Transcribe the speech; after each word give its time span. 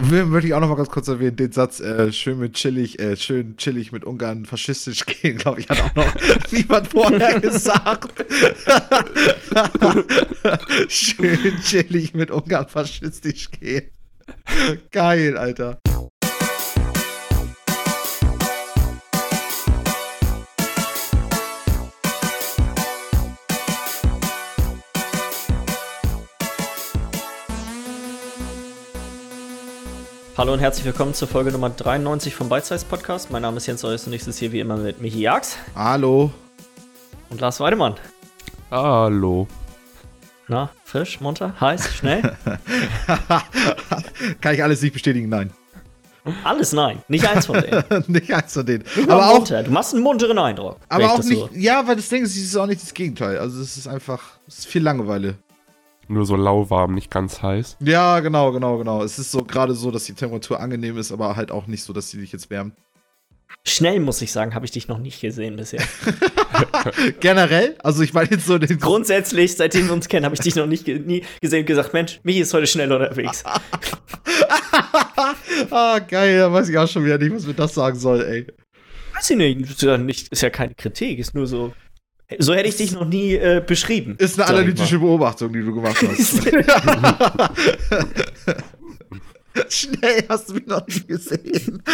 Würde 0.00 0.46
ich 0.46 0.54
auch 0.54 0.60
noch 0.60 0.68
mal 0.68 0.76
ganz 0.76 0.90
kurz 0.90 1.08
erwähnen, 1.08 1.34
den 1.34 1.50
Satz, 1.50 1.80
äh, 1.80 2.12
schön 2.12 2.38
mit 2.38 2.54
chillig, 2.54 3.00
äh, 3.00 3.16
schön 3.16 3.56
chillig 3.56 3.90
mit 3.90 4.04
Ungarn 4.04 4.46
faschistisch 4.46 5.04
gehen, 5.04 5.38
glaube 5.38 5.60
ich, 5.60 5.68
hat 5.68 5.82
auch 5.82 5.94
noch 5.96 6.14
niemand 6.52 6.86
vorher 6.86 7.40
gesagt. 7.40 8.24
schön 10.88 11.60
chillig 11.62 12.14
mit 12.14 12.30
Ungarn 12.30 12.68
faschistisch 12.68 13.50
gehen. 13.50 13.90
Geil, 14.92 15.36
Alter. 15.36 15.80
Hallo 30.38 30.52
und 30.52 30.60
herzlich 30.60 30.84
willkommen 30.84 31.14
zur 31.14 31.26
Folge 31.26 31.50
Nummer 31.50 31.68
93 31.68 32.32
vom 32.32 32.48
Bite 32.48 32.64
Size 32.64 32.84
Podcast. 32.86 33.32
Mein 33.32 33.42
Name 33.42 33.56
ist 33.56 33.66
Jens 33.66 33.82
Eus 33.84 34.06
und 34.06 34.12
ich 34.12 34.22
sitze 34.22 34.38
hier 34.38 34.52
wie 34.52 34.60
immer 34.60 34.76
mit 34.76 35.00
Michi 35.00 35.20
Jags 35.20 35.56
Hallo. 35.74 36.30
und 37.28 37.40
Lars 37.40 37.58
Weidemann. 37.58 37.94
Hallo. 38.70 39.48
Na, 40.46 40.70
frisch, 40.84 41.20
munter, 41.20 41.54
heiß, 41.60 41.92
schnell? 41.92 42.22
Kann 44.40 44.54
ich 44.54 44.62
alles 44.62 44.80
nicht 44.80 44.92
bestätigen? 44.92 45.28
Nein. 45.28 45.50
Alles 46.44 46.72
nein, 46.72 47.02
nicht 47.08 47.26
eins 47.28 47.46
von 47.46 47.60
denen. 47.60 47.82
nicht 48.06 48.32
eins 48.32 48.52
von 48.52 48.64
denen. 48.64 48.84
Nur 48.96 49.10
Aber 49.10 49.30
auch, 49.30 49.34
munter. 49.38 49.62
Du 49.64 49.72
machst 49.72 49.92
einen 49.92 50.04
munteren 50.04 50.38
Eindruck. 50.38 50.76
aber 50.88 51.14
auch 51.14 51.22
nicht, 51.22 51.38
so- 51.38 51.50
ja, 51.54 51.84
weil 51.86 51.96
das 51.96 52.08
Ding 52.08 52.22
ist, 52.22 52.36
es 52.36 52.44
ist 52.44 52.56
auch 52.56 52.66
nicht 52.66 52.80
das 52.80 52.94
Gegenteil. 52.94 53.38
Also 53.38 53.60
es 53.60 53.76
ist 53.76 53.88
einfach, 53.88 54.22
es 54.46 54.58
ist 54.60 54.66
viel 54.68 54.82
Langeweile. 54.82 55.34
Nur 56.08 56.24
so 56.24 56.36
lauwarm, 56.36 56.94
nicht 56.94 57.10
ganz 57.10 57.42
heiß. 57.42 57.76
Ja, 57.80 58.20
genau, 58.20 58.52
genau, 58.52 58.78
genau. 58.78 59.02
Es 59.02 59.18
ist 59.18 59.30
so 59.30 59.44
gerade 59.44 59.74
so, 59.74 59.90
dass 59.90 60.04
die 60.04 60.14
Temperatur 60.14 60.58
angenehm 60.58 60.96
ist, 60.96 61.12
aber 61.12 61.36
halt 61.36 61.50
auch 61.50 61.66
nicht 61.66 61.84
so, 61.84 61.92
dass 61.92 62.10
sie 62.10 62.18
dich 62.18 62.32
jetzt 62.32 62.48
wärmt. 62.50 62.74
Schnell 63.64 64.00
muss 64.00 64.22
ich 64.22 64.32
sagen, 64.32 64.54
habe 64.54 64.64
ich 64.64 64.70
dich 64.70 64.88
noch 64.88 64.98
nicht 64.98 65.20
gesehen 65.20 65.56
bisher. 65.56 65.82
Generell, 67.20 67.76
also 67.82 68.02
ich 68.02 68.14
meine 68.14 68.30
jetzt 68.30 68.46
so 68.46 68.58
den 68.58 68.78
Grundsätzlich, 68.78 69.56
seitdem 69.56 69.86
wir 69.86 69.92
uns 69.92 70.08
kennen, 70.08 70.24
habe 70.24 70.34
ich 70.34 70.40
dich 70.40 70.54
noch 70.54 70.66
nicht 70.66 70.84
ge 70.84 70.98
nie 70.98 71.24
gesehen 71.40 71.60
und 71.60 71.66
gesagt, 71.66 71.92
Mensch, 71.92 72.20
Michi 72.22 72.40
ist 72.40 72.54
heute 72.54 72.66
schnell 72.66 72.90
unterwegs. 72.92 73.44
Ah, 75.70 75.98
geil, 75.98 76.38
da 76.38 76.52
weiß 76.52 76.68
ich 76.68 76.78
auch 76.78 76.86
schon 76.88 77.04
wieder 77.04 77.18
nicht, 77.18 77.34
was 77.34 77.46
mir 77.46 77.54
das 77.54 77.74
sagen 77.74 77.98
soll, 77.98 78.22
ey. 78.22 78.46
Weiß 79.14 79.30
ich 79.30 79.36
nicht, 79.36 79.60
ist 79.68 79.82
ja, 79.82 79.98
nicht, 79.98 80.28
ist 80.28 80.42
ja 80.42 80.50
keine 80.50 80.74
Kritik, 80.74 81.18
ist 81.18 81.34
nur 81.34 81.46
so. 81.46 81.74
So 82.38 82.54
hätte 82.54 82.68
ich 82.68 82.76
dich 82.76 82.92
noch 82.92 83.06
nie 83.06 83.34
äh, 83.34 83.62
beschrieben. 83.66 84.16
Ist 84.18 84.38
eine 84.38 84.48
analytische 84.48 84.98
Beobachtung, 84.98 85.52
die 85.52 85.62
du 85.62 85.74
gemacht 85.74 86.04
hast. 86.06 86.42
Schnell 89.68 90.24
hast 90.28 90.50
du 90.50 90.54
mich 90.54 90.66
noch 90.66 90.86
nie 90.86 91.06
gesehen. 91.06 91.82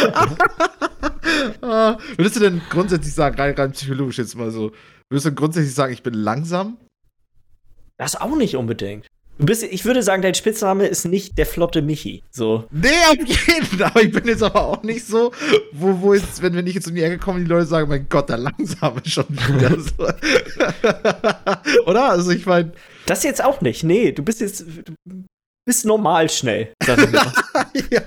Ah, 1.62 1.96
Würdest 2.16 2.36
du 2.36 2.40
denn 2.40 2.60
grundsätzlich 2.68 3.14
sagen, 3.14 3.36
rein, 3.36 3.54
rein 3.54 3.72
psychologisch 3.72 4.18
jetzt 4.18 4.36
mal 4.36 4.50
so, 4.50 4.72
würdest 5.08 5.26
du 5.26 5.34
grundsätzlich 5.34 5.74
sagen, 5.74 5.92
ich 5.92 6.02
bin 6.02 6.14
langsam? 6.14 6.76
Das 7.96 8.14
auch 8.14 8.36
nicht 8.36 8.56
unbedingt. 8.56 9.06
Du 9.36 9.46
bist, 9.46 9.64
ich 9.64 9.84
würde 9.84 10.02
sagen, 10.02 10.22
dein 10.22 10.34
Spitzname 10.34 10.86
ist 10.86 11.06
nicht 11.06 11.36
der 11.38 11.46
flotte 11.46 11.82
Michi. 11.82 12.22
So. 12.30 12.64
Nee, 12.70 12.88
auf 13.10 13.16
jeden 13.18 13.66
Fall. 13.66 13.86
Aber 13.86 14.02
ich 14.02 14.12
bin 14.12 14.26
jetzt 14.26 14.42
aber 14.44 14.64
auch 14.64 14.82
nicht 14.84 15.06
so, 15.06 15.32
wo, 15.72 16.00
wo 16.00 16.14
jetzt, 16.14 16.40
wenn, 16.40 16.54
wenn 16.54 16.66
ich 16.68 16.74
jetzt 16.74 16.86
um 16.86 16.94
die 16.94 17.02
Ecke 17.02 17.18
komme, 17.18 17.40
die 17.40 17.46
Leute 17.46 17.66
sagen, 17.66 17.88
mein 17.88 18.06
Gott, 18.08 18.28
der 18.28 18.38
Langsame 18.38 19.00
schon 19.04 19.26
wieder 19.28 19.76
so. 19.80 20.06
Oder? 21.86 22.10
Also 22.10 22.30
ich 22.30 22.46
meine, 22.46 22.72
Das 23.06 23.24
jetzt 23.24 23.42
auch 23.42 23.60
nicht. 23.60 23.82
Nee, 23.82 24.12
du 24.12 24.22
bist 24.22 24.40
jetzt. 24.40 24.64
Du 25.04 25.24
bist 25.66 25.84
normal 25.84 26.30
schnell. 26.30 26.72
Sag 26.84 26.98
ich 26.98 27.10
mal. 27.10 27.32
ja. 27.90 28.02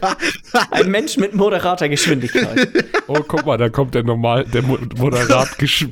Ein 0.71 0.91
Mensch 0.91 1.17
mit 1.17 1.33
moderater 1.33 1.89
Geschwindigkeit. 1.89 2.69
Oh, 3.09 3.23
guck 3.25 3.45
mal, 3.45 3.57
da 3.57 3.69
kommt 3.69 3.95
der 3.95 4.03
normal, 4.03 4.43
der 4.43 4.63
Mo 4.63 4.77
Moderat, 4.97 5.57
gesch 5.57 5.87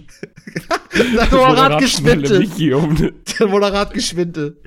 Der 0.93 1.27
Moderat 1.31 1.81
um 2.73 2.95
den 2.97 3.23
Der 3.39 3.47
Moderat 3.47 3.93
geschwinte. 3.93 4.57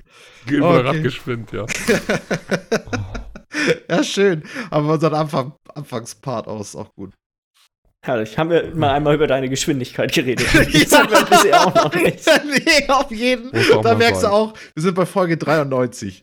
Moderat 0.59 0.87
Okay. 0.95 1.03
geschwind, 1.03 1.53
ja. 1.53 1.67
Ja, 3.91 4.03
schön. 4.05 4.45
Aber 4.71 4.95
unseren 4.95 5.15
Anfang, 5.15 5.53
Anfangspart 5.75 6.47
aus 6.47 6.69
ist 6.69 6.77
auch 6.77 6.91
gut. 6.95 7.13
Herrlich. 8.05 8.39
Haben 8.39 8.51
wir 8.51 8.75
mal 8.75 8.93
einmal 8.93 9.15
über 9.15 9.27
deine 9.27 9.49
Geschwindigkeit 9.49 10.13
geredet. 10.13 10.47
Das 10.53 10.93
haben 10.93 11.11
wir 11.11 11.25
bisher 11.25 11.67
auch 11.67 11.75
noch 11.75 11.95
nicht. 11.95 12.25
nee, 12.47 12.89
auf 12.89 13.11
jeden. 13.11 13.51
Auch 13.75 13.83
Da 13.83 13.95
merkst 13.95 14.23
du 14.23 14.27
sein. 14.27 14.31
auch, 14.33 14.55
wir 14.75 14.83
sind 14.83 14.95
bei 14.95 15.07
Folge 15.07 15.37
93. 15.37 16.23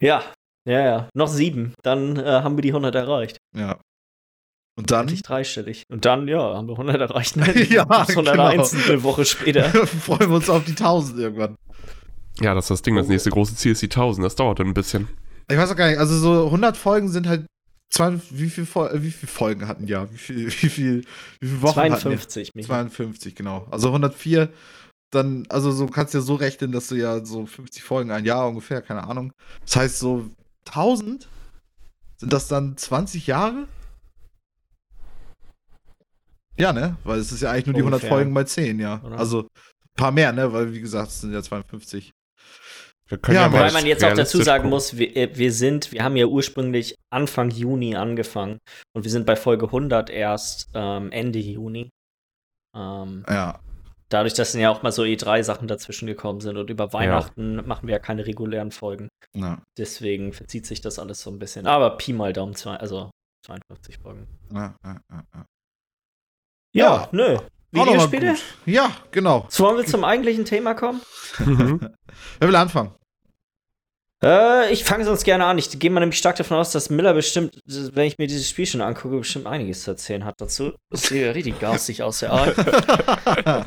Ja. 0.00 0.22
Ja, 0.68 0.80
ja. 0.84 1.08
Noch 1.14 1.28
sieben. 1.28 1.74
Dann 1.82 2.16
äh, 2.16 2.22
haben 2.24 2.56
wir 2.56 2.62
die 2.62 2.70
100 2.70 2.94
erreicht. 2.94 3.38
Ja. 3.56 3.78
Und 4.78 4.90
dann 4.90 5.06
Nicht 5.06 5.26
dreistellig. 5.28 5.84
Und 5.90 6.04
dann, 6.04 6.28
ja, 6.28 6.38
haben 6.54 6.68
wir 6.68 6.72
100 6.78 7.00
erreicht. 7.00 7.36
Ja, 7.70 7.84
Bis 7.84 8.10
101 8.10 8.70
genau. 8.72 8.84
eine 8.84 9.02
Woche 9.02 9.24
später. 9.24 9.64
freuen 9.86 10.28
wir 10.30 10.36
uns 10.36 10.50
auf 10.50 10.64
die 10.64 10.72
1000 10.72 11.18
irgendwann. 11.18 11.56
Ja, 12.40 12.54
das 12.54 12.66
ist 12.66 12.70
das 12.70 12.82
Ding. 12.82 12.96
Das 12.96 13.08
nächste 13.08 13.30
große 13.30 13.56
Ziel 13.56 13.72
ist 13.72 13.82
die 13.82 13.86
1000. 13.86 14.24
Das 14.24 14.36
dauert 14.36 14.58
dann 14.58 14.68
ein 14.68 14.74
bisschen. 14.74 15.08
Ich 15.48 15.56
weiß 15.56 15.70
auch 15.70 15.76
gar 15.76 15.88
nicht, 15.88 15.98
also 15.98 16.18
so 16.18 16.46
100 16.46 16.76
Folgen 16.76 17.08
sind 17.08 17.28
halt 17.28 17.46
200, 17.90 18.22
wie 18.36 18.50
viel, 18.50 18.66
wie 18.66 19.10
viel 19.10 19.28
Folgen 19.28 19.68
hatten 19.68 19.86
ja? 19.86 20.10
Wie 20.10 20.18
viel, 20.18 20.46
wie 20.46 20.68
viel, 20.68 21.04
wie 21.40 21.46
viele 21.46 21.62
Wochen 21.62 21.74
52. 21.74 22.48
hatten 22.48 22.58
Michi. 22.58 22.66
die? 22.66 22.66
52, 22.66 23.34
genau. 23.36 23.66
Also 23.70 23.88
104, 23.88 24.50
dann, 25.12 25.46
also 25.48 25.70
so 25.70 25.86
kannst 25.86 26.14
du 26.14 26.18
ja 26.18 26.22
so 26.22 26.34
rechnen, 26.34 26.72
dass 26.72 26.88
du 26.88 26.96
ja 26.96 27.24
so 27.24 27.46
50 27.46 27.82
Folgen 27.82 28.10
ein 28.10 28.24
Jahr 28.24 28.48
ungefähr, 28.48 28.82
keine 28.82 29.04
Ahnung. 29.04 29.32
Das 29.64 29.76
heißt 29.76 29.98
so 29.98 30.28
1000? 30.66 31.28
Sind 32.18 32.32
das 32.32 32.48
dann 32.48 32.76
20 32.76 33.26
Jahre? 33.26 33.68
Ja, 36.58 36.72
ne? 36.72 36.96
Weil 37.04 37.18
es 37.18 37.30
ist 37.32 37.42
ja 37.42 37.50
eigentlich 37.50 37.66
nur 37.66 37.74
die 37.74 37.80
100 37.80 38.00
Ungefähr. 38.00 38.16
Folgen 38.16 38.32
mal 38.32 38.46
10, 38.46 38.80
ja. 38.80 39.02
Oder? 39.04 39.18
Also 39.18 39.42
ein 39.42 39.96
paar 39.96 40.10
mehr, 40.10 40.32
ne? 40.32 40.52
Weil 40.52 40.72
wie 40.72 40.80
gesagt, 40.80 41.08
es 41.08 41.20
sind 41.20 41.32
ja 41.32 41.42
52. 41.42 42.12
Wir 43.08 43.18
können 43.18 43.36
Ja, 43.36 43.46
ja, 43.46 43.52
Weil 43.52 43.72
man 43.72 43.86
jetzt 43.86 44.04
auch 44.04 44.12
dazu 44.14 44.42
sagen 44.42 44.62
gucken. 44.62 44.70
muss, 44.70 44.96
wir, 44.98 45.16
äh, 45.16 45.36
wir 45.36 45.52
sind, 45.52 45.92
wir 45.92 46.02
haben 46.02 46.16
ja 46.16 46.26
ursprünglich 46.26 46.96
Anfang 47.10 47.50
Juni 47.50 47.94
angefangen 47.94 48.58
und 48.94 49.04
wir 49.04 49.10
sind 49.10 49.26
bei 49.26 49.36
Folge 49.36 49.66
100 49.66 50.10
erst 50.10 50.68
ähm, 50.74 51.12
Ende 51.12 51.38
Juni. 51.38 51.90
Ähm, 52.76 53.24
Ja. 53.28 53.60
dadurch, 54.08 54.34
dass 54.34 54.52
dann 54.52 54.60
ja 54.60 54.70
auch 54.70 54.82
mal 54.82 54.90
so 54.92 55.02
E3-Sachen 55.02 55.68
dazwischen 55.68 56.06
gekommen 56.06 56.40
sind 56.40 56.56
und 56.56 56.68
über 56.68 56.92
Weihnachten 56.92 57.66
machen 57.66 57.86
wir 57.86 57.92
ja 57.94 57.98
keine 58.00 58.26
regulären 58.26 58.70
Folgen. 58.72 59.08
ja. 59.34 59.62
Deswegen 59.78 60.32
verzieht 60.32 60.66
sich 60.66 60.80
das 60.80 60.98
alles 60.98 61.20
so 61.22 61.30
ein 61.30 61.38
bisschen. 61.38 61.66
Aber 61.66 61.96
Pi 61.96 62.12
mal 62.12 62.32
Daumen, 62.32 62.54
zwei, 62.56 62.74
also 62.76 63.10
52 63.46 63.98
Folgen. 63.98 64.26
ja, 64.52 64.74
ja, 64.84 65.00
ja, 65.10 65.22
ja. 65.34 65.44
Ja, 66.74 66.94
Ja. 67.02 67.08
nö. 67.12 67.38
Videospiele? 67.76 68.36
Ja, 68.64 68.90
genau. 69.10 69.46
So 69.48 69.64
wollen 69.64 69.76
wir 69.76 69.86
zum 69.86 70.04
eigentlichen 70.04 70.44
Thema 70.44 70.74
kommen? 70.74 71.00
Wer 71.38 72.48
will 72.48 72.56
anfangen? 72.56 72.92
Äh, 74.24 74.72
ich 74.72 74.84
fange 74.84 75.04
sonst 75.04 75.24
gerne 75.24 75.44
an. 75.44 75.58
Ich 75.58 75.78
gehe 75.78 75.90
mal 75.90 76.00
nämlich 76.00 76.18
stark 76.18 76.36
davon 76.36 76.56
aus, 76.56 76.72
dass 76.72 76.88
Miller 76.90 77.12
bestimmt, 77.14 77.60
wenn 77.66 78.06
ich 78.06 78.16
mir 78.18 78.26
dieses 78.26 78.48
Spiel 78.48 78.66
schon 78.66 78.80
angucke, 78.80 79.18
bestimmt 79.18 79.46
einiges 79.46 79.82
zu 79.82 79.90
erzählen 79.90 80.24
hat 80.24 80.40
dazu. 80.40 80.72
Das 80.90 81.02
sieht 81.02 81.22
ja 81.22 81.32
richtig 81.32 81.60
garstig 81.60 82.02
aus, 82.02 82.20
der 82.20 82.32
Aal. 82.32 82.54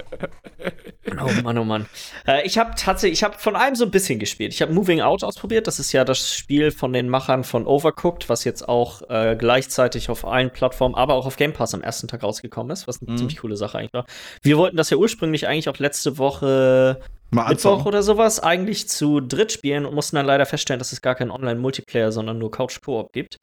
Oh 1.21 1.41
Mann, 1.43 1.57
oh 1.57 1.63
Mann. 1.63 1.87
Äh, 2.27 2.45
ich 2.45 2.57
habe 2.57 2.73
tatsächlich, 2.77 3.19
ich 3.19 3.23
habe 3.23 3.37
von 3.37 3.55
allem 3.55 3.75
so 3.75 3.83
ein 3.83 3.91
bisschen 3.91 4.19
gespielt. 4.19 4.53
Ich 4.53 4.61
habe 4.61 4.71
Moving 4.71 5.01
Out 5.01 5.23
ausprobiert. 5.23 5.65
Das 5.67 5.79
ist 5.79 5.91
ja 5.91 6.05
das 6.05 6.33
Spiel 6.35 6.71
von 6.71 6.93
den 6.93 7.09
Machern 7.09 7.43
von 7.43 7.65
Overcooked, 7.65 8.29
was 8.29 8.43
jetzt 8.43 8.69
auch 8.69 9.01
äh, 9.09 9.35
gleichzeitig 9.37 10.09
auf 10.09 10.23
allen 10.25 10.51
Plattformen, 10.51 10.95
aber 10.95 11.15
auch 11.15 11.25
auf 11.25 11.35
Game 11.35 11.51
Pass 11.51 11.73
am 11.73 11.81
ersten 11.81 12.07
Tag 12.07 12.21
rausgekommen 12.23 12.71
ist, 12.71 12.87
was 12.87 13.01
eine 13.01 13.11
Mhm. 13.11 13.17
ziemlich 13.17 13.37
coole 13.37 13.57
Sache 13.57 13.79
eigentlich 13.79 13.93
war. 13.93 14.05
Wir 14.43 14.57
wollten 14.57 14.77
das 14.77 14.91
ja 14.91 14.97
ursprünglich 14.97 15.47
eigentlich 15.47 15.67
auch 15.67 15.79
letzte 15.79 16.17
Woche 16.19 16.99
Mal 17.31 17.49
Mittwoch 17.49 17.71
anfangen. 17.71 17.87
oder 17.87 18.03
sowas 18.03 18.39
eigentlich 18.39 18.89
zu 18.89 19.19
dritt 19.19 19.51
spielen 19.51 19.85
und 19.85 19.93
mussten 19.93 20.15
dann 20.15 20.25
leider 20.25 20.45
feststellen, 20.45 20.79
dass 20.79 20.91
es 20.91 21.01
gar 21.01 21.15
keinen 21.15 21.31
Online-Multiplayer, 21.31 22.11
sondern 22.11 22.39
nur 22.39 22.49
Couch-Koop 22.51 23.11
gibt. 23.13 23.37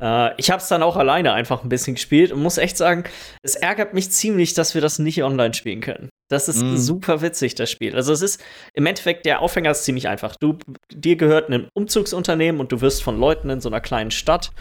Äh, 0.00 0.30
ich 0.40 0.50
habe 0.50 0.62
es 0.62 0.68
dann 0.68 0.82
auch 0.82 0.96
alleine 0.96 1.32
einfach 1.34 1.62
ein 1.62 1.68
bisschen 1.68 1.94
gespielt 1.96 2.32
und 2.32 2.42
muss 2.42 2.56
echt 2.58 2.76
sagen, 2.76 3.04
es 3.42 3.54
ärgert 3.54 3.92
mich 3.92 4.10
ziemlich, 4.10 4.54
dass 4.54 4.74
wir 4.74 4.80
das 4.80 4.98
nicht 4.98 5.22
online 5.22 5.52
spielen 5.54 5.80
können. 5.80 6.08
Das 6.30 6.48
ist 6.48 6.62
Mm. 6.62 6.76
super 6.76 7.20
witzig, 7.22 7.54
das 7.54 7.70
Spiel. 7.70 7.94
Also 7.96 8.12
es 8.12 8.22
ist 8.22 8.42
im 8.74 8.86
Endeffekt, 8.86 9.24
der 9.26 9.40
Aufhänger 9.40 9.70
ist 9.70 9.84
ziemlich 9.84 10.08
einfach. 10.08 10.36
Du, 10.36 10.58
dir 10.92 11.16
gehört 11.16 11.50
ein 11.50 11.68
Umzugsunternehmen 11.74 12.60
und 12.60 12.70
du 12.72 12.80
wirst 12.80 13.02
von 13.02 13.18
Leuten 13.18 13.50
in 13.50 13.60
so 13.60 13.68
einer 13.68 13.80
kleinen 13.80 14.10
Stadt 14.10 14.52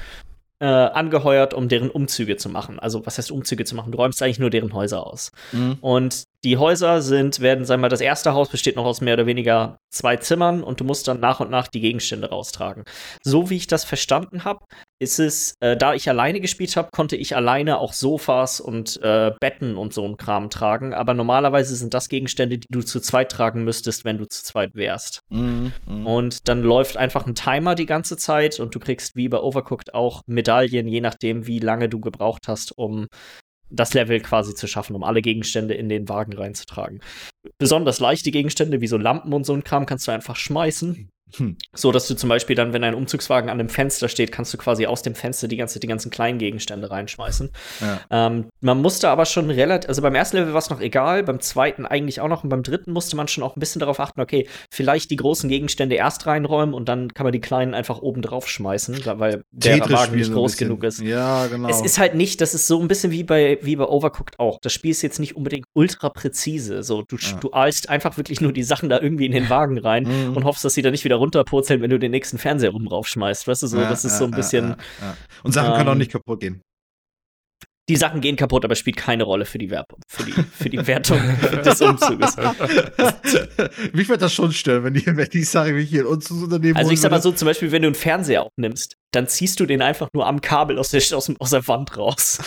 äh, 0.59 0.65
angeheuert, 0.65 1.53
um 1.53 1.67
deren 1.69 1.89
Umzüge 1.91 2.35
zu 2.37 2.49
machen. 2.49 2.79
Also 2.79 3.05
was 3.05 3.17
heißt 3.17 3.31
Umzüge 3.31 3.63
zu 3.63 3.75
machen? 3.75 3.91
Du 3.91 3.97
räumst 3.97 4.21
eigentlich 4.23 4.39
nur 4.39 4.49
deren 4.49 4.73
Häuser 4.73 5.05
aus. 5.05 5.31
Mhm. 5.51 5.77
Und 5.81 6.23
Die 6.43 6.57
Häuser 6.57 7.01
sind, 7.01 7.39
werden, 7.39 7.65
sagen 7.65 7.79
wir 7.79 7.83
mal, 7.83 7.89
das 7.89 8.01
erste 8.01 8.33
Haus 8.33 8.49
besteht 8.49 8.75
noch 8.75 8.85
aus 8.85 9.01
mehr 9.01 9.15
oder 9.15 9.25
weniger 9.25 9.79
zwei 9.91 10.17
Zimmern 10.17 10.63
und 10.63 10.79
du 10.79 10.83
musst 10.83 11.07
dann 11.07 11.19
nach 11.19 11.39
und 11.39 11.49
nach 11.49 11.67
die 11.67 11.79
Gegenstände 11.79 12.29
raustragen. 12.29 12.83
So 13.23 13.49
wie 13.49 13.55
ich 13.55 13.67
das 13.67 13.83
verstanden 13.83 14.43
habe, 14.43 14.63
ist 14.99 15.19
es, 15.19 15.55
äh, 15.61 15.75
da 15.75 15.93
ich 15.93 16.09
alleine 16.09 16.39
gespielt 16.39 16.75
habe, 16.75 16.89
konnte 16.91 17.15
ich 17.15 17.35
alleine 17.35 17.79
auch 17.79 17.93
Sofas 17.93 18.59
und 18.59 19.01
äh, 19.01 19.31
Betten 19.39 19.77
und 19.77 19.93
so 19.93 20.05
ein 20.05 20.17
Kram 20.17 20.49
tragen. 20.49 20.93
Aber 20.93 21.13
normalerweise 21.13 21.75
sind 21.75 21.93
das 21.93 22.07
Gegenstände, 22.07 22.59
die 22.59 22.67
du 22.69 22.81
zu 22.81 22.99
zweit 22.99 23.31
tragen 23.31 23.63
müsstest, 23.63 24.05
wenn 24.05 24.17
du 24.17 24.25
zu 24.25 24.43
zweit 24.43 24.75
wärst. 24.75 25.21
Mhm, 25.29 25.73
mhm. 25.87 26.05
Und 26.05 26.47
dann 26.47 26.61
läuft 26.61 26.97
einfach 26.97 27.25
ein 27.25 27.35
Timer 27.35 27.75
die 27.75 27.85
ganze 27.85 28.15
Zeit 28.15 28.59
und 28.59 28.75
du 28.75 28.79
kriegst 28.79 29.15
wie 29.15 29.29
bei 29.29 29.39
Overcooked 29.39 29.93
auch 29.93 30.21
Medaillen, 30.27 30.87
je 30.87 31.01
nachdem, 31.01 31.47
wie 31.47 31.59
lange 31.59 31.89
du 31.89 31.99
gebraucht 31.99 32.47
hast, 32.47 32.77
um 32.77 33.07
das 33.69 33.93
Level 33.93 34.19
quasi 34.19 34.53
zu 34.53 34.67
schaffen, 34.67 34.95
um 34.95 35.03
alle 35.03 35.21
Gegenstände 35.21 35.73
in 35.73 35.89
den 35.89 36.09
Wagen 36.09 36.33
reinzutragen. 36.33 37.01
Besonders 37.57 37.99
leichte 37.99 38.31
Gegenstände 38.31 38.81
wie 38.81 38.87
so 38.87 38.97
Lampen 38.97 39.33
und 39.33 39.45
so 39.45 39.53
ein 39.53 39.63
Kram 39.63 39.85
kannst 39.85 40.07
du 40.07 40.11
einfach 40.11 40.35
schmeißen. 40.35 41.09
Hm. 41.35 41.57
So 41.75 41.91
dass 41.91 42.07
du 42.07 42.15
zum 42.15 42.29
Beispiel 42.29 42.55
dann, 42.55 42.71
wenn 42.71 42.83
ein 42.85 42.93
Umzugswagen 42.93 43.49
an 43.49 43.59
einem 43.59 43.67
Fenster 43.69 44.07
steht, 44.07 44.31
kannst 44.31 44.53
du 44.53 44.57
quasi 44.57 44.85
aus 44.85 45.01
dem 45.01 45.13
Fenster 45.13 45.47
die, 45.49 45.57
ganze, 45.57 45.79
die 45.79 45.87
ganzen 45.87 46.09
kleinen 46.09 46.39
Gegenstände 46.39 46.89
reinschmeißen. 46.89 47.49
Ja. 47.81 47.99
Ähm, 48.27 48.45
man 48.61 48.81
musste 48.81 49.09
aber 49.09 49.25
schon 49.25 49.49
relativ, 49.49 49.89
also 49.89 50.01
beim 50.01 50.15
ersten 50.15 50.37
Level 50.37 50.53
war 50.53 50.59
es 50.59 50.69
noch 50.69 50.79
egal, 50.79 51.23
beim 51.23 51.39
zweiten 51.41 51.85
eigentlich 51.85 52.21
auch 52.21 52.29
noch 52.29 52.43
und 52.43 52.49
beim 52.49 52.63
dritten 52.63 52.91
musste 52.93 53.17
man 53.17 53.27
schon 53.27 53.43
auch 53.43 53.55
ein 53.57 53.59
bisschen 53.59 53.79
darauf 53.79 53.99
achten, 53.99 54.21
okay, 54.21 54.47
vielleicht 54.71 55.11
die 55.11 55.17
großen 55.17 55.49
Gegenstände 55.49 55.95
erst 55.95 56.25
reinräumen 56.27 56.73
und 56.73 56.87
dann 56.87 57.13
kann 57.13 57.25
man 57.25 57.33
die 57.33 57.41
kleinen 57.41 57.73
einfach 57.73 57.99
oben 57.99 58.21
drauf 58.21 58.47
schmeißen, 58.47 59.01
weil 59.17 59.43
der 59.51 59.79
Wagen 59.89 60.15
nicht 60.15 60.31
groß 60.31 60.53
bisschen. 60.53 60.67
genug 60.69 60.83
ist. 60.85 61.01
Ja, 61.01 61.47
genau. 61.47 61.67
Es 61.67 61.81
ist 61.81 61.99
halt 61.99 62.15
nicht, 62.15 62.39
das 62.39 62.53
ist 62.53 62.67
so 62.67 62.79
ein 62.79 62.87
bisschen 62.87 63.11
wie 63.11 63.23
bei, 63.23 63.59
wie 63.61 63.75
bei 63.75 63.85
Overcooked 63.85 64.39
auch. 64.39 64.59
Das 64.61 64.71
Spiel 64.71 64.91
ist 64.91 65.01
jetzt 65.01 65.19
nicht 65.19 65.35
unbedingt 65.35 65.65
ultra 65.73 66.09
präzise. 66.09 66.83
So, 66.83 67.01
du, 67.01 67.17
Ja. 67.17 67.37
du 67.41 67.51
eilst 67.53 67.89
einfach 67.89 68.15
wirklich 68.17 68.39
nur 68.39 68.53
die 68.53 68.63
Sachen 68.63 68.87
da 68.89 68.99
irgendwie 69.01 69.25
in 69.25 69.33
den 69.33 69.49
Wagen 69.49 69.77
rein 69.77 70.03
Mhm. 70.07 70.37
und 70.37 70.45
hoffst, 70.45 70.63
dass 70.63 70.73
sie 70.73 70.81
da 70.81 70.89
nicht 70.91 71.03
wieder 71.03 71.16
runterpurzeln, 71.17 71.81
wenn 71.81 71.89
du 71.89 71.99
den 71.99 72.11
nächsten 72.11 72.37
Fernseher 72.37 72.71
rum 72.71 72.87
raufschmeißt. 72.87 73.47
Weißt 73.47 73.63
du, 73.63 73.67
so, 73.67 73.77
das 73.77 74.05
ist 74.05 74.17
so 74.17 74.25
ein 74.25 74.31
bisschen. 74.31 74.75
Und 75.43 75.51
Sachen 75.53 75.73
können 75.75 75.89
auch 75.89 75.93
ähm, 75.93 75.97
nicht 75.99 76.11
kaputt 76.11 76.39
gehen. 76.39 76.61
Die 77.89 77.95
Sachen 77.95 78.21
gehen 78.21 78.35
kaputt, 78.35 78.65
aber 78.65 78.75
spielt 78.75 78.97
keine 78.97 79.23
Rolle 79.23 79.45
für 79.45 79.57
die, 79.57 79.69
Werb 79.69 79.93
für 80.07 80.23
die, 80.23 80.33
für 80.33 80.69
die 80.69 80.85
Wertung 80.87 81.19
des 81.65 81.81
Umzuges. 81.81 82.35
Mich 83.93 84.09
würde 84.09 84.21
das 84.21 84.33
schon 84.33 84.51
stören, 84.51 84.83
wenn 84.83 84.93
die, 84.93 85.05
wenn 85.05 85.29
die 85.29 85.43
Sache 85.43 85.71
mich 85.71 85.89
hier 85.89 86.01
in 86.01 86.07
uns 86.07 86.29
Unternehmen 86.29 86.75
Also 86.75 86.91
ich 86.91 86.99
sag 86.99 87.11
mal 87.11 87.21
so, 87.21 87.31
zum 87.31 87.45
Beispiel, 87.45 87.71
wenn 87.71 87.83
du 87.83 87.87
einen 87.87 87.95
Fernseher 87.95 88.43
auch 88.43 88.51
nimmst, 88.57 88.97
dann 89.11 89.27
ziehst 89.27 89.59
du 89.59 89.65
den 89.65 89.81
einfach 89.81 90.09
nur 90.13 90.27
am 90.27 90.41
Kabel 90.41 90.77
aus 90.77 90.89
der, 90.89 91.01
aus, 91.15 91.31
aus 91.39 91.49
der 91.49 91.67
Wand 91.67 91.97
raus. 91.97 92.39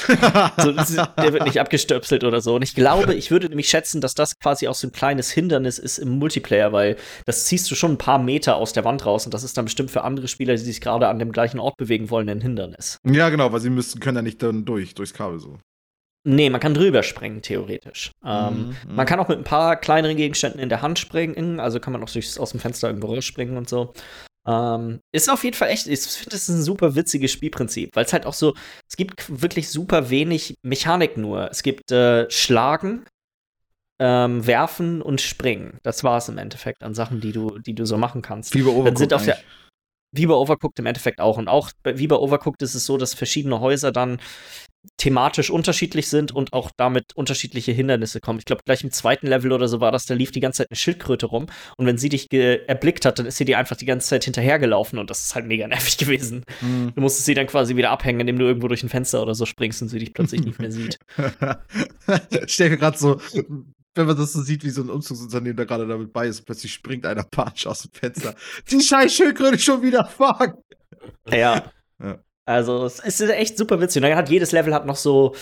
So, 0.59 0.73
der 0.73 1.33
wird 1.33 1.45
nicht 1.45 1.59
abgestöpselt 1.59 2.23
oder 2.23 2.41
so. 2.41 2.55
Und 2.55 2.63
ich 2.63 2.75
glaube, 2.75 3.15
ich 3.15 3.31
würde 3.31 3.49
nämlich 3.49 3.69
schätzen, 3.69 4.01
dass 4.01 4.15
das 4.15 4.39
quasi 4.39 4.69
auch 4.69 4.75
so 4.75 4.87
ein 4.87 4.93
kleines 4.93 5.31
Hindernis 5.31 5.79
ist 5.79 5.99
im 5.99 6.19
Multiplayer, 6.19 6.73
weil 6.73 6.97
das 7.25 7.47
ziehst 7.47 7.71
du 7.71 7.75
schon 7.75 7.93
ein 7.93 7.99
paar 7.99 8.19
Meter 8.19 8.57
aus 8.57 8.73
der 8.73 8.85
Wand 8.85 9.07
raus 9.07 9.25
und 9.25 9.33
das 9.33 9.43
ist 9.43 9.57
dann 9.57 9.65
bestimmt 9.65 9.91
für 9.91 10.05
andere 10.05 10.29
Spieler, 10.29 10.55
die 10.55 10.61
sich 10.61 10.81
gerade 10.81 11.09
an 11.09 11.19
dem 11.19 11.33
gleichen 11.33 11.59
Ort 11.61 11.77
bewegen 11.77 12.11
wollen, 12.11 12.29
ein 12.29 12.41
Hindernis. 12.41 12.99
Ja, 13.05 13.31
genau, 13.31 13.53
weil 13.53 13.61
sie 13.61 13.71
müssten, 13.71 14.01
können 14.01 14.17
ja 14.17 14.23
nicht 14.23 14.43
dann 14.43 14.65
durch, 14.65 14.95
durchs 14.95 15.15
Kabel 15.15 15.30
so. 15.38 15.59
Nee, 16.27 16.50
man 16.50 16.61
kann 16.61 16.75
drüber 16.75 17.03
springen, 17.03 17.41
theoretisch. 17.41 18.11
Ähm, 18.25 18.69
Mhm, 18.85 18.94
Man 18.94 19.06
kann 19.06 19.21
auch 19.21 19.29
mit 19.29 19.38
ein 19.38 19.44
paar 19.44 19.77
kleineren 19.77 20.17
Gegenständen 20.19 20.61
in 20.61 20.69
der 20.69 20.82
Hand 20.82 20.99
springen, 20.99 21.61
also 21.61 21.81
kann 21.81 21.93
man 21.94 22.03
auch 22.03 22.11
durchs, 22.11 22.37
aus 22.38 22.50
dem 22.50 22.61
Fenster 22.61 22.88
irgendwo 22.88 23.15
rausspringen 23.15 23.56
und 23.56 23.69
so. 23.71 23.94
Ähm, 24.47 25.00
ist 25.15 25.31
auf 25.31 25.44
jeden 25.44 25.56
Fall 25.56 25.69
echt, 25.71 25.87
ich 25.87 26.00
finde, 26.00 26.31
das 26.31 26.43
ist 26.43 26.49
ein 26.50 26.62
super 26.62 26.94
witziges 26.94 27.31
Spielprinzip, 27.32 27.94
weil 27.97 28.05
es 28.05 28.12
halt 28.12 28.27
auch 28.27 28.35
so, 28.35 28.55
es 28.88 28.97
gibt 28.97 29.41
wirklich 29.41 29.69
super 29.71 30.11
wenig 30.11 30.55
Mechanik 30.62 31.17
nur. 31.17 31.50
Es 31.50 31.62
gibt 31.62 31.91
äh, 31.91 32.29
Schlagen, 32.31 33.05
ähm, 33.99 34.47
Werfen 34.47 35.03
und 35.03 35.21
Springen. 35.21 35.79
Das 35.83 36.05
war 36.05 36.19
es 36.19 36.29
im 36.29 36.38
Endeffekt 36.38 36.83
an 36.83 36.94
Sachen, 36.94 37.21
die 37.21 37.33
du, 37.33 37.59
die 37.59 37.75
du 37.75 37.85
so 37.87 37.97
machen 37.99 38.23
kannst. 38.23 38.55
Wie 38.55 38.62
bei 38.62 38.73
Dann 38.85 38.97
sind 38.97 39.12
Overcooked 39.12 39.15
auf 39.15 39.25
der, 39.25 39.38
wie 40.12 40.26
bei 40.26 40.35
Overcooked 40.35 40.79
im 40.79 40.87
Endeffekt 40.87 41.21
auch. 41.21 41.37
Und 41.38 41.49
auch 41.49 41.71
bei- 41.83 41.99
wie 41.99 42.06
bei 42.06 42.17
Overcooked 42.17 42.62
ist 42.62 42.75
es 42.75 42.87
so, 42.87 42.97
dass 42.97 43.12
verschiedene 43.15 43.61
Häuser 43.61 43.93
dann 43.93 44.21
thematisch 44.97 45.50
unterschiedlich 45.50 46.09
sind 46.09 46.32
und 46.32 46.53
auch 46.53 46.71
damit 46.77 47.15
unterschiedliche 47.15 47.73
Hindernisse 47.73 48.21
kommen. 48.21 48.38
Ich 48.38 48.44
glaube, 48.44 48.62
gleich 48.65 48.82
im 48.82 48.91
zweiten 48.91 49.27
Level 49.27 49.53
oder 49.53 49.69
so 49.69 49.81
war 49.81 49.93
das, 49.93 50.06
da 50.06 50.15
lief 50.15 50.31
die 50.31 50.41
ganze 50.41 50.59
Zeit 50.59 50.71
eine 50.71 50.77
Schildkröte 50.77 51.27
rum 51.27 51.47
und 51.77 51.87
wenn 51.87 51.99
sie 51.99 52.09
dich 52.09 52.32
erblickt 52.32 53.05
hat, 53.05 53.19
dann 53.19 53.27
ist 53.27 53.37
sie 53.37 53.44
dir 53.44 53.59
einfach 53.59 53.77
die 53.77 53.87
ganze 53.87 54.09
Zeit 54.09 54.25
hinterhergelaufen 54.25 54.99
und 54.99 55.11
das 55.11 55.25
ist 55.25 55.35
halt 55.35 55.47
mega 55.47 55.67
nervig 55.69 55.99
gewesen. 55.99 56.44
Mhm. 56.61 56.93
Du 56.94 57.00
musstest 57.00 57.27
sie 57.27 57.35
dann 57.35 57.47
quasi 57.47 57.77
wieder 57.77 57.91
abhängen, 57.91 58.21
indem 58.21 58.38
du 58.38 58.47
irgendwo 58.47 58.69
durch 58.69 58.82
ein 58.82 58.88
Fenster 58.88 59.23
oder 59.23 59.35
so 59.35 59.47
springst 59.47 59.82
und 59.82 59.88
sie 59.88 59.99
dich 59.99 60.15
plötzlich 60.15 60.44
nicht 60.44 60.59
mehr 60.59 60.73
sieht. 60.73 60.99
Stell 62.47 62.71
mir 62.71 62.79
gerade 62.79 62.99
so, 62.99 63.21
wenn 63.94 64.06
man 64.06 64.17
das 64.17 64.33
so 64.33 64.43
sieht, 64.43 64.65
wie 64.65 64.71
so 64.71 64.83
ein 64.83 64.91
Umzugsunternehmen 64.91 65.56
da 65.56 65.65
gerade 65.65 65.87
damit 65.87 66.12
bei 66.12 66.26
ist, 66.26 66.43
plötzlich 66.43 66.73
springt 66.73 67.05
einer 67.05 67.25
Patsch 67.25 67.67
aus 67.67 67.83
dem 67.83 67.93
Fenster. 67.93 68.35
Die 68.71 68.81
scheiß 68.81 69.12
Schildkröte 69.12 69.59
schon 69.59 69.83
wieder, 69.83 70.05
fuck! 70.06 70.59
Ja. 71.31 71.71
Ja. 72.03 72.19
Also, 72.47 72.85
es 72.85 73.01
ist 73.01 73.21
echt 73.21 73.57
super 73.59 73.81
witzig. 73.81 74.03
Und 74.03 74.09
dann 74.09 74.19
hat 74.19 74.29
jedes 74.29 74.53
Level 74.53 74.75
hat 74.75 74.87
noch 74.87 74.97
so 74.97 75.35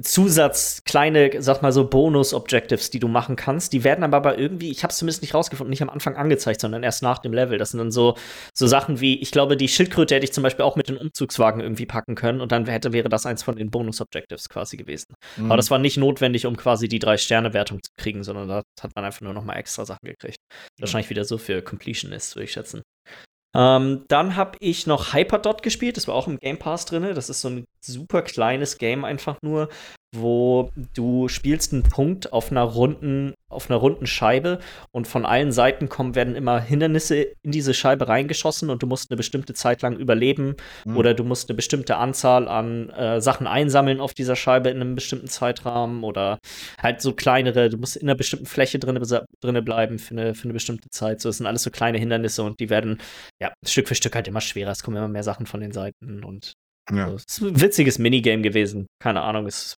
Zusatz, 0.00 0.82
kleine, 0.84 1.42
sag 1.42 1.60
mal 1.60 1.72
so 1.72 1.88
Bonus-Objectives, 1.88 2.90
die 2.90 3.00
du 3.00 3.08
machen 3.08 3.34
kannst. 3.34 3.72
Die 3.72 3.82
werden 3.82 4.04
aber, 4.04 4.18
aber 4.18 4.38
irgendwie, 4.38 4.70
ich 4.70 4.84
habe 4.84 4.92
es 4.92 4.98
zumindest 4.98 5.22
nicht 5.22 5.34
rausgefunden, 5.34 5.70
nicht 5.70 5.82
am 5.82 5.90
Anfang 5.90 6.16
angezeigt, 6.16 6.60
sondern 6.60 6.84
erst 6.84 7.02
nach 7.02 7.18
dem 7.18 7.32
Level. 7.32 7.58
Das 7.58 7.70
sind 7.70 7.78
dann 7.78 7.90
so, 7.90 8.16
so 8.54 8.68
Sachen 8.68 9.00
wie, 9.00 9.20
ich 9.20 9.32
glaube, 9.32 9.56
die 9.56 9.66
Schildkröte 9.66 10.14
hätte 10.14 10.24
ich 10.24 10.32
zum 10.32 10.42
Beispiel 10.44 10.64
auch 10.64 10.76
mit 10.76 10.88
den 10.88 10.96
Umzugswagen 10.96 11.60
irgendwie 11.60 11.86
packen 11.86 12.14
können 12.14 12.40
und 12.40 12.52
dann 12.52 12.66
hätte, 12.66 12.92
wäre 12.92 13.08
das 13.08 13.26
eins 13.26 13.42
von 13.42 13.56
den 13.56 13.70
Bonus-Objectives 13.70 14.48
quasi 14.48 14.76
gewesen. 14.76 15.14
Mhm. 15.36 15.46
Aber 15.46 15.56
das 15.56 15.70
war 15.70 15.78
nicht 15.78 15.96
notwendig, 15.96 16.46
um 16.46 16.56
quasi 16.56 16.86
die 16.86 17.00
Drei-Sterne-Wertung 17.00 17.80
zu 17.82 17.90
kriegen, 18.00 18.22
sondern 18.22 18.46
da 18.46 18.62
hat 18.80 18.92
man 18.94 19.04
einfach 19.04 19.22
nur 19.22 19.34
noch 19.34 19.44
mal 19.44 19.56
extra 19.56 19.84
Sachen 19.84 20.06
gekriegt. 20.06 20.38
Wahrscheinlich 20.78 21.10
wieder 21.10 21.24
so 21.24 21.38
für 21.38 21.60
Completionist, 21.60 22.36
würde 22.36 22.44
ich 22.44 22.52
schätzen. 22.52 22.82
Ähm, 23.54 24.04
dann 24.08 24.36
habe 24.36 24.58
ich 24.60 24.86
noch 24.86 25.14
Hyperdot 25.14 25.62
gespielt, 25.62 25.96
das 25.96 26.06
war 26.06 26.14
auch 26.14 26.28
im 26.28 26.38
Game 26.38 26.58
Pass 26.58 26.84
drin. 26.84 27.02
Das 27.14 27.30
ist 27.30 27.40
so 27.40 27.48
ein 27.48 27.64
super 27.84 28.22
kleines 28.22 28.78
Game 28.78 29.04
einfach 29.04 29.36
nur, 29.42 29.68
wo 30.16 30.70
du 30.94 31.28
spielst 31.28 31.74
einen 31.74 31.82
Punkt 31.82 32.32
auf 32.32 32.50
einer 32.50 32.62
runden, 32.62 33.34
auf 33.50 33.68
einer 33.68 33.78
runden 33.78 34.06
Scheibe 34.06 34.58
und 34.90 35.06
von 35.06 35.26
allen 35.26 35.52
Seiten 35.52 35.90
kommen, 35.90 36.14
werden 36.14 36.34
immer 36.34 36.60
Hindernisse 36.60 37.26
in 37.42 37.52
diese 37.52 37.74
Scheibe 37.74 38.08
reingeschossen 38.08 38.70
und 38.70 38.82
du 38.82 38.86
musst 38.86 39.10
eine 39.10 39.18
bestimmte 39.18 39.52
Zeit 39.52 39.82
lang 39.82 39.96
überleben 39.96 40.56
Mhm. 40.86 40.96
oder 40.96 41.12
du 41.12 41.24
musst 41.24 41.50
eine 41.50 41.56
bestimmte 41.56 41.96
Anzahl 41.96 42.48
an 42.48 42.88
äh, 42.90 43.20
Sachen 43.20 43.46
einsammeln 43.46 44.00
auf 44.00 44.14
dieser 44.14 44.34
Scheibe 44.34 44.70
in 44.70 44.80
einem 44.80 44.94
bestimmten 44.94 45.28
Zeitrahmen 45.28 46.02
oder 46.04 46.38
halt 46.82 47.02
so 47.02 47.12
kleinere, 47.12 47.68
du 47.68 47.76
musst 47.76 47.96
in 47.96 48.08
einer 48.08 48.16
bestimmten 48.16 48.46
Fläche 48.46 48.78
drinne, 48.78 49.00
drinne 49.42 49.62
bleiben 49.62 49.98
für 49.98 50.12
eine, 50.12 50.34
für 50.34 50.44
eine 50.44 50.54
bestimmte 50.54 50.88
Zeit. 50.90 51.20
So, 51.20 51.28
das 51.28 51.36
sind 51.36 51.46
alles 51.46 51.62
so 51.62 51.70
kleine 51.70 51.98
Hindernisse 51.98 52.42
und 52.42 52.60
die 52.60 52.70
werden 52.70 52.98
ja 53.42 53.52
Stück 53.66 53.88
für 53.88 53.94
Stück 53.94 54.14
halt 54.14 54.26
immer 54.26 54.40
schwerer. 54.40 54.70
Es 54.70 54.82
kommen 54.82 54.96
immer 54.96 55.08
mehr 55.08 55.22
Sachen 55.22 55.44
von 55.44 55.60
den 55.60 55.72
Seiten 55.72 56.24
und 56.24 56.54
Ja. 56.90 57.08
so. 57.08 57.16
es 57.16 57.24
ist 57.24 57.40
ein 57.40 57.60
witziges 57.60 57.98
Minigame 57.98 58.42
gewesen. 58.42 58.86
Keine 59.02 59.22
Ahnung, 59.22 59.46
es 59.46 59.76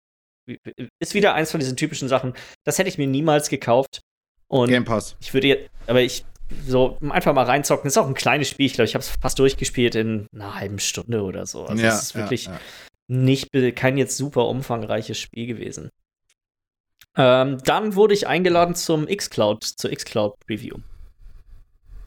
ist 0.98 1.14
wieder 1.14 1.34
eins 1.34 1.50
von 1.50 1.60
diesen 1.60 1.76
typischen 1.76 2.08
Sachen. 2.08 2.34
Das 2.64 2.78
hätte 2.78 2.88
ich 2.88 2.98
mir 2.98 3.06
niemals 3.06 3.48
gekauft. 3.48 4.00
Und 4.50 4.68
Game 4.70 4.84
Pass. 4.84 5.16
ich 5.20 5.34
würde 5.34 5.48
jetzt, 5.48 5.70
aber 5.86 6.00
ich 6.00 6.24
so 6.66 6.96
einfach 7.10 7.34
mal 7.34 7.44
reinzocken. 7.44 7.88
Ist 7.88 7.98
auch 7.98 8.06
ein 8.06 8.14
kleines 8.14 8.48
Spiel. 8.48 8.66
Ich 8.66 8.72
glaube, 8.72 8.86
ich 8.86 8.94
habe 8.94 9.02
es 9.02 9.10
fast 9.20 9.38
durchgespielt 9.38 9.94
in 9.94 10.26
einer 10.34 10.54
halben 10.54 10.78
Stunde 10.78 11.22
oder 11.22 11.44
so. 11.44 11.66
Also 11.66 11.82
ja, 11.82 11.90
es 11.90 12.02
ist 12.02 12.14
wirklich 12.14 12.46
ja, 12.46 12.52
ja. 12.52 12.60
nicht 13.08 13.50
kein 13.76 13.98
jetzt 13.98 14.16
super 14.16 14.46
umfangreiches 14.46 15.18
Spiel 15.18 15.46
gewesen. 15.46 15.90
Ähm, 17.16 17.58
dann 17.64 17.94
wurde 17.94 18.14
ich 18.14 18.26
eingeladen 18.26 18.74
zum 18.74 19.06
xCloud, 19.06 19.64
zur 19.64 19.90
xCloud 19.90 20.38
Preview 20.46 20.76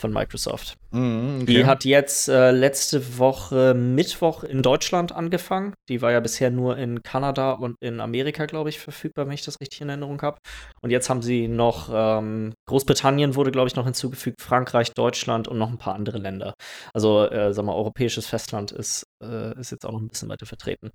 von 0.02 0.12
Microsoft. 0.12 0.76
Mhm, 0.92 1.46
Die 1.46 1.60
okay. 1.60 1.66
hat 1.66 1.86
jetzt 1.86 2.28
äh, 2.28 2.52
letzte 2.52 3.18
Woche 3.18 3.74
Mittwoch 3.74 4.44
in 4.44 4.62
Deutschland 4.62 5.14
angefangen. 5.14 5.74
Die 5.88 6.02
war 6.02 6.12
ja 6.12 6.20
bisher 6.20 6.50
nur 6.50 6.78
in 6.78 7.02
Kanada 7.04 7.54
und 7.54 7.76
in 7.80 8.02
Amerika, 8.02 8.46
glaube 8.46 8.70
ich, 8.70 8.80
verfügbar, 8.80 9.28
wenn 9.28 9.34
ich 9.34 9.46
das 9.46 9.62
richtig 9.62 9.82
in 9.82 9.90
Erinnerung 9.90 10.22
habe. 10.22 10.38
Und 10.82 10.90
jetzt 10.90 11.10
haben 11.10 11.22
sie 11.22 11.48
noch 11.48 11.90
ähm, 11.94 12.54
Großbritannien 12.68 13.36
wurde, 13.36 13.52
glaube 13.52 13.68
ich, 13.68 13.76
noch 13.76 13.86
hinzugefügt, 13.86 14.42
Frankreich, 14.42 14.92
Deutschland 14.94 15.48
und 15.48 15.58
noch 15.58 15.70
ein 15.70 15.78
paar 15.78 15.96
andere 15.96 16.18
Länder. 16.18 16.54
Also, 16.94 17.30
äh, 17.30 17.54
sag 17.54 17.64
mal, 17.64 17.76
europäisches 17.76 18.28
Festland 18.28 18.72
ist, 18.72 19.04
äh, 19.24 19.58
ist 19.60 19.72
jetzt 19.72 19.86
auch 19.86 19.92
noch 19.92 20.02
ein 20.02 20.10
bisschen 20.10 20.30
weiter 20.30 20.46
vertreten. 20.46 20.90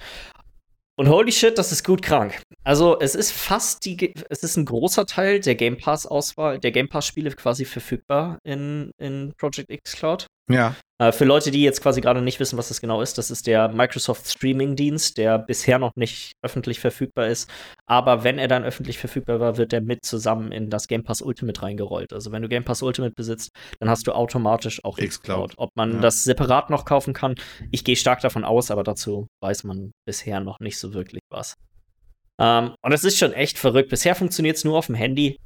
Und 0.99 1.11
holy 1.11 1.31
shit, 1.31 1.59
das 1.59 1.73
ist 1.73 1.85
gut 1.85 2.01
krank. 2.01 2.41
Also, 2.65 2.99
es 2.99 3.15
ist 3.15 3.31
fast 3.31 3.85
die, 3.85 4.15
es 4.31 4.43
ist 4.43 4.57
ein 4.57 4.65
großer 4.65 5.05
Teil 5.05 5.41
der 5.41 5.55
Game 5.55 5.77
Pass-Auswahl, 5.77 6.59
der 6.59 6.73
Game 6.73 6.89
Pass-Spiele 6.89 7.31
quasi 7.33 7.67
verfügbar 7.67 8.39
in, 8.45 8.91
in 8.97 9.35
Project 9.37 9.71
X 9.71 9.93
Cloud. 9.93 10.27
Ja. 10.49 10.77
Äh, 10.99 11.13
für 11.13 11.25
Leute, 11.25 11.51
die 11.51 11.63
jetzt 11.63 11.83
quasi 11.83 12.01
gerade 12.01 12.23
nicht 12.23 12.41
wissen, 12.41 12.57
was 12.57 12.69
das 12.69 12.81
genau 12.81 13.03
ist, 13.03 13.19
das 13.19 13.31
ist 13.31 13.47
der 13.47 13.69
Microsoft 13.69 14.27
Streaming-Dienst, 14.31 15.19
der 15.19 15.39
bisher 15.39 15.79
noch 15.79 15.91
nicht 15.97 16.33
öffentlich 16.43 16.81
verfügbar 16.81 17.27
ist. 17.27 17.51
Aber 17.87 18.25
wenn 18.25 18.39
er 18.39 18.49
dann 18.49 18.65
öffentlich 18.65 18.99
verfügbar 18.99 19.41
war, 19.41 19.57
wird 19.57 19.73
er 19.73 19.81
mit 19.81 20.05
zusammen 20.05 20.53
in 20.53 20.71
das 20.71 20.87
Game 20.89 21.03
Pass 21.05 21.21
Ultimate 21.21 21.61
reingerollt. 21.63 22.13
Also 22.13 22.33
wenn 22.33 22.43
du 22.43 22.49
Game 22.49 22.65
Pass 22.65 22.83
Ultimate 22.83 23.15
besitzt, 23.15 23.51
dann 23.81 23.91
hast 23.91 24.07
du 24.07 24.13
automatisch 24.13 24.83
auch 24.85 24.97
Xcloud. 24.99 25.55
Ob 25.57 25.71
man 25.75 25.95
Ja. 25.95 26.01
das 26.01 26.25
separat 26.25 26.71
noch 26.71 26.85
kaufen 26.85 27.13
kann, 27.13 27.35
ich 27.73 27.85
gehe 27.85 27.97
stark 27.97 28.21
davon 28.21 28.45
aus, 28.45 28.71
aber 28.71 28.85
dazu 28.85 29.27
weiß 29.43 29.65
man 29.65 29.93
bisher 30.07 30.41
noch 30.41 30.61
nicht 30.61 30.79
so 30.79 30.95
wirklich 30.95 31.23
was. 31.29 31.55
Ähm, 32.39 32.75
und 32.83 32.93
es 32.93 33.05
ist 33.05 33.19
schon 33.19 33.33
echt 33.33 33.59
verrückt. 33.59 33.91
Bisher 33.91 34.15
funktioniert 34.15 34.57
es 34.57 34.65
nur 34.65 34.79
auf 34.79 34.87
dem 34.87 34.95
Handy. 34.95 35.39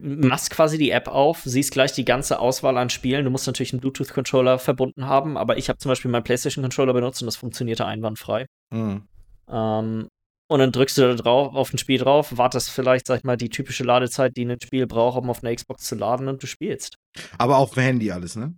Machst 0.00 0.50
quasi 0.50 0.78
die 0.78 0.90
App 0.90 1.08
auf, 1.08 1.42
siehst 1.44 1.72
gleich 1.72 1.92
die 1.92 2.04
ganze 2.04 2.38
Auswahl 2.38 2.76
an 2.78 2.90
Spielen. 2.90 3.24
Du 3.24 3.30
musst 3.30 3.46
natürlich 3.46 3.72
einen 3.72 3.80
Bluetooth-Controller 3.80 4.58
verbunden 4.58 5.06
haben, 5.06 5.36
aber 5.36 5.58
ich 5.58 5.68
habe 5.68 5.78
zum 5.78 5.90
Beispiel 5.90 6.10
meinen 6.10 6.24
PlayStation-Controller 6.24 6.92
benutzt 6.92 7.22
und 7.22 7.26
das 7.26 7.36
funktionierte 7.36 7.84
einwandfrei. 7.84 8.46
Mhm. 8.72 9.08
Ähm, 9.50 10.08
und 10.50 10.60
dann 10.60 10.72
drückst 10.72 10.96
du 10.96 11.02
da 11.02 11.14
drauf, 11.14 11.54
auf 11.54 11.72
ein 11.72 11.78
Spiel 11.78 11.98
drauf, 11.98 12.36
wartest 12.36 12.70
vielleicht, 12.70 13.06
sag 13.06 13.18
ich 13.18 13.24
mal, 13.24 13.36
die 13.36 13.50
typische 13.50 13.84
Ladezeit, 13.84 14.36
die 14.36 14.46
ein 14.46 14.60
Spiel 14.62 14.86
braucht, 14.86 15.18
um 15.18 15.28
auf 15.28 15.42
einer 15.44 15.54
Xbox 15.54 15.84
zu 15.84 15.94
laden 15.94 16.28
und 16.28 16.42
du 16.42 16.46
spielst. 16.46 16.96
Aber 17.36 17.58
auf 17.58 17.74
dem 17.74 17.82
Handy 17.82 18.10
alles, 18.10 18.36
ne? 18.36 18.54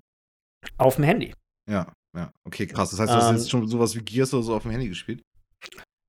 Auf 0.78 0.96
dem 0.96 1.04
Handy. 1.04 1.34
Ja, 1.68 1.92
ja. 2.16 2.30
Okay, 2.44 2.66
krass. 2.66 2.90
Das 2.90 3.00
heißt, 3.00 3.10
du 3.10 3.16
hast 3.16 3.30
Ähm, 3.30 3.36
jetzt 3.36 3.50
schon 3.50 3.66
sowas 3.66 3.96
wie 3.96 4.02
Gears 4.02 4.32
oder 4.34 4.42
so 4.42 4.54
auf 4.54 4.62
dem 4.62 4.70
Handy 4.70 4.88
gespielt? 4.88 5.22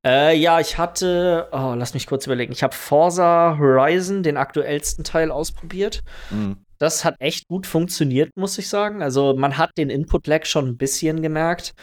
Äh, 0.06 0.36
ja, 0.36 0.60
ich 0.60 0.78
hatte, 0.78 1.48
oh, 1.52 1.74
lass 1.78 1.94
mich 1.94 2.08
kurz 2.08 2.26
überlegen. 2.26 2.52
Ich 2.52 2.64
habe 2.64 2.74
Forza 2.74 3.58
Horizon, 3.60 4.24
den 4.24 4.38
aktuellsten 4.38 5.04
Teil, 5.04 5.32
ausprobiert. 5.32 6.02
Mhm. 6.32 6.58
Das 6.80 7.06
hat 7.06 7.16
echt 7.20 7.48
gut 7.48 7.68
funktioniert, 7.68 8.36
muss 8.36 8.58
ich 8.58 8.68
sagen. 8.68 9.04
Also 9.04 9.36
man 9.36 9.60
hat 9.60 9.78
den 9.78 9.92
Input-Lag 9.92 10.46
schon 10.46 10.68
ein 10.68 10.78
bisschen 10.78 11.22
gemerkt. 11.22 11.74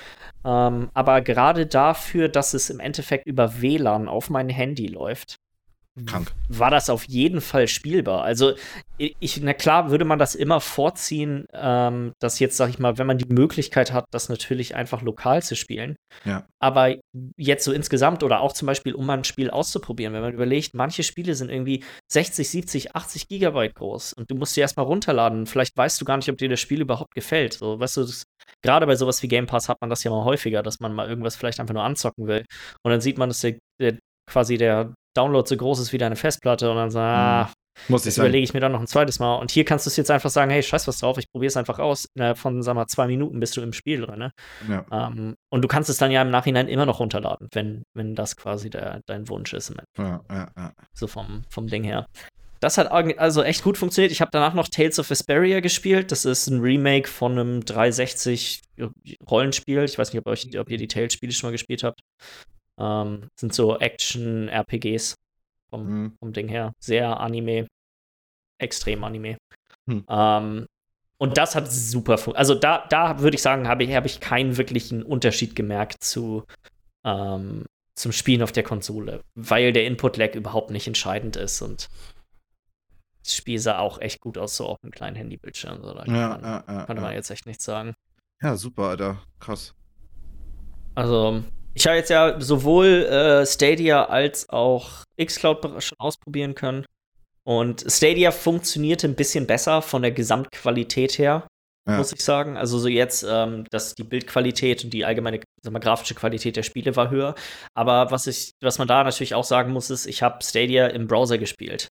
Ähm, 0.45 0.91
aber 0.93 1.21
gerade 1.21 1.67
dafür, 1.67 2.29
dass 2.29 2.55
es 2.55 2.69
im 2.71 2.81
Endeffekt 2.81 3.27
über 3.27 3.61
WLAN 3.61 4.09
auf 4.09 4.31
mein 4.31 4.49
Handy 4.49 4.89
läuft, 4.89 5.37
Krank. 6.07 6.33
war 6.49 6.71
das 6.71 6.91
auf 6.91 7.05
jeden 7.05 7.41
Fall 7.41 7.69
spielbar. 7.69 8.23
Also 8.23 8.55
ich, 8.99 9.41
na 9.41 9.55
klar, 9.55 9.91
würde 9.91 10.05
man 10.05 10.19
das 10.19 10.35
immer 10.35 10.61
vorziehen, 10.61 11.47
ähm, 11.53 12.13
dass 12.19 12.41
jetzt, 12.41 12.57
sag 12.57 12.69
ich 12.71 12.79
mal, 12.79 12.99
wenn 12.99 13.07
man 13.07 13.19
die 13.19 13.33
Möglichkeit 13.33 13.93
hat, 13.93 14.07
das 14.11 14.29
natürlich 14.29 14.75
einfach 14.75 15.03
lokal 15.03 15.43
zu 15.43 15.55
spielen. 15.55 15.97
Ja. 16.25 16.47
Aber 16.61 16.97
jetzt 17.37 17.65
so 17.65 17.73
insgesamt 17.73 18.25
oder 18.25 18.41
auch 18.41 18.53
zum 18.53 18.67
Beispiel, 18.67 18.95
um 18.95 19.07
mal 19.07 19.19
ein 19.19 19.25
Spiel 19.25 19.51
auszuprobieren, 19.51 20.13
wenn 20.15 20.23
man 20.23 20.33
überlegt, 20.33 20.75
manche 20.75 21.05
Spiele 21.05 21.35
sind 21.35 21.51
irgendwie 21.51 21.85
60, 22.11 22.49
70, 22.49 22.97
80 22.97 23.29
Gigabyte 23.29 23.75
groß 23.77 24.15
und 24.15 24.31
du 24.31 24.35
musst 24.35 24.55
sie 24.55 24.61
erstmal 24.61 24.87
runterladen. 24.87 25.47
Vielleicht 25.47 25.77
weißt 25.77 26.01
du 26.01 26.05
gar 26.05 26.17
nicht, 26.17 26.29
ob 26.29 26.39
dir 26.39 26.49
das 26.49 26.61
Spiel 26.61 26.81
überhaupt 26.81 27.15
gefällt. 27.15 27.55
So, 27.55 27.79
weißt 27.79 27.99
du, 27.99 28.01
das, 28.03 28.25
gerade 28.63 28.87
bei 28.87 28.97
sowas 28.97 29.23
wie 29.23 29.29
Game 29.29 29.47
Pass 29.47 29.69
hat 29.69 29.81
man 29.81 29.91
das 29.91 30.03
ja 30.03 30.11
mal 30.11 30.25
häufiger, 30.25 30.63
dass 30.65 30.81
man 30.81 30.93
mal 30.93 31.09
irgendwas 31.09 31.37
vielleicht 31.37 31.61
einfach 31.61 31.75
nur 31.75 31.85
anzocken 31.85 32.27
will. 32.27 32.45
Und 32.83 32.91
dann 32.91 33.01
sieht 33.01 33.19
man, 33.19 33.29
dass 33.29 33.41
der, 33.41 33.59
der 33.81 33.99
quasi 34.29 34.59
der 34.59 34.95
Download 35.19 35.49
so 35.49 35.57
groß 35.57 35.81
ist 35.81 35.93
wie 35.93 35.99
deine 35.99 36.17
Festplatte 36.17 36.71
und 36.71 36.77
dann 36.77 36.91
so, 36.91 37.01
ah, 37.01 37.51
Muss 37.89 38.07
ich 38.07 38.15
das 38.15 38.19
überlege 38.19 38.45
ich 38.45 38.55
mir 38.55 38.61
dann 38.61 38.73
noch 38.73 38.81
ein 38.81 38.87
zweites 38.87 39.19
Mal. 39.19 39.37
Und 39.37 39.51
hier 39.51 39.65
kannst 39.65 39.87
du 39.87 39.91
es 39.91 39.97
jetzt 39.97 40.11
einfach 40.11 40.31
sagen, 40.31 40.51
hey, 40.51 40.63
scheiß 40.63 40.87
was 40.87 40.99
drauf, 41.01 41.19
ich 41.19 41.31
probiere 41.31 41.49
es 41.49 41.57
einfach 41.57 41.79
aus. 41.79 42.07
Innerhalb 42.15 42.39
von, 42.39 42.63
sag 42.63 42.75
mal, 42.75 42.87
zwei 42.87 43.07
Minuten 43.07 43.41
bist 43.41 43.57
du 43.57 43.63
im 43.63 43.73
Spiel 43.73 44.01
drin. 44.03 44.19
Ne? 44.19 44.33
Ja. 44.69 44.87
Ähm, 44.91 45.35
und 45.51 45.63
du 45.63 45.69
kannst 45.69 45.91
es 45.91 45.97
dann 45.97 46.11
ja 46.11 46.23
im 46.23 46.31
Nachhinein 46.31 46.69
immer 46.69 46.87
noch 46.87 47.01
runterladen, 47.01 47.49
wenn, 47.53 47.83
wenn 47.95 48.15
das 48.15 48.37
quasi 48.37 48.71
der, 48.71 49.01
dein 49.07 49.29
Wunsch 49.29 49.53
ist, 49.53 49.75
Ja, 49.99 50.21
ja, 50.31 50.73
so 50.95 51.07
vom, 51.07 51.43
vom 51.51 51.67
Ding 51.67 51.85
her. 51.85 52.07
Das 52.61 52.77
hat 52.77 52.91
also 52.91 53.43
echt 53.43 53.63
gut 53.63 53.79
funktioniert. 53.79 54.11
Ich 54.11 54.21
habe 54.21 54.33
danach 54.33 54.53
noch 54.53 54.67
Tales 54.67 54.99
of 54.99 55.09
Vesperia 55.09 55.61
gespielt. 55.61 56.11
Das 56.11 56.25
ist 56.25 56.49
ein 56.49 56.61
Remake 56.61 57.09
von 57.09 57.33
einem 57.33 57.65
360 57.65 58.63
Rollenspiel. 59.31 59.85
Ich 59.85 59.97
weiß 59.97 60.13
nicht, 60.13 60.21
ob, 60.21 60.27
euch, 60.27 60.59
ob 60.59 60.69
ihr 60.69 60.77
die 60.77 60.89
Tales-Spiele 60.89 61.33
schon 61.33 61.49
mal 61.49 61.53
gespielt 61.53 61.85
habt. 61.85 62.01
Ähm, 62.79 63.29
sind 63.39 63.53
so 63.55 63.79
Action-RPGs 63.79 65.15
vom, 65.71 65.87
Mhm. 66.05 66.17
vom 66.21 66.33
Ding 66.33 66.49
her. 66.49 66.73
Sehr 66.81 67.19
Anime. 67.21 67.67
Extrem 68.59 69.05
Anime. 69.05 69.37
Hm. 69.89 70.05
Ähm, 70.09 70.67
und 71.21 71.37
das 71.37 71.55
hat 71.55 71.71
super 71.71 72.19
funktioniert. 72.19 72.39
Also 72.39 72.55
da, 72.55 72.87
da 72.89 73.21
würde 73.21 73.35
ich 73.37 73.43
sagen, 73.43 73.67
habe 73.69 73.85
ich, 73.85 73.95
habe 73.95 74.07
ich 74.07 74.21
keinen 74.21 74.57
wirklichen 74.57 75.03
Unterschied 75.03 75.55
gemerkt 75.57 76.03
zu, 76.03 76.45
ähm, 77.05 77.65
zum 77.97 78.13
Spielen 78.13 78.43
auf 78.43 78.53
der 78.53 78.63
Konsole, 78.63 79.23
weil 79.35 79.73
der 79.73 79.85
Input-Lag 79.87 80.35
überhaupt 80.35 80.71
nicht 80.71 80.87
entscheidend 80.87 81.37
ist 81.37 81.61
und 81.63 81.89
das 83.25 83.35
Spiel 83.35 83.59
sah 83.59 83.79
auch 83.81 84.01
echt 84.01 84.21
gut 84.21 84.39
aus, 84.39 84.57
so 84.57 84.67
auf 84.67 84.79
einem 84.83 84.93
kleinen 84.93 85.17
Handybildschirm. 85.17 85.83
So, 85.83 85.93
da 85.95 86.05
kann 86.05 86.15
Ja, 86.15 86.29
man, 86.29 86.43
ja, 86.43 86.65
ja, 86.67 86.87
konnte 86.87 87.03
man 87.03 87.13
jetzt 87.15 87.31
echt 87.31 87.47
nichts 87.47 87.65
sagen. 87.65 87.95
ja, 88.41 88.55
super, 88.57 88.85
Alter. 88.85 89.23
Krass. 89.41 89.75
Also, 90.95 91.43
ich 91.75 91.87
habe 91.87 91.97
jetzt 91.97 92.11
ja 92.11 92.41
sowohl 92.41 93.05
äh, 93.07 93.47
Stadia 93.47 94.05
als 94.07 94.49
auch 94.51 95.05
Xcloud 95.23 95.83
schon 95.83 95.99
ausprobieren 95.99 96.55
können. 96.55 96.85
Und 97.45 97.85
Stadia 97.89 98.31
funktionierte 98.31 99.07
ein 99.09 99.15
bisschen 99.15 99.47
besser 99.47 99.81
von 99.81 100.03
der 100.03 100.11
Gesamtqualität 100.13 101.17
her, 101.19 101.47
Ja. 101.89 101.97
muss 101.97 102.13
ich 102.13 102.23
sagen. 102.23 102.57
Also 102.59 102.79
so 102.79 102.89
jetzt, 102.89 103.25
ähm, 103.29 103.65
dass 103.71 103.95
die 103.95 104.03
Bildqualität 104.05 104.85
und 104.85 104.91
die 104.93 105.05
allgemeine 105.07 105.41
mal, 105.71 105.79
grafische 105.79 106.15
Qualität 106.15 106.57
der 106.57 106.63
Spiele 106.63 106.95
war 106.97 107.11
höher. 107.11 107.35
Aber 107.75 108.11
was 108.11 108.27
ich, 108.27 108.51
was 108.63 108.79
man 108.79 108.87
da 108.89 109.03
natürlich 109.03 109.35
auch 109.35 109.45
sagen 109.45 109.73
muss, 109.73 109.89
ist, 109.89 110.05
ich 110.07 110.23
habe 110.23 110.45
Stadia 110.45 110.89
im 110.89 111.07
Browser 111.07 111.39
gespielt. 111.39 111.89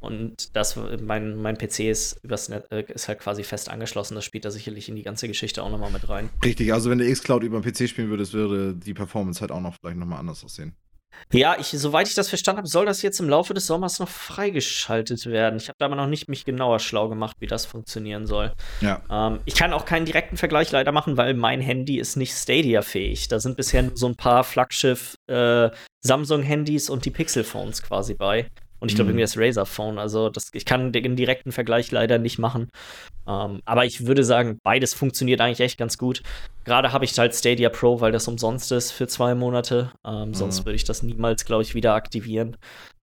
Und 0.00 0.54
das, 0.56 0.76
mein, 0.76 1.36
mein 1.36 1.58
PC 1.58 1.80
ist, 1.80 2.20
übers 2.22 2.48
Net, 2.48 2.70
äh, 2.70 2.84
ist 2.92 3.08
halt 3.08 3.18
quasi 3.18 3.42
fest 3.42 3.68
angeschlossen. 3.68 4.14
Das 4.14 4.24
spielt 4.24 4.44
da 4.44 4.50
sicherlich 4.50 4.88
in 4.88 4.96
die 4.96 5.02
ganze 5.02 5.26
Geschichte 5.26 5.62
auch 5.62 5.70
nochmal 5.70 5.90
mit 5.90 6.08
rein. 6.08 6.30
Richtig, 6.44 6.72
also 6.72 6.90
wenn 6.90 6.98
du 6.98 7.12
Xcloud 7.12 7.42
über 7.42 7.60
den 7.60 7.72
PC 7.72 7.88
spielen 7.88 8.10
würdest, 8.10 8.32
würde 8.32 8.74
die 8.74 8.94
Performance 8.94 9.40
halt 9.40 9.50
auch 9.50 9.60
noch 9.60 9.74
vielleicht 9.74 9.98
nochmal 9.98 10.20
anders 10.20 10.44
aussehen. 10.44 10.76
Ja, 11.32 11.56
ich, 11.58 11.68
soweit 11.68 12.08
ich 12.08 12.14
das 12.14 12.28
verstanden 12.28 12.58
habe, 12.58 12.68
soll 12.68 12.86
das 12.86 13.02
jetzt 13.02 13.20
im 13.20 13.28
Laufe 13.28 13.52
des 13.52 13.66
Sommers 13.66 13.98
noch 13.98 14.08
freigeschaltet 14.08 15.26
werden. 15.26 15.58
Ich 15.58 15.68
habe 15.68 15.76
da 15.78 15.86
aber 15.86 15.96
noch 15.96 16.06
nicht 16.06 16.28
mich 16.28 16.44
genauer 16.44 16.78
schlau 16.78 17.08
gemacht, 17.08 17.36
wie 17.40 17.46
das 17.46 17.66
funktionieren 17.66 18.26
soll. 18.26 18.52
Ja. 18.80 19.02
Ähm, 19.10 19.40
ich 19.44 19.54
kann 19.54 19.72
auch 19.72 19.84
keinen 19.84 20.06
direkten 20.06 20.36
Vergleich 20.36 20.70
leider 20.70 20.92
machen, 20.92 21.16
weil 21.16 21.34
mein 21.34 21.60
Handy 21.60 21.98
ist 21.98 22.16
nicht 22.16 22.32
Stadia-fähig. 22.32 23.28
Da 23.28 23.40
sind 23.40 23.56
bisher 23.56 23.82
nur 23.82 23.96
so 23.96 24.06
ein 24.06 24.16
paar 24.16 24.44
Flaggschiff 24.44 25.16
äh, 25.26 25.70
Samsung-Handys 26.00 26.88
und 26.88 27.04
die 27.04 27.10
Pixel-Phones 27.10 27.82
quasi 27.82 28.14
bei. 28.14 28.46
Und 28.80 28.90
ich 28.90 28.94
glaube, 28.94 29.10
Mhm. 29.12 29.18
irgendwie 29.18 29.24
das 29.24 29.36
Razer-Phone. 29.38 29.98
Also 29.98 30.28
das, 30.28 30.50
ich 30.52 30.64
kann 30.64 30.92
den 30.92 31.16
direkten 31.16 31.52
Vergleich 31.52 31.90
leider 31.90 32.18
nicht 32.18 32.38
machen. 32.38 32.68
Ähm, 33.26 33.60
aber 33.64 33.84
ich 33.84 34.06
würde 34.06 34.24
sagen, 34.24 34.58
beides 34.62 34.94
funktioniert 34.94 35.40
eigentlich 35.40 35.60
echt 35.60 35.78
ganz 35.78 35.98
gut. 35.98 36.22
Gerade 36.64 36.92
habe 36.92 37.04
ich 37.04 37.18
halt 37.18 37.34
Stadia 37.34 37.70
Pro, 37.70 38.00
weil 38.00 38.12
das 38.12 38.28
umsonst 38.28 38.70
ist 38.72 38.92
für 38.92 39.06
zwei 39.08 39.34
Monate. 39.34 39.92
Ähm, 40.06 40.34
Sonst 40.34 40.60
Mhm. 40.60 40.66
würde 40.66 40.76
ich 40.76 40.84
das 40.84 41.02
niemals, 41.02 41.44
glaube 41.44 41.62
ich, 41.62 41.74
wieder 41.74 41.94
aktivieren. 41.94 42.56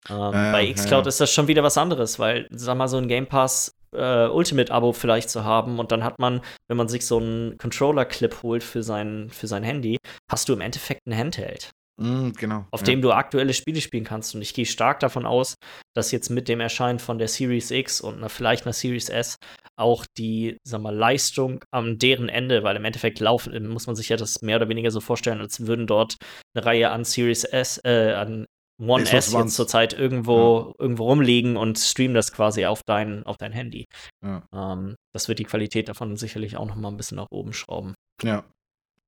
Ähm, 0.09 0.15
ja, 0.33 0.51
bei 0.51 0.71
Xcloud 0.71 1.05
ja. 1.05 1.09
ist 1.09 1.19
das 1.19 1.31
schon 1.33 1.47
wieder 1.47 1.63
was 1.63 1.77
anderes, 1.77 2.19
weil, 2.19 2.47
sag 2.51 2.77
mal, 2.77 2.87
so 2.87 2.97
ein 2.97 3.07
Game 3.07 3.25
Pass 3.27 3.73
äh, 3.91 4.27
Ultimate-Abo 4.27 4.91
vielleicht 4.93 5.29
zu 5.29 5.43
haben 5.45 5.79
und 5.79 5.91
dann 5.91 6.03
hat 6.03 6.19
man, 6.19 6.41
wenn 6.67 6.77
man 6.77 6.87
sich 6.89 7.05
so 7.05 7.17
einen 7.17 7.57
Controller-Clip 7.57 8.43
holt 8.43 8.61
für 8.63 8.83
sein, 8.83 9.29
für 9.31 9.47
sein 9.47 9.63
Handy, 9.63 9.97
hast 10.29 10.47
du 10.49 10.53
im 10.53 10.61
Endeffekt 10.61 11.07
ein 11.07 11.17
Handheld, 11.17 11.71
Mhm, 11.97 12.33
genau. 12.33 12.65
auf 12.71 12.81
ja. 12.81 12.85
dem 12.85 13.01
du 13.01 13.11
aktuelle 13.11 13.53
Spiele 13.53 13.81
spielen 13.81 14.03
kannst. 14.03 14.35
Und 14.35 14.41
ich 14.41 14.53
gehe 14.53 14.65
stark 14.65 14.99
davon 14.99 15.25
aus, 15.25 15.55
dass 15.95 16.11
jetzt 16.11 16.29
mit 16.29 16.47
dem 16.47 16.59
Erscheinen 16.59 16.99
von 16.99 17.17
der 17.17 17.27
Series 17.27 17.71
X 17.71 18.01
und 18.01 18.17
einer, 18.17 18.29
vielleicht 18.29 18.65
einer 18.65 18.73
Series 18.73 19.09
S 19.09 19.37
auch 19.77 20.05
die, 20.17 20.57
sag 20.63 20.81
mal, 20.81 20.95
Leistung 20.95 21.63
am 21.71 21.97
deren 21.97 22.29
Ende, 22.29 22.63
weil 22.63 22.75
im 22.75 22.85
Endeffekt 22.85 23.19
laufen, 23.19 23.67
muss 23.67 23.87
man 23.87 23.95
sich 23.95 24.09
ja 24.09 24.17
das 24.17 24.41
mehr 24.41 24.57
oder 24.57 24.69
weniger 24.69 24.91
so 24.91 25.01
vorstellen, 25.01 25.41
als 25.41 25.67
würden 25.67 25.87
dort 25.87 26.15
eine 26.53 26.65
Reihe 26.65 26.91
an 26.91 27.03
Series 27.03 27.43
S, 27.43 27.79
äh, 27.83 28.13
an 28.13 28.45
One 28.81 29.03
Xbox 29.03 29.27
S 29.27 29.33
jetzt 29.33 29.55
zurzeit 29.55 29.93
irgendwo, 29.93 30.73
irgendwo 30.77 31.05
rumliegen 31.05 31.55
und 31.55 31.79
stream 31.79 32.13
das 32.13 32.33
quasi 32.33 32.65
auf 32.65 32.81
dein, 32.85 33.23
auf 33.23 33.37
dein 33.37 33.53
Handy. 33.53 33.85
Ja. 34.23 34.43
Ähm, 34.53 34.95
das 35.13 35.27
wird 35.27 35.39
die 35.39 35.45
Qualität 35.45 35.87
davon 35.87 36.17
sicherlich 36.17 36.57
auch 36.57 36.65
noch 36.65 36.75
mal 36.75 36.89
ein 36.89 36.97
bisschen 36.97 37.17
nach 37.17 37.27
oben 37.31 37.53
schrauben. 37.53 37.95
Ja. 38.21 38.43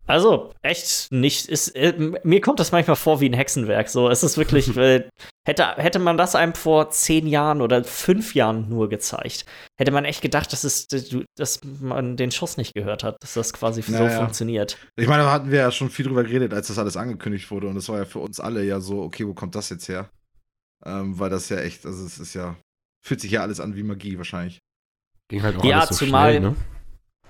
Also, 0.07 0.53
echt 0.61 1.11
nicht, 1.11 1.47
ist, 1.47 1.75
äh, 1.75 1.93
mir 2.23 2.41
kommt 2.41 2.59
das 2.59 2.71
manchmal 2.71 2.95
vor 2.95 3.19
wie 3.19 3.29
ein 3.29 3.33
Hexenwerk. 3.33 3.89
So, 3.89 4.09
es 4.09 4.23
ist 4.23 4.37
wirklich, 4.37 4.67
äh, 4.77 5.07
hätte, 5.45 5.65
hätte 5.75 5.99
man 5.99 6.17
das 6.17 6.33
einem 6.35 6.53
vor 6.55 6.89
zehn 6.91 7.27
Jahren 7.27 7.61
oder 7.61 7.83
fünf 7.83 8.33
Jahren 8.33 8.69
nur 8.69 8.87
gezeigt, 8.89 9.45
hätte 9.77 9.91
man 9.91 10.05
echt 10.05 10.21
gedacht, 10.21 10.51
dass, 10.53 10.63
es, 10.63 10.87
dass 11.37 11.59
man 11.81 12.15
den 12.17 12.31
Schuss 12.31 12.55
nicht 12.57 12.73
gehört 12.73 13.03
hat, 13.03 13.17
dass 13.21 13.33
das 13.33 13.51
quasi 13.53 13.81
so 13.81 13.91
Naja. 13.91 14.17
funktioniert. 14.17 14.77
Ich 14.95 15.07
meine, 15.07 15.23
da 15.23 15.31
hatten 15.31 15.51
wir 15.51 15.59
ja 15.59 15.71
schon 15.71 15.89
viel 15.89 16.05
drüber 16.05 16.23
geredet, 16.23 16.53
als 16.53 16.67
das 16.67 16.79
alles 16.79 16.95
angekündigt 16.97 17.51
wurde. 17.51 17.67
Und 17.67 17.75
das 17.75 17.89
war 17.89 17.97
ja 17.99 18.05
für 18.05 18.19
uns 18.19 18.39
alle 18.39 18.63
ja 18.63 18.79
so, 18.79 19.01
okay, 19.03 19.27
wo 19.27 19.33
kommt 19.33 19.55
das 19.55 19.69
jetzt 19.69 19.89
her? 19.89 20.09
Ähm, 20.85 21.19
weil 21.19 21.29
das 21.29 21.49
ja 21.49 21.57
echt, 21.57 21.85
also 21.85 22.05
es 22.05 22.17
ist 22.17 22.33
ja, 22.33 22.55
fühlt 23.05 23.19
sich 23.19 23.31
ja 23.31 23.41
alles 23.41 23.59
an 23.59 23.75
wie 23.75 23.83
Magie 23.83 24.17
wahrscheinlich. 24.17 24.59
Ging 25.29 25.43
halt 25.43 25.57
auch 25.57 25.65
Ja, 25.65 25.79
alles 25.79 25.89
so 25.97 26.05
zumal- 26.05 26.31
schnell, 26.37 26.39
ne? 26.51 26.55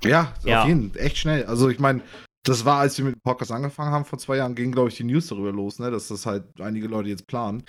Ja, 0.03 0.34
Ja. 0.43 0.62
auf 0.62 0.67
jeden 0.67 0.91
Fall, 0.91 1.01
echt 1.01 1.17
schnell. 1.17 1.46
Also 1.46 1.69
ich 1.69 1.79
meine, 1.79 2.01
das 2.48 2.66
war, 2.66 2.80
als 2.80 2.98
wir 2.98 3.06
mit 3.06 3.16
dem 3.16 3.22
Podcast 3.22 3.51
angefangen 3.51 3.92
haben 3.92 4.06
vor 4.06 4.20
zwei 4.20 4.38
Jahren, 4.38 4.56
ging, 4.56 4.72
glaube 4.72 4.89
ich, 4.89 4.96
die 4.98 5.04
News 5.04 5.27
darüber 5.27 5.51
los, 5.51 5.80
ne, 5.80 5.92
dass 5.92 6.08
das 6.08 6.25
halt 6.25 6.46
einige 6.60 6.88
Leute 6.88 7.10
jetzt 7.10 7.27
planen. 7.27 7.63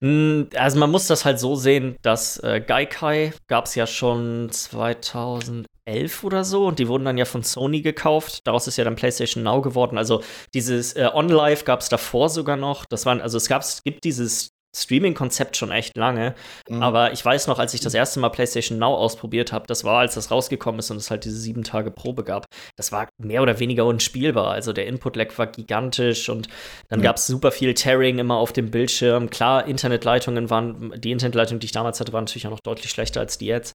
Mm, 0.00 0.42
Also 0.56 0.78
man 0.78 0.90
muss 0.90 1.06
das 1.06 1.24
halt 1.24 1.38
so 1.38 1.56
sehen, 1.56 1.96
dass 2.02 2.38
äh, 2.38 2.60
Gaikai 2.60 3.32
gab 3.48 3.66
es 3.66 3.74
ja 3.74 3.86
schon 3.86 4.48
2011 4.50 6.24
oder 6.24 6.44
so 6.44 6.66
und 6.66 6.78
die 6.78 6.88
wurden 6.88 7.04
dann 7.04 7.18
ja 7.18 7.24
von 7.24 7.42
Sony 7.42 7.82
gekauft. 7.82 8.46
Daraus 8.46 8.66
ist 8.66 8.78
ja 8.78 8.84
dann 8.84 8.96
PlayStation 8.96 9.44
Now 9.44 9.60
geworden. 9.60 9.98
Also 9.98 10.22
dieses 10.54 10.94
äh, 10.94 11.08
OnLive 11.12 11.64
gab 11.64 11.80
es 11.80 11.88
davor 11.88 12.30
sogar 12.30 12.56
noch. 12.56 12.86
Das 12.86 13.06
waren, 13.06 13.20
also 13.20 13.36
es 13.36 13.48
gab, 13.48 13.62
es 13.62 13.82
gibt 13.84 14.04
dieses 14.04 14.50
Streaming-Konzept 14.76 15.56
schon 15.56 15.70
echt 15.70 15.96
lange. 15.96 16.34
Mhm. 16.68 16.82
Aber 16.82 17.12
ich 17.12 17.24
weiß 17.24 17.46
noch, 17.48 17.58
als 17.58 17.74
ich 17.74 17.80
das 17.80 17.94
erste 17.94 18.20
Mal 18.20 18.28
PlayStation 18.30 18.78
Now 18.78 18.94
ausprobiert 18.94 19.52
habe, 19.52 19.66
das 19.66 19.84
war, 19.84 20.00
als 20.00 20.14
das 20.14 20.30
rausgekommen 20.30 20.78
ist 20.78 20.90
und 20.90 20.96
es 20.98 21.10
halt 21.10 21.24
diese 21.24 21.36
sieben 21.38 21.64
Tage 21.64 21.90
Probe 21.90 22.22
gab. 22.24 22.46
Das 22.76 22.92
war 22.92 23.08
mehr 23.18 23.42
oder 23.42 23.58
weniger 23.58 23.84
unspielbar. 23.86 24.52
Also 24.52 24.72
der 24.72 24.86
Input-Lag 24.86 25.36
war 25.38 25.46
gigantisch 25.48 26.28
und 26.28 26.48
dann 26.88 27.00
Ja. 27.00 27.06
gab 27.06 27.16
es 27.16 27.26
super 27.26 27.50
viel 27.52 27.74
Tearing 27.74 28.18
immer 28.18 28.36
auf 28.36 28.52
dem 28.52 28.70
Bildschirm. 28.70 29.30
Klar, 29.30 29.66
Internetleitungen 29.66 30.50
waren, 30.50 30.94
die 31.00 31.10
Internetleitung, 31.12 31.58
die 31.58 31.66
ich 31.66 31.72
damals 31.72 31.98
hatte, 32.00 32.12
war 32.12 32.20
natürlich 32.20 32.46
auch 32.46 32.52
noch 32.52 32.60
deutlich 32.60 32.90
schlechter 32.90 33.20
als 33.20 33.38
die 33.38 33.46
jetzt. 33.46 33.74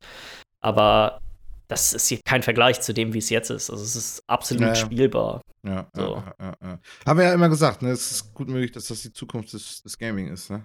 Aber 0.61 1.19
das 1.67 1.93
ist 1.93 2.07
hier 2.07 2.19
kein 2.23 2.43
Vergleich 2.43 2.79
zu 2.81 2.93
dem, 2.93 3.13
wie 3.13 3.17
es 3.17 3.29
jetzt 3.29 3.49
ist. 3.49 3.69
Also 3.69 3.83
es 3.83 3.95
ist 3.95 4.23
absolut 4.27 4.61
Ja, 4.61 4.67
ja. 4.69 4.75
spielbar. 4.75 5.41
Ja, 5.65 5.87
So. 5.95 6.01
ja, 6.15 6.35
ja, 6.39 6.53
ja. 6.63 6.79
Haben 7.07 7.19
wir 7.19 7.25
ja 7.25 7.33
immer 7.33 7.49
gesagt, 7.49 7.81
ne? 7.81 7.89
Es 7.89 8.11
ist 8.11 8.33
gut 8.33 8.47
möglich, 8.49 8.71
dass 8.71 8.87
das 8.87 9.01
die 9.01 9.11
Zukunft 9.11 9.51
des, 9.53 9.81
des 9.81 9.97
Gaming 9.97 10.27
ist, 10.31 10.51
ne? 10.51 10.63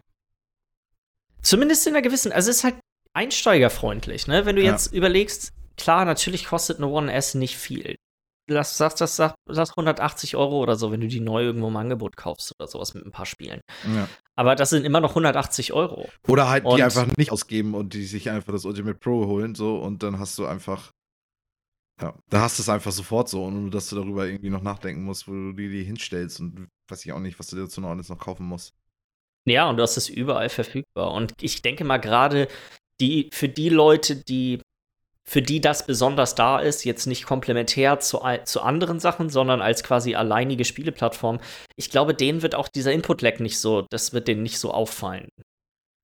Zumindest 1.43 1.87
in 1.87 1.95
einer 1.95 2.03
gewissen, 2.03 2.33
also 2.33 2.51
es 2.51 2.59
ist 2.59 2.65
halt 2.65 2.77
einsteigerfreundlich, 3.15 4.27
ne? 4.27 4.47
Wenn 4.47 4.57
du 4.57 4.63
Ja. 4.63 4.73
jetzt 4.73 4.93
überlegst, 4.93 5.53
klar, 5.77 6.05
natürlich 6.05 6.47
kostet 6.47 6.79
eine 6.79 6.87
One 6.89 7.13
S 7.13 7.35
nicht 7.35 7.57
viel. 7.57 7.97
Lass, 8.49 8.77
sag, 8.77 8.97
das, 8.97 9.15
sag, 9.15 9.35
sag 9.49 9.71
180 9.77 10.35
Euro 10.37 10.61
oder 10.61 10.75
so, 10.75 10.91
wenn 10.91 11.01
du 11.01 11.07
die 11.07 11.21
neu 11.21 11.43
irgendwo 11.45 11.69
im 11.69 11.77
Angebot 11.77 12.17
kaufst 12.17 12.53
oder 12.59 12.67
sowas 12.69 12.95
mit 12.95 13.05
ein 13.07 13.13
paar 13.13 13.27
Spielen. 13.27 13.61
Ja. 13.95 14.09
Aber 14.35 14.57
das 14.57 14.71
sind 14.71 14.85
immer 14.85 15.01
noch 15.01 15.15
180 15.15 15.73
Euro. 15.73 16.09
Oder 16.27 16.49
halt 16.49 16.65
Und- 16.65 16.77
die 16.77 16.83
einfach 16.83 17.07
nicht 17.17 17.31
ausgeben 17.31 17.75
und 17.75 17.95
die 17.95 18.05
sich 18.05 18.29
einfach 18.31 18.53
das 18.53 18.65
Ultimate 18.65 18.99
Pro 18.99 19.27
holen, 19.27 19.55
so 19.55 19.79
und 19.79 20.03
dann 20.03 20.19
hast 20.19 20.37
du 20.39 20.47
einfach. 20.47 20.91
Ja, 22.03 22.15
da 22.31 22.41
hast 22.41 22.59
du 22.59 22.63
es 22.63 22.69
einfach 22.71 22.93
sofort 22.93 23.29
so, 23.29 23.45
ohne 23.45 23.69
dass 23.71 23.91
du 23.91 23.97
darüber 23.97 24.27
irgendwie 24.27 24.49
noch 24.51 24.63
nachdenken 24.63 25.05
musst, 25.05 25.29
wo 25.29 25.33
du 25.33 25.53
die, 25.53 25.69
die 25.69 25.85
hinstellst 25.85 26.41
und 26.41 26.67
weiß 26.89 27.05
ich 27.05 27.13
auch 27.13 27.19
nicht, 27.21 27.39
was 27.39 27.49
du 27.49 27.57
dazu 27.57 27.81
noch 27.83 27.91
alles 27.91 28.09
noch 28.09 28.19
kaufen 28.19 28.47
musst. 28.47 28.73
Ja, 29.47 29.69
und 29.69 29.77
du 29.77 29.83
hast 29.83 29.97
es 29.97 30.09
überall 30.09 30.49
verfügbar. 30.49 31.13
Und 31.13 31.33
ich 31.41 31.63
denke 31.63 31.85
mal, 31.85 31.99
gerade 31.99 32.49
die, 33.01 33.31
für 33.33 33.49
die 33.49 33.69
Leute, 33.71 34.17
die, 34.17 34.61
für 35.27 35.43
die 35.43 35.61
das 35.61 35.87
besonders 35.87 36.35
da 36.35 36.59
ist, 36.59 36.85
jetzt 36.85 37.07
nicht 37.07 37.25
komplementär 37.25 38.01
zu, 38.01 38.21
zu 38.45 38.61
anderen 38.63 39.01
Sachen, 39.01 39.31
sondern 39.31 39.63
als 39.63 39.83
quasi 39.83 40.15
alleinige 40.15 40.65
Spieleplattform, 40.65 41.41
ich 41.77 41.91
glaube, 41.91 42.15
denen 42.15 42.43
wird 42.43 42.55
auch 42.55 42.69
dieser 42.69 42.93
Input-Lag 42.93 43.39
nicht 43.39 43.59
so, 43.59 43.87
das 43.91 44.13
wird 44.13 44.29
denen 44.29 44.43
nicht 44.43 44.59
so 44.59 44.73
auffallen. 44.73 45.29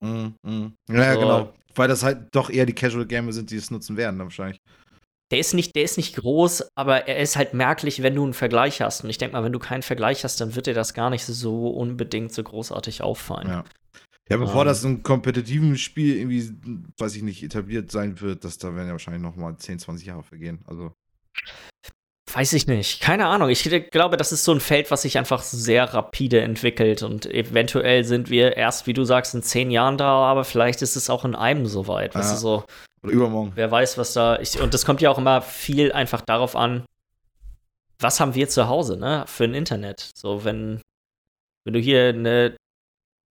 Mhm, 0.01 0.35
mhm. 0.43 0.75
Ja, 0.89 1.15
So. 1.15 1.21
genau. 1.21 1.53
Weil 1.75 1.89
das 1.89 2.03
halt 2.03 2.29
doch 2.33 2.49
eher 2.49 2.65
die 2.65 2.73
Casual 2.75 3.07
Gamer 3.07 3.33
sind, 3.33 3.51
die 3.51 3.57
es 3.57 3.71
nutzen 3.71 3.99
werden, 3.99 4.19
dann 4.19 4.29
wahrscheinlich. 4.29 4.61
Der 5.33 5.39
ist 5.41 5.55
nicht, 5.55 5.75
der 5.75 5.83
ist 5.83 5.97
nicht 5.97 6.15
groß, 6.17 6.69
aber 6.77 7.09
er 7.09 7.19
ist 7.19 7.37
halt 7.37 7.53
merklich, 7.53 8.03
wenn 8.03 8.15
du 8.15 8.23
einen 8.23 8.33
Vergleich 8.35 8.81
hast. 8.81 9.03
Und 9.03 9.11
ich 9.11 9.19
denke 9.19 9.35
mal, 9.37 9.43
wenn 9.43 9.53
du 9.53 9.59
keinen 9.59 9.83
Vergleich 9.83 10.23
hast, 10.23 10.41
dann 10.41 10.55
wird 10.55 10.67
dir 10.67 10.75
das 10.75 10.95
gar 10.95 11.11
nicht 11.11 11.25
so 11.25 11.69
unbedingt 11.69 12.33
so 12.33 12.43
großartig 12.45 13.03
auffallen. 13.03 13.49
Ja. 13.49 13.65
Ja, 14.29 14.37
bevor 14.39 14.63
Ähm. 14.63 14.67
das 14.69 14.83
in 14.85 14.91
einem 14.91 15.03
kompetitiven 15.05 15.77
Spiel 15.79 16.17
irgendwie, 16.17 16.53
weiß 16.99 17.15
ich 17.17 17.23
nicht, 17.23 17.43
etabliert 17.45 17.91
sein 17.93 18.21
wird, 18.21 18.45
das, 18.45 18.59
da 18.59 18.75
werden 18.75 18.87
ja 18.87 18.93
wahrscheinlich 18.93 19.23
noch 19.23 19.37
mal 19.37 19.57
10, 19.57 19.79
20 19.79 20.07
Jahre 20.07 20.23
vergehen. 20.25 20.65
Also, 20.67 20.93
Weiß 22.33 22.53
ich 22.55 22.67
nicht. 22.67 23.01
Keine 23.01 23.27
Ahnung. 23.27 23.49
Ich 23.51 23.63
glaube, 23.93 24.17
das 24.17 24.33
ist 24.33 24.45
so 24.45 24.53
ein 24.53 24.59
Feld, 24.61 24.91
was 24.91 25.03
sich 25.03 25.17
einfach 25.17 25.43
sehr 25.43 25.85
rapide 25.95 26.41
entwickelt. 26.41 27.03
Und 27.05 27.25
eventuell 27.27 28.03
sind 28.05 28.31
wir 28.31 28.57
erst, 28.57 28.87
wie 28.89 28.93
du 28.93 29.05
sagst, 29.05 29.35
in 29.35 29.43
zehn 29.45 29.71
Jahren 29.71 29.97
da, 29.97 30.09
aber 30.25 30.45
vielleicht 30.45 30.83
ist 30.83 30.97
es 30.97 31.09
auch 31.09 31.25
in 31.25 31.37
einem 31.37 31.67
soweit. 31.67 32.15
Weißt 32.17 32.31
Ja. 32.31 32.35
du, 32.35 32.41
so, 32.41 32.65
oder 33.07 33.15
übermorgen. 33.15 33.53
wer 33.55 33.71
weiß, 33.71 33.97
was 33.99 34.13
da. 34.13 34.39
Ich, 34.41 34.61
und 34.61 34.75
das 34.75 34.85
kommt 34.85 35.01
ja 35.01 35.11
auch 35.11 35.19
immer 35.19 35.41
viel 35.43 35.93
einfach 35.93 36.21
darauf 36.21 36.55
an, 36.57 36.85
was 37.99 38.21
haben 38.21 38.35
wir 38.35 38.49
zu 38.49 38.69
Hause, 38.69 38.97
ne? 38.99 39.25
Für 39.27 39.45
ein 39.45 39.55
Internet. 39.55 40.11
So, 40.15 40.45
wenn, 40.45 40.81
wenn 41.65 41.73
du 41.75 41.81
hier 41.81 42.09
eine 42.11 42.55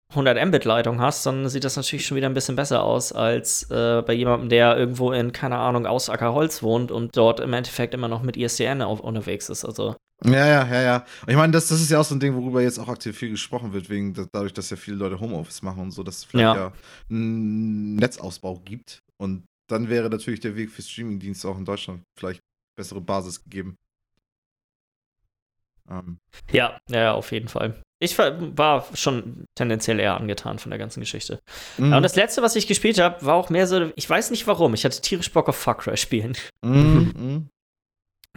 100 0.09 0.43
Mbit-Leitung 0.47 1.01
hast, 1.01 1.25
dann 1.25 1.49
sieht 1.49 1.63
das 1.63 1.75
natürlich 1.75 2.05
schon 2.05 2.15
wieder 2.17 2.27
ein 2.29 2.33
bisschen 2.33 2.55
besser 2.55 2.83
aus 2.83 3.11
als 3.11 3.69
äh, 3.71 4.01
bei 4.05 4.13
jemandem, 4.13 4.49
der 4.49 4.77
irgendwo 4.77 5.11
in, 5.11 5.31
keine 5.31 5.57
Ahnung, 5.57 5.85
Ausacker-Holz 5.85 6.63
wohnt 6.63 6.91
und 6.91 7.17
dort 7.17 7.39
im 7.39 7.53
Endeffekt 7.53 7.93
immer 7.93 8.07
noch 8.07 8.21
mit 8.21 8.37
ISDN 8.37 8.81
auf, 8.81 8.99
unterwegs 9.01 9.49
ist. 9.49 9.65
Also, 9.65 9.95
Ja, 10.23 10.45
ja, 10.47 10.65
ja, 10.67 10.81
ja. 10.81 10.95
Und 11.23 11.29
ich 11.29 11.35
meine, 11.35 11.51
das, 11.53 11.67
das 11.67 11.81
ist 11.81 11.89
ja 11.91 11.99
auch 11.99 12.05
so 12.05 12.15
ein 12.15 12.19
Ding, 12.19 12.35
worüber 12.35 12.61
jetzt 12.61 12.79
auch 12.79 12.87
aktuell 12.87 13.13
viel 13.13 13.29
gesprochen 13.31 13.73
wird, 13.73 13.89
wegen 13.89 14.13
da- 14.13 14.27
dadurch, 14.31 14.53
dass 14.53 14.69
ja 14.69 14.77
viele 14.77 14.97
Leute 14.97 15.19
Homeoffice 15.19 15.61
machen 15.63 15.81
und 15.81 15.91
so, 15.91 16.01
dass 16.03 16.17
es 16.17 16.23
vielleicht 16.23 16.55
Ja. 16.55 16.55
ja, 16.55 16.71
einen 17.09 17.95
Netzausbau 17.95 18.61
gibt. 18.63 18.99
Und 19.17 19.43
dann 19.67 19.89
wäre 19.89 20.09
natürlich 20.09 20.39
der 20.39 20.55
Weg 20.55 20.71
für 20.71 20.81
Streamingdienste 20.81 21.47
auch 21.47 21.57
in 21.57 21.65
Deutschland 21.65 22.03
vielleicht 22.17 22.41
bessere 22.77 23.01
Basis 23.01 23.43
gegeben. 23.43 23.77
Ähm, 25.89 26.17
ja, 26.51 26.79
ja, 26.89 27.13
auf 27.13 27.31
jeden 27.31 27.47
Fall. 27.47 27.81
Ich 27.99 28.17
war, 28.17 28.85
schon 28.93 29.45
tendenziell 29.55 29.99
eher 29.99 30.17
angetan 30.17 30.59
von 30.59 30.69
der 30.69 30.77
ganzen 30.77 30.99
Geschichte. 30.99 31.39
Ja, 31.77 31.97
und 31.97 32.03
das 32.03 32.15
letzte, 32.15 32.41
was 32.41 32.55
ich 32.55 32.67
gespielt 32.67 32.99
habe, 32.99 33.25
war 33.25 33.35
auch 33.35 33.49
mehr 33.49 33.67
so, 33.67 33.91
ich 33.95 34.09
weiß 34.09 34.31
nicht 34.31 34.47
warum, 34.47 34.73
ich 34.73 34.83
hatte 34.83 34.99
tierisch 35.01 35.31
Bock 35.31 35.47
auf 35.47 35.55
Far 35.55 35.77
Cry 35.77 35.95
spielen. 35.95 36.35
Mhm, 36.61 37.13
mhm. 37.15 37.49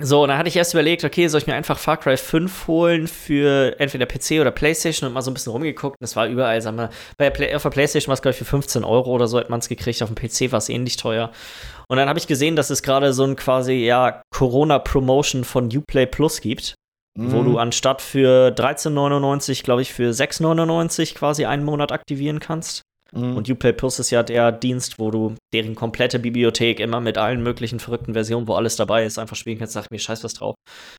So, 0.01 0.23
und 0.23 0.29
dann 0.29 0.39
hatte 0.39 0.49
ich 0.49 0.57
erst 0.57 0.75
überlegt, 0.75 1.03
okay, 1.05 1.27
soll 1.27 1.41
ich 1.41 1.47
mir 1.49 1.55
einfach 1.55 1.77
Far 1.79 1.97
Cry 1.97 2.17
5 2.17 2.69
holen 2.69 3.09
für 3.09 3.75
entweder 3.81 4.07
PC 4.07 4.41
oder 4.41 4.53
Playstation 4.53 5.09
und 5.09 5.13
mal 5.13 5.23
so 5.23 5.31
ein 5.31 5.35
bisschen 5.35 5.51
rumgeguckt. 5.53 5.97
Und 6.01 6.05
es 6.05 6.15
war 6.15 6.29
überall, 6.29 6.63
sagen 6.63 6.77
wir, 6.77 6.91
bei 7.17 7.31
Play 7.31 7.53
auf 7.55 7.63
der 7.63 7.71
Playstation 7.71 8.09
war 8.09 8.15
es, 8.15 8.23
glaube 8.23 8.33
ich, 8.33 8.39
für 8.39 8.45
15 8.45 8.85
Euro 8.85 9.11
oder 9.11 9.27
so 9.27 9.39
hat 9.39 9.51
man 9.51 9.59
es 9.59 9.69
gekriegt. 9.69 10.01
Auf 10.03 10.13
dem 10.13 10.15
PC 10.15 10.53
war 10.53 10.59
es 10.59 10.69
ähnlich 10.69 10.97
teuer. 10.99 11.33
Und 11.89 11.97
dann 11.97 12.09
habe 12.09 12.19
ich 12.19 12.29
gesehen, 12.29 12.55
dass 12.55 12.71
es 12.71 12.83
gerade 12.83 13.13
so 13.13 13.25
ein 13.25 13.35
quasi, 13.35 13.73
ja, 13.85 14.23
Corona-Promotion 14.33 15.43
von 15.45 15.69
Uplay 15.77 16.07
Plus 16.07 16.41
gibt, 16.41 16.75
wo 17.19 17.41
Mhm. 17.41 17.45
du 17.45 17.59
anstatt 17.59 18.01
für 18.01 18.53
13,99, 18.53 19.65
glaube 19.65 19.83
ich, 19.83 19.93
für 19.93 20.13
6,99 20.13 21.15
quasi 21.17 21.45
einen 21.45 21.65
Monat 21.65 21.91
aktivieren 21.91 22.39
kannst. 22.39 22.83
Mhm. 23.13 23.37
Und 23.37 23.51
Uplay 23.51 23.73
Plus 23.73 23.99
ist 23.99 24.11
ja 24.11 24.23
der 24.23 24.53
Dienst, 24.53 24.99
wo 24.99 25.11
du 25.11 25.35
deren 25.55 25.75
komplette 25.75 26.19
Bibliothek 26.19 26.81
immer 26.81 27.01
mit 27.01 27.17
allen 27.19 27.43
möglichen 27.43 27.81
verrückten 27.81 28.13
Versionen, 28.13 28.47
wo 28.49 28.55
alles 28.55 28.77
dabei 28.77 29.05
ist, 29.05 29.19
einfach 29.19 29.37
spielen 29.37 29.59
kannst. 29.59 29.73
Sag 29.75 29.91
mir 29.91 29.99
scheiß 29.99 30.25
was 30.25 30.35
drauf. 30.35 30.55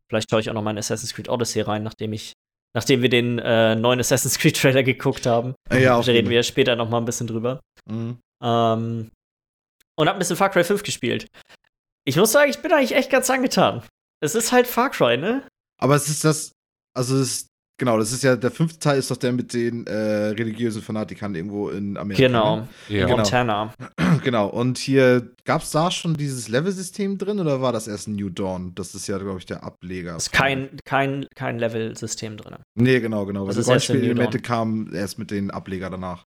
Vielleicht 0.09 0.29
schaue 0.29 0.39
ich 0.39 0.49
auch 0.49 0.53
noch 0.53 0.63
mal 0.63 0.71
in 0.71 0.77
Assassin's 0.77 1.13
Creed 1.13 1.29
Odyssey 1.29 1.61
rein, 1.61 1.83
nachdem 1.83 2.13
ich, 2.13 2.33
nachdem 2.75 3.01
wir 3.01 3.09
den 3.09 3.39
äh, 3.39 3.75
neuen 3.75 3.99
Assassin's 3.99 4.39
Creed 4.39 4.59
Trailer 4.59 4.83
geguckt 4.83 5.25
haben. 5.25 5.53
ja, 5.71 5.79
Da 5.79 5.95
auf 5.97 6.07
reden 6.07 6.29
wir 6.29 6.43
später 6.43 6.75
noch 6.75 6.89
mal 6.89 6.97
ein 6.97 7.05
bisschen 7.05 7.27
drüber. 7.27 7.59
Mhm. 7.89 8.17
Ähm, 8.43 9.11
und 9.97 10.07
hab 10.07 10.15
ein 10.15 10.19
bisschen 10.19 10.37
Far 10.37 10.49
Cry 10.49 10.63
5 10.63 10.81
gespielt. 10.83 11.27
Ich 12.05 12.15
muss 12.15 12.31
sagen, 12.31 12.49
ich 12.49 12.59
bin 12.59 12.71
eigentlich 12.71 12.95
echt 12.95 13.11
ganz 13.11 13.29
angetan. 13.29 13.83
Es 14.23 14.33
ist 14.33 14.51
halt 14.51 14.65
Far 14.65 14.89
Cry, 14.89 15.17
ne? 15.17 15.45
Aber 15.79 15.95
es 15.95 16.07
ist 16.09 16.23
das, 16.23 16.53
also 16.95 17.15
es 17.17 17.21
ist, 17.21 17.47
genau, 17.79 17.97
das 17.97 18.11
ist 18.11 18.23
ja, 18.23 18.35
der 18.35 18.51
fünfte 18.51 18.77
Teil 18.77 18.99
ist 18.99 19.09
doch 19.09 19.17
der 19.17 19.31
mit 19.31 19.53
den 19.53 19.87
äh, 19.87 19.93
religiösen 19.93 20.83
Fanatikern 20.83 21.33
irgendwo 21.33 21.69
in 21.69 21.97
Amerika. 21.97 22.27
Genau. 22.27 22.55
Ne? 22.57 22.67
Ja. 22.89 23.05
Genau. 23.05 23.17
Montana. 23.17 23.73
genau, 24.23 24.47
und 24.47 24.77
hier, 24.77 25.31
gab 25.45 25.63
es 25.63 25.71
da 25.71 25.89
schon 25.89 26.13
dieses 26.13 26.47
Level-System 26.47 27.17
drin 27.17 27.39
oder 27.39 27.61
war 27.61 27.73
das 27.73 27.87
erst 27.87 28.07
New 28.07 28.29
Dawn? 28.29 28.75
Das 28.75 28.93
ist 28.93 29.07
ja, 29.07 29.17
glaube 29.17 29.39
ich, 29.39 29.47
der 29.47 29.63
Ableger. 29.63 30.15
Ist 30.15 30.31
kein, 30.31 30.69
kein, 30.85 31.25
kein 31.35 31.57
Level-System 31.57 32.37
drin. 32.37 32.57
Nee, 32.75 32.99
genau, 32.99 33.25
genau. 33.25 33.47
Das 33.47 33.55
Weil 33.55 33.59
ist 33.59 33.65
die 33.65 33.93
Rollenspielelemente 33.93 34.39
kamen 34.39 34.93
erst 34.93 35.17
mit 35.17 35.31
den 35.31 35.49
Ableger 35.49 35.89
danach. 35.89 36.25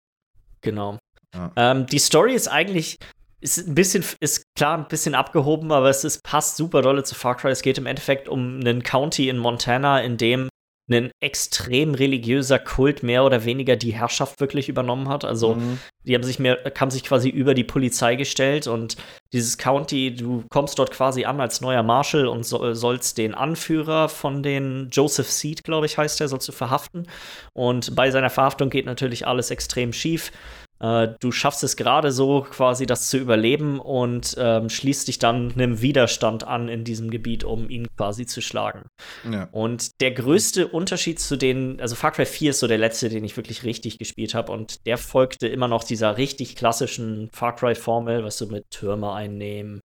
Genau. 0.62 0.98
Ja. 1.34 1.52
Ähm, 1.56 1.86
die 1.86 1.98
Story 1.98 2.34
ist 2.34 2.48
eigentlich 2.48 2.98
ist 3.40 3.66
ein 3.66 3.74
bisschen, 3.74 4.04
ist 4.20 4.44
klar 4.56 4.78
ein 4.78 4.86
bisschen 4.86 5.16
abgehoben, 5.16 5.72
aber 5.72 5.90
es 5.90 6.04
ist, 6.04 6.22
passt 6.22 6.56
super 6.56 6.80
dolle 6.80 7.02
zu 7.02 7.16
Far 7.16 7.36
Cry. 7.36 7.50
Es 7.50 7.62
geht 7.62 7.76
im 7.76 7.86
Endeffekt 7.86 8.28
um 8.28 8.60
einen 8.60 8.84
County 8.84 9.28
in 9.28 9.36
Montana, 9.36 10.00
in 10.00 10.16
dem 10.16 10.48
ein 10.94 11.10
extrem 11.20 11.94
religiöser 11.94 12.58
Kult 12.58 13.02
mehr 13.02 13.24
oder 13.24 13.44
weniger 13.44 13.76
die 13.76 13.92
Herrschaft 13.92 14.40
wirklich 14.40 14.68
übernommen 14.68 15.08
hat. 15.08 15.24
Also 15.24 15.54
Mhm. 15.54 15.78
die 16.04 16.14
haben 16.14 16.22
sich 16.22 16.38
mehr, 16.38 16.58
haben 16.78 16.90
sich 16.90 17.04
quasi 17.04 17.28
über 17.28 17.54
die 17.54 17.64
Polizei 17.64 18.16
gestellt 18.16 18.66
und 18.66 18.96
dieses 19.32 19.56
County, 19.58 20.14
du 20.14 20.44
kommst 20.50 20.78
dort 20.78 20.90
quasi 20.90 21.24
an 21.24 21.40
als 21.40 21.60
neuer 21.60 21.82
Marshal 21.82 22.26
und 22.26 22.44
so, 22.44 22.74
sollst 22.74 23.18
den 23.18 23.34
Anführer 23.34 24.08
von 24.08 24.42
den 24.42 24.88
Joseph 24.90 25.30
Seed, 25.30 25.64
glaube 25.64 25.86
ich, 25.86 25.98
heißt 25.98 26.20
der, 26.20 26.28
sollst 26.28 26.48
du 26.48 26.52
verhaften. 26.52 27.06
Und 27.54 27.94
bei 27.94 28.10
seiner 28.10 28.30
Verhaftung 28.30 28.70
geht 28.70 28.86
natürlich 28.86 29.26
alles 29.26 29.50
extrem 29.50 29.92
schief. 29.92 30.32
Äh, 30.82 31.14
du 31.20 31.30
schaffst 31.30 31.62
es 31.62 31.76
gerade 31.76 32.10
so, 32.10 32.42
quasi 32.42 32.86
das 32.86 33.08
zu 33.08 33.16
überleben 33.16 33.78
und 33.78 34.34
ähm, 34.36 34.68
schließt 34.68 35.06
dich 35.06 35.18
dann 35.20 35.52
einem 35.52 35.80
Widerstand 35.80 36.44
an 36.44 36.68
in 36.68 36.82
diesem 36.82 37.10
Gebiet, 37.10 37.44
um 37.44 37.70
ihn 37.70 37.86
quasi 37.96 38.26
zu 38.26 38.40
schlagen. 38.42 38.82
Ja. 39.30 39.48
Und 39.52 40.00
der 40.00 40.10
größte 40.10 40.66
Unterschied 40.66 41.20
zu 41.20 41.36
den, 41.36 41.80
also 41.80 41.94
Far 41.94 42.10
Cry 42.10 42.26
4 42.26 42.50
ist 42.50 42.58
so 42.60 42.66
der 42.66 42.78
letzte, 42.78 43.08
den 43.08 43.22
ich 43.24 43.36
wirklich 43.36 43.62
richtig 43.62 43.98
gespielt 43.98 44.34
habe. 44.34 44.50
Und 44.50 44.84
der 44.86 44.98
folgte 44.98 45.46
immer 45.46 45.68
noch 45.68 45.84
dieser 45.84 46.18
richtig 46.18 46.56
klassischen 46.56 47.30
Far 47.32 47.54
Cry-Formel, 47.54 48.24
was 48.24 48.38
du 48.38 48.46
mit 48.48 48.64
Türme 48.70 49.12
einnehmen 49.12 49.80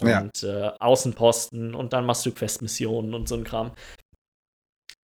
Ja. 0.00 0.22
und 0.22 0.42
äh, 0.42 0.70
Außenposten 0.80 1.74
und 1.76 1.92
dann 1.92 2.04
machst 2.04 2.26
du 2.26 2.32
Questmissionen 2.32 3.14
und 3.14 3.28
so 3.28 3.36
ein 3.36 3.44
Kram. 3.44 3.70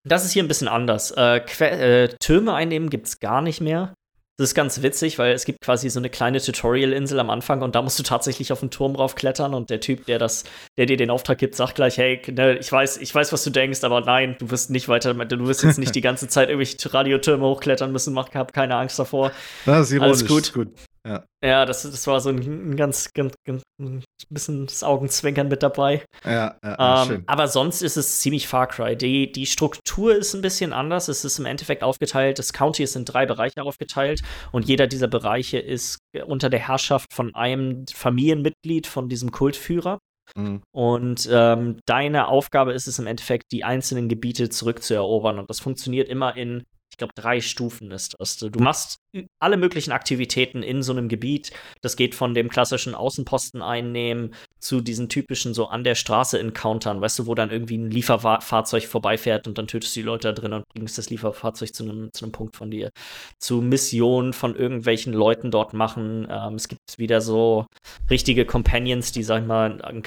Das 0.05 0.25
ist 0.25 0.33
hier 0.33 0.43
ein 0.43 0.49
bisschen 0.49 0.69
anders. 0.69 1.13
Äh, 1.13 1.43
äh, 1.61 2.09
Türme 2.21 2.55
einnehmen 2.55 2.91
gibt 2.91 3.07
es 3.07 3.21
gar 3.21 3.41
nicht 3.41 3.61
mehr. 3.61 3.95
Das 4.39 4.51
ist 4.51 4.55
ganz 4.55 4.83
witzig, 4.83 5.19
weil 5.19 5.33
es 5.33 5.45
gibt 5.45 5.63
quasi 5.63 5.91
so 5.91 5.99
eine 5.99 6.11
kleine 6.11 6.41
Tutorial-Insel 6.41 7.19
am 7.19 7.29
Anfang 7.29 7.61
und 7.61 7.75
da 7.75 7.83
musst 7.83 7.99
du 7.99 8.05
tatsächlich 8.05 8.53
auf 8.53 8.61
den 8.61 8.71
Turm 8.71 8.95
raufklettern 8.95 9.53
und 9.53 9.69
der 9.69 9.81
Typ, 9.81 10.07
der 10.07 10.21
das, 10.21 10.45
der 10.77 10.87
dir 10.87 10.97
den 10.97 11.11
Auftrag 11.11 11.39
gibt, 11.39 11.57
sagt 11.57 11.75
gleich, 11.75 11.99
hey, 11.99 12.23
ne, 12.31 12.57
ich 12.57 12.71
weiß, 12.71 12.99
ich 12.99 13.13
weiß, 13.13 13.33
was 13.33 13.43
du 13.43 13.51
denkst, 13.51 13.83
aber 13.83 14.01
nein, 14.01 14.37
du 14.39 14.49
wirst 14.53 14.71
nicht 14.71 14.89
weiter, 14.89 15.13
du 15.13 15.47
wirst 15.49 15.65
jetzt 15.65 15.81
nicht 15.81 15.93
die 15.97 16.01
ganze 16.03 16.29
Zeit 16.29 16.51
irgendwelche 16.51 16.95
Radiotürme 16.95 17.45
hochklettern 17.47 17.91
müssen, 17.91 18.15
mach, 18.15 18.33
hab 18.33 18.53
keine 18.53 18.77
Angst 18.77 18.97
davor. 19.01 19.33
Das 19.67 19.89
ist 19.89 19.95
ironisch. 19.95 20.21
Alles 20.21 20.27
gut. 20.29 20.53
gut. 20.53 20.69
Ja, 21.07 21.25
Ja, 21.45 21.65
das, 21.65 21.83
das 21.83 22.07
war 22.07 22.21
so 22.21 22.31
ein, 22.31 22.39
ein 22.39 22.77
ganz, 22.77 23.13
ganz, 23.13 23.35
ganz 23.47 23.63
ein 23.81 24.03
bisschen 24.29 24.67
das 24.67 24.83
Augenzwinkern 24.83 25.49
mit 25.49 25.63
dabei. 25.63 26.05
ja, 26.25 26.57
ja, 26.63 27.03
Ähm, 27.03 27.09
schön. 27.09 27.23
aber 27.27 27.49
sonst 27.49 27.83
ist 27.83 27.97
es 27.97 28.21
ziemlich 28.21 28.49
Far 28.49 28.67
Cry. 28.67 28.97
Die, 28.97 29.31
die 29.31 29.47
Struktur 29.47 30.15
ist 30.15 30.35
ein 30.35 30.43
bisschen 30.43 30.73
anders. 30.73 31.09
Es 31.09 31.25
ist 31.25 31.39
im 31.39 31.47
Endeffekt 31.47 31.83
aufgeteilt. 31.83 32.39
Das 32.39 32.53
County 32.53 32.83
ist 32.83 32.97
in 32.97 33.05
drei 33.05 33.25
Bereiche 33.27 33.63
aufgeteilt 33.63 34.23
und 34.53 34.67
jeder 34.67 34.87
dieser 34.87 35.09
Bereiche 35.09 35.59
ist 35.59 35.99
unter 36.27 36.51
der 36.51 36.61
Herrschaft 36.61 37.13
von 37.13 37.35
einem 37.35 37.85
Familienmitglied 37.93 38.87
von 38.87 39.09
diesem 39.09 39.31
Kultführer. 39.31 39.99
Mhm. 40.37 40.63
Und 40.73 41.29
ähm, 41.33 41.79
deine 41.87 42.29
Aufgabe 42.29 42.73
ist 42.73 42.87
es 42.89 42.99
im 42.99 43.07
Endeffekt, 43.07 43.45
die 43.53 43.65
einzelnen 43.65 44.09
Gebiete 44.09 44.51
zurückzuerobern. 44.51 45.39
Und 45.39 45.49
das 45.49 45.61
funktioniert 45.61 46.09
immer 46.09 46.37
in, 46.37 46.65
ich 46.91 46.99
glaube, 46.99 47.13
drei 47.17 47.41
Stufen 47.41 47.91
ist 47.93 48.15
das. 48.19 48.37
Du 48.37 48.59
machst 48.61 48.99
alle 49.39 49.57
möglichen 49.57 49.93
Aktivitäten 49.93 50.63
in 50.63 50.83
so 50.83 50.93
einem 50.93 51.09
Gebiet. 51.09 51.51
Das 51.81 51.97
geht 51.97 52.15
von 52.15 52.35
dem 52.35 52.49
klassischen 52.49 52.95
Außenposten 52.95 53.63
einnehmen 53.63 54.35
zu 54.59 54.81
diesen 54.81 55.09
typischen 55.09 55.55
so 55.55 55.69
an 55.69 55.85
der 55.85 55.95
Straße 55.95 56.39
Encountern, 56.39 57.01
weißt 57.01 57.21
du, 57.21 57.27
wo 57.27 57.35
dann 57.35 57.51
irgendwie 57.51 57.79
ein 57.79 57.91
Lieferfahrzeug 57.91 58.85
vorbeifährt 58.85 59.47
und 59.47 59.57
dann 59.57 59.67
tötest 59.67 59.95
du 59.97 60.01
die 60.01 60.07
Leute 60.07 60.29
da 60.29 60.41
drin 60.41 60.53
und 60.53 60.65
bringst 60.75 60.99
das 60.99 61.11
Lieferfahrzeug 61.11 61.75
zu 61.75 61.85
einem, 61.85 62.11
zu 62.13 62.25
einem 62.25 62.33
Punkt 62.33 62.57
von 62.57 62.71
dir. 62.71 62.91
Zu 63.39 63.63
Missionen 63.63 64.33
von 64.33 64.57
irgendwelchen 64.57 65.13
Leuten 65.13 65.51
dort 65.51 65.73
machen. 65.73 66.27
Ähm, 66.31 66.55
es 66.55 66.69
gibt 66.69 66.81
wieder 66.99 67.21
so 67.21 67.67
richtige 68.11 68.45
Companions, 68.45 69.13
die, 69.13 69.23
sag 69.23 69.43
ich 69.43 69.47
mal, 69.47 70.03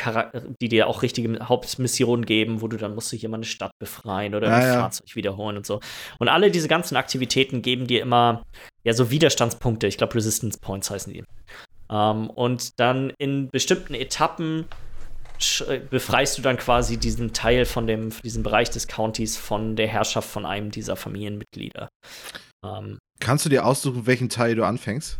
die 0.61 0.69
dir 0.69 0.87
auch 0.87 1.01
richtige 1.01 1.47
Hauptmissionen 1.47 2.25
geben, 2.25 2.61
wo 2.61 2.67
du 2.67 2.77
dann 2.77 2.93
musst 2.93 3.11
du 3.11 3.17
hier 3.17 3.29
mal 3.29 3.37
eine 3.37 3.45
Stadt 3.45 3.71
befreien 3.79 4.35
oder 4.35 4.47
Ja, 4.47 4.55
ein 4.55 4.63
ja. 4.63 4.73
Fahrzeug 4.81 5.15
wiederholen 5.15 5.57
und 5.57 5.65
so. 5.65 5.79
Und 6.19 6.27
alle 6.27 6.51
diese 6.51 6.67
ganzen 6.67 6.97
Aktivitäten 6.97 7.61
geben 7.61 7.87
dir 7.87 8.01
immer 8.01 8.43
ja 8.83 8.93
so 8.93 9.11
Widerstandspunkte. 9.11 9.87
Ich 9.87 9.97
glaube, 9.97 10.15
Resistance 10.15 10.59
Points 10.59 10.89
heißen 10.89 11.13
die. 11.13 11.23
Ähm, 11.89 12.29
und 12.29 12.79
dann 12.79 13.13
in 13.17 13.49
bestimmten 13.49 13.93
Etappen 13.93 14.65
äh, 15.67 15.79
befreist 15.79 16.37
du 16.37 16.41
dann 16.41 16.57
quasi 16.57 16.97
diesen 16.97 17.33
Teil 17.33 17.65
von 17.65 17.87
dem, 17.87 18.11
diesen 18.23 18.43
Bereich 18.43 18.69
des 18.69 18.87
Countys 18.87 19.37
von 19.37 19.75
der 19.75 19.87
Herrschaft 19.87 20.29
von 20.29 20.45
einem 20.45 20.71
dieser 20.71 20.95
Familienmitglieder. 20.95 21.89
Ähm, 22.65 22.99
Kannst 23.19 23.45
du 23.45 23.49
dir 23.49 23.65
aussuchen, 23.65 24.05
welchen 24.07 24.29
Teil 24.29 24.55
du 24.55 24.63
anfängst? 24.63 25.19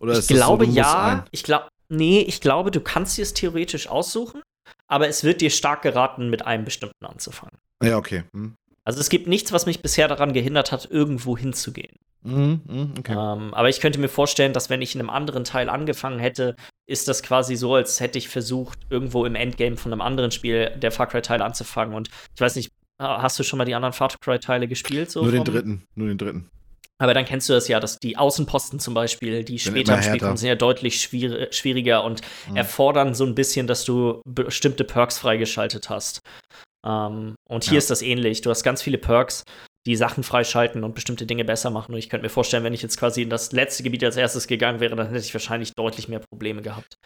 Oder 0.00 0.12
ich 0.12 0.20
ist 0.20 0.30
das 0.30 0.38
so, 0.38 0.44
glaube 0.44 0.66
musst 0.66 0.78
ja. 0.78 1.24
Ich 1.30 1.42
glaube, 1.42 1.68
nee, 1.88 2.20
ich 2.22 2.40
glaube, 2.40 2.70
du 2.70 2.80
kannst 2.80 3.18
dir 3.18 3.22
es 3.22 3.34
theoretisch 3.34 3.88
aussuchen, 3.88 4.42
aber 4.88 5.08
es 5.08 5.24
wird 5.24 5.40
dir 5.40 5.50
stark 5.50 5.82
geraten, 5.82 6.30
mit 6.30 6.46
einem 6.46 6.64
bestimmten 6.64 7.04
anzufangen. 7.04 7.56
Ja, 7.82 7.96
okay. 7.96 8.24
Hm. 8.32 8.54
Also 8.90 9.00
es 9.00 9.08
gibt 9.08 9.28
nichts, 9.28 9.52
was 9.52 9.66
mich 9.66 9.82
bisher 9.82 10.08
daran 10.08 10.32
gehindert 10.32 10.72
hat, 10.72 10.90
irgendwo 10.90 11.38
hinzugehen. 11.38 11.94
Mhm, 12.22 12.60
mhm, 12.66 12.94
okay. 12.98 13.12
Ähm, 13.12 13.54
aber 13.54 13.68
ich 13.68 13.78
könnte 13.80 14.00
mir 14.00 14.08
vorstellen, 14.08 14.52
dass 14.52 14.68
wenn 14.68 14.82
ich 14.82 14.96
in 14.96 15.00
einem 15.00 15.10
anderen 15.10 15.44
Teil 15.44 15.68
angefangen 15.70 16.18
hätte, 16.18 16.56
ist 16.88 17.06
das 17.06 17.22
quasi 17.22 17.54
so, 17.54 17.76
als 17.76 18.00
hätte 18.00 18.18
ich 18.18 18.28
versucht, 18.28 18.80
irgendwo 18.90 19.24
im 19.26 19.36
Endgame 19.36 19.76
von 19.76 19.92
einem 19.92 20.00
anderen 20.00 20.32
Spiel 20.32 20.70
der 20.76 20.90
Far 20.90 21.06
Cry-Teile 21.06 21.44
anzufangen. 21.44 21.94
Und 21.94 22.10
ich 22.34 22.40
weiß 22.40 22.56
nicht, 22.56 22.72
hast 22.98 23.38
du 23.38 23.44
schon 23.44 23.58
mal 23.58 23.64
die 23.64 23.76
anderen 23.76 23.92
Far 23.92 24.08
Cry-Teile 24.20 24.66
gespielt? 24.66 25.08
So 25.12 25.22
Nur 25.22 25.30
den 25.30 25.44
dritten. 25.44 25.84
Nur 25.94 26.08
den 26.08 26.18
dritten. 26.18 26.50
Aber 26.98 27.14
dann 27.14 27.24
kennst 27.24 27.48
du 27.48 27.52
das 27.52 27.68
ja, 27.68 27.78
dass 27.78 28.00
die 28.00 28.18
Außenposten 28.18 28.80
zum 28.80 28.92
Beispiel, 28.92 29.44
die 29.44 29.60
später 29.60 29.94
im 29.94 30.02
Spiel 30.02 30.18
kommen, 30.18 30.36
sind 30.36 30.48
ja 30.48 30.56
deutlich 30.56 31.00
schwier 31.00 31.46
schwieriger 31.52 32.02
und 32.02 32.22
Mhm. 32.50 32.56
erfordern 32.56 33.14
so 33.14 33.24
ein 33.24 33.36
bisschen, 33.36 33.68
dass 33.68 33.84
du 33.84 34.20
bestimmte 34.26 34.82
Perks 34.82 35.16
freigeschaltet 35.18 35.88
hast. 35.88 36.20
Ähm, 36.86 37.34
und 37.48 37.64
hier 37.64 37.74
Ja. 37.74 37.78
ist 37.78 37.90
das 37.90 38.02
ähnlich. 38.02 38.40
Du 38.40 38.50
hast 38.50 38.62
ganz 38.62 38.82
viele 38.82 38.98
Perks, 38.98 39.44
die 39.86 39.96
Sachen 39.96 40.22
freischalten 40.22 40.84
und 40.84 40.94
bestimmte 40.94 41.26
Dinge 41.26 41.44
besser 41.44 41.70
machen. 41.70 41.92
Und 41.92 41.98
ich 41.98 42.08
könnte 42.08 42.24
mir 42.24 42.30
vorstellen, 42.30 42.64
wenn 42.64 42.74
ich 42.74 42.82
jetzt 42.82 42.98
quasi 42.98 43.22
in 43.22 43.30
das 43.30 43.52
letzte 43.52 43.82
Gebiet 43.82 44.04
als 44.04 44.16
erstes 44.16 44.46
gegangen 44.46 44.80
wäre, 44.80 44.96
dann 44.96 45.08
hätte 45.08 45.18
ich 45.18 45.34
wahrscheinlich 45.34 45.72
deutlich 45.74 46.08
mehr 46.08 46.20
Probleme 46.20 46.62
gehabt. 46.62 46.96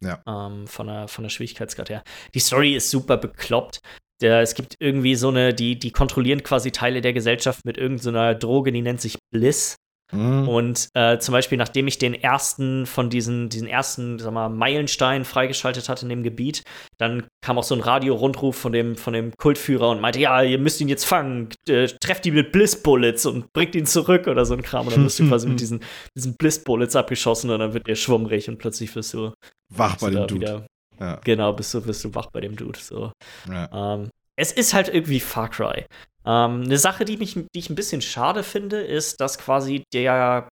Ja. 0.00 0.20
Ähm, 0.26 0.66
von, 0.66 0.88
der, 0.88 1.08
von 1.08 1.24
der 1.24 1.30
Schwierigkeitsgrad 1.30 1.88
her. 1.88 2.02
Die 2.34 2.40
Story 2.40 2.74
ist 2.74 2.90
super 2.90 3.16
bekloppt. 3.16 3.80
Der, 4.20 4.40
es 4.40 4.54
gibt 4.54 4.76
irgendwie 4.78 5.14
so 5.14 5.28
eine, 5.28 5.52
die, 5.54 5.78
die 5.78 5.90
kontrollieren 5.90 6.42
quasi 6.42 6.70
Teile 6.70 7.00
der 7.00 7.12
Gesellschaft 7.12 7.64
mit 7.64 7.76
irgendeiner 7.76 8.34
Droge, 8.34 8.72
die 8.72 8.82
nennt 8.82 9.00
sich 9.00 9.16
Bliss. 9.32 9.76
Mhm. 10.12 10.48
Und 10.48 10.88
äh, 10.94 11.18
zum 11.18 11.32
Beispiel, 11.32 11.58
nachdem 11.58 11.86
ich 11.88 11.98
den 11.98 12.14
ersten 12.14 12.86
von 12.86 13.10
diesen, 13.10 13.48
diesen 13.48 13.66
ersten, 13.66 14.18
sag 14.18 14.32
mal, 14.32 14.48
Meilenstein 14.48 15.24
freigeschaltet 15.24 15.88
hatte 15.88 16.04
in 16.04 16.10
dem 16.10 16.22
Gebiet, 16.22 16.62
dann 16.98 17.26
kam 17.40 17.58
auch 17.58 17.64
so 17.64 17.74
ein 17.74 17.80
Radio-Rundruf 17.80 18.56
von 18.56 18.72
dem, 18.72 18.96
von 18.96 19.14
dem 19.14 19.32
Kultführer 19.36 19.90
und 19.90 20.00
meinte, 20.00 20.20
ja, 20.20 20.42
ihr 20.42 20.58
müsst 20.58 20.80
ihn 20.80 20.88
jetzt 20.88 21.04
fangen, 21.04 21.48
äh, 21.68 21.88
trefft 22.00 22.26
ihn 22.26 22.34
mit 22.34 22.52
Bliss-Bullets 22.52 23.26
und 23.26 23.52
bringt 23.52 23.74
ihn 23.74 23.86
zurück 23.86 24.26
oder 24.26 24.44
so 24.44 24.54
ein 24.54 24.62
Kram. 24.62 24.86
Und 24.86 24.96
dann 24.96 25.04
wirst 25.04 25.18
du 25.18 25.28
quasi 25.28 25.48
mit 25.48 25.60
diesen, 25.60 25.80
diesen 26.16 26.36
Bliss-Bullets 26.36 26.94
abgeschossen 26.94 27.50
und 27.50 27.60
dann 27.60 27.72
wird 27.72 27.86
dir 27.86 27.96
schwummrig 27.96 28.48
und 28.48 28.58
plötzlich 28.58 28.94
wirst 28.94 29.14
du, 29.14 29.32
Wach 29.74 29.92
bist 29.92 30.00
bei 30.00 30.10
dem 30.10 30.26
Dude. 30.26 30.66
Ja. 31.00 31.20
genau, 31.24 31.52
bist 31.52 31.72
du, 31.74 31.80
bist 31.80 32.04
du 32.04 32.14
wach 32.14 32.26
bei 32.26 32.40
dem 32.40 32.54
Dude. 32.54 32.78
So. 32.78 33.12
Ja. 33.48 33.94
Ähm, 33.94 34.10
es 34.36 34.52
ist 34.52 34.74
halt 34.74 34.88
irgendwie 34.88 35.20
Far 35.20 35.48
Cry. 35.48 35.86
Ähm, 36.26 36.62
eine 36.62 36.78
Sache, 36.78 37.04
die, 37.04 37.16
mich, 37.16 37.34
die 37.34 37.58
ich 37.58 37.70
ein 37.70 37.74
bisschen 37.74 38.02
schade 38.02 38.42
finde, 38.42 38.80
ist, 38.80 39.20
dass 39.20 39.38
quasi 39.38 39.84
der, 39.92 40.48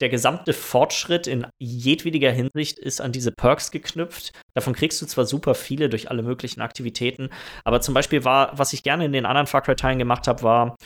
der 0.00 0.08
gesamte 0.08 0.52
Fortschritt 0.52 1.26
in 1.26 1.46
jedwediger 1.60 2.30
Hinsicht 2.30 2.78
ist 2.78 3.00
an 3.00 3.12
diese 3.12 3.32
Perks 3.32 3.70
geknüpft. 3.70 4.32
Davon 4.54 4.74
kriegst 4.74 5.00
du 5.02 5.06
zwar 5.06 5.26
super 5.26 5.54
viele 5.54 5.88
durch 5.88 6.10
alle 6.10 6.22
möglichen 6.22 6.60
Aktivitäten, 6.60 7.30
aber 7.64 7.80
zum 7.80 7.94
Beispiel 7.94 8.24
war, 8.24 8.58
was 8.58 8.72
ich 8.72 8.82
gerne 8.82 9.04
in 9.04 9.12
den 9.12 9.26
anderen 9.26 9.46
Far 9.46 9.62
Cry-Teilen 9.62 9.98
gemacht 9.98 10.26
habe, 10.26 10.42
war 10.42 10.76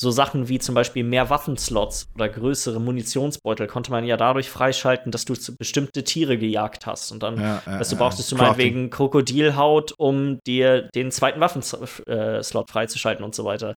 so 0.00 0.10
Sachen 0.10 0.48
wie 0.48 0.58
zum 0.58 0.74
Beispiel 0.74 1.04
mehr 1.04 1.28
Waffenslots 1.28 2.08
oder 2.14 2.28
größere 2.30 2.80
Munitionsbeutel 2.80 3.66
konnte 3.66 3.90
man 3.90 4.04
ja 4.04 4.16
dadurch 4.16 4.48
freischalten, 4.48 5.12
dass 5.12 5.26
du 5.26 5.34
bestimmte 5.58 6.04
Tiere 6.04 6.38
gejagt 6.38 6.86
hast 6.86 7.12
und 7.12 7.22
dann 7.22 7.38
Ja, 7.38 7.62
ja, 7.66 7.80
Weißt 7.80 7.92
du, 7.92 7.96
brauchtest 7.96 8.32
du 8.32 8.36
Crafting. 8.36 8.56
meinetwegen 8.56 8.90
Krokodilhaut, 8.90 9.92
um 9.98 10.38
dir 10.46 10.88
den 10.94 11.10
zweiten 11.10 11.40
Waffenslot 11.40 12.70
freizuschalten 12.70 13.24
und 13.24 13.34
so 13.34 13.44
weiter. 13.44 13.74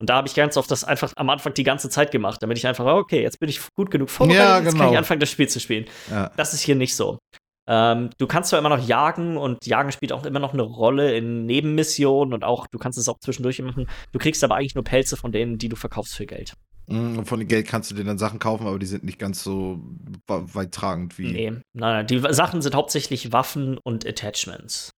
Und 0.00 0.10
da 0.10 0.16
habe 0.16 0.28
ich 0.28 0.34
ganz 0.34 0.56
oft 0.56 0.70
das 0.70 0.84
einfach 0.84 1.12
am 1.16 1.28
Anfang 1.30 1.54
die 1.54 1.62
ganze 1.64 1.88
Zeit 1.88 2.10
gemacht, 2.12 2.42
damit 2.42 2.56
ich 2.58 2.66
einfach, 2.68 2.84
okay, 2.86 3.22
jetzt 3.22 3.40
bin 3.40 3.48
ich 3.48 3.60
gut 3.76 3.90
genug 3.90 4.10
vorbereitet, 4.10 4.44
Ja, 4.44 4.56
jetzt 4.58 4.64
kann 4.66 4.78
genau. 4.78 4.92
ich 4.92 4.98
anfangen, 4.98 5.20
das 5.20 5.30
Spiel 5.30 5.48
zu 5.48 5.58
spielen. 5.58 5.86
Ja. 6.10 6.30
Das 6.36 6.54
ist 6.54 6.60
hier 6.60 6.76
nicht 6.76 6.94
so. 6.94 7.18
Ähm, 7.66 8.10
du 8.18 8.26
kannst 8.26 8.50
zwar 8.50 8.58
immer 8.58 8.68
noch 8.68 8.86
jagen 8.86 9.36
und 9.36 9.64
Jagen 9.66 9.90
spielt 9.90 10.12
auch 10.12 10.26
immer 10.26 10.38
noch 10.38 10.52
eine 10.52 10.62
Rolle 10.62 11.16
in 11.16 11.46
Nebenmissionen 11.46 12.34
und 12.34 12.44
auch, 12.44 12.66
du 12.66 12.78
kannst 12.78 12.98
es 12.98 13.08
auch 13.08 13.18
zwischendurch 13.20 13.60
machen. 13.62 13.88
Du 14.12 14.18
kriegst 14.18 14.44
aber 14.44 14.56
eigentlich 14.56 14.74
nur 14.74 14.84
Pelze 14.84 15.16
von 15.16 15.32
denen, 15.32 15.56
die 15.58 15.68
du 15.68 15.76
verkaufst 15.76 16.14
für 16.14 16.26
Geld. 16.26 16.54
Mhm, 16.86 17.18
Und 17.18 17.24
von 17.26 17.38
dem 17.38 17.48
Geld 17.48 17.66
kannst 17.66 17.90
du 17.90 17.94
dir 17.94 18.04
dann 18.04 18.18
Sachen 18.18 18.38
kaufen, 18.38 18.66
aber 18.66 18.78
die 18.78 18.86
sind 18.86 19.04
nicht 19.04 19.18
ganz 19.18 19.42
so 19.42 19.80
weittragend 20.26 21.18
wie. 21.18 21.32
Nee, 21.32 21.50
nein, 21.50 21.62
nein. 21.72 22.06
Die 22.06 22.18
Sachen 22.18 22.60
sind 22.60 22.74
hauptsächlich 22.74 23.32
Waffen 23.32 23.78
und 23.78 24.06
Attachments. 24.06 24.90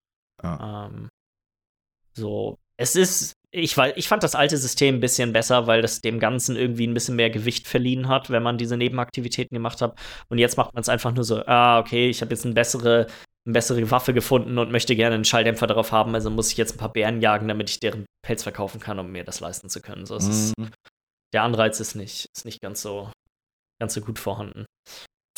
Ja. 0.42 0.88
Ähm, 0.88 1.08
so, 2.14 2.58
es 2.78 2.96
ist, 2.96 3.32
ich, 3.50 3.76
weil, 3.76 3.94
ich 3.96 4.08
fand 4.08 4.22
das 4.22 4.34
alte 4.34 4.56
System 4.58 4.96
ein 4.96 5.00
bisschen 5.00 5.32
besser, 5.32 5.66
weil 5.66 5.80
das 5.82 6.00
dem 6.02 6.18
Ganzen 6.18 6.56
irgendwie 6.56 6.86
ein 6.86 6.94
bisschen 6.94 7.16
mehr 7.16 7.30
Gewicht 7.30 7.66
verliehen 7.66 8.08
hat, 8.08 8.28
wenn 8.28 8.42
man 8.42 8.58
diese 8.58 8.76
Nebenaktivitäten 8.76 9.54
gemacht 9.54 9.80
hat. 9.80 9.98
Und 10.28 10.38
jetzt 10.38 10.56
macht 10.56 10.74
man 10.74 10.82
es 10.82 10.88
einfach 10.88 11.12
nur 11.12 11.24
so, 11.24 11.44
ah, 11.46 11.78
okay, 11.78 12.08
ich 12.10 12.20
habe 12.20 12.32
jetzt 12.32 12.44
eine 12.44 12.54
bessere, 12.54 13.06
eine 13.46 13.52
bessere 13.52 13.90
Waffe 13.90 14.12
gefunden 14.12 14.58
und 14.58 14.72
möchte 14.72 14.94
gerne 14.94 15.14
einen 15.14 15.24
Schalldämpfer 15.24 15.66
darauf 15.66 15.92
haben, 15.92 16.14
also 16.14 16.28
muss 16.30 16.50
ich 16.50 16.58
jetzt 16.58 16.74
ein 16.74 16.78
paar 16.78 16.92
Bären 16.92 17.20
jagen, 17.22 17.48
damit 17.48 17.70
ich 17.70 17.80
deren 17.80 18.04
Pelz 18.26 18.42
verkaufen 18.42 18.80
kann, 18.80 18.98
um 18.98 19.10
mir 19.10 19.24
das 19.24 19.40
leisten 19.40 19.70
zu 19.70 19.80
können. 19.80 20.04
So, 20.04 20.16
es 20.16 20.26
ist, 20.28 20.58
Mhm. 20.58 20.70
der 21.32 21.42
Anreiz 21.44 21.80
ist 21.80 21.94
nicht, 21.94 22.26
ist 22.36 22.44
nicht 22.44 22.60
ganz 22.60 22.82
so, 22.82 23.10
ganz 23.80 23.94
so 23.94 24.00
gut 24.02 24.18
vorhanden. 24.18 24.66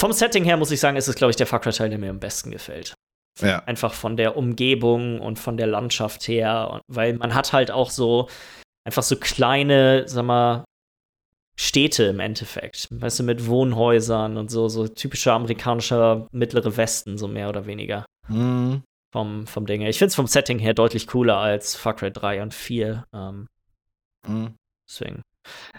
Vom 0.01 0.13
Setting 0.13 0.45
her 0.45 0.57
muss 0.57 0.71
ich 0.71 0.81
sagen, 0.81 0.97
ist 0.97 1.09
es, 1.09 1.17
glaube 1.17 1.31
ich, 1.31 1.37
der 1.37 1.47
Far 1.47 1.61
Cry-Teil, 1.61 1.91
der 1.91 1.99
mir 1.99 2.11
am 2.11 2.21
besten 2.21 2.51
gefällt. 2.51 2.95
Ja. 3.41 3.63
Einfach 3.65 3.95
von 3.95 4.17
der 4.17 4.37
Umgebung 4.37 5.21
und 5.21 5.39
von 5.39 5.57
der 5.57 5.67
Landschaft 5.67 6.27
her. 6.29 6.71
Und, 6.73 6.83
weil 6.89 7.15
man 7.15 7.35
hat 7.35 7.53
halt 7.53 7.71
auch 7.71 7.91
so 7.91 8.29
einfach 8.85 9.03
so 9.03 9.17
kleine, 9.17 10.09
sag 10.09 10.25
mal, 10.25 10.65
Städte 11.59 12.05
im 12.05 12.21
Endeffekt. 12.21 12.89
Weißt 12.91 13.19
du, 13.19 13.25
mit 13.25 13.47
Wohnhäusern 13.47 14.37
und 14.37 14.51
so, 14.51 14.69
so 14.69 14.87
typischer 14.87 15.33
amerikanischer 15.33 16.29
mittlere 16.31 16.77
Westen, 16.77 17.19
so 17.19 17.27
mehr 17.29 17.49
oder 17.49 17.67
weniger. 17.67 18.05
Mhm. 18.29 18.83
Vom, 19.13 19.47
vom 19.47 19.67
Ding 19.67 19.81
her. 19.81 19.91
Ich 19.91 19.99
finde 19.99 20.09
es 20.11 20.15
vom 20.15 20.27
Setting 20.27 20.59
her 20.59 20.75
deutlich 20.75 21.07
cooler 21.07 21.39
als 21.39 21.75
Far 21.75 21.95
Cry 21.97 22.13
3 22.13 22.43
und 22.43 22.55
4. 22.55 23.05
Ähm, 23.13 23.47
Mhm. 24.27 24.55
Deswegen. 24.89 25.23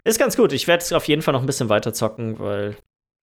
Ist 0.04 0.20
ganz 0.20 0.36
gut. 0.38 0.54
Ich 0.54 0.68
werde 0.68 0.84
es 0.84 0.94
auf 0.94 1.08
jeden 1.08 1.22
Fall 1.22 1.34
noch 1.34 1.42
ein 1.42 1.46
bisschen 1.46 1.70
weiter 1.70 1.94
zocken, 1.94 2.40
weil, 2.40 2.78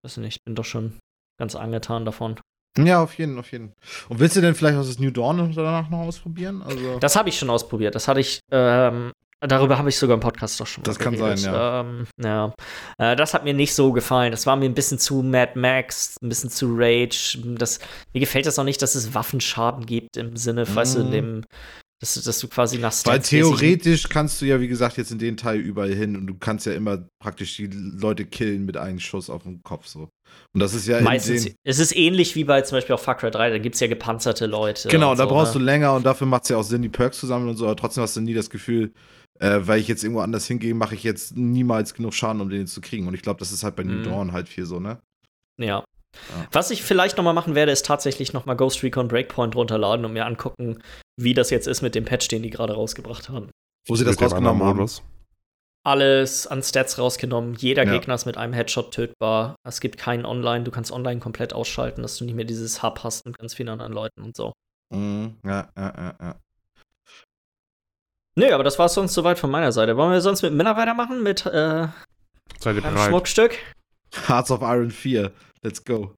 weiß 0.05 0.19
nicht, 0.19 0.37
ich 0.37 0.45
bin 0.45 0.55
doch 0.55 0.65
schon 0.65 0.99
ganz 1.39 1.55
angetan 1.57 2.05
davon. 2.05 2.39
Ja, 2.79 3.03
auf 3.03 3.17
jeden, 3.19 3.39
auf 3.39 3.51
jeden. 3.53 3.73
Und 4.09 4.21
willst 4.21 4.37
du 4.37 4.41
denn 4.41 4.55
vielleicht 4.55 4.79
auch 4.79 4.87
das 4.87 4.99
New 4.99 5.11
Dawn 5.11 5.53
danach 5.55 5.89
noch 5.89 6.01
ausprobieren? 6.01 6.63
Also. 6.63 6.99
Das 6.99 7.17
habe 7.17 7.29
ich 7.29 7.39
schon 7.39 7.51
ausprobiert. 7.51 7.95
Das 7.95 8.09
hatte 8.09 8.21
ich, 8.21 8.41
ähm, 8.51 9.13
Darüber 9.41 9.77
habe 9.77 9.91
ich 9.91 9.99
sogar 9.99 10.15
im 10.15 10.21
Podcast 10.21 10.59
doch 10.59 10.67
schon 10.67 10.83
Das 10.83 10.99
kann 10.99 11.17
sein, 11.17 11.37
ja. 11.37 11.81
Ähm, 11.81 12.07
ja. 12.23 12.55
Äh, 12.97 13.17
das 13.17 13.35
hat 13.35 13.45
mir 13.45 13.53
nicht 13.53 13.75
so 13.75 13.93
gefallen. 13.93 14.31
Das 14.31 14.47
war 14.47 14.57
mir 14.57 14.65
ein 14.65 14.75
bisschen 14.75 14.99
zu 14.99 15.23
Mad 15.23 15.59
Max, 15.59 16.17
ein 16.23 16.31
bisschen 16.31 16.49
zu 16.49 16.75
Rage. 16.75 17.39
Das, 17.59 17.79
mir 18.15 18.21
gefällt 18.21 18.47
das 18.47 18.59
auch 18.59 18.65
nicht, 18.65 18.81
dass 18.81 18.95
es 18.95 19.15
Waffenschaden 19.15 19.85
gibt 19.85 20.17
im 20.17 20.37
Sinne, 20.37 20.65
mm. 20.65 20.75
weißt 20.75 20.97
du, 20.97 21.01
in 21.01 21.11
dem, 21.11 21.45
dass, 22.01 22.15
dass 22.23 22.39
du 22.39 22.49
quasi 22.49 22.79
nach 22.79 22.93
Weil 23.05 23.21
theoretisch 23.21 24.09
kannst 24.09 24.41
du 24.41 24.47
ja, 24.47 24.61
wie 24.61 24.69
gesagt, 24.69 24.99
jetzt 24.99 25.13
in 25.13 25.19
den 25.19 25.37
Teil 25.37 25.61
überall 25.61 25.95
hin 25.95 26.17
und 26.17 26.27
du 26.27 26.35
kannst 26.35 26.67
ja 26.67 26.75
immer 26.75 27.09
praktisch 27.23 27.57
die 27.57 27.67
Leute 27.67 28.27
killen 28.27 28.67
mit 28.67 28.77
einem 28.77 29.01
Schuss 29.01 29.31
auf 29.31 29.45
den 29.45 29.63
Kopf 29.63 29.87
so. 29.87 30.11
Und 30.53 30.61
das 30.61 30.75
ist 30.75 30.87
ja 30.87 31.01
meistens. 31.01 31.51
Es 31.65 31.79
ist 31.79 31.97
ähnlich 31.97 32.35
wie 32.35 32.45
bei 32.45 32.61
zum 32.63 32.77
Beispiel 32.77 32.95
auch 32.95 33.01
Far 33.01 33.17
Cry 33.17 33.31
3, 33.31 33.51
da 33.51 33.59
gibt 33.59 33.77
es 33.77 33.81
ja 33.81 33.87
gepanzerte 33.87 34.47
Leute. 34.47 34.89
Genau, 34.89 35.15
da 35.15 35.25
so, 35.25 35.31
brauchst 35.31 35.55
ne? 35.55 35.61
du 35.61 35.65
länger 35.65 35.95
und 35.95 36.05
dafür 36.05 36.27
macht 36.27 36.43
es 36.43 36.51
ja 36.51 36.59
auch 36.59 36.65
Sinn, 36.65 36.83
die 36.83 36.91
Perks 36.91 37.19
zu 37.19 37.27
sammeln 37.27 37.49
und 37.49 37.57
so, 37.57 37.65
aber 37.65 37.77
trotzdem 37.77 38.03
hast 38.03 38.17
du 38.17 38.21
nie 38.21 38.35
das 38.35 38.51
Gefühl, 38.51 38.93
äh, 39.39 39.61
weil 39.63 39.81
ich 39.81 39.89
jetzt 39.89 40.05
irgendwo 40.05 40.21
anders 40.21 40.47
hingehe, 40.47 40.75
mache 40.75 40.95
ich 40.95 41.03
jetzt 41.03 41.35
niemals 41.37 41.95
genug 41.95 42.13
Schaden, 42.13 42.43
um 42.43 42.51
den 42.51 42.67
zu 42.67 42.83
kriegen. 42.83 43.07
Und 43.07 43.15
ich 43.15 43.23
glaube, 43.23 43.39
das 43.39 43.53
ist 43.53 43.65
halt 43.65 43.77
bei 43.77 43.85
New 43.85 44.01
mhm. 44.01 44.05
Dawn 44.05 44.33
halt 44.33 44.49
viel 44.49 44.67
so, 44.67 44.81
ne? 44.81 44.99
Ja. 45.59 45.85
Ja. 46.31 46.47
Was 46.53 46.71
ich 46.71 46.83
vielleicht 46.83 47.17
noch 47.17 47.25
mal 47.25 47.33
machen 47.33 47.55
werde, 47.55 47.73
ist 47.73 47.87
tatsächlich 47.87 48.33
noch 48.33 48.47
mal 48.47 48.55
Ghost 48.55 48.83
Recon 48.83 49.09
Breakpoint 49.09 49.55
runterladen 49.55 50.05
und 50.05 50.13
mir 50.13 50.27
angucken, 50.27 50.83
wie 51.17 51.35
das 51.35 51.51
jetzt 51.51 51.67
ist 51.67 51.83
mit 51.83 51.95
dem 51.95 52.05
Patch, 52.05 52.29
den 52.29 52.43
die 52.43 52.51
gerade 52.51 52.75
rausgebracht 52.75 53.29
haben. 53.29 53.51
Wo 53.87 53.97
sie 53.97 54.05
das 54.05 54.21
rausgenommen 54.21 54.63
haben. 54.63 54.87
Alles 55.85 56.49
an 56.49 56.65
Stats 56.65 56.99
rausgenommen. 56.99 57.55
Jeder 57.55 57.85
ja. 57.85 57.93
Gegner 57.93 58.15
ist 58.15 58.27
mit 58.27 58.37
einem 58.37 58.53
Headshot 58.53 58.93
tötbar. 58.93 59.55
Es 59.65 59.81
gibt 59.81 59.99
keinen 59.99 60.27
Online. 60.27 60.65
Du 60.65 60.73
kannst 60.73 60.91
online 60.91 61.21
komplett 61.21 61.53
ausschalten, 61.53 62.03
dass 62.03 62.19
du 62.19 62.25
nicht 62.25 62.35
mehr 62.35 62.45
dieses 62.45 62.83
Hub 62.83 63.05
hast 63.05 63.25
mit 63.25 63.39
ganz 63.39 63.55
vielen 63.55 63.69
anderen 63.69 63.93
Leuten 63.93 64.23
und 64.23 64.37
so. 64.37 64.53
Mhm. 64.93 65.37
Ja, 65.45 65.69
ja, 65.77 65.95
ja, 65.97 66.15
ja. 66.21 66.37
Nö, 68.39 68.53
aber 68.53 68.65
das 68.65 68.79
war 68.79 68.89
sonst 68.89 69.15
soweit 69.15 69.39
von 69.39 69.51
meiner 69.51 69.73
Seite. 69.73 69.97
Wollen 69.97 70.13
wir 70.13 70.21
sonst 70.21 70.43
mit 70.43 70.53
Männer 70.53 70.77
weitermachen? 70.77 71.23
Mit 71.23 71.47
äh, 71.47 71.87
Seid 72.59 72.85
einem 72.85 72.99
Schmuckstück? 72.99 73.59
Hearts 74.15 74.51
of 74.51 74.63
Iron 74.63 74.91
4. 74.91 75.33
Let's 75.63 75.85
go. 75.85 76.13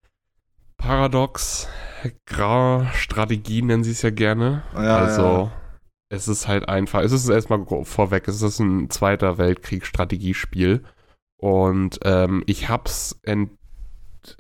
Paradox, 0.77 1.69
Gra-Strategie 2.27 3.63
nennen 3.63 3.85
sie 3.85 3.91
es 3.91 4.03
ja 4.03 4.11
gerne. 4.11 4.63
Ja, 4.75 4.99
also, 4.99 5.23
ja. 5.23 5.53
es 6.09 6.29
ist 6.29 6.47
halt 6.47 6.69
einfach, 6.69 7.03
es 7.03 7.13
ist 7.13 7.29
erstmal 7.29 7.65
vorweg, 7.85 8.29
es 8.29 8.43
ist 8.43 8.61
ein 8.61 8.89
Zweiter 8.89 9.39
Weltkrieg-Strategiespiel. 9.39 10.85
Und 11.37 12.01
ähm, 12.05 12.43
ich 12.47 12.69
hab's 12.69 13.19
ent, 13.23 13.51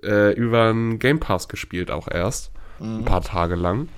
äh, 0.02 0.32
über 0.34 0.70
einen 0.70 0.98
Game 0.98 1.20
Pass 1.20 1.48
gespielt 1.48 1.90
auch 1.90 2.08
erst. 2.08 2.52
Mhm. 2.78 2.98
Ein 2.98 3.04
paar 3.04 3.22
Tage 3.22 3.54
lang. 3.54 3.88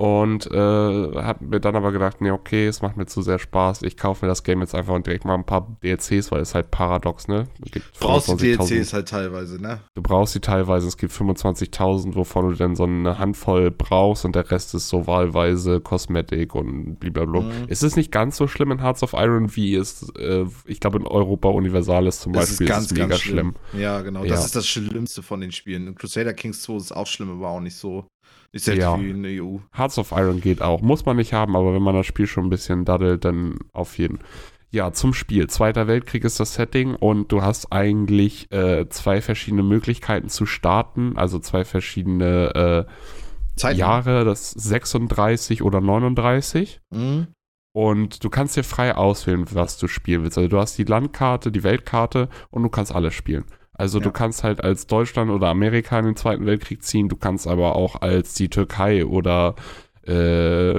Und 0.00 0.50
äh, 0.50 1.22
hat 1.22 1.42
mir 1.42 1.60
dann 1.60 1.76
aber 1.76 1.92
gedacht, 1.92 2.22
nee, 2.22 2.30
okay, 2.30 2.66
es 2.66 2.80
macht 2.80 2.96
mir 2.96 3.04
zu 3.04 3.20
sehr 3.20 3.38
Spaß. 3.38 3.82
Ich 3.82 3.98
kaufe 3.98 4.24
mir 4.24 4.30
das 4.30 4.44
Game 4.44 4.62
jetzt 4.62 4.74
einfach 4.74 4.94
und 4.94 5.06
direkt 5.06 5.26
mal 5.26 5.34
ein 5.34 5.44
paar 5.44 5.76
DLCs, 5.84 6.32
weil 6.32 6.40
es 6.40 6.54
halt 6.54 6.70
paradox, 6.70 7.28
ne? 7.28 7.48
Du 7.58 7.80
brauchst 8.00 8.30
die 8.40 8.56
DLCs 8.56 8.94
halt 8.94 9.10
teilweise, 9.10 9.60
ne? 9.60 9.80
Du 9.94 10.00
brauchst 10.00 10.32
sie 10.32 10.40
teilweise. 10.40 10.88
Es 10.88 10.96
gibt 10.96 11.12
25.000, 11.12 12.14
wovon 12.14 12.48
du 12.48 12.56
dann 12.56 12.76
so 12.76 12.84
eine 12.84 13.18
Handvoll 13.18 13.70
brauchst 13.70 14.24
und 14.24 14.34
der 14.34 14.50
Rest 14.50 14.74
ist 14.74 14.88
so 14.88 15.06
wahlweise 15.06 15.82
Kosmetik 15.82 16.54
und 16.54 16.98
blablabla. 16.98 17.42
Mhm. 17.42 17.66
Es 17.68 17.82
ist 17.82 17.96
nicht 17.96 18.10
ganz 18.10 18.38
so 18.38 18.48
schlimm 18.48 18.70
in 18.70 18.80
Hearts 18.80 19.02
of 19.02 19.12
Iron, 19.12 19.54
wie 19.54 19.74
es, 19.74 20.10
äh, 20.18 20.46
ich 20.64 20.80
glaube, 20.80 20.96
in 20.96 21.06
Europa 21.06 21.50
Universalis 21.50 22.20
zum 22.20 22.32
das 22.32 22.48
Beispiel 22.48 22.68
ist, 22.68 22.72
ganz, 22.72 22.86
ist 22.86 22.92
mega 22.92 23.06
ganz 23.06 23.20
schlimm. 23.20 23.54
schlimm. 23.68 23.82
Ja, 23.82 24.00
genau. 24.00 24.24
Ja. 24.24 24.30
Das 24.30 24.46
ist 24.46 24.56
das 24.56 24.66
Schlimmste 24.66 25.22
von 25.22 25.42
den 25.42 25.52
Spielen. 25.52 25.88
In 25.88 25.94
Crusader 25.94 26.32
Kings 26.32 26.62
2 26.62 26.76
ist 26.76 26.92
auch 26.92 27.06
schlimm, 27.06 27.30
aber 27.30 27.50
auch 27.50 27.60
nicht 27.60 27.76
so. 27.76 28.06
Ist 28.52 28.66
ja, 28.66 28.74
ja. 28.74 28.94
in 28.96 29.22
der 29.22 29.44
EU. 29.44 29.58
Hearts 29.76 29.98
of 29.98 30.12
Iron 30.12 30.40
geht 30.40 30.60
auch. 30.60 30.80
Muss 30.80 31.04
man 31.06 31.16
nicht 31.16 31.32
haben, 31.32 31.56
aber 31.56 31.72
wenn 31.74 31.82
man 31.82 31.94
das 31.94 32.06
Spiel 32.06 32.26
schon 32.26 32.46
ein 32.46 32.50
bisschen 32.50 32.84
daddelt, 32.84 33.24
dann 33.24 33.58
auf 33.72 33.98
jeden. 33.98 34.18
Ja, 34.72 34.92
zum 34.92 35.14
Spiel. 35.14 35.48
Zweiter 35.48 35.86
Weltkrieg 35.88 36.24
ist 36.24 36.38
das 36.38 36.54
Setting 36.54 36.94
und 36.94 37.32
du 37.32 37.42
hast 37.42 37.72
eigentlich 37.72 38.50
äh, 38.52 38.88
zwei 38.88 39.20
verschiedene 39.20 39.64
Möglichkeiten 39.64 40.28
zu 40.28 40.46
starten, 40.46 41.16
also 41.16 41.40
zwei 41.40 41.64
verschiedene 41.64 42.86
äh, 43.58 43.72
Jahre, 43.72 44.24
das 44.24 44.50
36 44.52 45.62
oder 45.62 45.80
39. 45.80 46.80
Mhm. 46.90 47.28
Und 47.72 48.24
du 48.24 48.30
kannst 48.30 48.56
dir 48.56 48.64
frei 48.64 48.96
auswählen, 48.96 49.44
was 49.52 49.78
du 49.78 49.86
spielen 49.86 50.22
willst. 50.22 50.38
Also 50.38 50.48
du 50.48 50.58
hast 50.58 50.76
die 50.76 50.84
Landkarte, 50.84 51.52
die 51.52 51.62
Weltkarte 51.62 52.28
und 52.50 52.62
du 52.62 52.68
kannst 52.68 52.92
alles 52.92 53.14
spielen. 53.14 53.44
Also 53.80 53.96
ja. 53.96 54.04
du 54.04 54.10
kannst 54.10 54.44
halt 54.44 54.62
als 54.62 54.86
Deutschland 54.86 55.30
oder 55.30 55.48
Amerika 55.48 55.98
in 55.98 56.04
den 56.04 56.14
Zweiten 56.14 56.44
Weltkrieg 56.44 56.82
ziehen, 56.82 57.08
du 57.08 57.16
kannst 57.16 57.46
aber 57.46 57.76
auch 57.76 58.02
als 58.02 58.34
die 58.34 58.50
Türkei 58.50 59.06
oder 59.06 59.54
äh, 60.06 60.78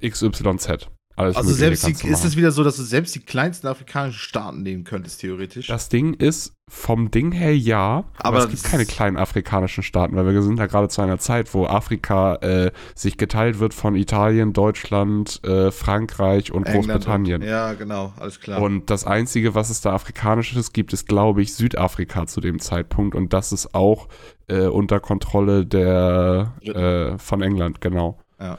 XYZ. 0.00 0.88
Alles 1.14 1.36
also 1.36 1.52
selbst 1.52 1.86
die, 1.86 2.08
ist 2.08 2.24
es 2.24 2.36
wieder 2.36 2.52
so, 2.52 2.64
dass 2.64 2.76
du 2.76 2.82
selbst 2.82 3.14
die 3.14 3.20
kleinsten 3.20 3.66
afrikanischen 3.66 4.18
Staaten 4.18 4.62
nehmen 4.62 4.84
könntest, 4.84 5.20
theoretisch? 5.20 5.66
Das 5.66 5.88
Ding 5.88 6.14
ist, 6.14 6.54
vom 6.68 7.10
Ding 7.10 7.32
her 7.32 7.54
ja, 7.54 8.04
aber, 8.16 8.28
aber 8.28 8.38
es 8.38 8.48
gibt 8.48 8.64
keine 8.64 8.86
kleinen 8.86 9.18
afrikanischen 9.18 9.82
Staaten, 9.82 10.16
weil 10.16 10.24
wir 10.24 10.42
sind 10.42 10.58
ja 10.58 10.66
gerade 10.66 10.88
zu 10.88 11.02
einer 11.02 11.18
Zeit, 11.18 11.52
wo 11.52 11.66
Afrika 11.66 12.36
äh, 12.36 12.72
sich 12.94 13.18
geteilt 13.18 13.58
wird 13.58 13.74
von 13.74 13.94
Italien, 13.94 14.54
Deutschland, 14.54 15.44
äh, 15.44 15.70
Frankreich 15.70 16.50
und 16.50 16.66
England 16.66 16.86
Großbritannien. 16.86 17.42
Und, 17.42 17.48
ja, 17.48 17.74
genau, 17.74 18.14
alles 18.18 18.40
klar. 18.40 18.62
Und 18.62 18.88
das 18.88 19.04
Einzige, 19.04 19.54
was 19.54 19.68
es 19.68 19.82
da 19.82 19.92
afrikanisches 19.92 20.72
gibt, 20.72 20.94
ist, 20.94 21.06
glaube 21.06 21.42
ich, 21.42 21.54
Südafrika 21.54 22.26
zu 22.26 22.40
dem 22.40 22.58
Zeitpunkt 22.58 23.14
und 23.14 23.34
das 23.34 23.52
ist 23.52 23.74
auch 23.74 24.08
äh, 24.48 24.62
unter 24.66 24.98
Kontrolle 24.98 25.66
der 25.66 26.54
äh, 26.62 27.18
von 27.18 27.42
England, 27.42 27.82
genau. 27.82 28.18
Ja. 28.40 28.56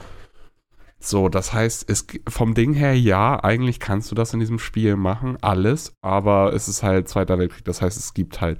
So, 1.06 1.28
das 1.28 1.52
heißt, 1.52 1.88
es, 1.90 2.06
vom 2.28 2.54
Ding 2.54 2.72
her, 2.72 2.98
ja, 2.98 3.42
eigentlich 3.42 3.78
kannst 3.78 4.10
du 4.10 4.14
das 4.14 4.32
in 4.32 4.40
diesem 4.40 4.58
Spiel 4.58 4.96
machen, 4.96 5.36
alles, 5.42 5.94
aber 6.00 6.54
es 6.54 6.66
ist 6.66 6.82
halt 6.82 7.08
Zweiter 7.08 7.38
Weltkrieg, 7.38 7.64
das 7.64 7.82
heißt, 7.82 7.98
es 7.98 8.14
gibt 8.14 8.40
halt 8.40 8.58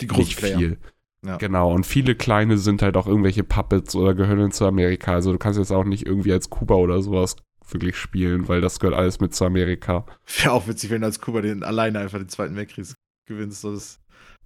Die 0.00 0.06
nicht 0.06 0.40
viel. 0.40 0.78
Ja. 1.24 1.36
Genau, 1.36 1.72
und 1.72 1.86
viele 1.86 2.14
kleine 2.14 2.58
sind 2.58 2.82
halt 2.82 2.96
auch 2.96 3.06
irgendwelche 3.06 3.44
Puppets 3.44 3.94
oder 3.94 4.14
gehören 4.14 4.50
zu 4.50 4.66
Amerika. 4.66 5.14
Also 5.14 5.32
du 5.32 5.38
kannst 5.38 5.58
jetzt 5.58 5.70
auch 5.70 5.84
nicht 5.84 6.06
irgendwie 6.06 6.32
als 6.32 6.50
Kuba 6.50 6.74
oder 6.74 7.00
sowas 7.00 7.36
wirklich 7.70 7.96
spielen, 7.96 8.48
weil 8.48 8.60
das 8.60 8.80
gehört 8.80 8.96
alles 8.96 9.20
mit 9.20 9.34
zu 9.34 9.44
Amerika. 9.44 10.04
Wäre 10.26 10.52
auch 10.52 10.66
witzig, 10.66 10.90
wenn 10.90 11.02
du 11.02 11.06
als 11.06 11.20
Kuba 11.20 11.40
den 11.40 11.62
alleine 11.62 12.00
einfach 12.00 12.18
den 12.18 12.28
Zweiten 12.28 12.56
Weltkrieg 12.56 12.86
gewinnst. 13.26 13.62
Das 13.62 14.00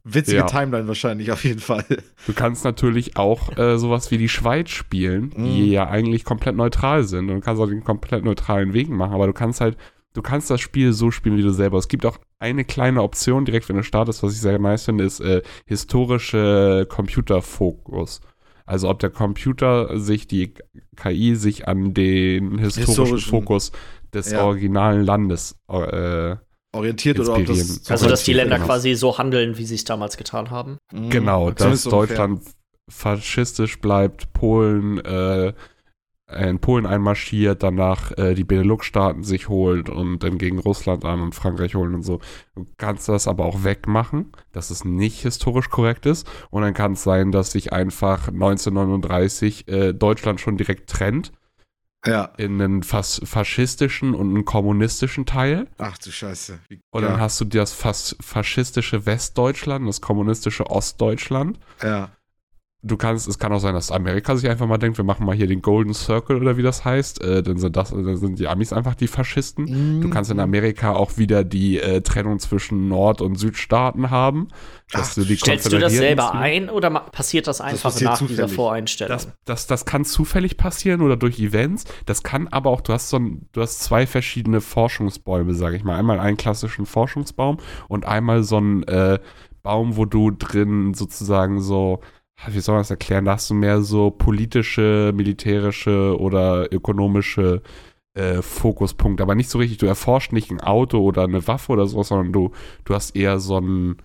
Witzige 0.08 0.38
ja. 0.38 0.46
Timeline 0.46 0.86
wahrscheinlich, 0.86 1.32
auf 1.32 1.42
jeden 1.42 1.58
Fall. 1.58 1.84
Du 2.26 2.32
kannst 2.32 2.64
natürlich 2.64 3.16
auch 3.16 3.56
äh, 3.58 3.76
sowas 3.76 4.12
wie 4.12 4.18
die 4.18 4.28
Schweiz 4.28 4.70
spielen, 4.70 5.32
mm. 5.34 5.44
die 5.44 5.70
ja 5.72 5.88
eigentlich 5.88 6.24
komplett 6.24 6.54
neutral 6.54 7.02
sind. 7.02 7.28
Und 7.28 7.36
du 7.36 7.40
kannst 7.40 7.60
auch 7.60 7.66
den 7.66 7.82
komplett 7.82 8.24
neutralen 8.24 8.72
Weg 8.72 8.88
machen, 8.88 9.12
aber 9.12 9.26
du 9.26 9.32
kannst 9.32 9.60
halt, 9.60 9.76
du 10.14 10.22
kannst 10.22 10.48
das 10.48 10.60
Spiel 10.60 10.92
so 10.92 11.10
spielen, 11.10 11.36
wie 11.36 11.42
du 11.42 11.50
selber. 11.50 11.78
Es 11.78 11.88
gibt 11.88 12.06
auch 12.06 12.18
eine 12.38 12.64
kleine 12.64 13.02
Option, 13.02 13.44
direkt 13.44 13.68
wenn 13.68 13.76
du 13.76 13.82
startest, 13.82 14.22
was 14.22 14.32
ich 14.32 14.40
sehr 14.40 14.60
nice 14.60 14.84
finde, 14.84 15.02
ist 15.02 15.18
äh, 15.18 15.42
historische 15.64 16.86
Computerfokus. 16.88 18.20
Also 18.64 18.88
ob 18.88 19.00
der 19.00 19.10
Computer 19.10 19.98
sich, 19.98 20.28
die 20.28 20.54
KI 20.96 21.34
sich 21.34 21.66
an 21.66 21.94
den 21.94 22.58
historischen, 22.58 22.86
historischen 22.86 23.30
Fokus 23.30 23.72
des 24.14 24.30
ja. 24.30 24.42
originalen 24.42 25.04
Landes 25.04 25.58
äh, 25.68 26.36
orientiert 26.76 27.18
oder 27.18 27.34
ob 27.34 27.46
das. 27.46 27.90
Also, 27.90 28.08
dass 28.08 28.24
die 28.24 28.32
Länder 28.32 28.58
quasi 28.58 28.94
so 28.94 29.18
handeln, 29.18 29.58
wie 29.58 29.64
sie 29.64 29.74
es 29.74 29.84
damals 29.84 30.16
getan 30.16 30.50
haben. 30.50 30.78
Mhm. 30.92 31.10
Genau, 31.10 31.50
dass 31.50 31.84
Deutschland 31.84 32.38
ungefähr. 32.38 32.54
faschistisch 32.90 33.80
bleibt, 33.80 34.32
Polen 34.32 34.98
äh, 35.04 35.52
in 36.28 36.58
Polen 36.58 36.86
einmarschiert, 36.86 37.62
danach 37.62 38.10
äh, 38.18 38.34
die 38.34 38.42
Benelux-Staaten 38.42 39.22
sich 39.22 39.48
holt 39.48 39.88
und 39.88 40.24
dann 40.24 40.38
gegen 40.38 40.58
Russland 40.58 41.04
an 41.04 41.20
und 41.20 41.36
Frankreich 41.36 41.76
holen 41.76 41.94
und 41.94 42.02
so. 42.02 42.18
Du 42.56 42.66
kannst 42.78 43.08
das 43.08 43.28
aber 43.28 43.44
auch 43.44 43.62
wegmachen, 43.62 44.32
dass 44.50 44.70
es 44.70 44.84
nicht 44.84 45.22
historisch 45.22 45.70
korrekt 45.70 46.04
ist. 46.04 46.28
Und 46.50 46.62
dann 46.62 46.74
kann 46.74 46.92
es 46.94 47.04
sein, 47.04 47.30
dass 47.30 47.52
sich 47.52 47.72
einfach 47.72 48.26
1939 48.26 49.68
äh, 49.68 49.92
Deutschland 49.92 50.40
schon 50.40 50.56
direkt 50.56 50.90
trennt 50.90 51.30
ja. 52.06 52.30
in 52.36 52.60
einen 52.60 52.82
fas 52.82 53.20
faschistischen 53.24 54.14
und 54.14 54.30
einen 54.30 54.44
kommunistischen 54.44 55.26
Teil. 55.26 55.66
Ach 55.78 55.98
du 55.98 56.10
Scheiße. 56.10 56.58
Wie, 56.68 56.80
und 56.90 57.02
dann 57.02 57.20
hast 57.20 57.40
du 57.40 57.44
das 57.44 57.72
fas 57.72 58.16
faschistische 58.20 59.06
Westdeutschland, 59.06 59.88
das 59.88 60.00
kommunistische 60.00 60.70
Ostdeutschland. 60.70 61.58
Ja 61.82 62.10
du 62.86 62.96
kannst, 62.96 63.28
es 63.28 63.38
kann 63.38 63.52
auch 63.52 63.58
sein, 63.58 63.74
dass 63.74 63.90
Amerika 63.90 64.36
sich 64.36 64.48
einfach 64.48 64.66
mal 64.66 64.78
denkt, 64.78 64.98
wir 64.98 65.04
machen 65.04 65.26
mal 65.26 65.34
hier 65.34 65.46
den 65.46 65.62
Golden 65.62 65.94
Circle 65.94 66.36
oder 66.36 66.56
wie 66.56 66.62
das 66.62 66.84
heißt. 66.84 67.22
Äh, 67.22 67.42
dann 67.42 67.58
sind 67.58 67.76
das, 67.76 67.90
dann 67.90 68.16
sind 68.16 68.38
die 68.38 68.48
Amis 68.48 68.72
einfach 68.72 68.94
die 68.94 69.08
Faschisten. 69.08 69.64
Mhm. 69.64 70.00
Du 70.02 70.10
kannst 70.10 70.30
in 70.30 70.40
Amerika 70.40 70.92
auch 70.92 71.18
wieder 71.18 71.44
die 71.44 71.80
äh, 71.80 72.00
Trennung 72.00 72.38
zwischen 72.38 72.88
Nord- 72.88 73.20
und 73.20 73.36
Südstaaten 73.36 74.10
haben. 74.10 74.48
Ach, 74.92 75.14
du 75.14 75.24
stellst 75.24 75.72
du 75.72 75.78
das 75.78 75.92
selber 75.92 76.34
ein 76.34 76.70
oder 76.70 76.90
passiert 76.90 77.46
das 77.48 77.60
einfach 77.60 77.92
das 77.92 78.00
nach 78.00 78.18
zufällig. 78.18 78.36
dieser 78.36 78.48
Voreinstellung? 78.48 79.16
Das, 79.16 79.28
das, 79.44 79.66
das 79.66 79.84
kann 79.84 80.04
zufällig 80.04 80.56
passieren 80.56 81.00
oder 81.00 81.16
durch 81.16 81.40
Events. 81.40 81.84
Das 82.06 82.22
kann 82.22 82.48
aber 82.48 82.70
auch, 82.70 82.80
du 82.80 82.92
hast 82.92 83.10
so 83.10 83.18
ein, 83.18 83.48
du 83.52 83.62
hast 83.62 83.80
zwei 83.80 84.06
verschiedene 84.06 84.60
Forschungsbäume, 84.60 85.54
sage 85.54 85.76
ich 85.76 85.84
mal. 85.84 85.96
Einmal 85.96 86.20
einen 86.20 86.36
klassischen 86.36 86.86
Forschungsbaum 86.86 87.58
und 87.88 88.06
einmal 88.06 88.44
so 88.44 88.58
einen 88.58 88.84
äh, 88.84 89.18
Baum, 89.66 89.96
wo 89.96 90.04
du 90.04 90.30
drin 90.30 90.94
sozusagen 90.94 91.60
so 91.60 92.00
wie 92.48 92.60
soll 92.60 92.74
man 92.74 92.80
das 92.80 92.90
erklären? 92.90 93.24
Da 93.24 93.32
hast 93.32 93.50
du 93.50 93.54
mehr 93.54 93.80
so 93.80 94.10
politische, 94.10 95.12
militärische 95.14 96.18
oder 96.18 96.72
ökonomische 96.72 97.62
äh, 98.14 98.40
Fokuspunkt, 98.42 99.20
aber 99.20 99.34
nicht 99.34 99.50
so 99.50 99.58
richtig. 99.58 99.78
Du 99.78 99.86
erforscht 99.86 100.32
nicht 100.32 100.50
ein 100.50 100.60
Auto 100.60 100.98
oder 101.00 101.24
eine 101.24 101.46
Waffe 101.46 101.72
oder 101.72 101.86
so, 101.86 102.02
sondern 102.02 102.32
du, 102.32 102.50
du 102.84 102.94
hast 102.94 103.16
eher 103.16 103.38
so 103.40 103.58
ein, 103.58 103.96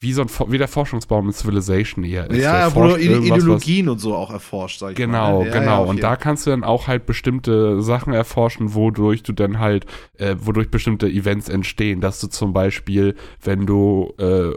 wie 0.00 0.12
so 0.12 0.22
ein, 0.22 0.28
wie 0.48 0.58
der 0.58 0.68
Forschungsbaum 0.68 1.26
in 1.28 1.32
Civilization 1.32 2.04
eher 2.04 2.28
ist. 2.30 2.42
Ja, 2.42 2.74
wo 2.74 2.88
du 2.88 2.96
Ideologien 2.96 3.88
und 3.88 3.98
so 4.00 4.14
auch 4.14 4.30
erforscht, 4.30 4.80
sag 4.80 4.90
ich 4.90 4.96
Genau, 4.96 5.38
mal. 5.40 5.44
ne? 5.44 5.50
Ja, 5.50 5.58
genau. 5.60 5.84
ja, 5.84 5.90
und 5.90 6.02
da 6.02 6.16
kannst 6.16 6.46
du 6.46 6.50
dann 6.50 6.64
auch 6.64 6.88
halt 6.88 7.06
bestimmte 7.06 7.80
Sachen 7.80 8.12
erforschen, 8.12 8.74
wodurch 8.74 9.22
du 9.22 9.32
dann 9.32 9.60
halt, 9.60 9.86
äh, 10.18 10.36
wodurch 10.38 10.70
bestimmte 10.70 11.06
Events 11.08 11.48
entstehen. 11.48 12.00
Dass 12.00 12.20
du 12.20 12.26
zum 12.28 12.52
Beispiel, 12.52 13.14
wenn 13.42 13.66
du 13.66 14.12
äh, 14.18 14.52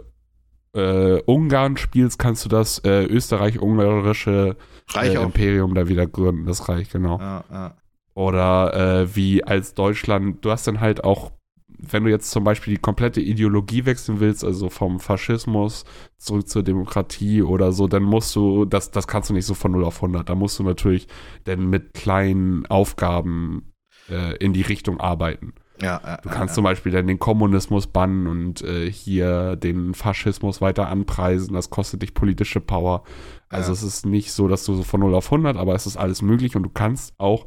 äh, 0.73 1.21
Ungarn 1.25 1.77
spielst, 1.77 2.19
kannst 2.19 2.45
du 2.45 2.49
das 2.49 2.79
äh, 2.79 3.03
österreich-ungarische 3.05 4.55
Reich 4.89 5.15
äh. 5.15 5.21
Imperium 5.21 5.73
da 5.75 5.87
wieder 5.87 6.07
gründen, 6.07 6.45
das 6.45 6.69
Reich, 6.69 6.89
genau. 6.89 7.19
Ja, 7.19 7.43
ja. 7.51 7.75
Oder 8.13 8.73
äh, 8.73 9.15
wie 9.15 9.43
als 9.43 9.75
Deutschland, 9.75 10.43
du 10.43 10.49
hast 10.49 10.65
dann 10.65 10.79
halt 10.79 11.03
auch, 11.03 11.31
wenn 11.67 12.03
du 12.03 12.09
jetzt 12.09 12.31
zum 12.31 12.43
Beispiel 12.43 12.73
die 12.73 12.81
komplette 12.81 13.21
Ideologie 13.21 13.85
wechseln 13.85 14.19
willst, 14.19 14.43
also 14.43 14.69
vom 14.69 14.99
Faschismus 14.99 15.85
zurück 16.17 16.49
zur 16.49 16.63
Demokratie 16.63 17.43
oder 17.43 17.71
so, 17.71 17.87
dann 17.87 18.01
musst 18.01 18.35
du, 18.35 18.65
das, 18.65 18.89
das 18.89 19.07
kannst 19.07 19.29
du 19.29 19.35
nicht 19.35 19.45
so 19.45 19.53
von 19.53 19.71
0 19.71 19.85
auf 19.85 19.97
100, 19.97 20.27
da 20.27 20.33
musst 20.33 20.57
du 20.57 20.63
natürlich 20.63 21.07
dann 21.43 21.69
mit 21.69 21.93
kleinen 21.93 22.65
Aufgaben 22.65 23.73
äh, 24.09 24.35
in 24.37 24.53
die 24.53 24.63
Richtung 24.63 24.99
arbeiten. 24.99 25.53
Ja, 25.81 26.01
ja, 26.03 26.17
Du 26.17 26.29
ja, 26.29 26.35
kannst 26.35 26.53
ja. 26.53 26.55
zum 26.55 26.63
Beispiel 26.63 26.91
dann 26.91 27.07
den 27.07 27.19
Kommunismus 27.19 27.87
bannen 27.87 28.27
und 28.27 28.61
äh, 28.63 28.91
hier 28.91 29.55
den 29.55 29.93
Faschismus 29.93 30.61
weiter 30.61 30.87
anpreisen. 30.89 31.53
Das 31.53 31.69
kostet 31.69 32.01
dich 32.01 32.13
politische 32.13 32.59
Power. 32.59 33.03
Also 33.49 33.69
Ja. 33.69 33.73
es 33.73 33.83
ist 33.83 34.05
nicht 34.05 34.31
so, 34.31 34.47
dass 34.47 34.65
du 34.65 34.73
so 34.73 34.83
von 34.83 34.99
0 35.01 35.13
auf 35.15 35.25
100, 35.31 35.55
aber 35.57 35.75
es 35.75 35.85
ist 35.85 35.97
alles 35.97 36.21
möglich 36.21 36.55
und 36.55 36.63
du 36.63 36.69
kannst 36.69 37.13
auch 37.19 37.45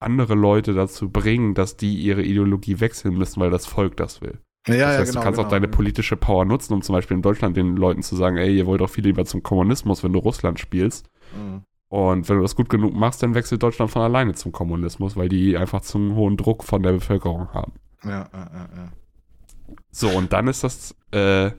andere 0.00 0.34
Leute 0.34 0.74
dazu 0.74 1.10
bringen, 1.10 1.54
dass 1.54 1.76
die 1.76 1.94
ihre 1.94 2.22
Ideologie 2.22 2.80
wechseln 2.80 3.16
müssen, 3.16 3.40
weil 3.40 3.50
das 3.50 3.66
Volk 3.66 3.96
das 3.96 4.20
will. 4.20 4.38
Ja, 4.66 4.74
das 4.74 4.78
ja, 4.78 4.86
heißt, 4.86 5.10
genau, 5.12 5.20
du 5.20 5.24
kannst 5.24 5.36
genau. 5.38 5.46
auch 5.46 5.50
deine 5.50 5.68
politische 5.68 6.16
Power 6.16 6.44
nutzen, 6.44 6.72
um 6.74 6.82
zum 6.82 6.94
Beispiel 6.94 7.16
in 7.16 7.22
Deutschland 7.22 7.56
den 7.56 7.76
Leuten 7.76 8.02
zu 8.02 8.14
sagen, 8.16 8.36
ey, 8.36 8.56
ihr 8.56 8.66
wollt 8.66 8.80
doch 8.80 8.90
viel 8.90 9.04
lieber 9.04 9.24
zum 9.24 9.42
Kommunismus, 9.42 10.04
wenn 10.04 10.12
du 10.12 10.20
Russland 10.20 10.60
spielst. 10.60 11.08
Und 11.92 12.26
wenn 12.26 12.36
du 12.36 12.42
das 12.42 12.56
gut 12.56 12.70
genug 12.70 12.94
machst, 12.94 13.22
dann 13.22 13.34
wechselt 13.34 13.62
Deutschland 13.62 13.90
von 13.90 14.00
alleine 14.00 14.32
zum 14.32 14.50
Kommunismus, 14.50 15.14
weil 15.14 15.28
die 15.28 15.58
einfach 15.58 15.82
zu 15.82 15.98
einen 15.98 16.14
hohen 16.14 16.38
Druck 16.38 16.64
von 16.64 16.82
der 16.82 16.92
Bevölkerung 16.92 17.52
haben. 17.52 17.72
Ja, 18.02 18.30
ja, 18.32 18.50
ja, 18.50 18.68
ja. 18.76 18.92
So, 19.90 20.08
und 20.08 20.32
dann 20.32 20.48
ist 20.48 20.64
das, 20.64 20.96
äh, 21.10 21.50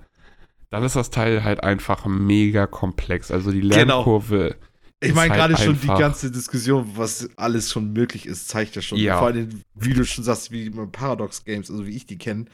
dann 0.72 0.84
ist 0.84 0.96
das 0.96 1.12
Teil 1.12 1.44
halt 1.44 1.64
einfach 1.64 2.08
mega 2.08 2.66
komplex. 2.66 3.30
Also 3.30 3.52
die 3.52 3.60
Genau. 3.60 3.76
Lernkurve. 3.76 4.56
Ich 5.02 5.10
ist 5.10 5.16
meine, 5.16 5.36
halt 5.36 5.52
gerade 5.52 5.64
schon 5.64 5.80
die 5.80 5.86
ganze 5.86 6.32
Diskussion, 6.32 6.90
was 6.96 7.30
alles 7.38 7.72
schon 7.72 7.94
möglich 7.94 8.26
ist, 8.26 8.48
zeigt 8.48 8.76
ja 8.76 8.82
schon. 8.82 8.98
Ja. 8.98 9.20
Vor 9.20 9.28
allem, 9.28 9.62
wie 9.76 9.94
du 9.94 10.04
schon 10.04 10.24
sagst, 10.24 10.50
wie 10.52 10.68
Paradox 10.72 11.46
Games, 11.46 11.70
also 11.70 11.86
wie 11.86 11.96
ich 11.96 12.08
die 12.08 12.18
kenne, 12.18 12.46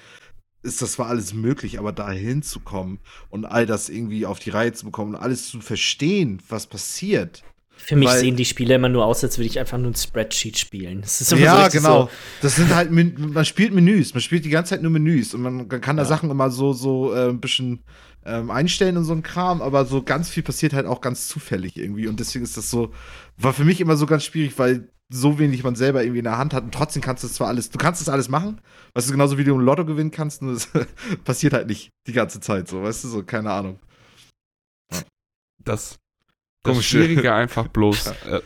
ist 0.64 0.82
das 0.82 0.92
zwar 0.92 1.08
alles 1.08 1.34
möglich, 1.34 1.80
aber 1.80 1.94
da 1.94 2.12
hinzukommen 2.12 3.00
und 3.30 3.46
all 3.46 3.66
das 3.66 3.88
irgendwie 3.88 4.26
auf 4.26 4.40
die 4.40 4.50
Reihe 4.50 4.74
zu 4.74 4.84
bekommen 4.84 5.16
und 5.16 5.22
alles 5.22 5.50
zu 5.50 5.62
verstehen, 5.62 6.42
was 6.50 6.68
passiert. 6.68 7.42
Für 7.82 7.96
mich 7.96 8.10
Weil- 8.10 8.20
sehen 8.20 8.36
die 8.36 8.46
Spiele 8.46 8.76
immer 8.76 8.90
nur 8.90 9.06
aus, 9.06 9.24
als 9.24 9.38
würde 9.38 9.48
ich 9.48 9.58
einfach 9.58 9.78
nur 9.78 9.92
ein 9.92 9.96
Spreadsheet 9.96 10.58
spielen. 10.58 11.02
Das 11.02 11.22
ist 11.22 11.32
immer 11.32 11.40
so 11.40 11.46
Ja, 11.46 11.64
richtig 11.64 11.82
genau. 11.82 12.04
So, 12.04 12.10
Das 12.42 12.56
sind 12.58 12.76
halt, 12.76 12.92
man 12.92 13.46
spielt 13.46 13.74
Menüs, 13.74 14.14
man 14.14 14.22
spielt 14.22 14.46
die 14.46 14.50
ganze 14.50 14.72
Zeit 14.72 14.82
nur 14.84 14.92
Menüs. 14.92 15.34
Und 15.34 15.42
man 15.42 15.68
kann 15.68 15.98
da 15.98 16.04
Ja. 16.04 16.08
Sachen 16.10 16.30
immer 16.30 16.52
so, 16.52 16.74
so 16.74 17.14
äh, 17.14 17.30
ein 17.30 17.40
bisschen 17.40 17.84
ähm, 18.26 18.52
einstellen 18.52 18.98
und 18.98 19.06
so 19.06 19.14
ein 19.14 19.24
Kram, 19.24 19.62
aber 19.62 19.86
so 19.86 20.04
ganz 20.04 20.30
viel 20.30 20.44
passiert 20.44 20.74
halt 20.74 20.86
auch 20.86 21.02
ganz 21.02 21.28
zufällig 21.30 21.78
irgendwie. 21.78 22.08
Und 22.08 22.20
deswegen 22.20 22.44
ist 22.44 22.58
das 22.58 22.70
so, 22.70 22.92
war 23.38 23.54
für 23.54 23.64
mich 23.64 23.80
immer 23.82 23.96
so 23.96 24.06
ganz 24.06 24.26
schwierig, 24.26 24.60
weil 24.60 24.90
so 25.12 25.40
wenig 25.40 25.64
man 25.64 25.76
selber 25.76 26.04
irgendwie 26.04 26.20
in 26.20 26.26
der 26.26 26.38
Hand 26.38 26.54
hat. 26.54 26.64
Und 26.66 26.74
trotzdem 26.74 27.02
kannst 27.02 27.24
du 27.24 27.28
es 27.28 27.34
zwar 27.34 27.48
alles, 27.48 27.70
du 27.72 27.80
kannst 27.80 28.02
das 28.02 28.10
alles 28.10 28.30
machen, 28.30 28.62
weißt 28.94 29.08
du, 29.08 29.14
genauso 29.14 29.38
wie 29.40 29.44
du 29.46 29.56
im 29.56 29.62
Lotto 29.62 29.86
gewinnen 29.86 30.12
kannst, 30.12 30.42
nur 30.44 30.54
es 30.54 30.68
passiert 31.24 31.54
halt 31.54 31.68
nicht 31.68 31.90
die 32.08 32.14
ganze 32.14 32.40
Zeit 32.42 32.68
so, 32.68 32.84
weißt 32.84 33.06
du, 33.06 33.08
so, 33.08 33.24
keine 33.24 33.52
Ahnung. 33.52 33.80
Das, 35.64 35.98
das. 36.64 36.86
Schwierige 36.86 37.34
einfach 37.34 37.68
bloß, 37.70 38.08
äh, 38.08 38.42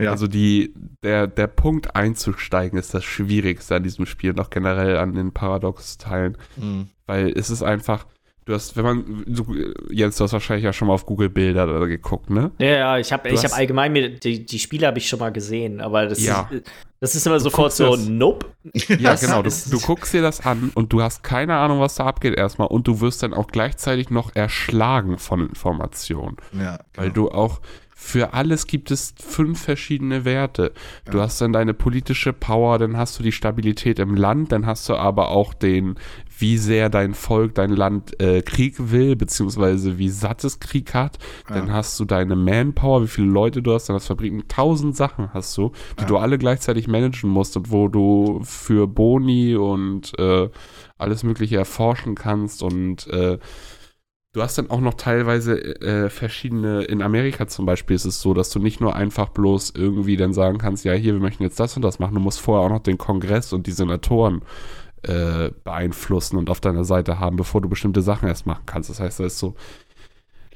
Ja. 0.00 0.10
also 0.10 0.26
die, 0.26 0.74
der, 1.02 1.26
der 1.26 1.46
Punkt 1.46 1.94
einzusteigen 1.96 2.78
ist 2.78 2.94
das 2.94 3.04
Schwierigste 3.04 3.76
an 3.76 3.82
diesem 3.82 4.06
Spiel 4.06 4.30
und 4.30 4.40
auch 4.40 4.50
generell 4.50 4.96
an 4.98 5.12
den 5.14 5.32
Paradox-Teilen. 5.32 6.36
Mhm. 6.56 6.88
Weil 7.06 7.28
es 7.36 7.50
ist 7.50 7.62
einfach, 7.62 8.06
du 8.44 8.54
hast, 8.54 8.76
wenn 8.76 8.84
man, 8.84 9.24
du, 9.26 9.44
Jens, 9.90 10.16
du 10.16 10.24
hast 10.24 10.32
wahrscheinlich 10.32 10.64
ja 10.64 10.72
schon 10.72 10.88
mal 10.88 10.94
auf 10.94 11.06
Google 11.06 11.28
Bilder 11.30 11.86
geguckt, 11.86 12.30
ne? 12.30 12.50
ja, 12.58 12.66
ja, 12.66 12.98
ich 12.98 13.12
habe 13.12 13.28
Du 13.28 13.34
ich 13.34 13.42
hast- 13.42 13.52
hab 13.52 13.58
allgemein 13.58 13.92
mir, 13.92 14.10
die, 14.10 14.44
die 14.44 14.58
Spiele 14.58 14.86
habe 14.86 14.98
ich 14.98 15.08
schon 15.08 15.18
mal 15.18 15.32
gesehen, 15.32 15.80
aber 15.80 16.06
das, 16.06 16.22
Ja. 16.24 16.48
ist, 16.50 16.62
das 17.00 17.14
ist 17.14 17.26
immer 17.26 17.38
sofort 17.40 17.64
guckst 17.76 17.76
so, 17.78 17.96
das- 17.96 18.06
nope. 18.08 18.46
Ja, 18.88 19.12
Das 19.12 19.20
genau. 19.20 19.42
Du, 19.42 19.50
du 19.50 19.80
guckst 19.80 20.14
dir 20.14 20.22
das 20.22 20.44
an 20.46 20.70
und 20.74 20.92
du 20.92 21.02
hast 21.02 21.22
keine 21.22 21.56
Ahnung, 21.56 21.80
was 21.80 21.96
da 21.96 22.06
abgeht 22.06 22.34
erstmal 22.34 22.68
und 22.68 22.86
du 22.86 23.00
wirst 23.00 23.22
dann 23.22 23.34
auch 23.34 23.48
gleichzeitig 23.48 24.08
noch 24.10 24.34
erschlagen 24.34 25.18
von 25.18 25.40
Informationen. 25.48 26.36
Ja, 26.52 26.78
Weil 26.94 27.10
genau. 27.10 27.28
du 27.30 27.34
auch 27.34 27.60
für 28.06 28.34
alles 28.34 28.66
gibt 28.66 28.90
es 28.90 29.14
fünf 29.18 29.62
verschiedene 29.62 30.26
Werte. 30.26 30.72
Du 31.10 31.16
Ja. 31.18 31.24
hast 31.24 31.40
dann 31.40 31.54
deine 31.54 31.72
politische 31.72 32.34
Power, 32.34 32.78
dann 32.78 32.98
hast 32.98 33.18
du 33.18 33.22
die 33.22 33.32
Stabilität 33.32 33.98
im 33.98 34.14
Land, 34.14 34.52
dann 34.52 34.66
hast 34.66 34.86
du 34.90 34.94
aber 34.94 35.30
auch 35.30 35.54
den, 35.54 35.94
wie 36.38 36.58
sehr 36.58 36.90
dein 36.90 37.14
Volk, 37.14 37.54
dein 37.54 37.70
Land 37.70 38.20
äh, 38.20 38.42
Krieg 38.42 38.74
will, 38.90 39.16
beziehungsweise 39.16 39.96
wie 39.96 40.10
satt 40.10 40.44
es 40.44 40.60
Krieg 40.60 40.92
hat. 40.92 41.18
Dann 41.48 41.68
Ja. 41.68 41.72
hast 41.72 41.98
du 41.98 42.04
deine 42.04 42.36
Manpower, 42.36 43.02
wie 43.04 43.08
viele 43.08 43.28
Leute 43.28 43.62
du 43.62 43.72
hast, 43.72 43.88
dann 43.88 43.96
hast 43.96 44.08
Fabriken, 44.08 44.44
tausend 44.48 44.94
Sachen 44.94 45.32
hast 45.32 45.56
du, 45.56 45.72
die 45.96 46.02
Ja. 46.02 46.06
du 46.08 46.18
alle 46.18 46.36
gleichzeitig 46.36 46.86
managen 46.88 47.30
musst 47.30 47.56
und 47.56 47.70
wo 47.72 47.88
du 47.88 48.40
für 48.44 48.86
Boni 48.86 49.56
und 49.56 50.12
äh, 50.18 50.50
alles 50.98 51.22
Mögliche 51.22 51.56
erforschen 51.56 52.14
kannst 52.16 52.62
und 52.62 53.06
äh, 53.06 53.38
Du 54.34 54.42
hast 54.42 54.58
dann 54.58 54.68
auch 54.68 54.80
noch 54.80 54.94
teilweise 54.94 55.56
äh, 55.80 56.10
verschiedene, 56.10 56.82
in 56.82 57.02
Amerika 57.02 57.46
zum 57.46 57.66
Beispiel 57.66 57.94
ist 57.94 58.04
es 58.04 58.20
so, 58.20 58.34
dass 58.34 58.50
du 58.50 58.58
nicht 58.58 58.80
nur 58.80 58.96
einfach 58.96 59.28
bloß 59.28 59.74
irgendwie 59.76 60.16
dann 60.16 60.32
sagen 60.32 60.58
kannst, 60.58 60.84
ja, 60.84 60.92
hier, 60.92 61.12
wir 61.14 61.20
möchten 61.20 61.44
jetzt 61.44 61.60
das 61.60 61.76
und 61.76 61.82
das 61.82 62.00
machen, 62.00 62.14
du 62.14 62.20
musst 62.20 62.40
vorher 62.40 62.66
auch 62.66 62.70
noch 62.70 62.82
den 62.82 62.98
Kongress 62.98 63.52
und 63.52 63.68
die 63.68 63.70
Senatoren 63.70 64.42
äh, 65.02 65.52
beeinflussen 65.62 66.36
und 66.36 66.50
auf 66.50 66.60
deiner 66.60 66.84
Seite 66.84 67.20
haben, 67.20 67.36
bevor 67.36 67.60
du 67.60 67.68
bestimmte 67.68 68.02
Sachen 68.02 68.26
erst 68.26 68.44
machen 68.44 68.64
kannst. 68.66 68.90
Das 68.90 68.98
heißt, 68.98 69.20
das 69.20 69.34
ist 69.34 69.38
so, 69.38 69.54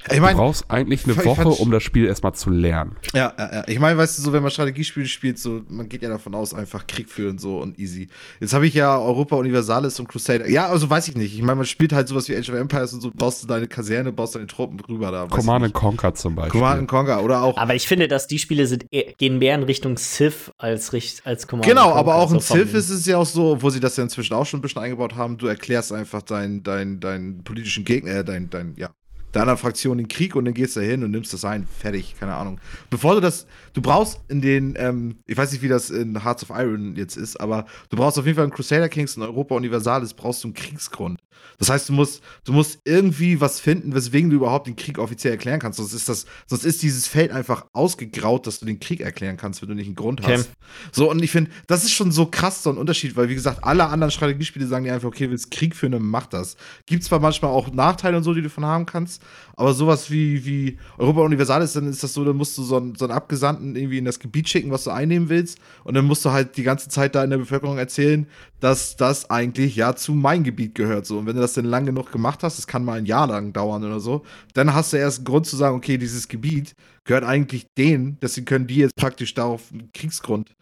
ich 0.07 0.15
du 0.15 0.21
meine, 0.21 0.37
brauchst 0.37 0.69
eigentlich 0.69 1.05
eine 1.05 1.25
Woche, 1.25 1.47
um 1.47 1.71
das 1.71 1.83
Spiel 1.83 2.05
erstmal 2.05 2.33
zu 2.33 2.49
lernen. 2.49 2.95
Ja, 3.13 3.33
ja, 3.37 3.53
ja. 3.55 3.63
Ich 3.67 3.79
meine, 3.79 3.97
weißt 3.97 4.17
du, 4.17 4.21
so 4.21 4.33
wenn 4.33 4.41
man 4.41 4.51
Strategiespiele 4.51 5.05
spielt, 5.07 5.39
so 5.39 5.61
man 5.67 5.89
geht 5.89 6.01
ja 6.01 6.09
davon 6.09 6.35
aus, 6.35 6.53
einfach 6.53 6.87
Krieg 6.87 7.09
führen 7.09 7.37
so 7.37 7.59
und 7.59 7.77
easy. 7.79 8.07
Jetzt 8.39 8.53
habe 8.53 8.67
ich 8.67 8.73
ja 8.73 8.97
Europa 8.97 9.35
Universalis 9.35 9.99
und 9.99 10.07
Crusader. 10.07 10.49
Ja, 10.49 10.67
also 10.67 10.89
weiß 10.89 11.07
ich 11.09 11.15
nicht. 11.15 11.33
Ich 11.35 11.41
meine, 11.41 11.57
man 11.57 11.65
spielt 11.65 11.93
halt 11.93 12.07
sowas 12.07 12.29
wie 12.29 12.35
Age 12.35 12.49
of 12.49 12.55
Empires 12.55 12.93
und 12.93 13.01
so, 13.01 13.11
baust 13.11 13.43
du 13.43 13.47
deine 13.47 13.67
Kaserne, 13.67 14.11
baust 14.11 14.35
deine 14.35 14.47
Truppen 14.47 14.79
rüber 14.79 15.11
da. 15.11 15.27
Command 15.27 15.73
Conquer 15.73 16.13
zum 16.13 16.35
Beispiel. 16.35 16.59
Command 16.59 16.79
and 16.79 16.87
Conquer 16.87 17.23
oder 17.23 17.41
auch. 17.41 17.57
Aber 17.57 17.75
ich 17.75 17.87
finde, 17.87 18.07
dass 18.07 18.27
die 18.27 18.39
Spiele 18.39 18.67
sind, 18.67 18.85
eher- 18.91 19.13
gehen 19.17 19.37
mehr 19.37 19.55
in 19.55 19.63
Richtung 19.63 19.97
Civ 19.97 20.51
als, 20.57 20.91
als 21.23 21.47
Command 21.47 21.67
Genau, 21.67 21.91
aber 21.93 22.15
auch 22.15 22.31
in 22.31 22.39
so 22.39 22.55
Civ 22.55 22.73
ist 22.73 22.89
es 22.89 23.05
ja 23.05 23.17
auch 23.17 23.25
so, 23.25 23.61
wo 23.61 23.69
sie 23.69 23.79
das 23.79 23.97
ja 23.97 24.03
inzwischen 24.03 24.33
auch 24.33 24.45
schon 24.45 24.59
ein 24.59 24.61
bisschen 24.61 24.81
eingebaut 24.81 25.15
haben, 25.15 25.37
du 25.37 25.47
erklärst 25.47 25.91
einfach 25.91 26.21
deinen 26.21 26.63
dein, 26.63 26.99
dein 26.99 27.43
politischen 27.43 27.85
Gegner, 27.85 28.11
äh, 28.11 28.23
dein, 28.23 28.49
dein, 28.49 28.73
ja, 28.77 28.89
deiner 29.31 29.57
Fraktion 29.57 29.97
den 29.97 30.07
Krieg 30.07 30.35
und 30.35 30.45
dann 30.45 30.53
gehst 30.53 30.75
du 30.75 30.81
hin 30.81 31.03
und 31.03 31.11
nimmst 31.11 31.33
das 31.33 31.45
ein, 31.45 31.67
fertig, 31.67 32.15
keine 32.19 32.35
Ahnung. 32.35 32.59
Bevor 32.89 33.15
du 33.15 33.21
das, 33.21 33.45
du 33.73 33.81
brauchst 33.81 34.19
in 34.27 34.41
den, 34.41 34.75
ähm, 34.77 35.17
ich 35.27 35.37
weiß 35.37 35.51
nicht, 35.51 35.61
wie 35.61 35.67
das 35.67 35.89
in 35.89 36.23
Hearts 36.23 36.49
of 36.49 36.57
Iron 36.57 36.95
jetzt 36.95 37.15
ist, 37.15 37.39
aber 37.39 37.65
du 37.89 37.97
brauchst 37.97 38.17
auf 38.17 38.25
jeden 38.25 38.35
Fall 38.35 38.45
in 38.45 38.51
Crusader 38.51 38.89
Kings 38.89 39.17
und 39.17 39.23
Europa 39.23 39.55
Universalis 39.55 40.13
brauchst 40.13 40.43
du 40.43 40.47
einen 40.47 40.55
Kriegsgrund. 40.55 41.18
Das 41.59 41.69
heißt, 41.69 41.89
du 41.89 41.93
musst, 41.93 42.23
du 42.45 42.53
musst 42.53 42.79
irgendwie 42.85 43.39
was 43.41 43.59
finden, 43.59 43.93
weswegen 43.93 44.29
du 44.29 44.37
überhaupt 44.37 44.67
den 44.67 44.75
Krieg 44.75 44.97
offiziell 44.97 45.33
erklären 45.33 45.59
kannst. 45.59 45.77
Sonst 45.77 45.93
ist 45.93 46.09
das, 46.09 46.25
sonst 46.47 46.65
ist 46.65 46.81
dieses 46.81 47.07
Feld 47.07 47.31
einfach 47.31 47.65
ausgegraut, 47.73 48.47
dass 48.47 48.59
du 48.59 48.65
den 48.65 48.79
Krieg 48.79 49.01
erklären 49.01 49.37
kannst, 49.37 49.61
wenn 49.61 49.69
du 49.69 49.75
nicht 49.75 49.87
einen 49.87 49.95
Grund 49.95 50.21
Okay. 50.21 50.37
hast. 50.37 50.49
So, 50.91 51.11
und 51.11 51.21
ich 51.21 51.31
finde, 51.31 51.51
das 51.67 51.83
ist 51.83 51.91
schon 51.91 52.11
so 52.11 52.25
krass 52.27 52.63
so 52.63 52.69
ein 52.69 52.77
Unterschied, 52.77 53.15
weil, 53.15 53.29
wie 53.29 53.35
gesagt, 53.35 53.63
alle 53.63 53.87
anderen 53.87 54.11
Strategiespiele 54.11 54.65
sagen 54.67 54.85
dir 54.85 54.93
einfach, 54.93 55.09
okay, 55.09 55.29
willst 55.29 55.51
Krieg 55.51 55.75
führen, 55.75 55.91
dann 55.91 56.01
mach 56.03 56.27
das. 56.27 56.55
Gibt 56.85 57.03
zwar 57.03 57.19
manchmal 57.19 57.51
auch 57.51 57.71
Nachteile 57.71 58.17
und 58.17 58.23
so, 58.23 58.33
die 58.33 58.41
du 58.41 58.49
von 58.49 58.65
haben 58.65 58.85
kannst, 58.85 59.21
aber 59.59 59.73
sowas 59.73 60.09
wie, 60.09 60.45
wie 60.45 60.77
Europa 60.97 61.19
Universalis, 61.19 61.73
dann 61.73 61.85
ist 61.89 62.01
das 62.01 62.13
so, 62.13 62.23
dann 62.23 62.37
musst 62.37 62.57
du 62.57 62.63
so 62.63 62.77
einen, 62.77 62.95
so 62.95 63.03
einen 63.03 63.13
Abgesandten 63.13 63.75
irgendwie 63.75 63.97
in 63.97 64.05
das 64.05 64.19
Gebiet 64.19 64.47
schicken, 64.47 64.71
was 64.71 64.85
du 64.85 64.91
einnehmen 64.91 65.27
willst, 65.27 65.59
und 65.83 65.95
dann 65.95 66.05
musst 66.05 66.23
du 66.23 66.31
halt 66.31 66.55
die 66.55 66.63
ganze 66.63 66.87
Zeit 66.87 67.13
da 67.13 67.25
in 67.25 67.29
der 67.29 67.39
Bevölkerung 67.39 67.77
erzählen, 67.77 68.25
dass 68.61 68.95
das 68.95 69.29
eigentlich 69.29 69.75
ja 69.75 69.97
zu 69.97 70.13
mein 70.13 70.45
Gebiet 70.45 70.75
gehört. 70.75 71.05
So, 71.05 71.19
und 71.19 71.25
wenn 71.25 71.35
du 71.35 71.41
das 71.41 71.55
dann 71.55 71.65
lang 71.65 71.85
genug 71.85 72.09
gemacht 72.09 72.41
hast, 72.41 72.57
das 72.57 72.67
kann 72.67 72.85
mal 72.85 72.99
ein 72.99 73.05
Jahr 73.05 73.27
lang 73.27 73.51
dauern 73.51 73.83
oder 73.83 73.99
so, 73.99 74.23
dann 74.53 74.73
hast 74.73 74.93
du 74.93 74.97
erst 74.97 75.19
einen 75.19 75.25
Grund 75.25 75.45
zu 75.45 75.57
sagen, 75.57 75.75
okay, 75.75 75.97
dieses 75.97 76.29
Gebiet 76.29 76.73
gehört 77.03 77.25
eigentlich 77.25 77.67
denen, 77.77 78.17
deswegen 78.21 78.45
können 78.45 78.67
die 78.67 78.77
jetzt 78.77 78.95
praktisch 78.95 79.33
darauf 79.33 79.73
einen 79.73 79.91
Kriegsgrund 79.91 80.55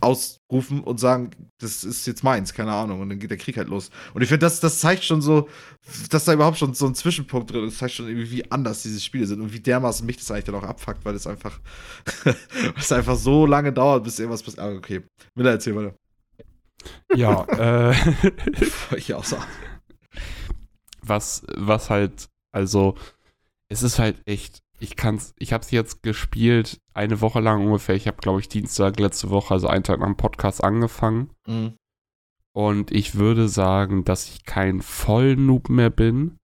ausrufen 0.00 0.80
und 0.80 0.98
sagen, 0.98 1.30
das 1.58 1.84
ist 1.84 2.06
jetzt 2.06 2.24
meins, 2.24 2.54
keine 2.54 2.72
Ahnung. 2.72 3.00
Und 3.00 3.10
dann 3.10 3.18
geht 3.18 3.30
der 3.30 3.38
Krieg 3.38 3.56
halt 3.56 3.68
los. 3.68 3.90
Und 4.14 4.22
ich 4.22 4.28
finde, 4.28 4.46
das, 4.46 4.60
das 4.60 4.80
zeigt 4.80 5.04
schon 5.04 5.20
so, 5.20 5.48
dass 6.10 6.24
da 6.24 6.32
überhaupt 6.32 6.58
schon 6.58 6.74
so 6.74 6.86
ein 6.86 6.94
Zwischenpunkt 6.94 7.50
drin 7.50 7.64
ist. 7.64 7.74
Das 7.74 7.78
zeigt 7.78 7.94
schon 7.94 8.08
irgendwie, 8.08 8.30
wie 8.30 8.50
anders 8.50 8.82
diese 8.82 9.00
Spiele 9.00 9.26
sind 9.26 9.40
und 9.40 9.52
wie 9.52 9.60
dermaßen 9.60 10.06
mich 10.06 10.16
das 10.16 10.30
eigentlich 10.30 10.44
dann 10.44 10.54
auch 10.54 10.62
abfuckt, 10.62 11.04
weil 11.04 11.14
es 11.14 11.26
einfach, 11.26 11.60
es 12.76 12.92
einfach 12.92 13.16
so 13.16 13.46
lange 13.46 13.72
dauert, 13.72 14.04
bis 14.04 14.18
irgendwas 14.18 14.42
passiert. 14.42 14.62
Ah, 14.62 14.72
okay. 14.72 15.02
Miller, 15.34 15.52
erzähl 15.52 15.76
weiter. 15.76 15.94
Ja, 17.14 17.44
äh. 17.90 17.94
ich 18.96 19.12
auch 19.14 19.24
so. 19.24 19.36
Was, 21.02 21.42
was 21.54 21.90
halt, 21.90 22.28
also, 22.52 22.96
es 23.68 23.82
ist 23.82 23.98
halt 23.98 24.20
echt 24.26 24.62
ich 24.80 24.96
kann's, 24.96 25.34
ich 25.38 25.52
habe 25.52 25.62
es 25.62 25.70
jetzt 25.70 26.02
gespielt, 26.02 26.80
eine 26.94 27.20
Woche 27.20 27.40
lang 27.40 27.64
ungefähr. 27.66 27.94
Ich 27.94 28.06
habe, 28.06 28.16
glaube 28.16 28.40
ich, 28.40 28.48
Dienstag 28.48 28.98
letzte 28.98 29.30
Woche, 29.30 29.54
also 29.54 29.68
einen 29.68 29.84
Tag 29.84 30.00
nach 30.00 30.06
dem 30.06 30.16
Podcast 30.16 30.64
angefangen. 30.64 31.30
Mhm. 31.46 31.74
Und 32.52 32.90
ich 32.90 33.14
würde 33.14 33.48
sagen, 33.48 34.04
dass 34.04 34.28
ich 34.28 34.44
kein 34.44 34.80
Vollnoob 34.80 35.68
mehr 35.68 35.90
bin. 35.90 36.38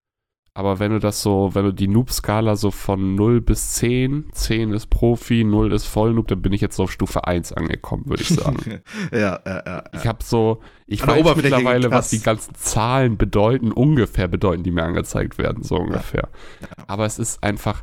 Aber 0.55 0.78
wenn 0.78 0.93
du 0.93 1.01
das 1.01 1.20
so, 1.20 1.55
wenn 1.55 1.64
du 1.64 1.72
die 1.72 1.89
Noob-Skala 1.89 2.57
so 2.57 2.70
von 2.70 3.14
0 3.14 3.43
bis 3.43 3.72
10, 3.72 4.30
10 4.32 4.72
ist 4.72 4.87
Profi, 4.87 5.45
0 5.45 5.72
ist 5.72 5.84
Vollnoob, 5.84 6.28
dann 6.28 6.41
bin 6.41 6.55
ich 6.55 6.62
jetzt 6.62 6.76
so 6.76 6.84
auf 6.84 6.93
Stufe 6.93 7.26
1 7.26 7.53
angekommen, 7.53 8.07
würde 8.07 8.22
ich 8.22 8.30
sagen. 8.30 8.80
ja, 9.12 9.39
ja, 9.45 9.62
ja, 9.66 9.84
Ich 9.93 10.07
habe 10.07 10.24
so, 10.24 10.62
ich 10.87 11.03
An 11.03 11.11
weiß 11.11 11.37
mittlerweile, 11.37 11.91
was 11.91 12.09
die 12.09 12.22
ganzen 12.22 12.55
Zahlen 12.55 13.18
bedeuten, 13.18 13.70
ungefähr 13.70 14.28
bedeuten, 14.28 14.62
die 14.62 14.70
mir 14.70 14.84
angezeigt 14.84 15.37
werden, 15.37 15.62
so 15.62 15.76
ungefähr. 15.76 16.30
Ja. 16.62 16.84
Aber 16.87 17.05
es 17.05 17.18
ist 17.18 17.43
einfach, 17.43 17.82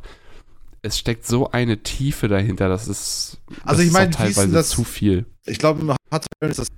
es 0.84 0.98
steckt 0.98 1.24
so 1.24 1.50
eine 1.50 1.82
Tiefe 1.82 2.28
dahinter, 2.28 2.68
das 2.68 2.88
ist, 2.88 3.38
also 3.64 3.80
ich 3.82 3.90
meine, 3.90 4.10
teilweise 4.10 4.52
das, 4.52 4.68
zu 4.68 4.84
viel. 4.84 5.24
Ich 5.46 5.58
glaube, 5.58 5.96
hat 6.10 6.26
ist 6.42 6.58
das 6.58 6.68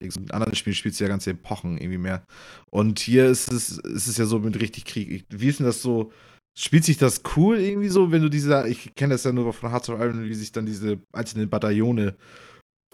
in 0.00 0.30
anderen 0.30 0.54
Spielen 0.54 0.74
spielst 0.74 1.00
du 1.00 1.04
ja 1.04 1.08
ganze 1.08 1.30
Epochen 1.30 1.78
irgendwie 1.78 1.98
mehr. 1.98 2.24
Und 2.70 2.98
hier 2.98 3.26
ist 3.26 3.50
es, 3.52 3.78
ist 3.78 4.06
es 4.06 4.16
ja 4.18 4.24
so 4.24 4.38
mit 4.38 4.60
richtig 4.60 4.84
Krieg. 4.84 5.24
Wie 5.30 5.48
ist 5.48 5.58
denn 5.58 5.66
das 5.66 5.82
so? 5.82 6.12
Spielt 6.58 6.84
sich 6.84 6.96
das 6.96 7.22
cool 7.36 7.58
irgendwie 7.58 7.88
so, 7.88 8.12
wenn 8.12 8.22
du 8.22 8.28
diese, 8.28 8.66
ich 8.68 8.94
kenne 8.94 9.14
das 9.14 9.24
ja 9.24 9.32
nur 9.32 9.52
von 9.52 9.70
Hearts 9.70 9.88
of 9.90 10.00
Iron, 10.00 10.24
wie 10.24 10.34
sich 10.34 10.52
dann 10.52 10.66
diese 10.66 11.00
einzelnen 11.12 11.50
Bataillone 11.50 12.16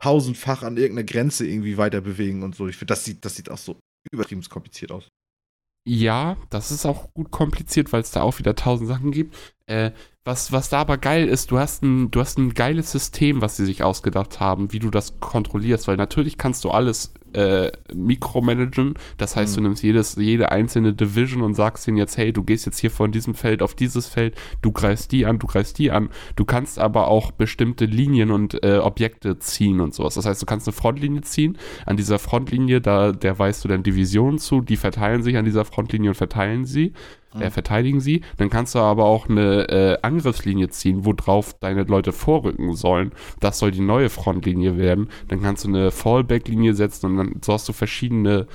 tausendfach 0.00 0.62
an 0.62 0.76
irgendeiner 0.76 1.06
Grenze 1.06 1.46
irgendwie 1.46 1.76
weiter 1.76 2.00
bewegen 2.00 2.42
und 2.42 2.54
so. 2.54 2.68
Ich 2.68 2.76
finde, 2.76 2.92
das 2.92 3.04
sieht, 3.04 3.24
das 3.24 3.36
sieht 3.36 3.50
auch 3.50 3.58
so 3.58 3.76
übertrieben 4.11 4.42
kompliziert 4.42 4.92
aus. 4.92 5.09
Ja, 5.84 6.36
das 6.50 6.70
ist 6.70 6.86
auch 6.86 7.12
gut 7.12 7.30
kompliziert, 7.30 7.92
weil 7.92 8.03
es 8.03 8.12
da 8.12 8.22
auch 8.22 8.38
wieder 8.38 8.55
tausend 8.55 8.88
Sachen 8.88 9.11
gibt. 9.11 9.36
Äh, 9.66 9.92
was, 10.24 10.52
was 10.52 10.68
da 10.68 10.78
aber 10.78 10.98
geil 10.98 11.26
ist, 11.26 11.50
du 11.50 11.58
hast, 11.58 11.82
ein, 11.82 12.12
du 12.12 12.20
hast 12.20 12.38
ein 12.38 12.54
geiles 12.54 12.92
System, 12.92 13.40
was 13.40 13.56
sie 13.56 13.64
sich 13.64 13.82
ausgedacht 13.82 14.38
haben, 14.38 14.72
wie 14.72 14.78
du 14.78 14.88
das 14.88 15.18
kontrollierst, 15.18 15.88
weil 15.88 15.96
natürlich 15.96 16.38
kannst 16.38 16.62
du 16.62 16.70
alles 16.70 17.12
äh, 17.32 17.72
mikromanagen. 17.92 18.94
Das 19.16 19.34
heißt, 19.34 19.52
mhm. 19.52 19.56
du 19.56 19.68
nimmst 19.68 19.82
jedes, 19.82 20.14
jede 20.14 20.52
einzelne 20.52 20.92
Division 20.92 21.42
und 21.42 21.54
sagst 21.54 21.88
ihnen 21.88 21.96
jetzt, 21.96 22.16
hey, 22.18 22.32
du 22.32 22.44
gehst 22.44 22.66
jetzt 22.66 22.78
hier 22.78 22.92
von 22.92 23.10
diesem 23.10 23.34
Feld 23.34 23.62
auf 23.62 23.74
dieses 23.74 24.06
Feld, 24.06 24.36
du 24.60 24.70
greifst 24.70 25.10
die 25.10 25.26
an, 25.26 25.40
du 25.40 25.48
greifst 25.48 25.78
die 25.78 25.90
an. 25.90 26.10
Du 26.36 26.44
kannst 26.44 26.78
aber 26.78 27.08
auch 27.08 27.32
bestimmte 27.32 27.86
Linien 27.86 28.30
und 28.30 28.62
äh, 28.62 28.78
Objekte 28.78 29.40
ziehen 29.40 29.80
und 29.80 29.92
sowas. 29.92 30.14
Das 30.14 30.26
heißt, 30.26 30.40
du 30.40 30.46
kannst 30.46 30.68
eine 30.68 30.74
Frontlinie 30.74 31.22
ziehen. 31.22 31.58
An 31.84 31.96
dieser 31.96 32.20
Frontlinie, 32.20 32.80
da, 32.80 33.10
der 33.10 33.36
weißt 33.36 33.64
du 33.64 33.68
dann 33.68 33.82
Divisionen 33.82 34.38
zu, 34.38 34.60
die 34.60 34.76
verteilen 34.76 35.24
sich 35.24 35.36
an 35.36 35.44
dieser 35.44 35.64
Frontlinie 35.64 36.10
und 36.10 36.16
verteilen 36.16 36.64
sie 36.64 36.92
äh, 37.39 37.51
verteidigen 37.51 38.01
sie. 38.01 38.22
Dann 38.37 38.51
kannst 38.51 38.74
du 38.74 38.78
aber 38.78 39.05
auch 39.05 39.28
eine 39.28 39.68
äh, 39.68 39.99
Angriffslinie 40.03 40.68
ziehen, 40.68 41.05
worauf 41.05 41.55
deine 41.55 41.85
Leute 41.85 42.12
vorrücken 42.12 42.74
sollen. 42.74 43.12
Das 43.41 43.59
soll 43.59 43.70
die 43.70 43.80
neue 43.80 44.11
Frontlinie 44.11 44.76
werden. 44.76 45.09
Dann 45.28 45.43
kannst 45.43 45.64
du 45.64 45.68
eine 45.68 45.91
Fallback-Linie 45.91 46.74
setzen 46.74 47.07
und 47.07 47.16
dann 47.16 47.41
so 47.43 47.53
hast 47.53 47.68
du 47.68 47.72
verschiedene 47.72 48.47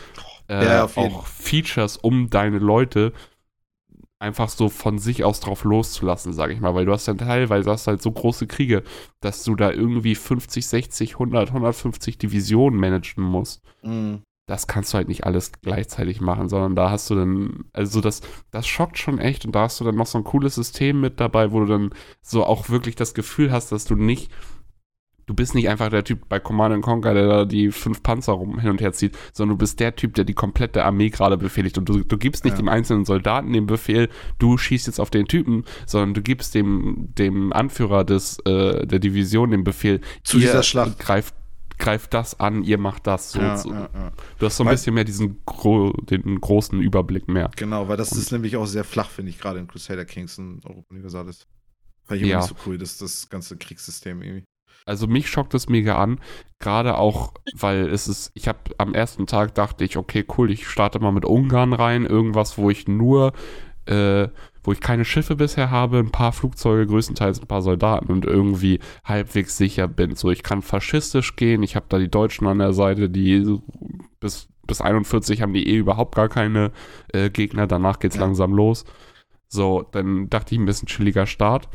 äh, 0.49 0.65
ja, 0.65 0.85
auch 0.95 1.25
Features, 1.25 1.97
um 1.97 2.29
deine 2.29 2.59
Leute 2.59 3.13
einfach 4.19 4.49
so 4.49 4.69
von 4.69 4.97
sich 4.97 5.23
aus 5.23 5.39
drauf 5.41 5.63
loszulassen, 5.63 6.33
sage 6.33 6.53
ich 6.53 6.59
mal, 6.59 6.73
weil 6.73 6.85
du 6.85 6.91
hast 6.91 7.07
dann 7.07 7.19
teilweise 7.19 7.69
hast 7.69 7.85
halt 7.85 8.01
so 8.01 8.11
große 8.11 8.47
Kriege, 8.47 8.83
dass 9.19 9.43
du 9.43 9.55
da 9.55 9.71
irgendwie 9.71 10.15
50, 10.15 10.65
60, 10.65 11.13
100, 11.13 11.49
150 11.49 12.17
Divisionen 12.17 12.79
managen 12.79 13.23
musst. 13.23 13.61
Mhm 13.83 14.23
das 14.47 14.65
kannst 14.65 14.93
du 14.93 14.97
halt 14.97 15.09
nicht 15.09 15.25
alles 15.25 15.51
gleichzeitig 15.61 16.21
machen, 16.21 16.47
sondern 16.47 16.75
da 16.75 16.89
hast 16.89 17.09
du 17.09 17.15
dann, 17.15 17.65
also 17.73 17.99
das, 17.99 18.21
das 18.49 18.65
schockt 18.65 18.97
schon 18.97 19.19
echt 19.19 19.45
und 19.45 19.53
da 19.53 19.63
hast 19.63 19.79
du 19.79 19.83
dann 19.83 19.95
noch 19.95 20.07
so 20.07 20.17
ein 20.17 20.23
cooles 20.23 20.55
System 20.55 21.01
mit 21.01 21.19
dabei, 21.19 21.51
wo 21.51 21.59
du 21.59 21.65
dann 21.65 21.89
so 22.21 22.45
auch 22.45 22.69
wirklich 22.69 22.95
das 22.95 23.13
Gefühl 23.13 23.51
hast, 23.51 23.73
dass 23.73 23.83
du 23.83 23.95
nicht, 23.95 24.31
du 25.25 25.33
bist 25.33 25.53
nicht 25.53 25.67
einfach 25.67 25.89
der 25.89 26.05
Typ 26.05 26.29
bei 26.29 26.39
Command 26.39 26.81
Conquer, 26.81 27.13
der 27.13 27.27
da 27.27 27.43
die 27.43 27.71
fünf 27.71 28.01
Panzer 28.01 28.31
rum 28.31 28.57
hin 28.57 28.69
und 28.69 28.79
her 28.79 28.93
zieht, 28.93 29.17
sondern 29.33 29.57
du 29.57 29.59
bist 29.59 29.81
der 29.81 29.97
Typ, 29.97 30.13
der 30.13 30.23
die 30.23 30.33
komplette 30.33 30.85
Armee 30.85 31.09
gerade 31.09 31.37
befehligt 31.37 31.77
und 31.77 31.89
du, 31.89 32.05
du 32.05 32.17
gibst 32.17 32.45
nicht 32.45 32.53
ja. 32.53 32.57
dem 32.59 32.69
einzelnen 32.69 33.03
Soldaten 33.03 33.51
den 33.51 33.67
Befehl, 33.67 34.07
du 34.39 34.57
schießt 34.57 34.87
jetzt 34.87 35.01
auf 35.01 35.09
den 35.09 35.27
Typen, 35.27 35.65
sondern 35.85 36.13
du 36.13 36.21
gibst 36.21 36.55
dem, 36.55 37.09
dem 37.17 37.51
Anführer 37.51 38.05
des, 38.05 38.39
äh, 38.45 38.87
der 38.87 38.99
Division 38.99 39.51
den 39.51 39.65
Befehl, 39.65 39.99
zu 40.23 40.39
dieser 40.39 40.63
Schlacht 40.63 40.99
greift 40.99 41.35
greift 41.77 42.13
das 42.13 42.39
an, 42.39 42.63
ihr 42.63 42.77
macht 42.77 43.07
das. 43.07 43.31
So, 43.31 43.39
ja, 43.39 43.57
so. 43.57 43.71
Ja, 43.71 43.89
ja. 43.93 44.11
Du 44.39 44.45
hast 44.45 44.57
so 44.57 44.63
ein 44.63 44.67
weil, 44.67 44.75
bisschen 44.75 44.93
mehr 44.93 45.03
diesen 45.03 45.41
gro 45.45 45.91
den 45.93 46.39
großen 46.41 46.79
Überblick 46.79 47.27
mehr. 47.27 47.51
Genau, 47.55 47.87
weil 47.87 47.97
das 47.97 48.11
und, 48.11 48.19
ist 48.19 48.31
nämlich 48.31 48.57
auch 48.57 48.65
sehr 48.65 48.83
flach, 48.83 49.09
finde 49.09 49.31
ich, 49.31 49.39
gerade 49.39 49.59
in 49.59 49.67
Crusader 49.67 50.05
Kings 50.05 50.37
und 50.37 50.65
Europa 50.65 50.87
Universalis. 50.89 51.47
Fand 52.05 52.21
ich 52.21 52.27
ja. 52.27 52.37
nicht 52.37 52.49
so 52.49 52.55
cool, 52.65 52.77
das, 52.77 52.97
das 52.97 53.29
ganze 53.29 53.57
Kriegssystem 53.57 54.21
irgendwie. 54.21 54.45
Also 54.85 55.05
mich 55.05 55.29
schockt 55.29 55.53
es 55.53 55.67
mega 55.67 55.97
an, 55.97 56.19
gerade 56.59 56.97
auch, 56.97 57.33
weil 57.53 57.89
es 57.89 58.07
ist, 58.07 58.31
ich 58.35 58.47
habe 58.47 58.59
am 58.77 58.93
ersten 58.93 59.27
Tag 59.27 59.53
dachte 59.53 59.83
ich, 59.83 59.97
okay, 59.97 60.25
cool, 60.37 60.49
ich 60.49 60.67
starte 60.67 60.99
mal 60.99 61.11
mit 61.11 61.25
Ungarn 61.25 61.73
rein, 61.73 62.05
irgendwas, 62.05 62.57
wo 62.57 62.69
ich 62.69 62.87
nur 62.87 63.33
äh, 63.85 64.29
wo 64.67 64.73
ich 64.73 64.81
keine 64.81 65.05
Schiffe 65.05 65.37
bisher 65.37 65.71
habe, 65.71 65.99
ein 65.99 66.11
paar 66.11 66.33
Flugzeuge, 66.33 66.87
größtenteils 66.87 67.39
ein 67.39 67.47
paar 67.47 67.61
Soldaten 67.61 68.11
und 68.11 68.25
irgendwie 68.25 68.79
halbwegs 69.05 69.55
sicher 69.55 69.87
bin. 69.87 70.17
So, 70.17 70.29
ich 70.29 70.43
kann 70.43 70.61
faschistisch 70.61 71.37
gehen, 71.37 71.63
ich 71.63 71.77
habe 71.77 71.85
da 71.87 71.97
die 71.97 72.11
Deutschen 72.11 72.47
an 72.47 72.59
der 72.59 72.73
Seite, 72.73 73.09
die 73.09 73.61
bis, 74.19 74.49
bis 74.67 74.81
41 74.81 75.41
haben 75.41 75.53
die 75.53 75.69
eh 75.69 75.77
überhaupt 75.77 76.15
gar 76.15 76.27
keine 76.27 76.73
äh, 77.13 77.29
Gegner, 77.29 77.65
danach 77.65 77.99
geht's 77.99 78.17
ja. 78.17 78.23
langsam 78.23 78.53
los. 78.53 78.83
So, 79.47 79.87
dann 79.89 80.29
dachte 80.29 80.53
ich 80.53 80.59
ein 80.59 80.65
bisschen 80.65 80.89
chilliger 80.89 81.27
Start. 81.27 81.69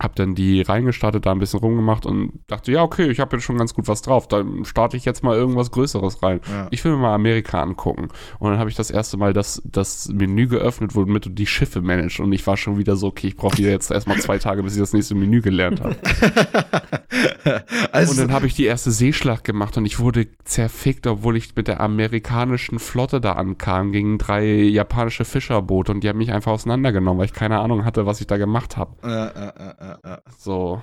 Hab 0.00 0.14
dann 0.16 0.34
die 0.34 0.62
reingestartet, 0.62 1.26
da 1.26 1.32
ein 1.32 1.38
bisschen 1.38 1.60
rumgemacht 1.60 2.06
und 2.06 2.40
dachte, 2.46 2.72
ja, 2.72 2.82
okay, 2.82 3.10
ich 3.10 3.20
habe 3.20 3.36
jetzt 3.36 3.44
schon 3.44 3.58
ganz 3.58 3.74
gut 3.74 3.88
was 3.88 4.02
drauf. 4.02 4.28
Dann 4.28 4.64
starte 4.64 4.96
ich 4.96 5.04
jetzt 5.04 5.24
mal 5.24 5.36
irgendwas 5.36 5.70
Größeres 5.70 6.22
rein. 6.22 6.40
Ja. 6.48 6.68
Ich 6.70 6.84
will 6.84 6.92
mir 6.92 6.98
mal 6.98 7.14
Amerika 7.14 7.62
angucken. 7.62 8.08
Und 8.38 8.50
dann 8.50 8.58
habe 8.58 8.70
ich 8.70 8.76
das 8.76 8.90
erste 8.90 9.16
Mal 9.16 9.32
das, 9.32 9.62
das 9.64 10.08
Menü 10.08 10.46
geöffnet, 10.46 10.94
womit 10.94 11.26
du 11.26 11.30
die 11.30 11.46
Schiffe 11.46 11.82
managst. 11.82 12.20
Und 12.20 12.32
ich 12.32 12.46
war 12.46 12.56
schon 12.56 12.78
wieder 12.78 12.96
so, 12.96 13.08
okay, 13.08 13.28
ich 13.28 13.36
brauche 13.36 13.58
wieder 13.58 13.70
jetzt 13.70 13.90
erstmal 13.90 14.18
zwei 14.18 14.38
Tage, 14.38 14.62
bis 14.62 14.74
ich 14.74 14.80
das 14.80 14.92
nächste 14.92 15.14
Menü 15.14 15.40
gelernt 15.40 15.80
habe. 15.80 15.96
also, 17.92 18.12
und 18.12 18.18
dann 18.18 18.32
habe 18.32 18.46
ich 18.46 18.54
die 18.54 18.64
erste 18.64 18.90
Seeschlacht 18.90 19.44
gemacht 19.44 19.76
und 19.76 19.86
ich 19.86 19.98
wurde 19.98 20.26
zerfickt, 20.44 21.06
obwohl 21.06 21.36
ich 21.36 21.54
mit 21.56 21.68
der 21.68 21.80
amerikanischen 21.80 22.78
Flotte 22.78 23.20
da 23.20 23.32
ankam, 23.32 23.92
gegen 23.92 24.18
drei 24.18 24.44
japanische 24.44 25.24
Fischerboote 25.24 25.92
und 25.92 26.02
die 26.02 26.08
haben 26.08 26.18
mich 26.18 26.32
einfach 26.32 26.52
auseinandergenommen, 26.52 27.18
weil 27.18 27.26
ich 27.26 27.32
keine 27.32 27.58
Ahnung 27.60 27.84
hatte, 27.84 28.06
was 28.06 28.20
ich 28.20 28.26
da 28.26 28.36
gemacht 28.36 28.76
habe. 28.76 28.94
Ja, 29.02 29.26
ja, 29.26 29.87
ja 29.88 29.98
ja. 30.04 30.22
So. 30.38 30.82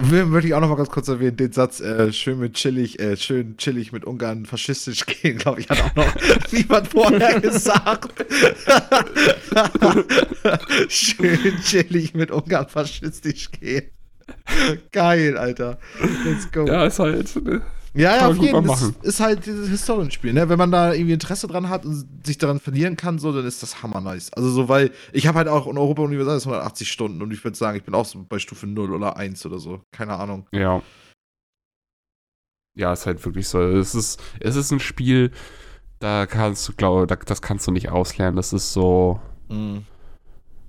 Möchte 0.00 0.46
ich 0.46 0.54
auch 0.54 0.60
noch 0.60 0.68
mal 0.68 0.76
ganz 0.76 0.90
kurz 0.90 1.08
erwähnen, 1.08 1.36
den 1.36 1.50
Satz, 1.50 1.80
äh, 1.80 2.12
schön 2.12 2.38
mit 2.38 2.54
chillig, 2.54 3.00
äh, 3.00 3.16
schön 3.16 3.56
chillig 3.56 3.90
mit 3.90 4.04
Ungarn 4.04 4.46
faschistisch 4.46 5.04
gehen, 5.06 5.38
glaube 5.38 5.60
ich, 5.60 5.68
hat 5.68 5.82
auch 5.82 5.94
noch 5.96 6.14
niemand 6.52 6.86
vorher 6.86 7.40
gesagt. 7.40 8.24
schön 10.88 11.60
chillig 11.62 12.14
mit 12.14 12.30
Ungarn 12.30 12.68
faschistisch 12.68 13.50
gehen. 13.50 13.90
Geil, 14.92 15.36
Alter. 15.36 15.78
Let's 16.24 16.50
go. 16.52 16.64
Ja, 16.66 16.86
ist 16.86 17.00
halt. 17.00 17.34
Ne? 17.44 17.62
Ja, 17.98 18.16
ja, 18.16 18.28
auf 18.28 18.36
jeden 18.36 18.64
Fall. 18.64 18.94
Ist 19.02 19.18
halt 19.18 19.44
dieses 19.44 19.68
Historienspiel, 19.68 20.32
ne? 20.32 20.48
Wenn 20.48 20.58
man 20.58 20.70
da 20.70 20.92
irgendwie 20.92 21.14
Interesse 21.14 21.48
dran 21.48 21.68
hat 21.68 21.84
und 21.84 22.24
sich 22.24 22.38
daran 22.38 22.60
verlieren 22.60 22.96
kann, 22.96 23.18
so, 23.18 23.32
dann 23.32 23.44
ist 23.44 23.60
das 23.62 23.82
hammer 23.82 24.00
nice. 24.00 24.32
Also 24.32 24.50
so, 24.50 24.68
weil 24.68 24.92
ich 25.12 25.26
habe 25.26 25.38
halt 25.38 25.48
auch 25.48 25.66
in 25.66 25.76
Europa 25.76 26.02
Universal 26.02 26.52
180 26.52 26.90
Stunden 26.90 27.20
und 27.22 27.32
ich 27.32 27.42
würde 27.42 27.56
sagen, 27.56 27.76
ich 27.76 27.82
bin 27.82 27.94
auch 27.94 28.04
so 28.04 28.24
bei 28.28 28.38
Stufe 28.38 28.68
0 28.68 28.92
oder 28.94 29.16
1 29.16 29.44
oder 29.46 29.58
so. 29.58 29.82
Keine 29.90 30.14
Ahnung. 30.14 30.46
Ja. 30.52 30.80
Ja, 32.76 32.92
ist 32.92 33.06
halt 33.06 33.24
wirklich 33.24 33.48
so. 33.48 33.60
Es 33.60 33.96
ist, 33.96 34.20
es 34.38 34.54
ist 34.54 34.70
ein 34.70 34.78
Spiel, 34.78 35.32
da 35.98 36.26
kannst 36.26 36.68
du, 36.68 36.74
glaube 36.74 37.08
das 37.08 37.42
kannst 37.42 37.66
du 37.66 37.72
nicht 37.72 37.88
auslernen. 37.88 38.36
Das 38.36 38.52
ist 38.52 38.72
so. 38.72 39.20
Mhm 39.48 39.84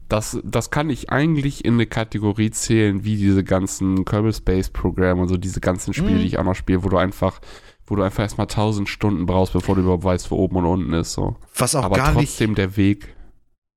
das, 0.09 0.39
das 0.43 0.71
kann 0.71 0.89
ich 0.89 1.09
eigentlich 1.11 1.63
in 1.63 1.75
eine 1.75 1.85
Kategorie 1.87 2.51
zählen, 2.51 3.03
wie 3.03 3.15
diese 3.15 3.43
ganzen 3.43 4.03
Kerbal 4.05 4.33
Space 4.33 4.69
Programme 4.69 5.21
und 5.21 5.27
so 5.29 5.37
diese 5.37 5.61
ganzen 5.61 5.93
Spiele, 5.93 6.15
mhm. 6.15 6.19
die 6.19 6.25
ich 6.27 6.37
auch 6.39 6.43
noch 6.43 6.55
spiele, 6.55 6.83
wo 6.83 6.89
du 6.89 6.97
einfach, 6.97 7.39
wo 7.85 7.95
du 7.95 8.01
einfach 8.03 8.23
erstmal 8.23 8.47
tausend 8.47 8.89
Stunden 8.89 9.25
brauchst, 9.25 9.53
bevor 9.53 9.75
du 9.75 9.81
überhaupt 9.81 10.03
weißt, 10.03 10.29
wo 10.31 10.35
oben 10.37 10.57
und 10.57 10.65
unten 10.65 10.93
ist. 10.93 11.13
So. 11.13 11.37
Was 11.55 11.75
auch 11.75 11.83
Aber 11.85 11.95
gar 11.95 12.13
trotzdem 12.13 12.51
nicht, 12.51 12.57
der 12.57 12.75
Weg. 12.75 13.15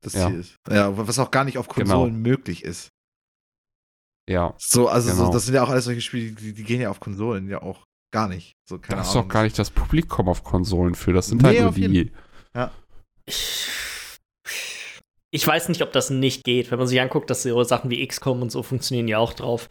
das 0.03 0.15
Ja. 0.15 0.29
Ziel 0.29 0.41
ist. 0.41 0.57
Ja, 0.69 0.97
was 0.97 1.19
auch 1.19 1.31
gar 1.31 1.45
nicht 1.45 1.59
auf 1.59 1.69
Genau. 1.69 1.91
Konsolen 2.01 2.21
möglich 2.23 2.65
ist. 2.65 2.89
Ja. 4.29 4.55
So, 4.59 4.89
also 4.89 5.11
so, 5.11 5.17
Genau. 5.25 5.33
das 5.33 5.47
sind 5.47 5.55
ja 5.55 5.63
auch 5.65 5.69
alles 5.69 5.85
solche 5.85 6.01
Spiele, 6.01 6.33
die, 6.33 6.53
die 6.55 6.65
gehen 6.65 6.81
ja 6.81 6.91
auf 6.91 7.01
Konsolen 7.01 7.49
ja 7.49 7.61
auch 7.63 7.85
gar 8.13 8.29
nicht. 8.29 8.53
So, 8.69 8.79
keine 8.79 8.97
Da 8.97 9.03
ist 9.03 9.11
Ahnung. 9.11 9.25
doch 9.25 9.35
gar 9.35 9.43
nicht 9.43 9.59
das 9.59 9.71
Publikum 9.71 10.29
auf 10.29 10.45
Konsolen 10.45 10.95
für. 10.95 11.13
Das 11.13 11.27
sind 11.27 11.43
Nee, 11.43 11.61
halt 11.61 11.79
nur 11.79 11.89
die. 11.89 12.13
Ich, 13.25 13.67
ich 15.35 15.47
weiß 15.47 15.69
nicht, 15.71 15.83
ob 15.83 15.93
das 15.93 16.11
nicht 16.11 16.45
geht. 16.45 16.71
Wenn 16.71 16.79
man 16.79 16.87
sich 16.87 17.01
anguckt, 17.01 17.31
dass 17.31 17.43
so 17.43 17.63
Sachen 17.65 17.91
wie 17.91 18.07
XCOM 18.07 18.43
und 18.43 18.53
so 18.53 18.63
funktionieren 18.63 19.09
ja 19.09 19.19
auch 19.19 19.33
drauf. 19.33 19.69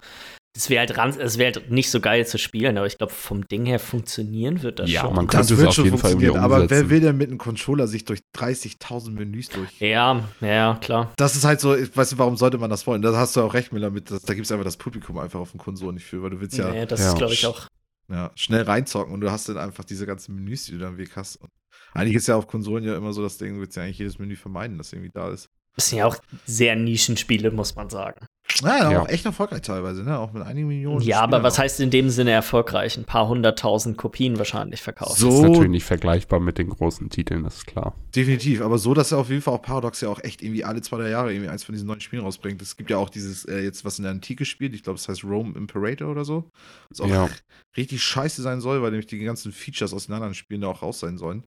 Es 0.54 0.70
wäre 0.70 0.80
halt, 0.82 0.98
ran- 0.98 1.18
es 1.18 1.38
wär 1.38 1.54
halt 1.54 1.72
nicht 1.72 1.90
so 1.92 2.02
geil 2.02 2.28
zu 2.28 2.38
spielen, 2.38 2.78
aber 2.78 2.86
ich 2.86 2.98
glaube, 2.98 3.14
vom 3.14 3.48
Ding 3.48 3.66
her 3.66 3.80
funktionieren 3.80 4.64
wird 4.64 4.80
das 4.80 4.90
Ja, 4.92 5.02
schon. 5.02 5.16
man 5.16 5.28
das 5.28 5.48
könnte 5.48 5.54
es 5.54 5.60
wird 5.60 5.70
auf 5.70 5.76
schon 5.76 5.86
jeden 5.86 5.98
Fall 5.98 6.12
irgendwie 6.12 6.26
funktionieren, 6.28 6.44
aber 6.44 6.56
wer 6.58 6.80
umsetzen. 6.80 6.90
will 6.90 7.00
denn 7.00 7.18
mit 7.18 7.30
einem 7.30 7.38
Controller 7.38 7.88
sich 7.88 8.04
durch 8.04 8.20
30.000 8.36 9.12
Menüs 9.12 9.48
durch? 9.48 9.70
ja, 9.80 10.28
ja, 10.42 10.78
klar. 10.82 11.14
Das 11.16 11.38
ist 11.38 11.46
halt 11.46 11.62
so, 11.62 11.74
ich 11.74 11.96
weiß 11.96 12.12
nicht, 12.12 12.20
warum 12.20 12.36
sollte 12.36 12.58
man 12.58 12.70
das 12.70 12.86
wollen? 12.86 13.02
Da 13.02 13.16
hast 13.16 13.38
du 13.38 13.42
auch 13.42 13.54
recht, 13.54 13.72
Miller, 13.72 13.92
mit, 13.92 14.12
das, 14.12 14.24
da 14.24 14.34
gibt 14.34 14.46
es 14.46 14.52
einfach 14.52 14.66
das 14.66 14.76
Publikum 14.76 15.20
einfach 15.20 15.40
auf 15.40 15.52
den 15.52 15.60
Konsolen 15.60 15.96
nicht 15.96 16.06
für, 16.06 16.22
weil 16.22 16.32
du 16.32 16.42
willst 16.42 16.58
ja, 16.58 16.70
nee, 16.70 16.86
das 16.86 17.00
ja. 17.00 17.10
ist, 17.10 17.18
glaube 17.18 17.34
ich, 17.34 17.46
auch. 17.46 17.68
ja 18.12 18.30
schnell 18.36 18.64
reinzocken 18.64 19.14
und 19.14 19.22
du 19.22 19.32
hast 19.32 19.48
dann 19.48 19.58
einfach 19.58 19.86
diese 19.86 20.06
ganzen 20.06 20.36
Menüs, 20.36 20.66
die 20.66 20.74
du 20.74 20.80
dann 20.80 20.94
im 20.94 20.98
Weg 20.98 21.16
hast. 21.16 21.38
Und 21.38 21.50
eigentlich 21.94 22.16
ist 22.16 22.28
ja 22.28 22.36
auf 22.36 22.48
Konsolen 22.48 22.84
ja 22.84 22.96
immer 22.96 23.14
so, 23.14 23.22
das 23.22 23.38
Ding 23.38 23.60
willst 23.60 23.76
ja 23.78 23.84
eigentlich 23.84 24.00
jedes 24.00 24.20
Menü 24.20 24.36
vermeiden, 24.36 24.78
das 24.78 24.92
irgendwie 24.94 25.12
da 25.14 25.30
ist. 25.30 25.50
Das 25.76 25.88
sind 25.88 26.00
ja 26.00 26.06
auch 26.06 26.18
sehr 26.46 26.76
Nischenspiele, 26.76 27.50
muss 27.50 27.76
man 27.78 27.90
sagen. 27.90 28.26
Ja, 28.62 28.92
Ja. 28.92 29.00
auch 29.02 29.08
echt 29.08 29.26
erfolgreich 29.26 29.62
teilweise, 29.62 30.04
ne? 30.04 30.20
Auch 30.20 30.34
mit 30.34 30.44
einigen 30.44 30.68
Millionen. 30.68 31.00
Ja, 31.02 31.20
aber 31.22 31.38
Spielern 31.38 31.44
was 31.44 31.54
auch. 31.54 31.60
heißt 31.60 31.80
in 31.80 31.90
dem 31.90 32.10
Sinne 32.10 32.32
erfolgreich? 32.32 32.98
Ein 32.98 33.06
paar 33.06 33.30
hunderttausend 33.30 33.98
Kopien 33.98 34.38
wahrscheinlich 34.38 34.82
verkauft. 34.82 35.18
So- 35.18 35.28
Das 35.28 35.36
ist 35.38 35.42
natürlich 35.44 35.70
nicht 35.70 35.86
vergleichbar 35.86 36.42
mit 36.42 36.58
den 36.58 36.70
großen 36.70 37.10
Titeln, 37.10 37.44
das 37.46 37.60
ist 37.60 37.68
klar. 37.68 37.96
Definitiv, 38.14 38.62
aber 38.62 38.78
so, 38.78 38.94
dass 38.94 39.14
er 39.14 39.20
auf 39.20 39.30
jeden 39.30 39.42
Fall 39.42 39.54
auch 39.54 39.62
Paradox 39.62 40.02
ja 40.02 40.10
auch 40.10 40.20
echt 40.22 40.42
irgendwie 40.42 40.66
alle 40.66 40.82
zwei, 40.82 40.98
drei 40.98 41.10
Jahre 41.10 41.32
irgendwie 41.32 41.50
eins 41.50 41.64
von 41.64 41.72
diesen 41.72 41.88
neuen 41.88 42.02
Spielen 42.02 42.24
rausbringt. 42.24 42.62
Es 42.62 42.76
gibt 42.76 42.90
ja 42.90 42.98
auch 42.98 43.10
dieses, 43.10 43.46
äh, 43.46 43.62
jetzt 43.62 43.86
was 43.86 43.98
in 43.98 44.04
der 44.04 44.12
Antike 44.12 44.44
spielt, 44.44 44.74
ich 44.76 44.84
glaube, 44.84 45.00
es 45.00 45.08
heißt 45.08 45.24
Rome 45.24 45.58
Imperator 45.58 46.10
oder 46.12 46.26
so. 46.26 46.50
Was 46.90 47.00
auch 47.00 47.08
Ja. 47.08 47.30
richtig 47.78 48.04
scheiße 48.04 48.42
sein 48.42 48.60
soll, 48.60 48.82
weil 48.82 48.90
nämlich 48.92 49.08
die 49.08 49.20
ganzen 49.20 49.54
Features 49.54 49.94
aus 49.94 50.08
den 50.08 50.16
anderen 50.16 50.34
Spielen 50.34 50.60
da 50.60 50.68
auch 50.68 50.82
raus 50.82 51.00
sein 51.00 51.18
sollen. 51.18 51.46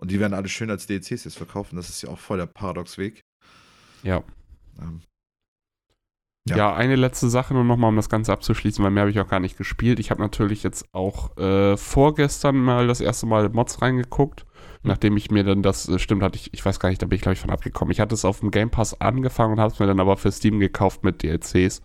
Und 0.00 0.10
die 0.10 0.18
werden 0.18 0.32
alle 0.34 0.48
schön 0.48 0.70
als 0.70 0.86
DLCs 0.86 1.24
jetzt 1.24 1.36
verkaufen. 1.36 1.76
Das 1.76 1.90
ist 1.90 2.02
ja 2.02 2.08
auch 2.08 2.18
voll 2.18 2.38
der 2.38 2.46
Paradox-Weg. 2.46 3.20
Ja. 4.02 4.22
Ähm, 4.80 5.02
Ja. 6.48 6.56
Ja. 6.56 6.74
eine 6.74 6.96
letzte 6.96 7.28
Sache 7.28 7.52
nur 7.52 7.64
nochmal, 7.64 7.90
um 7.90 7.96
das 7.96 8.08
Ganze 8.08 8.32
abzuschließen, 8.32 8.82
weil 8.82 8.90
mehr 8.90 9.02
habe 9.02 9.10
ich 9.10 9.20
auch 9.20 9.28
gar 9.28 9.40
nicht 9.40 9.58
gespielt. 9.58 10.00
Ich 10.00 10.10
habe 10.10 10.22
natürlich 10.22 10.62
jetzt 10.62 10.86
auch 10.92 11.36
äh, 11.36 11.76
vorgestern 11.76 12.56
mal 12.56 12.86
das 12.86 13.02
erste 13.02 13.26
Mal 13.26 13.50
Mods 13.50 13.82
reingeguckt, 13.82 14.46
nachdem 14.82 15.18
ich 15.18 15.30
mir 15.30 15.44
dann 15.44 15.62
das, 15.62 15.86
äh, 15.88 15.98
stimmt, 15.98 16.22
hatte 16.22 16.36
ich, 16.38 16.52
ich 16.54 16.64
weiß 16.64 16.80
gar 16.80 16.88
nicht, 16.88 17.02
da 17.02 17.06
bin 17.06 17.16
ich 17.16 17.22
glaube 17.22 17.34
ich 17.34 17.40
von 17.40 17.50
abgekommen. 17.50 17.92
Ich 17.92 18.00
hatte 18.00 18.14
es 18.14 18.24
auf 18.24 18.40
dem 18.40 18.50
Game 18.50 18.70
Pass 18.70 18.98
angefangen 19.02 19.52
und 19.52 19.60
habe 19.60 19.72
es 19.72 19.78
mir 19.78 19.86
dann 19.86 20.00
aber 20.00 20.16
für 20.16 20.32
Steam 20.32 20.60
gekauft 20.60 21.04
mit 21.04 21.22
DLCs. 21.22 21.82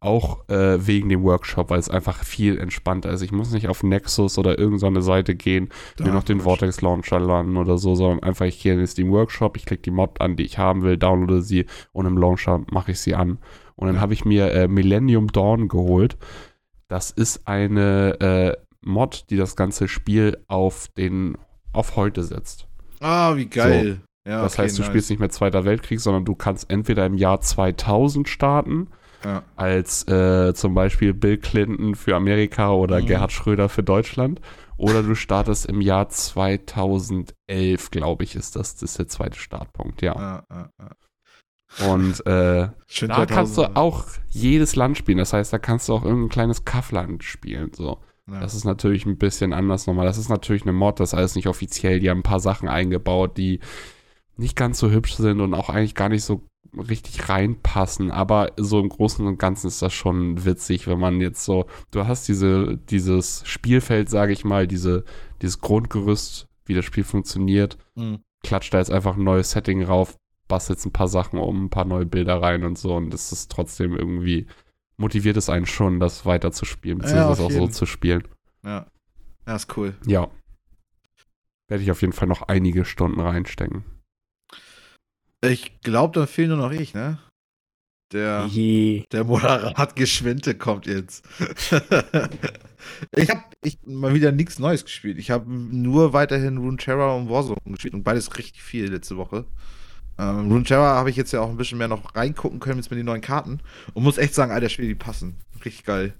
Auch 0.00 0.48
äh, 0.48 0.86
wegen 0.86 1.08
dem 1.08 1.24
Workshop, 1.24 1.70
weil 1.70 1.80
es 1.80 1.90
einfach 1.90 2.22
viel 2.22 2.58
entspannter 2.58 3.10
ist. 3.10 3.20
Ich 3.22 3.32
muss 3.32 3.50
nicht 3.50 3.66
auf 3.68 3.82
Nexus 3.82 4.38
oder 4.38 4.56
irgendeine 4.56 5.02
Seite 5.02 5.34
gehen, 5.34 5.70
mir 5.98 6.06
da- 6.06 6.12
noch 6.12 6.22
den 6.22 6.40
Vortex 6.40 6.80
Launcher 6.82 7.18
laden 7.18 7.56
oder 7.56 7.78
so, 7.78 7.96
sondern 7.96 8.22
einfach 8.22 8.46
ich 8.46 8.62
gehe 8.62 8.72
in 8.74 8.78
den 8.78 8.86
Steam 8.86 9.10
Workshop, 9.10 9.56
ich 9.56 9.66
klicke 9.66 9.82
die 9.82 9.90
Mod 9.90 10.20
an, 10.20 10.36
die 10.36 10.44
ich 10.44 10.56
haben 10.58 10.82
will, 10.82 10.96
downloade 10.98 11.42
sie 11.42 11.66
und 11.92 12.06
im 12.06 12.16
Launcher 12.16 12.62
mache 12.70 12.92
ich 12.92 13.00
sie 13.00 13.16
an. 13.16 13.38
Und 13.74 13.86
dann 13.88 13.96
Ja. 13.96 14.00
habe 14.02 14.12
ich 14.12 14.24
mir 14.24 14.52
äh, 14.52 14.68
Millennium 14.68 15.28
Dawn 15.32 15.66
geholt. 15.66 16.16
Das 16.86 17.10
ist 17.10 17.48
eine 17.48 18.20
äh, 18.20 18.56
Mod, 18.82 19.24
die 19.30 19.36
das 19.36 19.56
ganze 19.56 19.88
Spiel 19.88 20.38
auf 20.46 20.86
den 20.96 21.36
auf 21.72 21.96
heute 21.96 22.22
setzt. 22.22 22.66
Ah, 23.00 23.34
wie 23.36 23.46
geil. 23.46 24.00
Ja, 24.26 24.42
das 24.42 24.54
okay, 24.54 24.62
heißt, 24.62 24.78
du 24.78 24.82
nice. 24.82 24.88
spielst 24.90 25.10
nicht 25.10 25.18
mehr 25.18 25.30
Zweiter 25.30 25.64
Weltkrieg, 25.64 26.00
sondern 26.00 26.24
du 26.24 26.34
kannst 26.34 26.70
entweder 26.70 27.04
im 27.06 27.14
Jahr 27.14 27.40
2000 27.40 28.28
starten, 28.28 28.88
Ja. 29.24 29.42
als 29.56 30.06
äh, 30.06 30.54
zum 30.54 30.74
Beispiel 30.74 31.12
Bill 31.12 31.38
Clinton 31.38 31.94
für 31.96 32.14
Amerika 32.14 32.70
oder 32.72 33.00
Mhm. 33.00 33.06
Gerhard 33.06 33.32
Schröder 33.32 33.68
für 33.68 33.82
Deutschland. 33.82 34.40
Oder 34.76 35.02
du 35.02 35.16
startest 35.16 35.66
im 35.66 35.80
Jahr 35.80 36.08
2011, 36.08 37.90
glaube 37.90 38.24
ich, 38.24 38.36
ist 38.36 38.54
das, 38.56 38.74
das 38.76 38.90
ist 38.90 38.98
der 38.98 39.08
zweite 39.08 39.38
Startpunkt, 39.38 40.02
ja. 40.02 40.44
Ja, 40.48 40.68
ja. 40.78 41.92
Und 41.92 42.24
äh, 42.26 42.68
da 43.08 43.26
kannst 43.26 43.56
du 43.58 43.62
2000. 43.62 43.76
auch 43.76 44.04
jedes 44.28 44.76
Land 44.76 44.96
spielen. 44.96 45.18
Das 45.18 45.32
heißt, 45.32 45.52
da 45.52 45.58
kannst 45.58 45.88
du 45.88 45.94
auch 45.94 46.04
irgendein 46.04 46.28
kleines 46.30 46.64
Kaffland 46.64 47.24
spielen. 47.24 47.72
So. 47.74 47.98
Ja. 48.30 48.40
Das 48.40 48.54
ist 48.54 48.64
natürlich 48.64 49.04
ein 49.04 49.18
bisschen 49.18 49.52
anders 49.52 49.86
nochmal. 49.86 50.06
Das 50.06 50.16
ist 50.18 50.28
natürlich 50.28 50.62
eine 50.62 50.72
Mod, 50.72 51.00
das 51.00 51.10
ist 51.10 51.14
alles 51.18 51.34
nicht 51.34 51.48
offiziell. 51.48 52.00
Die 52.00 52.08
haben 52.08 52.20
ein 52.20 52.22
paar 52.22 52.40
Sachen 52.40 52.68
eingebaut, 52.68 53.36
die 53.36 53.60
nicht 54.36 54.54
ganz 54.56 54.78
so 54.78 54.90
hübsch 54.90 55.14
sind 55.14 55.40
und 55.40 55.52
auch 55.54 55.68
eigentlich 55.68 55.94
gar 55.96 56.08
nicht 56.08 56.22
so 56.24 56.47
richtig 56.76 57.28
reinpassen. 57.28 58.10
Aber 58.10 58.52
so 58.56 58.78
im 58.80 58.88
Großen 58.88 59.26
und 59.26 59.38
Ganzen 59.38 59.68
ist 59.68 59.82
das 59.82 59.92
schon 59.92 60.44
witzig, 60.44 60.86
wenn 60.86 60.98
man 60.98 61.20
jetzt 61.20 61.44
so, 61.44 61.66
du 61.90 62.06
hast 62.06 62.28
diese, 62.28 62.76
dieses 62.76 63.42
Spielfeld, 63.46 64.10
sage 64.10 64.32
ich 64.32 64.44
mal, 64.44 64.66
diese, 64.66 65.04
dieses 65.42 65.60
Grundgerüst, 65.60 66.46
wie 66.66 66.74
das 66.74 66.84
Spiel 66.84 67.04
funktioniert, 67.04 67.78
Mhm. 67.94 68.18
klatscht 68.44 68.72
da 68.74 68.78
jetzt 68.78 68.92
einfach 68.92 69.16
ein 69.16 69.24
neues 69.24 69.50
Setting 69.50 69.82
rauf, 69.82 70.16
bastelt 70.46 70.84
ein 70.84 70.92
paar 70.92 71.08
Sachen 71.08 71.38
um, 71.38 71.64
ein 71.64 71.70
paar 71.70 71.84
neue 71.84 72.06
Bilder 72.06 72.40
rein 72.40 72.64
und 72.64 72.78
so 72.78 72.94
und 72.94 73.10
das 73.10 73.32
ist 73.32 73.50
trotzdem 73.50 73.96
irgendwie, 73.96 74.46
motiviert 74.96 75.36
es 75.36 75.48
einen 75.48 75.66
schon, 75.66 76.00
das 76.00 76.26
weiter 76.26 76.52
zu 76.52 76.64
spielen, 76.64 76.98
Ja, 76.98 77.02
beziehungsweise 77.04 77.42
auf 77.42 77.52
auch 77.52 77.56
so 77.56 77.68
zu 77.68 77.86
spielen. 77.86 78.26
Ja. 78.64 78.86
Ja, 79.46 79.56
ist 79.56 79.76
cool. 79.76 79.94
Ja. 80.06 80.28
Werde 81.68 81.82
ich 81.82 81.90
auf 81.90 82.00
jeden 82.02 82.12
Fall 82.12 82.28
noch 82.28 82.42
einige 82.42 82.84
Stunden 82.84 83.20
reinstecken. 83.20 83.84
Ich 85.40 85.80
glaube, 85.82 86.18
dann 86.18 86.26
fehlt 86.26 86.48
nur 86.48 86.58
noch 86.58 86.72
ich, 86.72 86.94
ne? 86.94 87.18
Der, 88.12 88.46
Je. 88.50 89.04
der 89.12 89.24
Moderat 89.24 89.94
Geschwinte 89.94 90.54
kommt 90.54 90.86
jetzt. 90.86 91.24
ich 93.14 93.28
habe 93.28 93.42
ich 93.62 93.78
mal 93.84 94.14
wieder 94.14 94.32
nichts 94.32 94.58
Neues 94.58 94.84
gespielt. 94.84 95.18
Ich 95.18 95.30
habe 95.30 95.50
nur 95.50 96.14
weiterhin 96.14 96.56
Runeterra 96.56 97.14
und 97.14 97.28
Warzone 97.28 97.58
gespielt 97.66 97.94
und 97.94 98.04
beides 98.04 98.38
richtig 98.38 98.62
viel 98.62 98.90
letzte 98.90 99.18
Woche. 99.18 99.44
Ähm, 100.18 100.50
Runeterra 100.50 100.96
habe 100.96 101.10
ich 101.10 101.16
jetzt 101.16 101.32
ja 101.32 101.40
auch 101.40 101.50
ein 101.50 101.58
bisschen 101.58 101.78
mehr 101.78 101.88
noch 101.88 102.16
reingucken 102.16 102.60
können 102.60 102.78
jetzt 102.78 102.90
mit 102.90 102.98
den 102.98 103.06
neuen 103.06 103.20
Karten 103.20 103.60
und 103.92 104.02
muss 104.02 104.18
echt 104.18 104.34
sagen, 104.34 104.52
alter 104.52 104.70
Spiele, 104.70 104.88
die 104.88 104.94
passen. 104.94 105.36
Richtig 105.64 105.84
geil. 105.84 106.14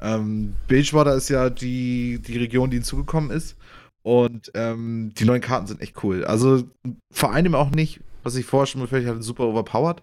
Ähm, 0.00 0.54
Bilgewater 0.66 1.14
ist 1.14 1.28
ja 1.28 1.48
die, 1.48 2.20
die 2.26 2.38
Region, 2.38 2.70
die 2.70 2.78
hinzugekommen 2.78 3.30
ist. 3.30 3.56
Und 4.02 4.50
ähm, 4.54 5.12
die 5.16 5.24
neuen 5.24 5.42
Karten 5.42 5.66
sind 5.66 5.80
echt 5.80 6.02
cool. 6.02 6.24
Also 6.24 6.64
vor 7.12 7.32
allem 7.32 7.54
auch 7.54 7.70
nicht, 7.70 8.00
was 8.22 8.36
ich 8.36 8.46
vorher 8.46 8.66
schon 8.66 8.80
befürchtet 8.80 9.10
hatte, 9.10 9.22
super 9.22 9.44
overpowered. 9.44 10.02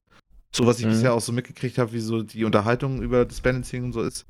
So 0.55 0.65
was 0.65 0.79
ich 0.79 0.85
Mhm. 0.85 0.91
bisher 0.91 1.13
auch 1.13 1.21
so 1.21 1.31
mitgekriegt 1.31 1.77
habe, 1.77 1.91
wie 1.93 1.99
so 1.99 2.23
die 2.23 2.45
Unterhaltung 2.45 3.01
über 3.01 3.25
das 3.25 3.41
Balancing 3.41 3.83
und 3.83 3.93
so 3.93 4.01
ist, 4.01 4.25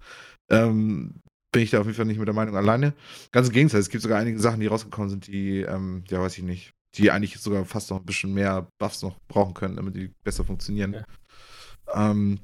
ähm, 0.50 1.22
bin 1.52 1.62
ich 1.64 1.70
da 1.72 1.80
auf 1.80 1.86
jeden 1.86 1.96
Fall 1.96 2.06
nicht 2.06 2.18
mit 2.18 2.28
der 2.28 2.36
Meinung 2.36 2.56
alleine. 2.56 2.94
Ganz 3.32 3.48
im 3.48 3.54
Gegenteil, 3.54 3.80
es 3.80 3.90
gibt 3.90 4.02
sogar 4.04 4.20
einige 4.20 4.40
Sachen, 4.40 4.60
die 4.60 4.68
rausgekommen 4.68 5.10
sind, 5.10 5.28
die, 5.28 5.62
ähm, 5.62 6.04
ja, 6.10 6.20
weiß 6.22 6.38
ich 6.38 6.44
nicht, 6.44 6.72
die 6.96 7.12
eigentlich 7.12 7.38
sogar 7.40 7.64
fast 7.66 7.90
noch 7.92 8.00
ein 8.00 8.06
bisschen 8.06 8.34
mehr 8.34 8.68
Buffs 8.80 9.02
noch 9.04 9.18
brauchen 9.28 9.54
können, 9.54 9.76
damit 9.76 9.96
die 9.96 10.12
besser 10.24 10.44
funktionieren. 10.44 10.94
Ja. 10.94 12.12
Ähm, 12.12 12.40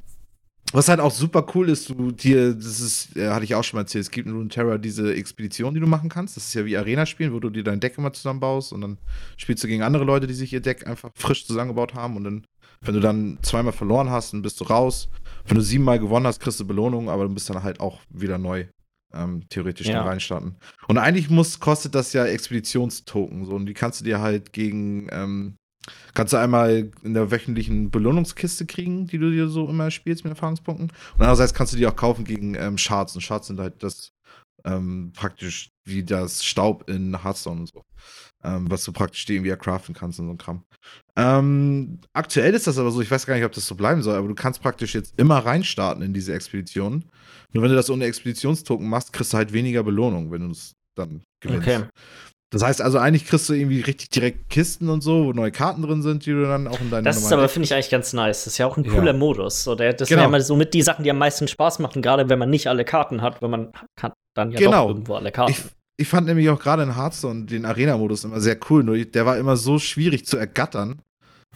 was 0.73 0.89
halt 0.89 0.99
auch 0.99 1.11
super 1.11 1.45
cool 1.55 1.69
ist, 1.69 1.89
du 1.89 2.11
dir, 2.11 2.53
das 2.53 2.79
ist, 2.79 3.15
äh, 3.15 3.29
hatte 3.29 3.45
ich 3.45 3.55
auch 3.55 3.63
schon 3.63 3.77
mal 3.77 3.83
erzählt, 3.83 4.03
es 4.03 4.11
gibt 4.11 4.27
in 4.27 4.33
Runeterra 4.33 4.77
diese 4.77 5.13
Expedition, 5.13 5.73
die 5.73 5.79
du 5.79 5.87
machen 5.87 6.09
kannst. 6.09 6.35
Das 6.35 6.45
ist 6.45 6.53
ja 6.53 6.65
wie 6.65 6.75
Arena 6.77 7.05
spielen, 7.05 7.33
wo 7.33 7.39
du 7.39 7.49
dir 7.49 7.63
dein 7.63 7.79
Deck 7.79 7.97
immer 7.97 8.11
zusammenbaust 8.11 8.73
und 8.73 8.81
dann 8.81 8.97
spielst 9.37 9.63
du 9.63 9.67
gegen 9.67 9.83
andere 9.83 10.03
Leute, 10.03 10.27
die 10.27 10.33
sich 10.33 10.51
ihr 10.51 10.61
Deck 10.61 10.85
einfach 10.87 11.11
frisch 11.15 11.45
zusammengebaut 11.45 11.93
haben 11.93 12.17
und 12.17 12.23
dann, 12.23 12.45
wenn 12.81 12.95
du 12.95 12.99
dann 12.99 13.37
zweimal 13.43 13.71
verloren 13.73 14.09
hast, 14.09 14.33
dann 14.33 14.41
bist 14.41 14.59
du 14.59 14.65
raus. 14.65 15.09
Wenn 15.45 15.55
du 15.55 15.61
siebenmal 15.63 15.99
gewonnen 15.99 16.27
hast, 16.27 16.39
kriegst 16.39 16.59
du 16.59 16.65
Belohnung, 16.67 17.09
aber 17.09 17.27
du 17.27 17.33
bist 17.33 17.49
dann 17.49 17.63
halt 17.63 17.79
auch 17.79 17.99
wieder 18.09 18.37
neu. 18.37 18.65
Ähm, 19.15 19.43
theoretisch 19.47 19.85
Ja. 19.85 20.03
reinstarten. 20.03 20.55
Und 20.87 20.97
eigentlich 20.97 21.29
muss, 21.29 21.59
kostet 21.59 21.93
das 21.93 22.13
ja 22.13 22.25
Expeditionstoken. 22.25 23.45
So, 23.45 23.53
und 23.53 23.67
die 23.67 23.75
kannst 23.75 24.01
du 24.01 24.05
dir 24.05 24.21
halt 24.21 24.53
gegen, 24.53 25.07
ähm, 25.11 25.53
kannst 26.13 26.33
du 26.33 26.37
einmal 26.37 26.91
in 27.03 27.13
der 27.13 27.31
wöchentlichen 27.31 27.91
Belohnungskiste 27.91 28.65
kriegen, 28.65 29.07
die 29.07 29.17
du 29.17 29.31
dir 29.31 29.47
so 29.47 29.67
immer 29.67 29.91
spielst 29.91 30.23
mit 30.23 30.31
Erfahrungspunkten. 30.31 30.89
Und 30.89 31.21
andererseits 31.21 31.53
kannst 31.53 31.73
du 31.73 31.77
die 31.77 31.87
auch 31.87 31.95
kaufen 31.95 32.25
gegen 32.25 32.55
ähm, 32.55 32.77
Shards. 32.77 33.15
Und 33.15 33.21
Shards 33.21 33.47
sind 33.47 33.59
halt 33.59 33.83
das 33.83 34.11
ähm, 34.65 35.11
praktisch 35.13 35.69
wie 35.85 36.03
das 36.03 36.43
Staub 36.43 36.89
in 36.89 37.23
Hearthstone 37.23 37.61
und 37.61 37.67
so. 37.67 37.83
Ähm, 38.43 38.69
was 38.69 38.83
du 38.83 38.91
praktisch 38.91 39.25
dir 39.25 39.35
irgendwie 39.35 39.51
ercraften 39.51 39.93
kannst 39.93 40.19
und 40.19 40.27
so 40.27 40.33
ein 40.33 40.37
Kram. 40.37 40.63
Ähm, 41.15 41.99
aktuell 42.11 42.53
ist 42.53 42.67
das 42.67 42.77
aber 42.77 42.91
so, 42.91 43.01
ich 43.01 43.09
weiß 43.09 43.25
gar 43.25 43.35
nicht, 43.35 43.45
ob 43.45 43.53
das 43.53 43.65
so 43.65 43.75
bleiben 43.75 44.01
soll, 44.01 44.17
aber 44.17 44.27
du 44.27 44.35
kannst 44.35 44.61
praktisch 44.61 44.93
jetzt 44.93 45.13
immer 45.17 45.39
reinstarten 45.39 46.03
in 46.03 46.13
diese 46.13 46.33
Expedition. 46.33 47.05
Nur 47.53 47.63
wenn 47.63 47.69
du 47.69 47.75
das 47.75 47.89
ohne 47.89 48.05
Expeditionstoken 48.05 48.87
machst, 48.87 49.13
kriegst 49.13 49.31
du 49.31 49.37
halt 49.37 49.53
weniger 49.53 49.83
Belohnung, 49.83 50.31
wenn 50.31 50.41
du 50.41 50.51
es 50.51 50.75
dann 50.95 51.23
gewinnst. 51.39 51.67
Okay. 51.67 51.85
Das 52.53 52.61
heißt 52.63 52.81
also, 52.81 52.99
eigentlich 52.99 53.25
kriegst 53.25 53.49
du 53.49 53.53
irgendwie 53.53 53.81
richtig 53.81 54.09
direkt 54.11 54.49
Kisten 54.49 54.87
und 54.89 55.01
so, 55.01 55.25
wo 55.25 55.33
neue 55.33 55.51
Karten 55.51 55.81
drin 55.81 56.01
sind, 56.03 56.25
die 56.25 56.31
du 56.31 56.43
dann 56.43 56.67
auch 56.67 56.79
in 56.79 56.91
deinen 56.91 57.03
Das 57.03 57.17
ist 57.17 57.31
aber, 57.33 57.49
finde 57.49 57.65
ich 57.65 57.73
eigentlich 57.73 57.89
ganz 57.89 58.13
nice. 58.13 58.43
Das 58.43 58.53
ist 58.53 58.57
ja 58.59 58.67
auch 58.67 58.77
ein 58.77 58.83
Ja. 58.85 58.91
cooler 58.93 59.13
Modus. 59.13 59.63
So, 59.63 59.73
der, 59.73 59.93
das 59.93 60.07
Genau. 60.07 60.21
sind 60.21 60.25
ja 60.27 60.31
mal 60.31 60.41
so 60.41 60.55
mit 60.55 60.73
die 60.75 60.83
Sachen, 60.83 61.03
die 61.03 61.09
am 61.09 61.17
meisten 61.17 61.47
Spaß 61.47 61.79
machen, 61.79 62.01
gerade 62.03 62.29
wenn 62.29 62.37
man 62.37 62.49
nicht 62.51 62.67
alle 62.67 62.85
Karten 62.85 63.21
hat, 63.23 63.41
weil 63.41 63.49
man 63.49 63.71
hat 63.99 64.13
dann 64.35 64.51
ja 64.51 64.59
Genau. 64.59 64.83
doch 64.83 64.89
irgendwo 64.89 65.15
alle 65.15 65.31
Karten. 65.31 65.51
Ich, 65.51 65.63
ich 65.97 66.07
fand 66.07 66.27
nämlich 66.27 66.47
auch 66.49 66.59
gerade 66.59 66.83
in 66.83 66.95
Hearthstone 66.95 67.45
den 67.45 67.65
Arena-Modus 67.65 68.23
immer 68.23 68.39
sehr 68.39 68.57
cool, 68.69 68.83
nur 68.83 68.97
der 69.03 69.25
war 69.25 69.37
immer 69.37 69.57
so 69.57 69.79
schwierig 69.79 70.25
zu 70.27 70.37
ergattern, 70.37 71.01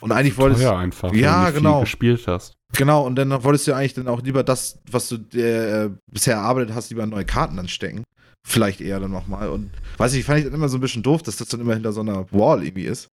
Und 0.02 0.12
eigentlich 0.12 0.38
wolltest 0.38 0.64
Teuer 0.64 0.78
einfach, 0.78 1.14
Ja, 1.14 1.46
wenn 1.46 1.54
du 1.54 1.60
genau. 1.60 1.76
viel 1.78 1.86
gespielt 1.86 2.28
hast. 2.28 2.54
Genau, 2.76 3.06
und 3.06 3.16
dann 3.16 3.44
wolltest 3.44 3.68
du 3.68 3.74
eigentlich 3.74 3.94
dann 3.94 4.08
auch 4.08 4.22
lieber 4.22 4.44
das, 4.44 4.80
was 4.92 5.10
du 5.10 5.16
äh, 5.38 5.90
bisher 6.12 6.36
erarbeitet 6.36 6.74
hast, 6.76 6.90
lieber 6.90 7.04
in 7.04 7.10
neue 7.10 7.26
Karten 7.26 7.56
dann 7.56 7.68
stecken. 7.68 8.04
Vielleicht 8.50 8.80
eher 8.80 9.02
dann 9.02 9.12
nochmal. 9.12 9.50
Und 9.50 9.72
weiß 9.98 10.14
ich, 10.14 10.24
fand 10.24 10.40
ich 10.40 10.46
dann 10.46 10.54
immer 10.54 10.70
so 10.70 10.78
ein 10.78 10.82
bisschen 10.82 11.04
doof, 11.04 11.22
dass 11.22 11.36
das 11.36 11.50
dann 11.50 11.60
immer 11.60 11.74
hinter 11.74 11.92
so 11.92 12.00
einer 12.00 12.32
Wall 12.32 12.64
irgendwie 12.64 12.86
ist. 12.86 13.10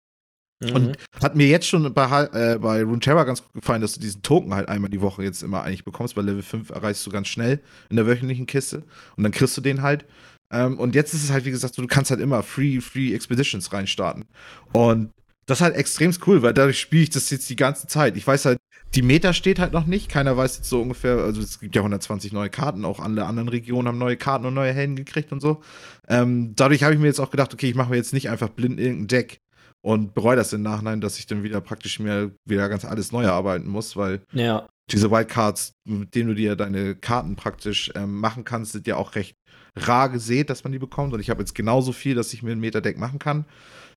Mhm. 0.63 0.71
Und 0.71 0.97
hat 1.21 1.35
mir 1.35 1.49
jetzt 1.49 1.67
schon 1.67 1.93
bei, 1.93 2.29
äh, 2.33 2.59
bei 2.61 2.85
Runeterra 2.85 3.25
ganz 3.25 3.43
gut 3.43 3.53
gefallen, 3.55 3.83
dass 3.83 3.95
du 3.95 4.01
diesen 4.01 4.23
Token 4.23 4.55
halt 4.55 4.69
einmal 4.69 4.91
die 4.91 5.01
Woche 5.01 5.25
jetzt 5.25 5.43
immer 5.43 5.65
eigentlich 5.65 5.85
bekommst. 5.85 6.15
Bei 6.15 6.23
Level 6.23 6.43
5 6.43 6.71
erreichst 6.71 7.05
du 7.05 7.11
ganz 7.11 7.27
schnell 7.27 7.61
in 7.91 7.97
der 7.97 8.07
wöchentlichen 8.07 8.47
Kiste. 8.47 8.85
Und 9.17 9.25
dann 9.25 9.33
kriegst 9.33 9.57
du 9.57 9.61
den 9.61 9.83
halt. 9.83 10.07
Ähm, 10.53 10.79
und 10.79 10.95
jetzt 10.95 11.15
ist 11.15 11.25
es 11.25 11.33
halt, 11.33 11.45
wie 11.45 11.51
gesagt, 11.51 11.75
so, 11.75 11.83
du 11.83 11.89
kannst 11.89 12.13
halt 12.13 12.21
immer 12.21 12.45
Free, 12.45 12.81
Free 12.81 13.13
Expeditions 13.13 13.73
reinstarten. 13.73 14.27
Und 14.73 15.11
das 15.47 15.59
ist 15.59 15.63
halt 15.63 15.75
extrem 15.75 16.13
cool, 16.29 16.43
weil 16.43 16.55
dadurch 16.55 16.79
spiele 16.79 17.03
ich 17.03 17.11
das 17.11 17.29
jetzt 17.31 17.51
die 17.51 17.57
ganze 17.57 17.89
Zeit. 17.89 18.17
Ich 18.17 18.25
weiß 18.25 18.45
halt, 18.45 18.59
die 18.95 19.03
Meta 19.03 19.33
steht 19.33 19.59
halt 19.59 19.73
noch 19.73 19.87
nicht. 19.87 20.09
Keiner 20.09 20.37
weiß 20.37 20.59
jetzt 20.59 20.69
so 20.69 20.81
ungefähr, 20.81 21.19
also 21.19 21.41
es 21.41 21.59
gibt 21.59 21.75
ja 21.75 21.81
120 21.81 22.33
neue 22.33 22.51
Karten, 22.51 22.85
auch 22.85 23.01
alle 23.01 23.27
anderen 23.27 23.49
Regionen 23.49 23.89
haben 23.89 23.99
neue 23.99 24.17
Karten 24.17 24.47
und 24.47 24.55
neue 24.55 24.73
Helden 24.73 24.97
gekriegt 24.97 25.33
und 25.33 25.41
so. 25.41 25.63
Ähm, 26.09 26.55
dadurch 26.55 26.83
habe 26.83 26.95
ich 26.95 27.01
mir 27.01 27.07
jetzt 27.07 27.21
auch 27.21 27.31
gedacht, 27.31 27.53
okay, 27.53 27.69
ich 27.69 27.75
mache 27.75 27.91
mir 27.91 27.97
jetzt 27.97 28.13
nicht 28.13 28.31
einfach 28.31 28.49
blind 28.49 28.79
irgendein 28.79 29.09
Deck 29.09 29.41
und 29.81 30.15
bereue 30.15 30.37
das 30.37 30.53
im 30.53 30.63
Nachhinein, 30.63 31.01
dass 31.01 31.19
ich 31.19 31.27
dann 31.27 31.43
wieder 31.43 31.61
praktisch 31.61 31.99
mir 31.99 32.31
wieder 32.45 32.69
ganz 32.69 32.85
alles 32.85 33.13
neu 33.13 33.25
erarbeiten 33.25 33.69
muss, 33.69 33.97
weil 33.97 34.23
ja. 34.33 34.69
diese 34.91 35.11
Wildcards, 35.11 35.75
mit 35.85 36.15
denen 36.15 36.29
du 36.29 36.35
dir 36.35 36.57
deine 36.57 36.95
Karten 36.95 37.37
praktisch 37.37 37.91
ähm, 37.95 38.21
machen 38.21 38.45
kannst, 38.45 38.73
sind 38.73 38.87
ja 38.87 38.97
auch 38.97 39.15
recht 39.15 39.37
rar 39.77 40.09
gesät, 40.09 40.51
dass 40.51 40.65
man 40.65 40.73
die 40.73 40.79
bekommt. 40.79 41.13
Und 41.13 41.21
ich 41.21 41.31
habe 41.31 41.41
jetzt 41.41 41.55
genauso 41.55 41.93
viel, 41.93 42.15
dass 42.15 42.33
ich 42.33 42.43
mir 42.43 42.53
ein 42.53 42.61
Meta-Deck 42.61 42.97
machen 42.97 43.19
kann. 43.19 43.45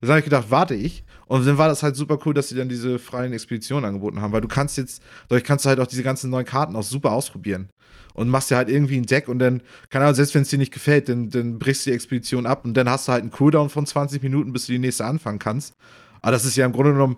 Dann 0.01 0.11
habe 0.11 0.19
ich 0.19 0.25
gedacht, 0.25 0.47
warte 0.49 0.75
ich. 0.75 1.03
Und 1.27 1.45
dann 1.45 1.57
war 1.57 1.67
das 1.67 1.83
halt 1.83 1.95
super 1.95 2.19
cool, 2.25 2.33
dass 2.33 2.49
sie 2.49 2.55
dann 2.55 2.69
diese 2.69 2.99
freien 2.99 3.33
Expeditionen 3.33 3.85
angeboten 3.85 4.21
haben, 4.21 4.31
weil 4.31 4.41
du 4.41 4.47
kannst 4.47 4.77
jetzt, 4.77 5.01
dadurch 5.27 5.43
kannst 5.43 5.65
du 5.65 5.69
halt 5.69 5.79
auch 5.79 5.87
diese 5.87 6.03
ganzen 6.03 6.29
neuen 6.29 6.45
Karten 6.45 6.75
auch 6.75 6.83
super 6.83 7.11
ausprobieren. 7.11 7.69
Und 8.13 8.29
machst 8.29 8.49
dir 8.49 8.55
halt 8.55 8.69
irgendwie 8.69 8.97
ein 8.97 9.05
Deck 9.05 9.27
und 9.27 9.37
dann, 9.39 9.61
keine 9.89 10.05
Ahnung, 10.05 10.15
selbst 10.15 10.33
wenn 10.33 10.41
es 10.41 10.49
dir 10.49 10.57
nicht 10.57 10.73
gefällt, 10.73 11.07
dann, 11.07 11.29
dann 11.29 11.59
brichst 11.59 11.85
du 11.85 11.91
die 11.91 11.95
Expedition 11.95 12.45
ab 12.47 12.65
und 12.65 12.73
dann 12.75 12.89
hast 12.89 13.07
du 13.07 13.11
halt 13.11 13.21
einen 13.21 13.31
Cooldown 13.31 13.69
von 13.69 13.85
20 13.85 14.23
Minuten, 14.23 14.53
bis 14.53 14.65
du 14.65 14.71
die 14.71 14.79
nächste 14.79 15.05
anfangen 15.05 15.37
kannst. 15.37 15.73
Aber 16.21 16.31
das 16.31 16.45
ist 16.45 16.55
ja 16.55 16.65
im 16.65 16.71
Grunde 16.71 16.93
genommen, 16.93 17.17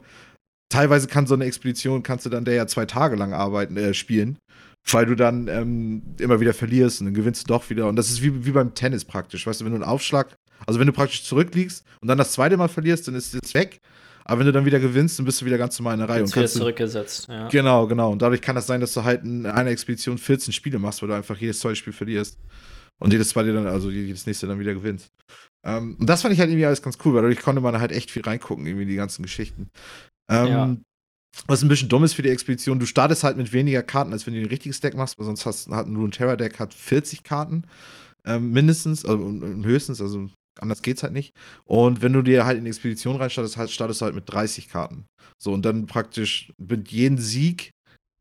teilweise 0.70 1.08
kann 1.08 1.28
so 1.28 1.36
eine 1.36 1.46
Expedition, 1.46 2.04
kannst 2.04 2.26
du 2.26 2.30
dann 2.30 2.46
der 2.46 2.56
ja 2.56 2.68
zwei 2.68 2.86
Tage 2.86 3.16
lang 3.16 3.34
arbeiten, 3.34 3.78
äh, 3.78 3.94
spielen, 3.94 4.38
weil 4.92 5.06
du 5.06 5.16
dann 5.16 5.48
ähm, 5.48 6.02
immer 6.20 6.40
wieder 6.40 6.54
verlierst 6.54 7.02
und 7.02 7.08
dann 7.08 7.14
gewinnst 7.14 7.44
du 7.44 7.48
doch 7.48 7.70
wieder. 7.70 7.88
Und 7.88 7.96
das 7.96 8.10
ist 8.10 8.22
wie, 8.22 8.46
wie 8.46 8.52
beim 8.52 8.74
Tennis 8.74 9.06
praktisch. 9.06 9.48
Weißt 9.48 9.62
du, 9.62 9.66
wenn 9.66 9.72
du 9.72 9.78
einen 9.78 9.90
Aufschlag, 9.90 10.36
also 10.66 10.80
wenn 10.80 10.88
du 10.88 10.94
praktisch 10.94 11.24
zurückliegst 11.24 11.84
und 12.02 12.08
dann 12.08 12.18
das 12.18 12.32
zweite 12.32 12.58
Mal 12.58 12.68
verlierst, 12.68 13.08
dann 13.08 13.16
ist 13.16 13.34
es 13.34 13.54
weg. 13.54 13.80
Aber 14.26 14.40
wenn 14.40 14.46
du 14.46 14.52
dann 14.52 14.66
wieder 14.66 14.80
gewinnst, 14.80 15.18
dann 15.18 15.26
bist 15.26 15.42
du 15.42 15.46
wieder 15.46 15.58
ganz 15.58 15.80
normal 15.80 15.96
in 15.96 16.00
der 16.02 16.10
Reihe. 16.10 16.20
Jetzt 16.20 16.30
und 16.30 16.36
wieder 16.36 16.42
kannst 16.44 16.56
du, 16.56 16.60
zurückgesetzt. 16.60 17.28
Ja. 17.30 17.48
Genau, 17.48 17.88
genau. 17.88 18.12
Und 18.12 18.22
dadurch 18.22 18.42
kann 18.42 18.56
das 18.56 18.68
sein, 18.68 18.80
dass 18.80 18.94
du 18.94 19.04
halt 19.04 19.24
in 19.24 19.46
einer 19.48 19.72
Expedition 19.72 20.20
14 20.20 20.54
Spiele 20.54 20.78
machst, 20.78 21.02
weil 21.02 21.10
du 21.10 21.16
einfach 21.16 21.38
jedes 21.38 21.60
zweite 21.60 21.76
Spiel 21.76 21.94
verlierst. 21.94 22.38
Und 23.00 23.12
jedes 23.12 23.30
zweite 23.30 23.54
dann, 23.54 23.66
also 23.66 23.90
jedes 23.90 24.28
nächste 24.28 24.46
dann 24.46 24.60
wieder 24.60 24.74
gewinnst. 24.74 25.08
Ähm, 25.66 25.96
und 26.00 26.08
das 26.08 26.22
fand 26.22 26.34
ich 26.34 26.40
halt 26.40 26.50
irgendwie 26.50 26.66
alles 26.66 26.82
ganz 26.82 26.98
cool, 27.04 27.14
weil 27.16 27.24
dadurch 27.24 27.42
konnte 27.42 27.62
man 27.62 27.80
halt 27.80 27.92
echt 27.92 28.12
viel 28.12 28.22
reingucken, 28.22 28.66
irgendwie 28.66 28.84
in 28.84 28.90
die 28.90 28.96
ganzen 28.96 29.24
Geschichten. 29.24 29.70
Ähm, 30.30 30.48
Ja. 30.48 30.78
Was 31.48 31.62
ein 31.62 31.70
bisschen 31.70 31.90
dumm 31.90 32.04
ist 32.04 32.14
für 32.14 32.24
die 32.24 32.30
Expedition, 32.30 32.80
du 32.80 32.86
startest 32.86 33.24
halt 33.24 33.38
mit 33.38 33.54
weniger 33.54 33.84
Karten, 33.84 34.14
als 34.14 34.26
wenn 34.26 34.34
du 34.34 34.42
ein 34.42 34.48
richtiges 34.48 34.80
Deck 34.80 34.96
machst, 34.96 35.18
weil 35.18 35.26
sonst 35.26 35.46
hast, 35.46 35.70
hat 35.70 35.88
ein 35.88 35.96
Runeterra-Deck 35.96 36.60
hat 36.60 36.74
40 36.74 37.24
Karten 37.24 37.66
ähm, 38.26 38.52
mindestens, 38.52 39.06
also 39.06 39.24
höchstens, 39.64 40.02
also 40.02 40.30
anders 40.62 40.82
geht's 40.82 41.04
halt 41.04 41.14
nicht. 41.14 41.34
Und 41.66 42.02
wenn 42.02 42.14
du 42.14 42.22
dir 42.22 42.46
halt 42.46 42.58
in 42.58 42.66
die 42.66 42.70
Expedition 42.70 43.16
reinstartest, 43.16 43.58
halt, 43.58 43.72
startest 43.72 44.02
du 44.02 44.06
halt 44.06 44.16
mit 44.16 44.32
30 44.32 44.70
Karten. 44.70 45.06
So, 45.42 45.54
und 45.54 45.64
dann 45.64 45.86
praktisch 45.86 46.54
mit 46.58 46.92
jedem 46.92 47.18
Sieg 47.18 47.72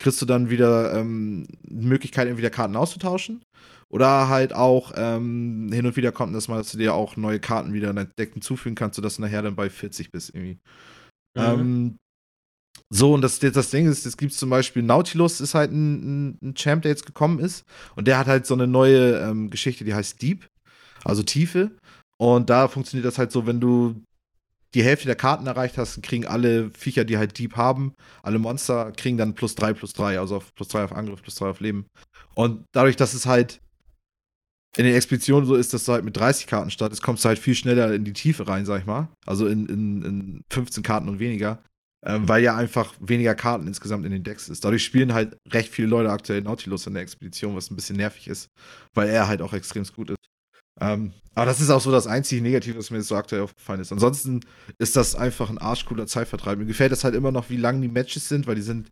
kriegst 0.00 0.22
du 0.22 0.26
dann 0.26 0.50
wieder 0.50 0.94
ähm, 0.94 1.46
die 1.62 1.86
Möglichkeit, 1.86 2.28
entweder 2.28 2.50
Karten 2.50 2.76
auszutauschen 2.76 3.42
oder 3.90 4.28
halt 4.28 4.54
auch 4.54 4.92
ähm, 4.96 5.70
hin 5.72 5.86
und 5.86 5.96
wieder 5.96 6.12
kommt 6.12 6.34
das 6.34 6.48
mal, 6.48 6.58
dass 6.58 6.72
du 6.72 6.78
dir 6.78 6.94
auch 6.94 7.16
neue 7.16 7.40
Karten 7.40 7.72
wieder 7.72 7.90
in 7.90 7.96
dein 7.96 8.12
Deck 8.18 8.32
hinzufügen 8.34 8.74
kannst, 8.74 8.96
sodass 8.96 9.16
du 9.16 9.22
nachher 9.22 9.42
dann 9.42 9.56
bei 9.56 9.70
40 9.70 10.10
bist 10.10 10.34
irgendwie. 10.34 10.58
Mhm. 11.36 11.42
Ähm, 11.42 11.98
so, 12.90 13.12
und 13.12 13.20
das, 13.20 13.38
das 13.38 13.70
Ding 13.70 13.86
ist, 13.86 14.06
es 14.06 14.16
gibt 14.16 14.32
zum 14.32 14.48
Beispiel 14.48 14.82
Nautilus, 14.82 15.40
ist 15.40 15.54
halt 15.54 15.72
ein, 15.72 16.30
ein, 16.30 16.38
ein 16.42 16.54
Champ, 16.54 16.82
der 16.82 16.90
jetzt 16.90 17.04
gekommen 17.04 17.38
ist. 17.38 17.64
Und 17.96 18.08
der 18.08 18.18
hat 18.18 18.28
halt 18.28 18.46
so 18.46 18.54
eine 18.54 18.66
neue 18.66 19.18
ähm, 19.18 19.50
Geschichte, 19.50 19.84
die 19.84 19.94
heißt 19.94 20.22
Deep, 20.22 20.48
also 21.04 21.22
Tiefe. 21.22 21.70
Und 22.18 22.50
da 22.50 22.68
funktioniert 22.68 23.06
das 23.06 23.18
halt 23.18 23.32
so, 23.32 23.46
wenn 23.46 23.60
du 23.60 24.02
die 24.74 24.82
Hälfte 24.82 25.06
der 25.06 25.16
Karten 25.16 25.46
erreicht 25.46 25.78
hast, 25.78 26.02
kriegen 26.02 26.26
alle 26.26 26.70
Viecher, 26.70 27.04
die 27.04 27.16
halt 27.16 27.38
Deep 27.38 27.56
haben, 27.56 27.94
alle 28.22 28.38
Monster, 28.38 28.92
kriegen 28.92 29.16
dann 29.16 29.34
plus 29.34 29.54
3, 29.54 29.72
plus 29.72 29.94
3, 29.94 30.18
also 30.18 30.36
auf 30.36 30.54
plus 30.54 30.68
3 30.68 30.84
auf 30.84 30.92
Angriff, 30.92 31.22
plus 31.22 31.36
3 31.36 31.46
auf 31.48 31.60
Leben. 31.60 31.86
Und 32.34 32.64
dadurch, 32.72 32.96
dass 32.96 33.14
es 33.14 33.24
halt 33.24 33.60
in 34.76 34.84
den 34.84 34.94
Expeditionen 34.94 35.46
so 35.46 35.54
ist, 35.54 35.72
dass 35.72 35.84
du 35.84 35.92
halt 35.92 36.04
mit 36.04 36.16
30 36.16 36.46
Karten 36.46 36.70
startest, 36.70 37.02
kommst 37.02 37.24
du 37.24 37.28
halt 37.28 37.38
viel 37.38 37.54
schneller 37.54 37.94
in 37.94 38.04
die 38.04 38.12
Tiefe 38.12 38.46
rein, 38.46 38.66
sag 38.66 38.80
ich 38.80 38.86
mal. 38.86 39.08
Also 39.26 39.46
in, 39.46 39.66
in, 39.66 40.02
in 40.02 40.44
15 40.50 40.82
Karten 40.82 41.08
und 41.08 41.18
weniger. 41.18 41.62
Ähm, 42.04 42.28
weil 42.28 42.44
ja 42.44 42.56
einfach 42.56 42.94
weniger 43.00 43.34
Karten 43.34 43.66
insgesamt 43.66 44.04
in 44.06 44.12
den 44.12 44.22
Decks 44.22 44.48
ist. 44.48 44.64
Dadurch 44.64 44.84
spielen 44.84 45.14
halt 45.14 45.36
recht 45.50 45.72
viele 45.72 45.88
Leute 45.88 46.10
aktuell 46.10 46.42
Nautilus 46.42 46.86
in 46.86 46.94
der 46.94 47.02
Expedition, 47.02 47.56
was 47.56 47.70
ein 47.70 47.76
bisschen 47.76 47.96
nervig 47.96 48.28
ist, 48.28 48.50
weil 48.94 49.08
er 49.08 49.26
halt 49.26 49.42
auch 49.42 49.52
extrem 49.52 49.82
gut 49.84 50.10
ist. 50.10 50.18
Ähm, 50.80 51.12
aber 51.34 51.46
das 51.46 51.60
ist 51.60 51.70
auch 51.70 51.80
so 51.80 51.92
das 51.92 52.06
einzige 52.08 52.42
Negative, 52.42 52.78
was 52.78 52.90
mir 52.90 52.98
jetzt 52.98 53.08
so 53.08 53.14
aktuell 53.16 53.42
aufgefallen 53.42 53.80
ist. 53.80 53.92
Ansonsten 53.92 54.40
ist 54.78 54.96
das 54.96 55.14
einfach 55.14 55.50
ein 55.50 55.58
arschcooler 55.58 56.06
Zeitvertreib. 56.06 56.58
Mir 56.58 56.66
gefällt 56.66 56.90
das 56.90 57.04
halt 57.04 57.14
immer 57.14 57.30
noch, 57.30 57.48
wie 57.50 57.56
lang 57.56 57.80
die 57.80 57.88
Matches 57.88 58.28
sind, 58.28 58.46
weil 58.46 58.56
die 58.56 58.62
sind 58.62 58.90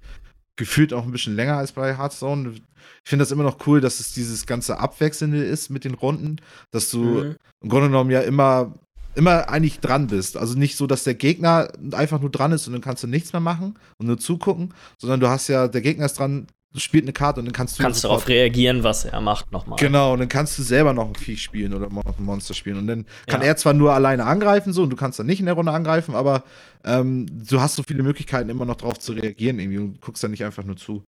gefühlt 0.57 0.93
auch 0.95 1.05
ein 1.05 1.11
bisschen 1.12 1.34
länger 1.37 1.57
als 1.57 1.72
bei 1.72 1.97
Hearthstone. 1.99 2.53
Ich 2.53 2.62
finde 3.09 3.24
das 3.24 3.32
immer 3.32 3.43
noch 3.43 3.66
cool, 3.66 3.80
dass 3.80 3.99
es 4.01 4.12
dieses 4.14 4.47
ganze 4.47 4.78
Abwechselnde 4.78 5.43
ist 5.45 5.70
mit 5.70 5.84
den 5.84 5.95
Runden, 5.95 6.37
dass 6.70 6.89
du 6.91 6.99
Mhm. 7.05 7.37
im 7.62 7.68
Grunde 7.68 7.89
genommen 7.89 8.11
ja 8.11 8.20
immer, 8.20 8.74
immer 9.16 9.49
eigentlich 9.49 9.80
dran 9.80 10.07
bist. 10.07 10.37
Also 10.37 10.57
nicht 10.57 10.76
so, 10.76 10.87
dass 10.87 11.05
der 11.05 11.14
Gegner 11.14 11.68
einfach 11.93 12.20
nur 12.20 12.30
dran 12.30 12.53
ist 12.53 12.66
und 12.68 12.74
dann 12.74 12.82
kannst 12.82 13.03
du 13.03 13.07
nichts 13.09 13.32
mehr 13.32 13.41
machen 13.41 13.74
und 13.99 14.07
nur 14.07 14.18
zugucken, 14.18 14.72
sondern 14.99 15.20
du 15.20 15.28
hast 15.28 15.49
ja, 15.49 15.66
der 15.68 15.80
Gegner 15.82 16.07
ist 16.07 16.18
dran, 16.18 16.47
spielt 16.82 17.04
eine 17.04 17.12
Karte 17.12 17.40
und 17.40 17.46
dann 17.46 17.52
kannst 17.52 17.78
du 17.78 17.82
Kannst 17.82 18.04
darauf 18.04 18.28
reagieren, 18.28 18.82
was 18.82 19.04
er 19.04 19.20
macht, 19.20 19.50
nochmal. 19.52 19.78
Genau, 19.78 20.12
und 20.12 20.20
dann 20.20 20.28
kannst 20.28 20.58
du 20.58 20.62
selber 20.62 20.92
noch 20.92 21.08
ein 21.08 21.14
Viech 21.14 21.42
spielen 21.42 21.74
oder 21.74 21.88
noch 21.88 22.18
ein 22.18 22.24
Monster 22.24 22.54
spielen. 22.54 22.78
Und 22.78 22.86
dann 22.86 23.06
kann 23.26 23.40
Ja. 23.40 23.48
er 23.48 23.56
zwar 23.56 23.72
nur 23.74 23.92
alleine 23.92 24.24
angreifen, 24.24 24.72
so, 24.72 24.82
und 24.82 24.90
du 24.90 24.96
kannst 24.96 25.18
dann 25.18 25.26
nicht 25.26 25.40
in 25.40 25.46
der 25.46 25.54
Runde 25.54 25.72
angreifen, 25.72 26.14
aber 26.14 26.44
ähm, 26.84 27.26
du 27.48 27.60
hast 27.60 27.76
so 27.76 27.82
viele 27.82 28.02
Möglichkeiten, 28.02 28.48
immer 28.50 28.64
noch 28.64 28.76
drauf 28.76 28.98
zu 28.98 29.12
reagieren 29.12 29.58
irgendwie 29.58 29.78
und 29.78 30.00
guckst 30.00 30.22
dann 30.22 30.30
nicht 30.30 30.44
einfach 30.44 30.64
nur 30.64 30.76
zu. 30.76 31.02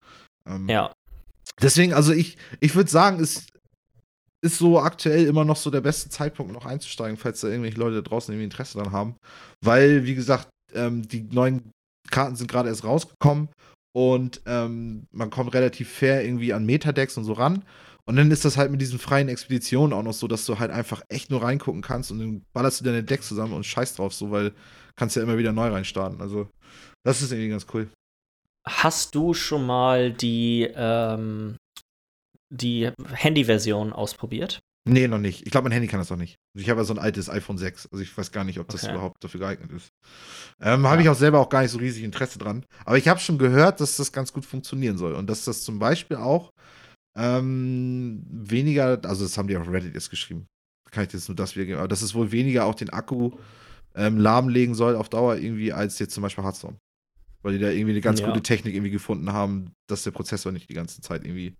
Ähm, 0.48 0.68
Ja. 0.68 0.92
Deswegen, 1.62 1.92
also 1.94 2.12
ich, 2.12 2.36
ich 2.60 2.74
würde 2.74 2.90
sagen, 2.90 3.20
es 3.20 3.46
ist 4.44 4.58
so 4.58 4.78
aktuell 4.78 5.26
immer 5.26 5.44
noch 5.44 5.56
so 5.56 5.70
der 5.70 5.80
beste 5.80 6.08
Zeitpunkt, 6.10 6.52
noch 6.52 6.66
einzusteigen, 6.66 7.16
falls 7.16 7.40
da 7.40 7.48
irgendwelche 7.48 7.78
Leute 7.78 8.02
draußen 8.02 8.32
irgendwie 8.32 8.44
Interesse 8.44 8.78
dran 8.78 8.92
haben. 8.92 9.16
Weil, 9.64 10.04
wie 10.04 10.14
gesagt, 10.14 10.48
ähm, 10.74 11.06
die 11.08 11.22
neuen 11.22 11.70
Karten 12.10 12.36
sind 12.36 12.48
gerade 12.50 12.68
erst 12.68 12.84
rausgekommen 12.84 13.48
und 13.96 14.42
ähm, 14.44 15.06
man 15.10 15.30
kommt 15.30 15.54
relativ 15.54 15.88
fair 15.88 16.22
irgendwie 16.22 16.52
an 16.52 16.66
Metadecks 16.66 17.16
und 17.16 17.24
so 17.24 17.32
ran. 17.32 17.64
Und 18.04 18.16
dann 18.16 18.30
ist 18.30 18.44
das 18.44 18.58
halt 18.58 18.70
mit 18.70 18.82
diesen 18.82 18.98
freien 18.98 19.30
Expeditionen 19.30 19.94
auch 19.94 20.02
noch 20.02 20.12
so, 20.12 20.28
dass 20.28 20.44
du 20.44 20.58
halt 20.58 20.70
einfach 20.70 21.00
echt 21.08 21.30
nur 21.30 21.42
reingucken 21.42 21.80
kannst 21.80 22.10
und 22.10 22.18
dann 22.18 22.44
ballerst 22.52 22.78
du 22.78 22.84
deine 22.84 23.02
Decks 23.02 23.26
zusammen 23.26 23.54
und 23.54 23.64
scheiß 23.64 23.96
drauf 23.96 24.12
so, 24.12 24.30
weil 24.30 24.52
kannst 24.96 25.16
ja 25.16 25.22
immer 25.22 25.38
wieder 25.38 25.52
neu 25.52 25.68
reinstarten. 25.68 26.20
Also, 26.20 26.46
das 27.04 27.22
ist 27.22 27.32
irgendwie 27.32 27.48
ganz 27.48 27.66
cool. 27.72 27.88
Hast 28.68 29.14
du 29.14 29.32
schon 29.32 29.64
mal 29.64 30.12
die, 30.12 30.70
ähm, 30.74 31.56
die 32.50 32.90
Handy-Version 33.14 33.94
ausprobiert? 33.94 34.60
Nee, 34.88 35.08
noch 35.08 35.18
nicht. 35.18 35.44
Ich 35.44 35.50
glaube, 35.50 35.64
mein 35.64 35.72
Handy 35.72 35.88
kann 35.88 35.98
das 36.00 36.10
noch 36.10 36.16
nicht. 36.16 36.38
Ich 36.54 36.70
habe 36.70 36.80
ja 36.80 36.84
so 36.84 36.94
ein 36.94 36.98
altes 37.00 37.28
iPhone 37.28 37.58
6. 37.58 37.88
Also 37.90 38.02
ich 38.02 38.16
weiß 38.16 38.30
gar 38.30 38.44
nicht, 38.44 38.58
ob 38.60 38.68
das 38.68 38.84
Okay. 38.84 38.92
überhaupt 38.92 39.22
dafür 39.22 39.40
geeignet 39.40 39.72
ist. 39.72 39.90
Ähm, 40.60 40.86
Habe 40.86 40.96
Ja. 40.96 41.02
ich 41.02 41.08
auch 41.08 41.18
selber 41.18 41.40
auch 41.40 41.48
gar 41.48 41.62
nicht 41.62 41.72
so 41.72 41.78
riesig 41.78 42.04
Interesse 42.04 42.38
dran. 42.38 42.64
Aber 42.84 42.96
ich 42.96 43.08
habe 43.08 43.18
schon 43.20 43.36
gehört, 43.38 43.80
dass 43.80 43.96
das 43.96 44.12
ganz 44.12 44.32
gut 44.32 44.46
funktionieren 44.46 44.96
soll. 44.96 45.14
Und 45.14 45.28
dass 45.28 45.44
das 45.44 45.62
zum 45.64 45.78
Beispiel 45.78 46.16
auch 46.18 46.50
ähm, 47.16 48.22
weniger, 48.28 49.00
also 49.04 49.24
das 49.24 49.36
haben 49.38 49.48
die 49.48 49.56
auf 49.56 49.68
Reddit 49.68 49.94
jetzt 49.94 50.10
geschrieben. 50.10 50.46
Kann 50.90 51.04
ich 51.04 51.12
jetzt 51.12 51.28
nur 51.28 51.36
das 51.36 51.56
wiedergeben. 51.56 51.78
Aber 51.80 51.88
dass 51.88 52.02
es 52.02 52.14
wohl 52.14 52.30
weniger 52.32 52.64
auch 52.66 52.74
den 52.74 52.90
Akku 52.90 53.32
ähm, 53.94 54.18
lahmlegen 54.18 54.74
soll 54.74 54.94
auf 54.96 55.08
Dauer 55.08 55.36
irgendwie 55.36 55.72
als 55.72 55.98
jetzt 55.98 56.14
zum 56.14 56.22
Beispiel 56.22 56.44
Hearthstone. 56.44 56.76
Weil 57.46 57.52
die 57.52 57.60
da 57.60 57.70
irgendwie 57.70 57.92
eine 57.92 58.00
ganz 58.00 58.18
Ja. 58.18 58.26
gute 58.26 58.42
Technik 58.42 58.74
irgendwie 58.74 58.90
gefunden 58.90 59.32
haben, 59.32 59.70
dass 59.88 60.02
der 60.02 60.10
Prozessor 60.10 60.50
nicht 60.50 60.68
die 60.68 60.74
ganze 60.74 61.00
Zeit 61.00 61.24
irgendwie 61.24 61.54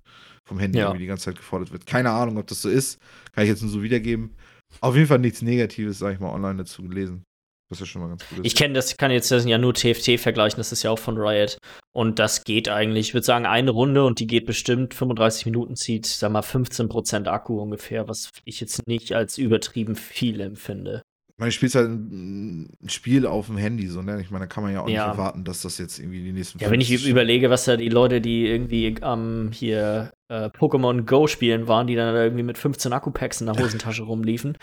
vom 0.44 0.58
Handy 0.58 0.78
Ja. 0.80 0.86
irgendwie 0.86 1.02
die 1.04 1.06
ganze 1.06 1.26
Zeit 1.26 1.36
gefordert 1.36 1.70
wird. 1.70 1.86
Keine 1.86 2.10
Ahnung, 2.10 2.38
ob 2.38 2.46
das 2.48 2.60
so 2.60 2.68
ist. 2.68 2.98
Kann 3.32 3.44
ich 3.44 3.50
jetzt 3.50 3.62
nur 3.62 3.70
so 3.70 3.84
wiedergeben. 3.84 4.34
Auf 4.80 4.96
jeden 4.96 5.06
Fall 5.06 5.20
nichts 5.20 5.42
Negatives, 5.42 6.00
sag 6.00 6.12
ich 6.14 6.18
mal, 6.18 6.32
online 6.32 6.56
dazu 6.56 6.82
gelesen. 6.82 7.22
Das 7.70 7.80
ist 7.80 7.86
schon 7.86 8.02
mal 8.02 8.08
ganz 8.08 8.28
gut. 8.28 8.40
Ich 8.44 8.56
kenne 8.56 8.74
das, 8.74 8.96
kann 8.96 9.12
jetzt 9.12 9.30
das 9.30 9.44
ja 9.44 9.58
nur 9.58 9.74
TFT 9.74 10.18
vergleichen, 10.18 10.56
das 10.58 10.72
ist 10.72 10.82
ja 10.82 10.90
auch 10.90 10.98
von 10.98 11.18
Riot. 11.18 11.58
Und 11.94 12.18
das 12.18 12.42
geht 12.42 12.68
eigentlich, 12.68 13.08
ich 13.08 13.14
würde 13.14 13.24
sagen, 13.24 13.46
eine 13.46 13.70
Runde 13.70 14.04
und 14.04 14.18
die 14.18 14.26
geht 14.26 14.44
bestimmt 14.46 14.92
35 14.92 15.46
Minuten, 15.46 15.76
zieht, 15.76 16.06
sag 16.06 16.32
mal, 16.32 16.42
15% 16.42 17.28
Akku 17.28 17.60
ungefähr, 17.60 18.08
was 18.08 18.30
ich 18.44 18.60
jetzt 18.60 18.88
nicht 18.88 19.12
als 19.12 19.38
übertrieben 19.38 19.94
viel 19.94 20.40
empfinde. 20.40 21.02
Man 21.38 21.52
spielt 21.52 21.74
halt 21.74 21.88
ein, 21.90 22.74
Spiel 22.88 23.26
auf 23.26 23.46
dem 23.46 23.58
Handy, 23.58 23.88
so, 23.88 24.00
ne? 24.00 24.20
Ich 24.22 24.30
meine, 24.30 24.44
da 24.44 24.46
kann 24.46 24.62
man 24.64 24.72
ja 24.72 24.80
auch 24.80 24.88
Ja. 24.88 25.04
nicht 25.06 25.12
erwarten, 25.18 25.44
dass 25.44 25.60
das 25.62 25.76
jetzt 25.76 25.98
irgendwie 25.98 26.22
die 26.22 26.32
nächsten 26.32 26.58
Ja, 26.58 26.70
wenn 26.70 26.80
ich 26.80 26.88
50 26.88 27.10
überlege, 27.10 27.50
was 27.50 27.66
da 27.66 27.76
die 27.76 27.90
Leute, 27.90 28.22
die 28.22 28.46
irgendwie 28.46 28.96
am 29.02 29.50
hier 29.52 30.12
äh, 30.28 30.46
Pokémon 30.46 31.02
Go 31.04 31.26
spielen 31.26 31.68
waren, 31.68 31.86
die 31.86 31.94
dann 31.94 32.14
da 32.14 32.22
irgendwie 32.24 32.42
mit 32.42 32.56
15 32.56 32.90
Akkupacks 32.92 33.40
in 33.42 33.48
der 33.48 33.56
Hosentasche 33.56 34.02
rumliefen. 34.04 34.56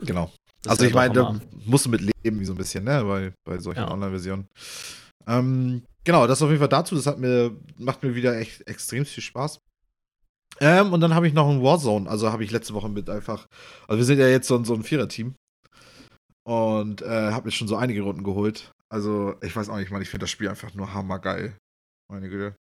Genau. 0.00 0.30
Das 0.62 0.72
also 0.72 0.84
ich 0.84 0.90
ja 0.90 0.96
meine, 0.96 1.14
da 1.14 1.40
musst 1.66 1.86
du 1.86 1.90
mit 1.90 2.00
leben, 2.00 2.38
wie 2.40 2.44
so 2.44 2.52
ein 2.52 2.58
bisschen, 2.58 2.84
ne? 2.84 3.02
Bei, 3.04 3.32
bei 3.44 3.58
solchen 3.58 3.80
Ja. 3.80 3.90
Online-Versionen. 3.90 4.46
Ähm, 5.26 5.82
genau, 6.04 6.26
das 6.26 6.42
auf 6.42 6.48
jeden 6.48 6.60
Fall 6.60 6.68
dazu. 6.68 6.94
Das 6.94 7.06
hat 7.06 7.18
mir, 7.18 7.56
macht 7.76 8.02
mir 8.02 8.14
wieder 8.14 8.36
echt 8.38 8.66
extrem 8.68 9.04
viel 9.04 9.22
Spaß. 9.22 9.60
Ähm, 10.60 10.92
und 10.92 11.00
dann 11.00 11.14
habe 11.14 11.26
ich 11.28 11.34
noch 11.34 11.48
ein 11.48 11.62
Warzone. 11.62 12.08
Also 12.08 12.32
habe 12.32 12.44
ich 12.44 12.50
letzte 12.50 12.74
Woche 12.74 12.88
mit 12.88 13.08
einfach. 13.08 13.46
Also 13.86 13.98
wir 13.98 14.04
sind 14.04 14.18
ja 14.18 14.28
jetzt 14.28 14.48
so, 14.48 14.56
ein- 14.56 14.64
so 14.64 14.74
ein 14.74 14.82
Vierer-Team. 14.82 15.34
Und 16.44 17.02
äh, 17.02 17.32
habe 17.32 17.46
mir 17.46 17.52
schon 17.52 17.68
so 17.68 17.76
einige 17.76 18.02
Runden 18.02 18.24
geholt. 18.24 18.70
Also, 18.90 19.34
ich 19.42 19.54
weiß 19.54 19.68
auch 19.68 19.76
nicht, 19.76 19.90
man, 19.90 20.00
ich 20.00 20.08
finde 20.08 20.24
das 20.24 20.30
Spiel 20.30 20.48
einfach 20.48 20.72
nur 20.74 20.94
hammergeil. 20.94 21.54
Meine 22.10 22.30
Güte. 22.30 22.54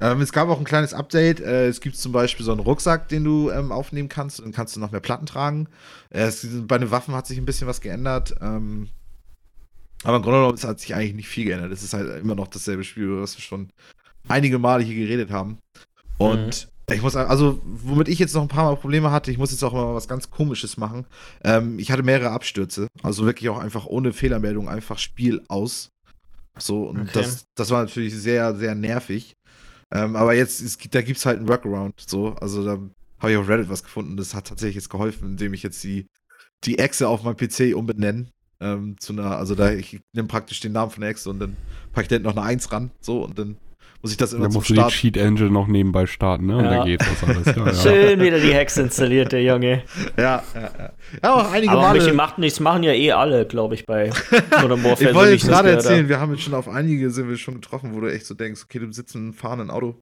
Ähm, 0.00 0.20
es 0.20 0.32
gab 0.32 0.48
auch 0.48 0.60
ein 0.60 0.64
kleines 0.64 0.94
Update. 0.94 1.40
Äh, 1.40 1.66
es 1.66 1.80
gibt 1.80 1.96
zum 1.96 2.12
Beispiel 2.12 2.46
so 2.46 2.52
einen 2.52 2.60
Rucksack, 2.60 3.08
den 3.08 3.24
du 3.24 3.50
ähm, 3.50 3.72
aufnehmen 3.72 4.08
kannst. 4.08 4.38
Dann 4.38 4.52
kannst 4.52 4.76
du 4.76 4.80
noch 4.80 4.92
mehr 4.92 5.00
Platten 5.00 5.26
tragen. 5.26 5.68
Äh, 6.10 6.20
es, 6.26 6.46
bei 6.68 6.78
den 6.78 6.92
Waffen 6.92 7.14
hat 7.16 7.26
sich 7.26 7.36
ein 7.36 7.46
bisschen 7.46 7.66
was 7.66 7.80
geändert. 7.80 8.36
Ähm, 8.40 8.90
aber 10.04 10.18
im 10.18 10.22
Grunde 10.22 10.38
genommen 10.38 10.62
hat 10.62 10.78
sich 10.78 10.94
eigentlich 10.94 11.14
nicht 11.14 11.28
viel 11.28 11.46
geändert. 11.46 11.72
Es 11.72 11.82
ist 11.82 11.94
halt 11.94 12.20
immer 12.20 12.36
noch 12.36 12.46
dasselbe 12.46 12.84
Spiel, 12.84 13.04
über 13.04 13.22
das 13.22 13.36
wir 13.36 13.42
schon 13.42 13.70
einige 14.28 14.60
Male 14.60 14.84
hier 14.84 14.94
geredet 14.94 15.32
haben. 15.32 15.58
Und 16.18 16.68
ich 16.94 17.02
muss 17.02 17.16
also, 17.16 17.60
womit 17.64 18.08
ich 18.08 18.18
jetzt 18.18 18.34
noch 18.34 18.42
ein 18.42 18.48
paar 18.48 18.64
Mal 18.70 18.76
Probleme 18.76 19.10
hatte, 19.10 19.30
ich 19.30 19.38
muss 19.38 19.50
jetzt 19.50 19.64
auch 19.64 19.72
mal 19.72 19.94
was 19.94 20.06
ganz 20.06 20.30
Komisches 20.30 20.76
machen. 20.76 21.04
Ähm, 21.42 21.78
ich 21.78 21.90
hatte 21.90 22.02
mehrere 22.04 22.30
Abstürze. 22.30 22.86
Also 23.02 23.24
wirklich 23.26 23.48
auch 23.48 23.58
einfach 23.58 23.86
ohne 23.86 24.12
Fehlermeldung, 24.12 24.68
einfach 24.68 24.98
Spiel 24.98 25.42
aus. 25.48 25.88
So, 26.58 26.84
und 26.84 27.00
Okay. 27.00 27.10
das, 27.14 27.44
das 27.56 27.70
war 27.70 27.82
natürlich 27.82 28.14
sehr, 28.14 28.54
sehr 28.54 28.74
nervig. 28.74 29.34
Ähm, 29.92 30.16
aber 30.16 30.34
jetzt, 30.34 30.60
es, 30.60 30.78
da 30.78 31.02
gibt 31.02 31.18
es 31.18 31.26
halt 31.26 31.38
einen 31.38 31.48
Workaround. 31.48 31.94
So, 32.06 32.34
also 32.34 32.64
da 32.64 32.78
habe 33.18 33.32
ich 33.32 33.38
auf 33.38 33.48
Reddit 33.48 33.68
was 33.68 33.82
gefunden. 33.82 34.16
Das 34.16 34.34
hat 34.34 34.46
tatsächlich 34.46 34.76
jetzt 34.76 34.90
geholfen, 34.90 35.30
indem 35.30 35.54
ich 35.54 35.62
jetzt 35.62 35.82
die, 35.82 36.06
die 36.64 36.78
Echse 36.78 37.08
auf 37.08 37.22
meinem 37.22 37.36
PC 37.36 37.74
umbenenne. 37.74 38.26
Ähm, 38.58 38.96
zu 38.98 39.12
einer, 39.12 39.36
also 39.36 39.54
da, 39.54 39.72
ich 39.72 40.00
nehme 40.14 40.28
praktisch 40.28 40.60
den 40.60 40.72
Namen 40.72 40.90
von 40.90 41.02
der 41.02 41.10
Echse 41.10 41.28
und 41.28 41.40
dann 41.40 41.56
packe 41.92 42.02
ich 42.04 42.08
da 42.08 42.14
hinten 42.14 42.28
noch 42.28 42.36
eine 42.36 42.46
Eins 42.46 42.72
ran. 42.72 42.90
So, 43.00 43.22
und 43.24 43.38
dann 43.38 43.56
muss 44.06 44.12
ich 44.12 44.16
das 44.18 44.32
immer 44.32 44.42
Dann 44.44 44.52
zum 44.52 44.58
musst 44.60 44.70
du 44.70 44.74
die 44.74 44.78
Start. 44.80 44.92
Cheat 44.92 45.16
Engine 45.16 45.50
noch 45.50 45.66
nebenbei 45.66 46.06
starten, 46.06 46.46
ne? 46.46 46.56
Und 46.58 46.64
Ja. 46.64 46.70
dann 46.76 46.86
geht 46.86 47.00
das 47.00 47.24
alles. 47.24 47.46
Ja, 47.46 47.66
ja. 47.66 47.74
Schön 47.74 48.20
wieder 48.20 48.38
die 48.38 48.54
Hex 48.54 48.76
installiert, 48.76 49.32
der 49.32 49.42
Junge. 49.42 49.82
Ja, 50.16 50.42
ja, 50.54 50.60
ja. 50.78 50.92
Ja, 51.22 51.34
auch 51.34 51.50
einige 51.52 51.72
Aber 51.72 51.82
Male. 51.82 52.12
macht 52.12 52.38
nichts, 52.38 52.60
machen 52.60 52.84
ja 52.84 52.92
eh 52.92 53.10
alle, 53.12 53.46
glaube 53.46 53.74
ich, 53.74 53.84
bei 53.84 54.10
Modern 54.62 54.84
Warfare. 54.84 55.02
Ich 55.02 55.08
so 55.08 55.14
wollte 55.14 55.32
das 55.36 55.46
gerade 55.46 55.70
erzählen, 55.70 56.08
wir 56.08 56.20
haben 56.20 56.32
jetzt 56.32 56.42
schon 56.44 56.54
auf 56.54 56.68
einige 56.68 57.10
sind 57.10 57.28
wir 57.28 57.36
schon 57.36 57.54
getroffen, 57.54 57.94
wo 57.94 58.00
du 58.00 58.06
echt 58.12 58.26
so 58.26 58.34
denkst, 58.34 58.62
okay, 58.64 58.78
du 58.78 58.92
sitzt 58.92 59.14
in 59.16 59.22
einem 59.22 59.32
fahrenden 59.34 59.70
Auto. 59.70 59.98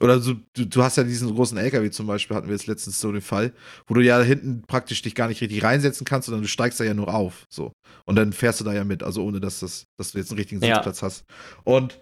Oder 0.00 0.20
so, 0.20 0.34
du, 0.54 0.64
du 0.64 0.82
hast 0.84 0.96
ja 0.96 1.02
diesen 1.02 1.34
großen 1.34 1.58
LKW 1.58 1.90
zum 1.90 2.06
Beispiel, 2.06 2.36
hatten 2.36 2.46
wir 2.46 2.54
jetzt 2.54 2.68
letztens 2.68 3.00
so 3.00 3.10
den 3.10 3.20
Fall, 3.20 3.52
wo 3.88 3.94
du 3.94 4.00
ja 4.00 4.20
hinten 4.20 4.62
praktisch 4.62 5.02
dich 5.02 5.16
gar 5.16 5.26
nicht 5.26 5.40
richtig 5.40 5.64
reinsetzen 5.64 6.04
kannst, 6.04 6.26
sondern 6.26 6.42
du 6.42 6.48
steigst 6.48 6.78
da 6.78 6.84
ja 6.84 6.94
nur 6.94 7.12
auf. 7.12 7.46
So. 7.50 7.72
Und 8.04 8.14
dann 8.14 8.32
fährst 8.32 8.60
du 8.60 8.64
da 8.64 8.72
ja 8.72 8.84
mit, 8.84 9.02
also 9.02 9.24
ohne 9.24 9.40
dass, 9.40 9.58
das, 9.58 9.86
dass 9.98 10.12
du 10.12 10.18
jetzt 10.18 10.30
einen 10.30 10.38
richtigen 10.38 10.62
Ja. 10.64 10.76
Sitzplatz 10.76 11.02
hast. 11.02 11.24
Und 11.64 11.98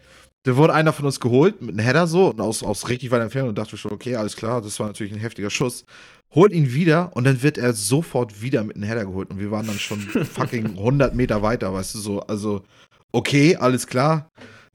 da 0.46 0.56
wurde 0.56 0.74
einer 0.74 0.92
von 0.92 1.06
uns 1.06 1.18
geholt 1.18 1.60
mit 1.60 1.70
einem 1.70 1.84
Header 1.84 2.06
so 2.06 2.30
und 2.30 2.40
aus, 2.40 2.62
aus 2.62 2.88
richtig 2.88 3.10
weit 3.10 3.20
entfernt 3.20 3.48
und 3.48 3.58
dachte 3.58 3.76
schon, 3.76 3.90
okay, 3.90 4.14
alles 4.14 4.36
klar, 4.36 4.62
das 4.62 4.78
war 4.78 4.86
natürlich 4.86 5.12
ein 5.12 5.18
heftiger 5.18 5.50
Schuss. 5.50 5.84
Holt 6.32 6.52
ihn 6.52 6.72
wieder 6.72 7.10
und 7.16 7.24
dann 7.24 7.42
wird 7.42 7.58
er 7.58 7.72
sofort 7.72 8.42
wieder 8.42 8.62
mit 8.62 8.76
einem 8.76 8.84
Header 8.84 9.06
geholt 9.06 9.30
und 9.30 9.40
wir 9.40 9.50
waren 9.50 9.66
dann 9.66 9.80
schon 9.80 9.98
fucking 10.24 10.66
100 10.78 11.16
Meter 11.16 11.42
weiter, 11.42 11.74
weißt 11.74 11.96
du, 11.96 11.98
so, 11.98 12.20
also 12.20 12.62
okay, 13.10 13.56
alles 13.56 13.88
klar. 13.88 14.30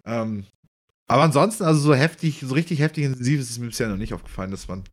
Ähm, 0.05 0.43
aber 1.07 1.23
ansonsten, 1.23 1.63
also 1.63 1.79
so 1.79 1.93
heftig, 1.93 2.43
so 2.45 2.53
richtig 2.53 2.79
heftig 2.79 3.05
intensiv 3.05 3.39
ist 3.39 3.51
es 3.51 3.57
mir 3.57 3.67
bisher 3.67 3.87
noch 3.87 3.95
nicht 3.95 4.13
aufgefallen, 4.13 4.51
dass 4.51 4.67
man. 4.67 4.83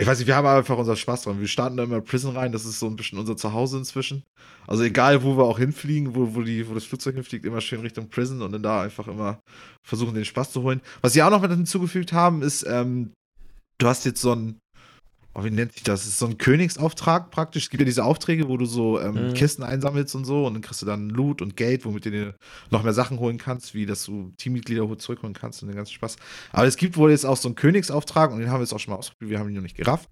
Ich 0.00 0.06
weiß 0.06 0.18
nicht, 0.18 0.28
wir 0.28 0.34
haben 0.34 0.46
einfach 0.46 0.78
unseren 0.78 0.96
Spaß 0.96 1.24
dran. 1.24 1.40
Wir 1.40 1.46
starten 1.46 1.76
da 1.76 1.84
immer 1.84 2.00
Prison 2.00 2.34
rein, 2.34 2.52
das 2.52 2.64
ist 2.64 2.78
so 2.78 2.86
ein 2.86 2.96
bisschen 2.96 3.18
unser 3.18 3.36
Zuhause 3.36 3.76
inzwischen. 3.76 4.24
Also 4.66 4.82
egal, 4.82 5.22
wo 5.22 5.36
wir 5.36 5.44
auch 5.44 5.58
hinfliegen, 5.58 6.14
wo, 6.14 6.34
wo, 6.34 6.40
die, 6.40 6.66
wo 6.66 6.72
das 6.72 6.84
Flugzeug 6.84 7.16
hinfliegt, 7.16 7.44
immer 7.44 7.60
schön 7.60 7.80
Richtung 7.80 8.08
Prison 8.08 8.40
und 8.40 8.52
dann 8.52 8.62
da 8.62 8.80
einfach 8.82 9.08
immer 9.08 9.40
versuchen, 9.86 10.14
den 10.14 10.24
Spaß 10.24 10.52
zu 10.52 10.62
holen. 10.62 10.80
Was 11.02 11.12
sie 11.12 11.22
auch 11.22 11.28
noch 11.28 11.42
mit 11.42 11.50
hinzugefügt 11.50 12.14
haben, 12.14 12.40
ist, 12.40 12.64
ähm, 12.66 13.12
du 13.76 13.86
hast 13.86 14.06
jetzt 14.06 14.22
so 14.22 14.32
ein, 14.32 14.58
oh, 15.34 15.44
wie 15.44 15.50
nennt 15.50 15.72
sich 15.72 15.82
das? 15.82 16.00
Das 16.00 16.08
ist 16.08 16.18
so 16.18 16.26
ein 16.26 16.38
Königsauftrag 16.38 17.30
praktisch. 17.30 17.64
Es 17.64 17.70
gibt 17.70 17.80
ja 17.80 17.84
diese 17.84 18.04
Aufträge, 18.04 18.48
wo 18.48 18.56
du 18.56 18.64
so 18.66 19.00
ähm, 19.00 19.28
Mhm. 19.28 19.34
Kisten 19.34 19.62
einsammelst 19.62 20.14
und 20.14 20.24
so 20.24 20.46
und 20.46 20.54
dann 20.54 20.62
kriegst 20.62 20.82
du 20.82 20.86
dann 20.86 21.08
Loot 21.10 21.40
und 21.42 21.56
Geld, 21.56 21.84
womit 21.84 22.04
du 22.06 22.10
dir 22.10 22.34
noch 22.70 22.82
mehr 22.82 22.92
Sachen 22.92 23.18
holen 23.18 23.38
kannst, 23.38 23.74
wie 23.74 23.86
dass 23.86 24.04
du 24.04 24.32
Teammitglieder 24.36 24.88
ho- 24.88 24.94
zurückholen 24.96 25.34
kannst 25.34 25.62
und 25.62 25.68
den 25.68 25.76
ganzen 25.76 25.92
Spaß. 25.94 26.16
Aber 26.52 26.66
es 26.66 26.76
gibt 26.76 26.96
wohl 26.96 27.10
jetzt 27.10 27.24
auch 27.26 27.36
so 27.36 27.48
einen 27.48 27.54
Königsauftrag 27.56 28.32
und 28.32 28.38
den 28.40 28.48
haben 28.50 28.58
wir 28.58 28.64
jetzt 28.64 28.72
auch 28.72 28.80
schon 28.80 28.92
mal 28.92 28.98
ausprobiert, 28.98 29.30
wir 29.30 29.38
haben 29.38 29.48
ihn 29.48 29.54
noch 29.56 29.62
nicht 29.62 29.76
gerafft. 29.76 30.08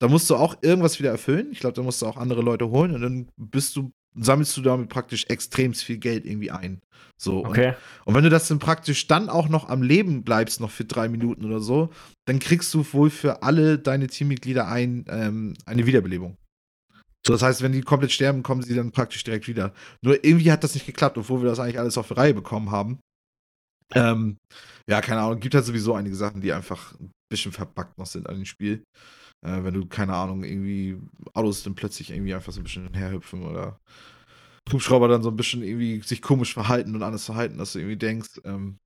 Da 0.00 0.08
musst 0.08 0.28
du 0.28 0.36
auch 0.36 0.56
irgendwas 0.62 0.98
wieder 0.98 1.10
erfüllen. 1.10 1.48
Ich 1.52 1.60
glaube, 1.60 1.74
da 1.74 1.82
musst 1.82 2.02
du 2.02 2.06
auch 2.06 2.16
andere 2.16 2.42
Leute 2.42 2.68
holen 2.68 2.94
und 2.94 3.00
dann 3.00 3.28
bist 3.36 3.76
du, 3.76 3.92
sammelst 4.14 4.56
du 4.56 4.62
damit 4.62 4.88
praktisch 4.88 5.26
extrem 5.28 5.74
viel 5.74 5.98
Geld 5.98 6.24
irgendwie 6.24 6.50
ein. 6.50 6.80
So. 7.16 7.40
Und 7.40 7.50
Okay. 7.50 7.74
und 8.04 8.14
wenn 8.14 8.24
du 8.24 8.30
das 8.30 8.48
dann 8.48 8.58
praktisch 8.58 9.06
dann 9.06 9.28
auch 9.28 9.48
noch 9.48 9.68
am 9.68 9.82
Leben 9.82 10.24
bleibst, 10.24 10.60
noch 10.60 10.70
für 10.70 10.84
drei 10.84 11.08
Minuten 11.08 11.44
oder 11.44 11.60
so, 11.60 11.90
dann 12.26 12.38
kriegst 12.38 12.72
du 12.74 12.84
wohl 12.92 13.10
für 13.10 13.42
alle 13.42 13.78
deine 13.78 14.06
Teammitglieder 14.08 14.68
ein, 14.68 15.04
ähm, 15.08 15.54
eine 15.66 15.86
Wiederbelebung. 15.86 16.36
So, 17.26 17.32
das 17.32 17.42
heißt, 17.42 17.62
wenn 17.62 17.72
die 17.72 17.80
komplett 17.80 18.12
sterben, 18.12 18.42
kommen 18.42 18.62
sie 18.62 18.74
dann 18.74 18.92
praktisch 18.92 19.24
direkt 19.24 19.48
wieder. 19.48 19.72
Nur 20.02 20.22
irgendwie 20.24 20.52
hat 20.52 20.62
das 20.62 20.74
nicht 20.74 20.84
geklappt, 20.86 21.16
obwohl 21.16 21.42
wir 21.42 21.48
das 21.48 21.58
eigentlich 21.58 21.78
alles 21.78 21.96
auf 21.96 22.08
die 22.08 22.14
Reihe 22.14 22.34
bekommen 22.34 22.70
haben. 22.70 22.98
Ähm, 23.94 24.38
ja, 24.88 25.00
keine 25.00 25.22
Ahnung, 25.22 25.40
gibt 25.40 25.54
halt 25.54 25.64
sowieso 25.64 25.94
einige 25.94 26.16
Sachen, 26.16 26.40
die 26.40 26.52
einfach 26.52 26.98
ein 27.00 27.10
bisschen 27.30 27.52
verbuggt 27.52 27.96
noch 27.98 28.06
sind 28.06 28.28
an 28.28 28.36
dem 28.36 28.44
Spiel. 28.44 28.84
Äh, 29.44 29.62
wenn 29.62 29.74
du, 29.74 29.86
keine 29.86 30.14
Ahnung, 30.14 30.42
irgendwie 30.42 30.98
Autos 31.34 31.62
dann 31.62 31.74
plötzlich 31.74 32.10
irgendwie 32.10 32.34
einfach 32.34 32.52
so 32.52 32.60
ein 32.60 32.64
bisschen 32.64 32.92
herhüpfen 32.94 33.44
oder 33.44 33.78
Hubschrauber 34.72 35.08
dann 35.08 35.22
so 35.22 35.30
ein 35.30 35.36
bisschen 35.36 35.62
irgendwie 35.62 36.00
sich 36.00 36.22
komisch 36.22 36.54
verhalten 36.54 36.94
und 36.94 37.02
anders 37.02 37.26
verhalten, 37.26 37.58
dass 37.58 37.74
du 37.74 37.78
irgendwie 37.78 37.98
denkst. 37.98 38.40
Ähm, 38.44 38.78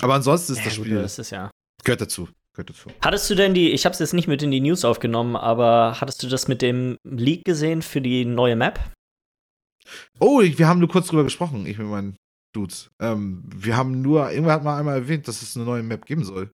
aber 0.00 0.14
ansonsten 0.14 0.52
ist 0.52 0.58
Ja, 0.58 0.64
das 0.66 0.76
gut, 0.76 0.86
Spiel, 0.86 1.02
das 1.02 1.18
ist 1.18 1.30
ja. 1.30 1.50
gehört 1.84 2.00
dazu. 2.00 2.28
Gehört 2.54 2.70
dazu. 2.70 2.90
Hattest 3.02 3.28
du 3.30 3.34
denn 3.34 3.54
die, 3.54 3.70
ich 3.70 3.84
habe 3.84 3.92
es 3.92 3.98
jetzt 3.98 4.14
nicht 4.14 4.28
mit 4.28 4.42
in 4.42 4.50
die 4.50 4.60
News 4.60 4.84
aufgenommen, 4.84 5.36
aber 5.36 6.00
hattest 6.00 6.22
du 6.22 6.28
das 6.28 6.48
mit 6.48 6.62
dem 6.62 6.96
Leak 7.04 7.44
gesehen 7.44 7.82
für 7.82 8.00
die 8.00 8.24
neue 8.24 8.56
Map? 8.56 8.78
Oh, 10.20 10.40
wir 10.40 10.68
haben 10.68 10.78
nur 10.78 10.88
kurz 10.88 11.08
drüber 11.08 11.24
gesprochen, 11.24 11.66
ich 11.66 11.78
mit 11.78 11.88
meinen 11.88 12.16
Dudes. 12.52 12.90
Ähm, 13.00 13.42
wir 13.54 13.76
haben 13.76 14.02
nur, 14.02 14.30
irgendwer 14.30 14.54
hat 14.54 14.64
mal 14.64 14.78
einmal 14.78 14.96
erwähnt, 14.96 15.26
dass 15.28 15.42
es 15.42 15.56
eine 15.56 15.64
neue 15.64 15.82
Map 15.82 16.06
geben 16.06 16.24
soll. 16.24 16.50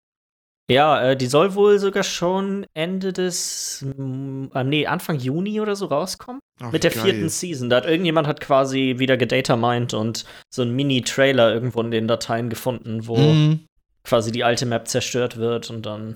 Ja, 0.71 1.01
äh, 1.11 1.17
die 1.17 1.27
soll 1.27 1.53
wohl 1.55 1.79
sogar 1.79 2.03
schon 2.03 2.65
Ende 2.73 3.11
des, 3.13 3.83
äh, 3.83 4.63
nee, 4.63 4.85
Anfang 4.87 5.19
Juni 5.19 5.59
oder 5.59 5.75
so 5.75 5.87
rauskommen. 5.87 6.39
Ach, 6.61 6.71
Mit 6.71 6.83
der 6.83 6.91
vierten 6.91 7.21
geil. 7.21 7.29
Season. 7.29 7.69
Da 7.69 7.77
hat 7.77 7.85
irgendjemand 7.85 8.27
hat 8.27 8.39
quasi 8.39 8.95
wieder 8.97 9.17
gedatamined 9.17 9.93
und 9.93 10.25
so 10.53 10.61
einen 10.61 10.75
Mini-Trailer 10.75 11.53
irgendwo 11.53 11.81
in 11.81 11.91
den 11.91 12.07
Dateien 12.07 12.49
gefunden, 12.49 13.07
wo 13.07 13.17
Mhm. 13.17 13.65
quasi 14.03 14.31
die 14.31 14.43
alte 14.43 14.65
Map 14.65 14.87
zerstört 14.87 15.37
wird 15.37 15.69
und 15.69 15.85
dann. 15.85 16.15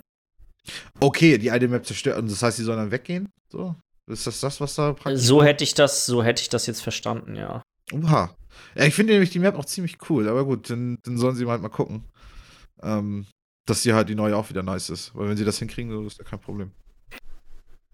Okay, 1.00 1.38
die 1.38 1.52
alte 1.52 1.68
Map 1.68 1.86
zerstört 1.86 2.18
und 2.20 2.30
das 2.32 2.42
heißt, 2.42 2.58
sie 2.58 2.64
sollen 2.64 2.78
dann 2.80 2.92
weggehen? 2.92 3.30
So? 3.52 3.76
Ist 4.08 4.28
das 4.28 4.40
das, 4.40 4.62
was 4.62 4.76
da 4.76 4.94
praktisch. 4.94 5.22
So 5.24 5.44
hätte 5.44 5.64
ich 5.64 5.74
das, 5.74 6.06
so 6.06 6.24
hätte 6.24 6.42
ich 6.42 6.50
das 6.50 6.68
jetzt 6.68 6.82
verstanden, 6.82 7.36
ja. 7.36 7.62
Oha. 7.92 8.36
Ja, 8.76 8.86
ich 8.86 8.94
finde 8.94 9.14
nämlich 9.14 9.32
die 9.32 9.40
Map 9.40 9.58
auch 9.58 9.66
ziemlich 9.66 9.98
cool, 10.10 10.28
aber 10.30 10.46
gut, 10.46 10.70
dann, 10.70 10.98
dann 11.04 11.18
sollen 11.18 11.36
sie 11.36 11.46
halt 11.46 11.62
mal 11.62 11.70
gucken. 11.70 12.04
Ähm, 12.82 13.26
dass 13.66 13.84
sie 13.84 13.94
halt 13.94 14.10
die 14.10 14.16
neue 14.16 14.36
auch 14.36 14.50
wieder 14.50 14.64
nice 14.64 14.90
ist. 14.90 15.16
Weil 15.16 15.30
wenn 15.30 15.38
sie 15.38 15.46
das 15.46 15.60
hinkriegen, 15.60 15.92
so 15.92 16.06
ist 16.06 16.18
ja 16.18 16.24
kein 16.24 16.40
Problem. 16.40 16.72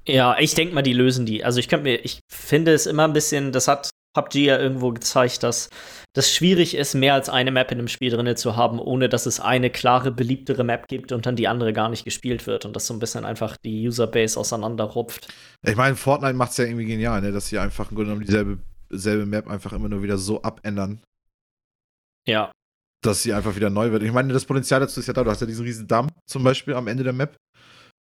Ja, 0.08 0.38
ich 0.40 0.56
denke 0.56 0.74
mal, 0.74 0.82
die 0.82 0.94
lösen 0.94 1.26
die. 1.26 1.44
Also 1.44 1.60
ich 1.60 1.68
könnte 1.68 1.84
mir, 1.84 2.04
ich 2.04 2.20
finde 2.28 2.74
es 2.74 2.86
immer 2.86 3.04
ein 3.06 3.14
bisschen, 3.14 3.52
das 3.52 3.68
hat 3.68 3.90
PUBG 4.14 4.46
ja 4.46 4.60
irgendwo 4.60 4.92
gezeigt, 4.92 5.44
dass 5.44 5.70
das 6.14 6.34
schwierig 6.34 6.76
ist, 6.76 6.96
mehr 6.96 7.14
als 7.14 7.30
eine 7.30 7.52
Map 7.52 7.72
in 7.72 7.80
einem 7.80 7.88
Spiel 7.88 8.10
drin 8.10 8.36
zu 8.36 8.58
haben, 8.58 8.80
ohne 8.80 9.08
dass 9.08 9.26
es 9.26 9.40
eine 9.40 9.70
klare, 9.70 10.12
beliebtere 10.12 10.64
Map 10.64 10.88
gibt 10.88 11.12
und 11.12 11.26
dann 11.26 11.36
die 11.36 11.48
andere 11.48 11.72
gar 11.72 11.88
nicht 11.88 12.04
gespielt 12.04 12.46
wird 12.48 12.66
und 12.66 12.76
das 12.76 12.88
so 12.88 12.94
ein 12.94 13.00
bisschen 13.00 13.24
einfach 13.24 13.56
die 13.58 13.88
Userbase 13.88 14.38
auseinanderrupft. 14.38 15.34
Ich 15.66 15.78
meine, 15.78 15.96
Fortnite 15.96 16.34
macht 16.34 16.52
es 16.52 16.58
ja 16.58 16.66
irgendwie 16.66 16.86
genial, 16.86 17.22
ne? 17.22 17.32
dass 17.32 17.48
sie 17.48 17.60
einfach 17.60 17.92
im 17.92 17.96
Grunde 17.96 18.12
genommen 18.12 18.26
dieselbe 18.26 18.58
selbe 18.90 19.26
Map 19.26 19.48
einfach 19.48 19.72
immer 19.74 19.88
nur 19.88 20.04
wieder 20.04 20.18
so 20.18 20.42
abändern, 20.42 21.02
Ja. 22.28 22.52
Dass 23.02 23.24
sie 23.24 23.34
einfach 23.34 23.56
wieder 23.56 23.70
neu 23.70 23.92
wird. 23.92 24.04
Ich 24.04 24.12
meine, 24.12 24.32
das 24.34 24.46
Potenzial 24.46 24.80
dazu 24.80 25.00
ist 25.00 25.08
ja 25.08 25.14
da. 25.14 25.24
Du 25.24 25.32
hast 25.32 25.42
ja 25.42 25.48
diesen 25.48 25.66
riesen 25.66 25.88
Damm 25.88 26.08
zum 26.28 26.44
Beispiel 26.44 26.74
am 26.76 26.88
Ende 26.88 27.04
der 27.04 27.14
Map. 27.14 27.36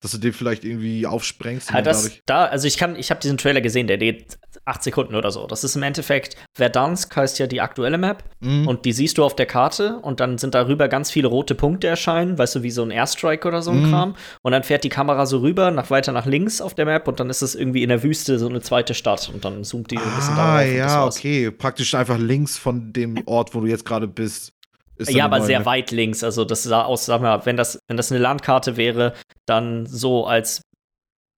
Dass 0.03 0.11
du 0.11 0.19
den 0.19 0.33
vielleicht 0.33 0.65
irgendwie 0.65 1.07
aufsprengst. 1.07 1.71
Ja, 1.71 1.81
das, 1.81 2.11
da, 2.27 2.47
also 2.47 2.67
ich 2.67 2.77
kann, 2.77 2.97
ich 2.97 3.11
habe 3.13 3.21
diesen 3.21 3.39
Trailer 3.39 3.61
gesehen, 3.61 3.87
der 3.87 3.99
geht 3.99 4.37
acht 4.65 4.83
Sekunden 4.83 5.15
oder 5.15 5.31
so. 5.31 5.47
Das 5.47 5.63
ist 5.63 5.77
im 5.77 5.85
Endeffekt, 5.85 6.37
Verdansk 6.57 7.15
heißt 7.15 7.39
ja 7.39 7.47
die 7.47 7.61
aktuelle 7.61 7.99
Map 7.99 8.25
Mhm. 8.41 8.67
und 8.67 8.85
die 8.85 8.93
siehst 8.93 9.17
du 9.19 9.23
auf 9.23 9.37
der 9.37 9.47
Karte 9.47 9.99
und 10.01 10.19
dann 10.19 10.39
sind 10.39 10.57
darüber 10.57 10.89
ganz 10.89 11.13
viele 11.13 11.29
rote 11.29 11.55
Punkte 11.55 11.87
erscheinen, 11.87 12.37
weißt 12.37 12.57
du, 12.57 12.63
wie 12.65 12.73
so 12.73 12.83
ein 12.83 12.91
Airstrike 12.91 13.47
oder 13.47 13.63
so 13.63 13.71
ein 13.71 13.85
Mhm. 13.85 13.91
Kram. 13.91 14.17
Und 14.43 14.51
dann 14.51 14.65
fährt 14.65 14.83
die 14.83 14.89
Kamera 14.89 15.25
so 15.25 15.39
rüber, 15.39 15.71
nach 15.71 15.89
weiter 15.91 16.11
nach 16.11 16.27
links 16.27 16.61
auf 16.61 16.75
der 16.75 16.85
Map 16.87 17.07
und 17.07 17.21
dann 17.21 17.31
ist 17.31 17.43
es 17.43 17.55
irgendwie 17.55 17.85
in 17.85 17.89
der 17.89 18.03
Wüste 18.03 18.41
so 18.41 18.49
eine 18.49 18.61
zweite 18.61 18.95
Stadt 18.95 19.31
und 19.33 19.45
dann 19.45 19.63
zoomt 19.63 19.93
die 19.93 19.99
ein 19.99 20.17
bisschen 20.17 20.35
ah, 20.35 20.63
und 20.63 20.67
das 20.67 20.75
ja, 20.75 21.05
okay. 21.07 21.51
Praktisch 21.53 21.95
einfach 21.95 22.19
links 22.19 22.59
von 22.59 22.93
dem 22.93 23.23
Ort, 23.27 23.55
wo 23.55 23.61
du 23.61 23.69
jetzt 23.69 23.85
gerade 23.85 24.09
bist. 24.09 24.53
Ja, 24.99 25.25
aber 25.25 25.41
sehr 25.43 25.65
weit 25.67 25.91
links. 25.91 26.23
Also 26.23 26.45
das 26.45 26.63
sah 26.63 26.85
aus, 26.85 27.07
sag 27.07 27.21
mal, 27.23 27.45
wenn 27.47 27.57
das, 27.57 27.79
wenn 27.89 27.97
das 27.97 28.13
eine 28.13 28.21
Landkarte 28.21 28.77
wäre, 28.77 29.15
dann 29.47 29.87
so 29.87 30.27
als 30.27 30.63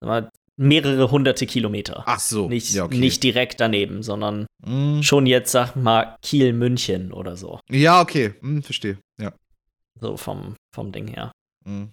mal, 0.04 0.30
mehrere 0.56 1.10
hunderte 1.10 1.46
Kilometer. 1.46 2.04
Ach 2.06 2.20
so. 2.20 2.48
nicht, 2.48 2.72
ja, 2.74 2.84
okay. 2.84 2.98
nicht 2.98 3.22
direkt 3.22 3.60
daneben, 3.60 4.02
sondern 4.02 4.46
Mhm. 4.64 5.02
schon 5.02 5.26
jetzt, 5.26 5.52
sag 5.52 5.76
mal, 5.76 6.16
Kiel-München 6.22 7.12
oder 7.12 7.36
so. 7.36 7.60
Ja, 7.70 8.00
okay. 8.00 8.34
Hm, 8.40 8.62
verstehe. 8.62 8.98
Ja. 9.20 9.32
So 10.00 10.16
vom, 10.16 10.56
vom 10.74 10.92
Ding 10.92 11.08
her. 11.08 11.32
Mhm. 11.66 11.90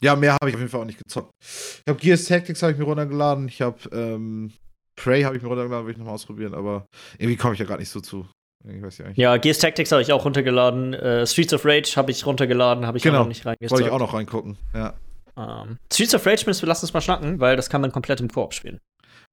Ja, 0.00 0.16
mehr 0.16 0.34
habe 0.34 0.48
ich 0.48 0.54
auf 0.54 0.60
jeden 0.60 0.70
Fall 0.70 0.80
auch 0.80 0.86
nicht 0.86 0.98
gezockt. 0.98 1.30
Ich 1.40 1.84
habe 1.88 1.98
Gears 1.98 2.24
Tactics 2.24 2.62
habe 2.62 2.72
ich 2.72 2.78
mir 2.78 2.84
runtergeladen. 2.84 3.46
Ich 3.48 3.62
habe 3.62 3.78
ähm, 3.92 4.52
Prey 4.96 5.22
habe 5.22 5.36
ich 5.36 5.42
mir 5.42 5.48
runtergeladen, 5.48 5.86
will 5.86 5.92
ich 5.92 5.98
nochmal 5.98 6.14
ausprobieren, 6.14 6.54
aber 6.54 6.86
irgendwie 7.18 7.36
komme 7.36 7.54
ich 7.54 7.60
ja 7.60 7.66
gerade 7.66 7.80
nicht 7.80 7.90
so 7.90 8.00
zu. 8.00 8.26
Ich 8.64 8.80
weiß 8.82 8.98
ja 8.98 9.08
nicht. 9.08 9.16
Ja, 9.18 9.36
Gears 9.38 9.58
Tactics 9.58 9.90
habe 9.92 10.02
ich 10.02 10.12
auch 10.12 10.24
runtergeladen. 10.24 10.94
Äh, 10.94 11.26
Streets 11.26 11.52
of 11.52 11.64
Rage 11.64 11.94
habe 11.96 12.10
ich 12.10 12.24
runtergeladen, 12.24 12.86
habe 12.86 12.96
ich 12.98 13.02
Genau. 13.02 13.16
auch 13.16 13.20
noch 13.22 13.28
nicht 13.28 13.44
Wollte 13.44 13.60
reingezockt. 13.60 13.80
ich 13.82 13.90
auch 13.90 13.98
noch 13.98 14.14
reingucken. 14.14 14.56
Ja. 14.74 14.94
Ähm, 15.36 15.78
Streets 15.92 16.14
of 16.14 16.24
Rage 16.26 16.44
müssen 16.46 16.62
wir 16.62 16.68
lass 16.68 16.82
uns 16.82 16.92
mal 16.92 17.00
schnacken, 17.00 17.40
weil 17.40 17.56
das 17.56 17.68
kann 17.70 17.80
man 17.80 17.90
komplett 17.90 18.20
im 18.20 18.28
Koop 18.28 18.54
spielen. 18.54 18.78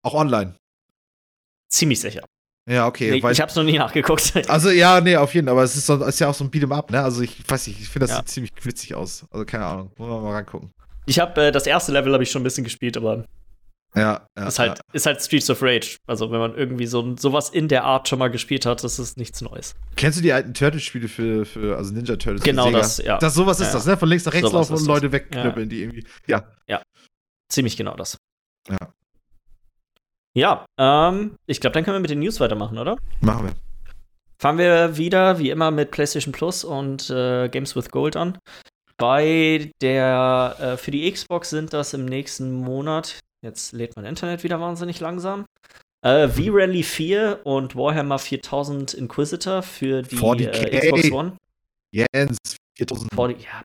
Auch 0.02 0.14
online. 0.16 0.56
Ziemlich 1.72 2.00
sicher. 2.00 2.24
Ja, 2.68 2.88
okay. 2.88 3.10
Nee, 3.12 3.18
ich 3.32 3.42
habe 3.42 3.50
es 3.50 3.56
noch 3.56 3.64
nie 3.64 3.78
nachgeguckt. 3.78 4.34
also 4.50 4.70
ja, 4.70 5.02
nee, 5.02 5.16
auf 5.16 5.34
jeden 5.34 5.48
Fall. 5.48 5.54
Aber 5.54 5.64
es 5.64 5.76
ist, 5.76 5.86
so, 5.88 6.04
ist 6.04 6.20
ja 6.20 6.30
auch 6.30 6.34
so 6.34 6.44
ein 6.44 6.52
Beat'em 6.52 6.74
Up, 6.74 6.92
ne? 6.92 7.02
Also 7.04 7.22
ich 7.22 7.38
weiß 7.48 7.68
nicht, 7.68 7.80
ich 7.82 7.90
finde 7.90 8.08
das 8.08 8.12
Ja. 8.16 8.18
sieht 8.22 8.30
ziemlich 8.30 8.52
witzig 8.64 8.96
aus. 8.96 9.26
Also 9.32 9.46
keine 9.46 9.66
Ahnung. 9.66 9.92
Wollen 9.98 10.12
wir 10.12 10.22
mal 10.22 10.34
reingucken. 10.34 10.72
Ich 11.06 11.20
habe 11.20 11.48
äh, 11.48 11.52
das 11.52 11.66
erste 11.66 11.92
Level 11.92 12.14
habe 12.14 12.24
ich 12.24 12.30
schon 12.32 12.42
ein 12.42 12.44
bisschen 12.44 12.64
gespielt, 12.64 12.96
aber 12.98 13.26
Ja, 13.96 14.28
ja. 14.38 14.48
ist 14.48 14.60
halt 14.60 14.80
ist 14.94 15.06
halt 15.08 15.22
Streets 15.22 15.50
of 15.50 15.64
Rage. 15.64 15.98
Also 16.08 16.30
wenn 16.32 16.40
man 16.40 16.56
irgendwie 16.56 16.86
so 16.86 17.16
sowas 17.18 17.50
in 17.50 17.68
der 17.68 17.86
Art 17.86 18.08
schon 18.08 18.20
mal 18.20 18.30
gespielt 18.30 18.66
hat, 18.66 18.84
das 18.84 19.00
ist 19.00 19.18
nichts 19.18 19.42
Neues. 19.42 19.74
ja. 19.78 19.92
Kennst 19.96 20.20
du 20.20 20.22
die 20.22 20.32
alten 20.32 20.54
Turtles-Spiele 20.54 21.08
für, 21.08 21.46
für, 21.46 21.76
also 21.76 21.92
Ninja 21.94 22.16
Turtles? 22.16 22.44
Genau 22.44 22.70
das, 22.70 23.00
ja. 23.00 23.18
Das 23.18 23.34
sowas 23.34 23.60
ist 23.60 23.68
Ja, 23.68 23.74
das, 23.74 23.86
ne? 23.88 23.98
Von 23.98 24.10
links 24.10 24.26
nach 24.26 24.34
rechts 24.34 24.52
laufen 24.52 24.74
und 24.74 24.82
das. 24.82 24.88
Leute 24.88 25.12
wegknüppeln, 25.12 25.70
die 25.70 25.82
irgendwie. 25.82 26.06
Ja. 26.28 26.44
Ziemlich 27.52 27.76
genau 27.78 27.96
das. 27.96 28.18
Ja. 28.70 28.94
Ja, 30.36 30.66
ähm, 30.78 31.36
ich 31.48 31.60
glaube, 31.60 31.74
dann 31.74 31.84
können 31.84 31.96
wir 31.96 32.02
mit 32.02 32.12
den 32.12 32.20
News 32.20 32.40
weitermachen, 32.40 32.78
oder? 32.78 32.98
Machen 33.22 33.48
wir. 33.48 33.54
Fangen 34.40 34.60
wir 34.60 34.98
wieder, 34.98 35.40
wie 35.40 35.50
immer, 35.50 35.72
mit 35.72 35.90
PlayStation 35.92 36.32
Plus 36.32 36.64
und 36.64 37.10
äh, 37.10 37.50
Games 37.50 37.76
with 37.76 37.90
Gold 37.90 38.16
an. 38.16 38.38
Bei 38.98 39.72
der, 39.82 40.56
äh, 40.60 40.78
für 40.78 40.92
die 40.92 41.12
Xbox 41.12 41.50
sind 41.50 41.74
das 41.74 41.94
im 41.94 42.06
nächsten 42.06 42.54
Monat, 42.54 43.20
jetzt 43.44 43.74
lädt 43.74 43.96
mein 43.96 44.06
Internet 44.06 44.44
wieder 44.44 44.60
wahnsinnig 44.60 45.00
langsam, 45.00 45.46
äh, 46.02 46.28
V-Rally 46.28 46.84
4 46.84 47.42
und 47.44 47.76
Warhammer 47.76 48.20
4000 48.20 48.94
Inquisitor 48.94 49.62
für 49.64 50.02
die 50.02 50.18
40K. 50.18 50.64
äh, 50.64 50.80
Xbox 50.80 51.12
One. 51.12 51.38
Jens, 51.92 52.38
4000. 52.78 53.14
40, 53.14 53.44
ja, 53.44 53.64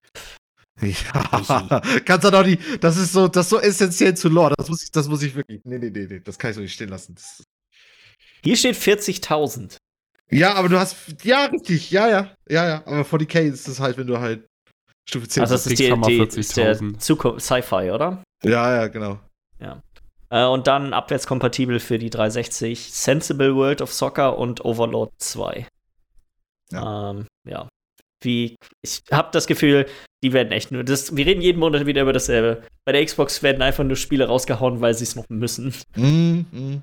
Ja, 0.82 1.80
kannst 2.04 2.24
du 2.24 2.30
doch 2.30 2.44
nicht. 2.44 2.60
Das 2.82 2.96
ist 2.96 3.12
so, 3.12 3.28
das 3.28 3.46
ist 3.46 3.50
so 3.50 3.60
essentiell 3.60 4.16
zu 4.16 4.28
Lore. 4.28 4.54
Das 4.58 4.68
muss 4.68 4.82
ich, 4.82 4.90
das 4.90 5.08
muss 5.08 5.22
ich 5.22 5.34
wirklich. 5.34 5.60
Nee, 5.64 5.78
nee, 5.78 5.90
nee, 5.90 6.06
nee. 6.08 6.20
Das 6.20 6.38
kann 6.38 6.50
ich 6.50 6.56
so 6.56 6.62
nicht 6.62 6.72
stehen 6.72 6.88
lassen. 6.88 7.14
Das, 7.14 7.44
Hier 8.42 8.56
steht 8.56 8.76
40.000. 8.76 9.76
ja, 10.30 10.54
aber 10.54 10.68
du 10.68 10.78
hast. 10.78 10.96
Ja, 11.22 11.44
richtig. 11.46 11.90
Ja, 11.90 12.08
ja. 12.08 12.34
Ja, 12.48 12.66
ja. 12.66 12.86
Aber 12.86 13.02
40k 13.02 13.42
ist 13.42 13.68
es 13.68 13.78
halt, 13.78 13.98
wenn 13.98 14.06
du 14.06 14.18
halt 14.18 14.46
Stufe 15.08 15.28
10 15.28 15.42
Also 15.42 15.54
das 15.54 15.66
ist, 15.66 15.78
die, 15.78 15.94
die, 16.06 16.38
ist 16.40 16.56
der 16.56 16.74
40.000. 16.76 16.98
Zukunft 16.98 17.44
Sci-Fi, 17.46 17.90
oder? 17.90 18.22
Ja, 18.42 18.74
ja, 18.74 18.88
genau. 18.88 19.20
Äh, 20.30 20.46
und 20.46 20.66
dann 20.66 20.92
abwärtskompatibel 20.92 21.78
für 21.78 21.98
die 21.98 22.10
360 22.10 22.92
Sensible 22.92 23.54
World 23.54 23.80
of 23.80 23.92
Soccer 23.92 24.36
und 24.36 24.64
Overlord 24.64 25.12
2. 25.18 25.66
Ja. 26.72 27.10
Ähm, 27.10 27.26
ja. 27.48 27.68
Wie, 28.22 28.56
ich 28.82 29.02
habe 29.12 29.28
das 29.32 29.46
Gefühl, 29.46 29.86
die 30.24 30.32
werden 30.32 30.50
echt 30.50 30.72
nur. 30.72 30.82
Das, 30.82 31.14
wir 31.14 31.26
reden 31.26 31.42
jeden 31.42 31.60
Monat 31.60 31.86
wieder 31.86 32.02
über 32.02 32.14
dasselbe. 32.14 32.62
Bei 32.84 32.92
der 32.92 33.04
Xbox 33.04 33.42
werden 33.42 33.62
einfach 33.62 33.84
nur 33.84 33.96
Spiele 33.96 34.26
rausgehauen, 34.26 34.80
weil 34.80 34.94
sie 34.94 35.04
es 35.04 35.14
noch 35.14 35.28
müssen. 35.28 35.74
Mm, 35.94 36.46
mm. 36.50 36.82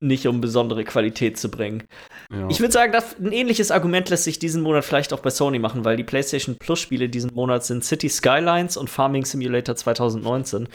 Nicht 0.00 0.26
um 0.26 0.40
besondere 0.40 0.84
Qualität 0.84 1.38
zu 1.38 1.48
bringen. 1.48 1.84
Ja. 2.30 2.48
Ich 2.50 2.58
würde 2.58 2.72
sagen, 2.72 2.92
das, 2.92 3.16
ein 3.18 3.30
ähnliches 3.30 3.70
Argument 3.70 4.10
lässt 4.10 4.24
sich 4.24 4.40
diesen 4.40 4.62
Monat 4.62 4.84
vielleicht 4.84 5.12
auch 5.12 5.20
bei 5.20 5.30
Sony 5.30 5.60
machen, 5.60 5.84
weil 5.84 5.96
die 5.96 6.04
PlayStation 6.04 6.56
Plus-Spiele 6.58 7.08
diesen 7.08 7.32
Monat 7.32 7.64
sind 7.64 7.84
City 7.84 8.08
Skylines 8.08 8.76
und 8.76 8.90
Farming 8.90 9.24
Simulator 9.24 9.76
2019. 9.76 10.68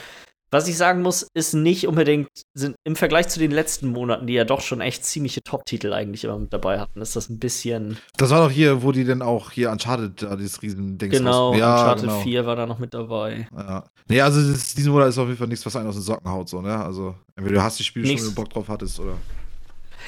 Was 0.51 0.67
ich 0.67 0.77
sagen 0.77 1.01
muss, 1.01 1.27
ist 1.35 1.53
nicht 1.53 1.87
unbedingt, 1.87 2.27
sind 2.55 2.75
im 2.83 2.95
Vergleich 2.95 3.27
zu 3.27 3.39
den 3.39 3.51
letzten 3.51 3.89
Monaten, 3.89 4.25
die 4.25 4.33
ja 4.33 4.45
doch 4.45 4.61
schon 4.61 4.81
echt 4.81 5.05
ziemliche 5.05 5.41
Top-Titel 5.43 5.93
eigentlich 5.93 6.23
immer 6.23 6.39
mit 6.39 6.51
dabei 6.51 6.79
hatten, 6.79 7.01
ist 7.01 7.15
das 7.15 7.29
ein 7.29 7.37
bisschen. 7.37 7.97
Das 8.17 8.31
war 8.31 8.43
doch 8.43 8.51
hier, 8.51 8.81
wo 8.81 8.91
die 8.91 9.05
dann 9.05 9.21
auch 9.21 9.51
hier 9.51 9.69
Uncharted, 9.69 10.27
dieses 10.39 10.61
riesen 10.61 10.97
Dings 10.97 11.15
Genau, 11.15 11.53
Ja, 11.53 11.91
Uncharted 11.91 12.05
genau. 12.05 12.19
4 12.21 12.45
war 12.47 12.55
da 12.55 12.65
noch 12.65 12.79
mit 12.79 12.93
dabei. 12.93 13.47
Ja. 13.55 13.83
Nee, 14.07 14.21
also 14.21 14.51
das, 14.51 14.73
diesen 14.73 14.91
Monat 14.91 15.09
ist 15.09 15.19
auf 15.19 15.27
jeden 15.27 15.37
Fall 15.37 15.47
nichts, 15.47 15.65
was 15.65 15.75
einen 15.75 15.87
aus 15.87 15.95
den 15.95 16.01
Socken 16.01 16.29
haut, 16.29 16.49
so, 16.49 16.61
ne? 16.61 16.83
Also, 16.83 17.15
entweder 17.35 17.57
du 17.57 17.63
hast 17.63 17.77
die 17.77 17.83
Spiele 17.83 18.07
schon, 18.07 18.17
wenn 18.17 18.25
du 18.25 18.35
Bock 18.35 18.49
drauf 18.49 18.67
hattest, 18.69 18.99
oder. 18.99 19.17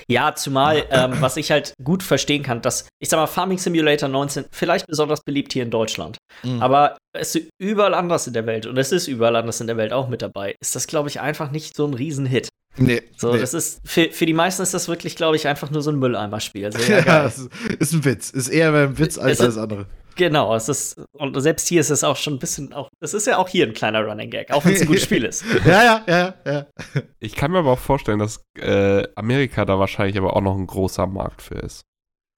Ja, 0.08 0.36
zumal, 0.36 0.84
ähm, 0.90 1.14
was 1.20 1.38
ich 1.38 1.52
halt 1.52 1.74
gut 1.84 2.04
verstehen 2.04 2.44
kann, 2.44 2.62
dass, 2.62 2.88
ich 3.00 3.10
sag 3.10 3.18
mal, 3.18 3.28
Farming 3.28 3.58
Simulator 3.58 4.10
19 4.10 4.46
vielleicht 4.52 4.88
besonders 4.88 5.22
beliebt 5.22 5.54
hier 5.54 5.64
in 5.64 5.72
Deutschland. 5.72 6.18
Mhm. 6.44 6.62
Aber 6.62 6.98
es 7.14 7.36
ist 7.36 7.50
überall 7.60 7.94
anders 7.94 8.28
in 8.28 8.34
der 8.34 8.46
Welt 8.46 8.66
und 8.66 8.78
es 8.78 8.92
ist 8.92 9.08
überall 9.08 9.36
anders 9.36 9.62
in 9.62 9.68
der 9.68 9.78
Welt 9.78 9.94
auch 9.94 10.08
mit 10.08 10.22
dabei. 10.22 10.56
Ist 10.62 10.76
das, 10.76 10.88
glaube 10.88 11.10
ich, 11.10 11.20
einfach 11.20 11.52
nicht 11.52 11.76
so 11.76 11.86
ein 11.86 11.94
Riesenhit. 11.94 12.50
Nee. 12.78 13.02
So, 13.18 13.34
nee. 13.34 13.40
das 13.40 13.54
ist, 13.54 13.82
für, 13.84 14.10
für 14.12 14.26
die 14.26 14.34
meisten 14.34 14.62
ist 14.62 14.74
das 14.74 14.88
wirklich, 14.88 15.16
glaube 15.16 15.36
ich, 15.36 15.48
einfach 15.48 15.72
nur 15.72 15.82
so 15.82 15.92
ein 15.92 16.00
Mülleimerspiel. 16.00 16.72
Sehr 16.72 17.06
ja, 17.06 17.26
es 17.26 17.38
ist, 17.38 17.50
ist 17.80 17.94
ein 17.94 18.06
Witz. 18.06 18.30
Ist 18.30 18.48
eher 18.48 18.74
ein 18.74 18.98
Witz 18.98 19.18
als 19.18 19.42
alles 19.42 19.58
andere. 19.58 19.88
Genau, 20.16 20.56
es 20.56 20.70
ist, 20.70 21.02
und 21.14 21.40
selbst 21.42 21.68
hier 21.68 21.82
ist 21.82 21.90
es 21.90 22.04
auch 22.04 22.16
schon 22.16 22.34
ein 22.34 22.40
bisschen, 22.40 22.74
auch, 22.74 22.90
es 23.00 23.14
ist 23.14 23.28
ja 23.28 23.38
auch 23.38 23.50
hier 23.50 23.66
ein 23.66 23.74
kleiner 23.74 24.04
Running 24.06 24.30
Gag, 24.30 24.52
auch 24.52 24.66
wenn 24.66 24.74
es 24.74 24.82
ein 24.82 24.88
gutes 24.88 25.04
Spiel 25.04 25.24
ist. 25.24 25.44
Ja, 25.66 25.84
ja, 25.84 26.04
ja, 26.08 26.34
ja. 26.46 26.66
Ich 27.20 27.36
kann 27.36 27.52
mir 27.52 27.60
aber 27.60 27.72
auch 27.72 27.80
vorstellen, 27.80 28.20
dass 28.20 28.44
äh, 28.58 29.04
Amerika 29.16 29.66
da 29.66 29.80
wahrscheinlich 29.80 30.18
aber 30.18 30.36
auch 30.36 30.42
noch 30.42 30.58
ein 30.58 30.68
großer 30.68 31.08
Markt 31.08 31.42
für 31.42 31.56
ist. 31.56 31.82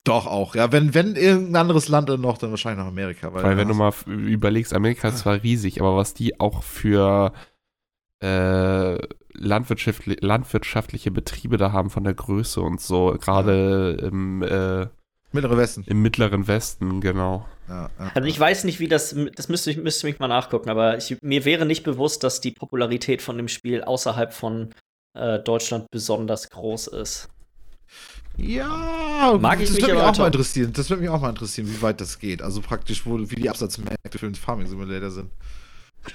Doch 0.03 0.27
auch. 0.27 0.55
Ja, 0.55 0.71
wenn, 0.71 0.93
wenn 0.93 1.15
irgendein 1.15 1.55
anderes 1.55 1.87
Land 1.87 2.09
dann 2.09 2.21
noch, 2.21 2.37
dann 2.37 2.49
wahrscheinlich 2.49 2.83
noch 2.83 2.91
Amerika. 2.91 3.33
Weil, 3.33 3.43
Weil 3.43 3.57
wenn 3.57 3.69
du 3.69 3.73
mal 3.73 3.93
überlegst, 4.05 4.73
Amerika 4.73 5.07
ist 5.07 5.19
zwar 5.19 5.41
riesig, 5.41 5.79
aber 5.79 5.95
was 5.95 6.13
die 6.13 6.39
auch 6.41 6.61
für 6.61 7.31
äh, 8.21 8.97
landwirtschaftli 9.33 10.17
landwirtschaftliche 10.19 11.11
Betriebe 11.11 11.57
da 11.57 11.71
haben 11.71 11.89
von 11.89 12.03
der 12.03 12.13
Größe 12.13 12.61
und 12.61 12.81
so, 12.81 13.15
gerade 13.19 13.97
im, 14.01 14.43
äh, 14.43 14.87
Mittlere 15.31 15.57
Westen. 15.57 15.83
im 15.87 16.01
mittleren 16.01 16.47
Westen, 16.47 17.01
genau. 17.01 17.45
Ja, 17.67 17.89
ja. 17.99 18.11
Also 18.13 18.27
ich 18.27 18.39
weiß 18.39 18.65
nicht, 18.65 18.79
wie 18.79 18.87
das, 18.87 19.15
das 19.35 19.47
müsste 19.49 19.71
ich 19.71 19.77
müsste 19.77 20.05
mich 20.07 20.19
mal 20.19 20.27
nachgucken, 20.27 20.69
aber 20.69 20.97
ich, 20.97 21.17
mir 21.21 21.45
wäre 21.45 21.65
nicht 21.65 21.83
bewusst, 21.83 22.23
dass 22.23 22.41
die 22.41 22.51
Popularität 22.51 23.21
von 23.21 23.37
dem 23.37 23.47
Spiel 23.47 23.83
außerhalb 23.83 24.33
von 24.33 24.73
äh, 25.17 25.39
Deutschland 25.39 25.85
besonders 25.91 26.49
groß 26.49 26.87
ist. 26.87 27.29
Ja, 28.35 29.37
Mag 29.39 29.61
ich 29.61 29.69
das 29.69 29.79
würde 29.79 29.93
mich 29.93 30.01
auch 30.03 30.17
mal 30.17 30.27
interessieren. 30.27 30.73
Das 30.73 30.89
würde 30.89 31.01
mich 31.01 31.09
auch 31.09 31.21
mal 31.21 31.29
interessieren, 31.29 31.67
wie 31.69 31.81
weit 31.81 32.01
das 32.01 32.17
geht. 32.19 32.41
Also 32.41 32.61
praktisch, 32.61 33.05
wo, 33.05 33.19
wie 33.19 33.35
die 33.35 33.49
Absatzmärkte 33.49 34.17
für 34.17 34.25
den 34.25 34.35
Farming 34.35 34.67
Simulator 34.67 35.11
sind. 35.11 35.29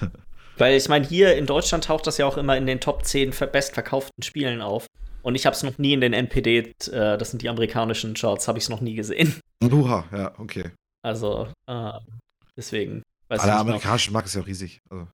Weil 0.58 0.76
ich 0.76 0.88
meine, 0.88 1.06
hier 1.06 1.36
in 1.36 1.46
Deutschland 1.46 1.84
taucht 1.84 2.08
das 2.08 2.18
ja 2.18 2.26
auch 2.26 2.36
immer 2.36 2.56
in 2.56 2.66
den 2.66 2.80
Top 2.80 3.04
10 3.04 3.32
ver- 3.32 3.46
bestverkauften 3.46 4.24
Spielen 4.24 4.60
auf. 4.60 4.86
Und 5.22 5.36
ich 5.36 5.46
habe 5.46 5.54
es 5.54 5.62
noch 5.62 5.78
nie 5.78 5.92
in 5.92 6.00
den 6.00 6.12
NPD, 6.12 6.58
äh, 6.90 7.16
das 7.18 7.30
sind 7.30 7.42
die 7.42 7.48
amerikanischen 7.48 8.14
Charts, 8.14 8.48
habe 8.48 8.58
ich 8.58 8.64
es 8.64 8.68
noch 8.70 8.80
nie 8.80 8.94
gesehen. 8.94 9.34
Uha, 9.62 10.04
ja, 10.12 10.32
okay. 10.38 10.70
Also, 11.02 11.48
äh, 11.66 11.92
deswegen. 12.56 13.02
Weiß 13.28 13.40
Aber 13.40 13.48
der 13.48 13.54
nicht 13.56 13.68
amerikanische 13.68 14.10
Markt 14.10 14.28
ist 14.28 14.34
ja 14.34 14.42
auch 14.42 14.46
riesig. 14.46 14.80
Also. 14.90 15.08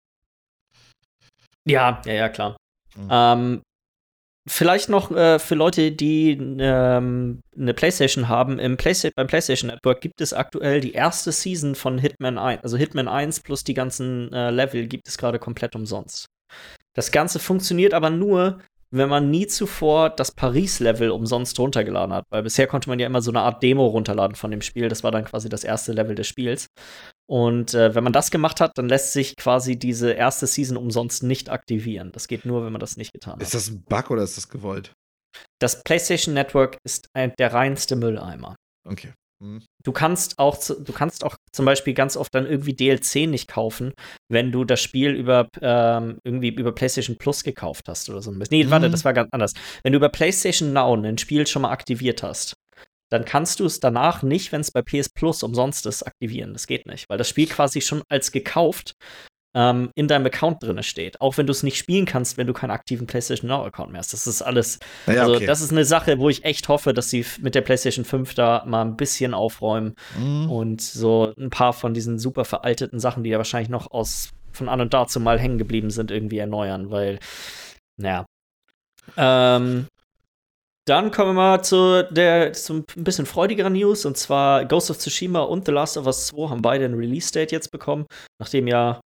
Ja, 1.66 2.03
ja, 2.05 2.12
ja, 2.12 2.28
klar. 2.28 2.57
Mhm. 2.97 3.09
Ähm, 3.11 3.62
vielleicht 4.49 4.89
noch 4.89 5.11
äh, 5.11 5.39
für 5.39 5.55
Leute, 5.55 5.93
die 5.93 6.32
ähm, 6.32 7.41
eine 7.57 7.74
PlayStation 7.74 8.28
haben, 8.28 8.59
im 8.59 8.76
Playsta 8.76 9.11
beim 9.16 9.26
PlayStation 9.26 9.70
Network 9.70 10.01
gibt 10.01 10.20
es 10.20 10.32
aktuell 10.32 10.80
die 10.80 10.93
erste 10.93 11.32
Season 11.32 11.74
von 11.74 11.99
Hitman 11.99 12.39
1. 12.39 12.62
Also 12.62 12.76
Hitman 12.76 13.09
1 13.09 13.41
plus 13.41 13.64
die 13.64 13.74
ganzen 13.74 14.32
äh, 14.32 14.51
Level 14.51 14.87
gibt 14.87 15.09
es 15.09 15.18
gerade 15.18 15.39
komplett 15.39 15.74
umsonst. 15.74 16.26
Das 16.95 17.11
Ganze 17.11 17.41
funktioniert 17.41 17.95
aber 17.95 18.11
nur, 18.11 18.61
wenn 18.95 19.09
man 19.09 19.30
nie 19.30 19.47
zuvor 19.47 20.11
das 20.11 20.32
Paris-Level 20.32 21.11
umsonst 21.11 21.59
runtergeladen 21.59 22.14
hat. 22.14 22.26
Weil 22.30 22.45
bisher 22.45 22.66
konnte 22.66 22.88
man 22.88 22.99
ja 22.99 23.07
immer 23.07 23.22
so 23.22 23.30
eine 23.30 23.40
Art 23.40 23.62
Demo 23.62 23.86
runterladen 23.86 24.36
von 24.36 24.51
dem 24.51 24.62
Spiel. 24.62 24.88
Das 24.88 25.03
war 25.03 25.11
dann 25.11 25.24
quasi 25.24 25.49
das 25.49 25.64
erste 25.64 25.92
Level 25.92 26.14
des 26.14 26.28
Spiels. 26.28 26.68
Und 27.26 27.74
äh, 27.74 27.95
wenn 27.95 28.05
man 28.05 28.12
das 28.12 28.30
gemacht 28.30 28.61
hat, 28.61 28.78
dann 28.78 28.88
lässt 28.88 29.12
sich 29.12 29.36
quasi 29.36 29.76
diese 29.76 30.12
erste 30.12 30.47
Season 30.47 30.76
umsonst 30.76 31.22
nicht 31.22 31.51
aktivieren. 31.51 32.12
Das 32.12 32.28
geht 32.28 32.45
nur, 32.45 32.64
wenn 32.64 32.72
man 32.72 32.80
das 32.80 32.97
nicht 32.97 33.12
getan 33.12 33.34
hat. 33.34 33.42
Ist 33.42 33.55
das 33.55 33.68
ein 33.68 33.82
Bug 33.82 34.11
oder 34.11 34.22
ist 34.22 34.36
das 34.36 34.49
gewollt? 34.49 34.92
Das 35.61 35.82
PlayStation 35.82 36.34
Network 36.34 36.78
ist 36.84 37.09
ein, 37.14 37.32
der 37.38 37.53
reinste 37.53 37.97
Mülleimer. 37.97 38.55
Okay. 38.86 39.12
Hm. 39.45 39.62
Du 39.84 39.92
kannst 39.92 40.38
auch, 40.38 40.57
du 40.59 40.92
kannst 40.92 41.22
auch 41.24 41.36
zum 41.53 41.66
Beispiel 41.66 41.92
ganz 41.92 42.16
oft 42.16 42.34
dann 42.34 42.47
irgendwie 42.47 42.72
DLC 42.74 43.26
nicht 43.28 43.47
kaufen, 43.49 43.92
wenn 44.30 44.51
du 44.51 44.64
das 44.64 44.80
Spiel 44.80 45.11
über 45.11 45.49
ähm, 45.61 46.18
irgendwie 46.24 46.49
über 46.49 46.72
PlayStation 46.72 47.18
Plus 47.18 47.45
gekauft 47.45 47.88
hast 47.88 48.09
oder 48.09 48.22
so. 48.22 48.30
Nee, 48.32 48.70
warte, 48.70 48.88
Mhm. 48.88 48.92
das 48.92 49.05
war 49.05 49.12
ganz 49.12 49.28
anders. 49.32 49.53
Wenn 49.82 49.92
du 49.92 49.99
über 49.99 50.09
PlayStation 50.09 50.72
Now 50.72 50.95
ein 50.97 51.18
Spiel 51.18 51.47
schon 51.47 51.62
mal 51.62 51.70
aktiviert 51.70 52.22
hast, 52.22 52.55
dann 53.12 53.26
kannst 53.26 53.61
du 53.61 53.66
es 53.66 53.80
danach 53.80 54.22
nicht, 54.22 54.51
wenn 54.51 54.62
es 54.62 54.70
bei 54.72 54.80
PS 54.82 55.11
Plus 55.11 55.42
umsonst 55.42 55.84
ist, 55.86 56.03
aktivieren. 56.05 56.55
Das 56.55 56.66
geht 56.66 56.86
nicht, 56.86 57.05
weil 57.11 57.18
das 57.18 57.28
Spiel 57.28 57.47
quasi 57.47 57.80
schon 57.82 58.03
als 58.09 58.32
gekauft 58.32 58.95
ähm, 59.55 59.90
in 59.94 60.09
deinem 60.09 60.26
Account 60.26 60.62
drin 60.62 60.82
steht. 60.82 61.20
Auch 61.20 61.36
wenn 61.38 61.46
du 61.46 61.52
es 61.52 61.62
nicht 61.62 61.78
spielen 61.78 62.07
kannst, 62.07 62.36
wenn 62.36 62.46
du 62.46 62.52
keinen 62.52 62.70
aktiven 62.70 63.07
PlayStation 63.07 63.48
Now 63.48 63.64
Account 63.64 63.92
mehr 63.92 64.00
hast. 64.00 64.12
Das 64.12 64.26
ist 64.26 64.42
alles 64.42 64.78
Naja, 65.07 65.22
also, 65.22 65.36
okay. 65.36 65.46
das 65.46 65.61
ist 65.61 65.70
eine 65.70 65.84
Sache, 65.84 66.18
wo 66.18 66.28
ich 66.28 66.44
echt 66.44 66.68
hoffe, 66.68 66.92
dass 66.92 67.11
sie 67.11 67.24
mit 67.40 67.55
der 67.55 67.61
PlayStation 67.61 68.05
5 68.05 68.34
da 68.34 68.64
mal 68.66 68.82
ein 68.82 68.96
bisschen 68.96 69.34
aufräumen 69.34 69.94
Hm. 70.16 70.50
und 70.50 70.80
so 70.80 71.32
ein 71.38 71.50
paar 71.50 71.72
von 71.72 71.94
diesen 71.94 72.18
super 72.18 72.44
veralteten 72.44 72.98
Sachen, 72.98 73.22
die 73.22 73.30
ja 73.30 73.38
wahrscheinlich 73.38 73.70
noch 73.70 73.90
aus 73.90 74.30
von 74.52 74.68
an 74.68 74.80
und 74.80 74.94
dazu 74.94 75.20
mal 75.20 75.38
hängen 75.38 75.59
geblieben 75.59 75.90
sind, 75.90 76.11
irgendwie 76.11 76.38
erneuern, 76.38 76.90
weil, 76.90 77.18
naja. 77.96 78.24
Ähm, 79.16 79.86
dann 80.86 81.11
kommen 81.11 81.30
wir 81.30 81.34
mal 81.34 81.62
zu 81.62 82.05
der 82.11 82.52
zum 82.52 82.84
ein 82.96 83.05
bisschen 83.05 83.26
freudigeren 83.26 83.72
News 83.72 84.05
und 84.05 84.16
zwar 84.16 84.64
Ghost 84.66 84.90
of 84.90 84.98
Tsushima 84.98 85.40
und 85.40 85.66
The 85.66 85.72
Last 85.72 85.96
of 85.96 86.07
Us 86.07 86.26
2 86.28 86.50
haben 86.50 86.62
beide 86.62 86.84
ein 86.84 86.94
Release-Date 86.94 87.52
jetzt 87.52 87.70
bekommen, 87.70 88.07
nachdem 88.38 88.66
ja 88.66 89.00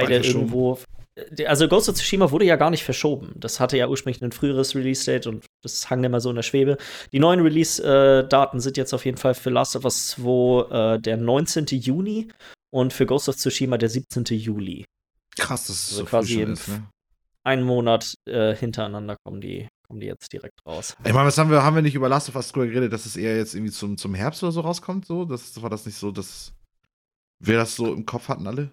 beide 0.00 0.16
irgendwo. 0.26 0.78
äh, 1.14 1.44
Also 1.46 1.68
Ghost 1.68 1.88
of 1.88 1.94
Tsushima 1.96 2.30
wurde 2.30 2.44
ja 2.44 2.56
gar 2.56 2.70
nicht 2.70 2.84
verschoben. 2.84 3.32
Das 3.36 3.60
hatte 3.60 3.76
ja 3.76 3.88
ursprünglich 3.88 4.22
ein 4.22 4.32
früheres 4.32 4.74
Release-Date 4.74 5.26
und 5.26 5.44
das 5.62 5.88
hang 5.90 6.02
immer 6.04 6.20
so 6.20 6.30
in 6.30 6.36
der 6.36 6.42
Schwebe. 6.42 6.76
Die 7.12 7.18
neuen 7.18 7.40
Release-Daten 7.40 8.60
sind 8.60 8.76
jetzt 8.76 8.92
auf 8.94 9.04
jeden 9.04 9.18
Fall 9.18 9.34
für 9.34 9.50
Last 9.50 9.76
of 9.76 9.84
Us 9.84 10.08
2 10.08 10.94
äh, 10.94 11.00
der 11.00 11.16
19. 11.16 11.66
Juni 11.66 12.28
und 12.72 12.92
für 12.92 13.06
Ghost 13.06 13.28
of 13.28 13.36
Tsushima 13.36 13.76
der 13.78 13.88
17. 13.90 14.24
Juli. 14.24 14.84
Krass, 15.36 15.66
dass 15.66 15.76
es 15.76 15.88
Also 15.92 16.00
so 16.00 16.04
quasi 16.06 16.40
im- 16.42 16.52
ist, 16.54 16.68
ne? 16.68 16.84
Einen 17.44 17.64
Monat 17.64 18.14
äh, 18.28 18.54
hintereinander 18.54 19.16
kommen 19.24 19.40
die, 19.40 19.66
kommen 19.88 19.98
die 19.98 20.06
jetzt 20.06 20.32
direkt 20.32 20.64
raus. 20.64 20.94
Ich 21.04 21.12
meine, 21.12 21.26
was 21.26 21.36
haben 21.38 21.50
wir, 21.50 21.64
haben 21.64 21.74
wir 21.74 21.82
nicht 21.82 21.96
über 21.96 22.08
Last 22.08 22.28
of 22.28 22.36
Us 22.36 22.52
drüber 22.52 22.68
geredet, 22.68 22.92
dass 22.92 23.04
es 23.04 23.16
eher 23.16 23.36
jetzt 23.36 23.54
irgendwie 23.56 23.72
zum, 23.72 23.98
zum 23.98 24.14
Herbst 24.14 24.44
oder 24.44 24.52
so 24.52 24.60
rauskommt? 24.60 25.06
So? 25.06 25.24
Das 25.24 25.60
war 25.60 25.68
das 25.68 25.84
nicht 25.84 25.96
so, 25.98 26.12
dass 26.12 26.52
wir 27.40 27.56
das 27.56 27.74
so 27.74 27.92
im 27.92 28.06
Kopf 28.06 28.28
hatten 28.28 28.46
alle? 28.46 28.70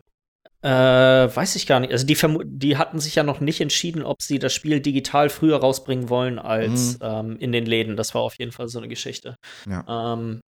Äh, 0.62 0.70
weiß 0.70 1.55
ich 1.55 1.68
gar 1.68 1.80
nicht. 1.80 1.91
Also 1.93 2.05
die, 2.05 2.18
die 2.45 2.78
hatten 2.78 2.99
sich 2.99 3.16
ja 3.16 3.24
noch 3.24 3.39
nicht 3.39 3.62
entschieden, 3.62 4.03
ob 4.03 4.22
sie 4.22 4.39
das 4.39 4.53
Spiel 4.53 4.82
digital 4.82 5.30
früher 5.30 5.57
rausbringen 5.57 6.10
wollen 6.10 6.38
als 6.38 6.99
Mhm. 6.99 7.05
ähm, 7.05 7.38
in 7.39 7.51
den 7.51 7.66
Läden. 7.66 7.95
Das 7.95 8.14
war 8.14 8.22
auf 8.22 8.36
jeden 8.39 8.51
Fall 8.51 8.68
so 8.68 8.80
eine 8.80 8.89
Geschichte. 8.89 9.36
Ja. 9.70 10.14
Ähm, 10.14 10.41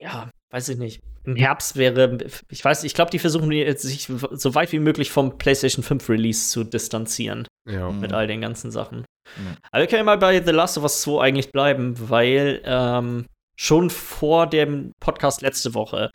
ja, 0.00 0.30
weiß 0.52 0.68
ich 0.68 0.78
nicht. 0.78 1.00
Im 1.24 1.34
Herbst 1.34 1.76
wäre, 1.76 2.18
ich 2.48 2.64
weiß, 2.64 2.84
ich 2.84 2.94
glaube, 2.94 3.10
die 3.10 3.18
versuchen 3.18 3.50
jetzt 3.50 3.82
sich 3.82 4.04
so 4.06 4.54
weit 4.54 4.70
wie 4.72 4.78
möglich 4.78 5.10
vom 5.10 5.36
PlayStation 5.36 5.82
5 5.82 6.08
Release 6.08 6.50
zu 6.50 6.62
distanzieren 6.64 7.46
Ja. 7.68 7.90
Mhm. 7.90 8.00
mit 8.00 8.12
all 8.12 8.28
den 8.28 8.40
ganzen 8.40 8.70
Sachen. 8.70 9.04
Ja. 9.36 9.56
Aber 9.72 9.80
wir 9.82 9.88
können 9.88 9.98
ja 10.00 10.04
mal 10.04 10.16
bei 10.18 10.40
The 10.42 10.52
Last 10.52 10.78
of 10.78 10.84
Us 10.84 11.02
2 11.02 11.20
eigentlich 11.24 11.50
bleiben, 11.50 11.94
weil 12.08 12.62
ähm, 12.64 13.26
schon 13.58 13.90
vor 13.90 14.46
dem 14.46 14.92
Podcast 15.00 15.42
letzte 15.42 15.74
Woche 15.74 16.10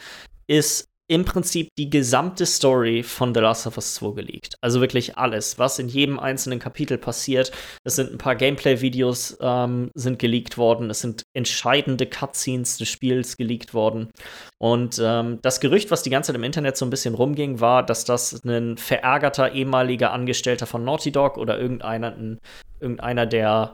ist 0.48 0.86
im 1.08 1.26
Prinzip 1.26 1.70
die 1.78 1.90
gesamte 1.90 2.46
Story 2.46 3.04
von 3.04 3.34
The 3.34 3.42
Last 3.42 3.68
of 3.68 3.78
Us 3.78 3.96
2 3.96 4.12
geleakt. 4.14 4.56
Also 4.62 4.80
wirklich 4.80 5.18
alles, 5.18 5.60
was 5.60 5.78
in 5.80 5.90
jedem 5.90 6.20
einzelnen 6.20 6.60
Kapitel 6.60 6.98
passiert. 6.98 7.52
Es 7.84 7.98
sind 7.98 8.12
ein 8.12 8.18
paar 8.18 8.36
Gameplay-Videos 8.36 9.38
ähm, 9.42 9.92
sind 9.96 10.18
geleakt 10.20 10.58
worden. 10.58 10.90
Es 10.90 11.02
sind 11.02 11.24
entscheidende 11.34 12.06
Cutscenes 12.06 12.78
des 12.78 12.90
Spiels 12.90 13.36
geleakt 13.36 13.74
worden. 13.74 14.12
Und 14.60 15.00
ähm, 15.04 15.40
das 15.42 15.60
Gerücht, 15.60 15.92
was 15.92 16.04
die 16.04 16.10
ganze 16.10 16.28
Zeit 16.28 16.38
im 16.38 16.44
Internet 16.44 16.78
so 16.78 16.86
ein 16.86 16.90
bisschen 16.90 17.16
rumging, 17.16 17.60
war, 17.60 17.86
dass 17.86 18.06
das 18.06 18.44
ein 18.46 18.78
verärgerter 18.78 19.52
ehemaliger 19.52 20.14
Angestellter 20.14 20.66
von 20.66 20.86
Naughty 20.86 21.12
Dog 21.12 21.38
oder 21.38 21.60
irgendeiner, 21.60 22.16
ein, 22.16 22.40
irgendeiner, 22.80 23.26
der 23.26 23.74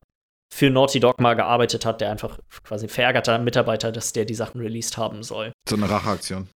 für 0.51 0.71
Naughty 0.71 0.99
Dog 0.99 1.19
mal 1.19 1.35
gearbeitet 1.35 1.85
hat, 1.85 2.01
der 2.01 2.09
einfach 2.09 2.39
quasi 2.63 2.87
verärgerter 2.87 3.37
Mitarbeiter, 3.37 3.91
dass 3.91 4.13
der 4.13 4.25
die 4.25 4.33
Sachen 4.33 4.59
released 4.61 4.97
haben 4.97 5.21
soll 5.21 5.51
So 5.67 5.75
eine 5.75 5.89
Racheaktion. 5.89 6.47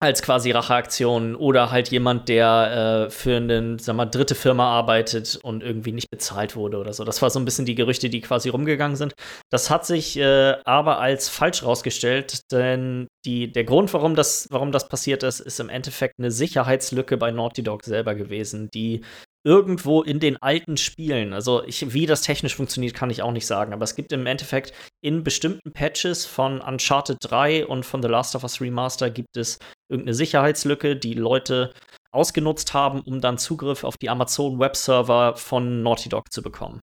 Als 0.00 0.22
quasi 0.22 0.52
Racheaktion 0.52 1.34
oder 1.34 1.72
halt 1.72 1.88
jemand, 1.88 2.28
der 2.28 3.06
äh, 3.08 3.10
für 3.10 3.36
eine, 3.36 3.78
sag 3.80 3.96
mal, 3.96 4.06
dritte 4.06 4.36
Firma 4.36 4.70
arbeitet 4.70 5.38
und 5.42 5.62
irgendwie 5.62 5.90
nicht 5.90 6.10
bezahlt 6.10 6.54
wurde 6.54 6.78
oder 6.78 6.92
so. 6.92 7.04
Das 7.04 7.20
war 7.20 7.30
so 7.30 7.40
ein 7.40 7.44
bisschen 7.44 7.66
die 7.66 7.74
Gerüchte, 7.74 8.08
die 8.08 8.20
quasi 8.20 8.48
rumgegangen 8.48 8.96
sind. 8.96 9.14
Das 9.50 9.70
hat 9.70 9.86
sich 9.86 10.16
äh, 10.16 10.54
aber 10.64 11.00
als 11.00 11.28
falsch 11.28 11.64
rausgestellt, 11.64 12.52
denn 12.52 13.08
die, 13.24 13.50
der 13.50 13.64
Grund, 13.64 13.92
warum 13.92 14.14
das, 14.14 14.46
warum 14.50 14.70
das 14.70 14.88
passiert 14.88 15.24
ist, 15.24 15.40
ist 15.40 15.58
im 15.58 15.68
Endeffekt 15.68 16.14
eine 16.18 16.30
Sicherheitslücke 16.30 17.16
bei 17.16 17.32
Naughty 17.32 17.64
Dog 17.64 17.82
selber 17.82 18.14
gewesen, 18.14 18.68
die 18.72 19.02
irgendwo 19.44 20.02
in 20.02 20.20
den 20.20 20.36
alten 20.42 20.76
Spielen, 20.76 21.32
also 21.32 21.62
ich, 21.64 21.92
wie 21.92 22.06
das 22.06 22.22
technisch 22.22 22.56
funktioniert, 22.56 22.94
kann 22.94 23.10
ich 23.10 23.22
auch 23.22 23.32
nicht 23.32 23.46
sagen, 23.46 23.72
aber 23.72 23.84
es 23.84 23.94
gibt 23.94 24.12
im 24.12 24.26
Endeffekt 24.26 24.72
in 25.00 25.22
bestimmten 25.22 25.72
Patches 25.72 26.26
von 26.26 26.60
Uncharted 26.60 27.18
3 27.20 27.66
und 27.66 27.86
von 27.86 28.02
The 28.02 28.08
Last 28.08 28.34
of 28.34 28.42
Us 28.42 28.60
Remaster 28.60 29.10
gibt 29.10 29.36
es 29.36 29.58
irgendeine 29.88 30.14
Sicherheitslücke, 30.14 30.96
die 30.96 31.14
Leute 31.14 31.72
ausgenutzt 32.10 32.74
haben, 32.74 33.00
um 33.00 33.20
dann 33.20 33.38
Zugriff 33.38 33.84
auf 33.84 33.96
die 33.96 34.10
Amazon 34.10 34.58
Webserver 34.58 35.36
von 35.36 35.82
Naughty 35.82 36.08
Dog 36.08 36.32
zu 36.32 36.42
bekommen. 36.42 36.80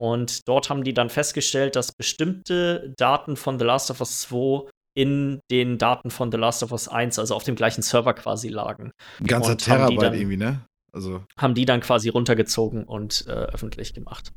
Und 0.00 0.46
dort 0.46 0.70
haben 0.70 0.84
die 0.84 0.94
dann 0.94 1.10
festgestellt, 1.10 1.74
dass 1.74 1.92
bestimmte 1.92 2.94
Daten 2.96 3.36
von 3.36 3.58
The 3.58 3.64
Last 3.64 3.90
of 3.90 4.00
Us 4.00 4.20
2 4.22 4.70
in 4.96 5.40
den 5.50 5.78
Daten 5.78 6.10
von 6.10 6.30
The 6.30 6.38
Last 6.38 6.62
of 6.62 6.72
Us 6.72 6.88
1, 6.88 7.18
also 7.18 7.34
auf 7.34 7.44
dem 7.44 7.56
gleichen 7.56 7.82
Server 7.82 8.14
quasi 8.14 8.48
lagen. 8.48 8.92
Ein 9.20 9.26
ganzer 9.26 9.56
Terabyte 9.56 10.14
irgendwie, 10.14 10.36
ne? 10.36 10.60
Also, 10.92 11.24
Haben 11.36 11.54
die 11.54 11.64
dann 11.64 11.80
quasi 11.80 12.08
runtergezogen 12.08 12.84
und 12.84 13.24
äh, 13.26 13.30
öffentlich 13.30 13.94
gemacht. 13.94 14.32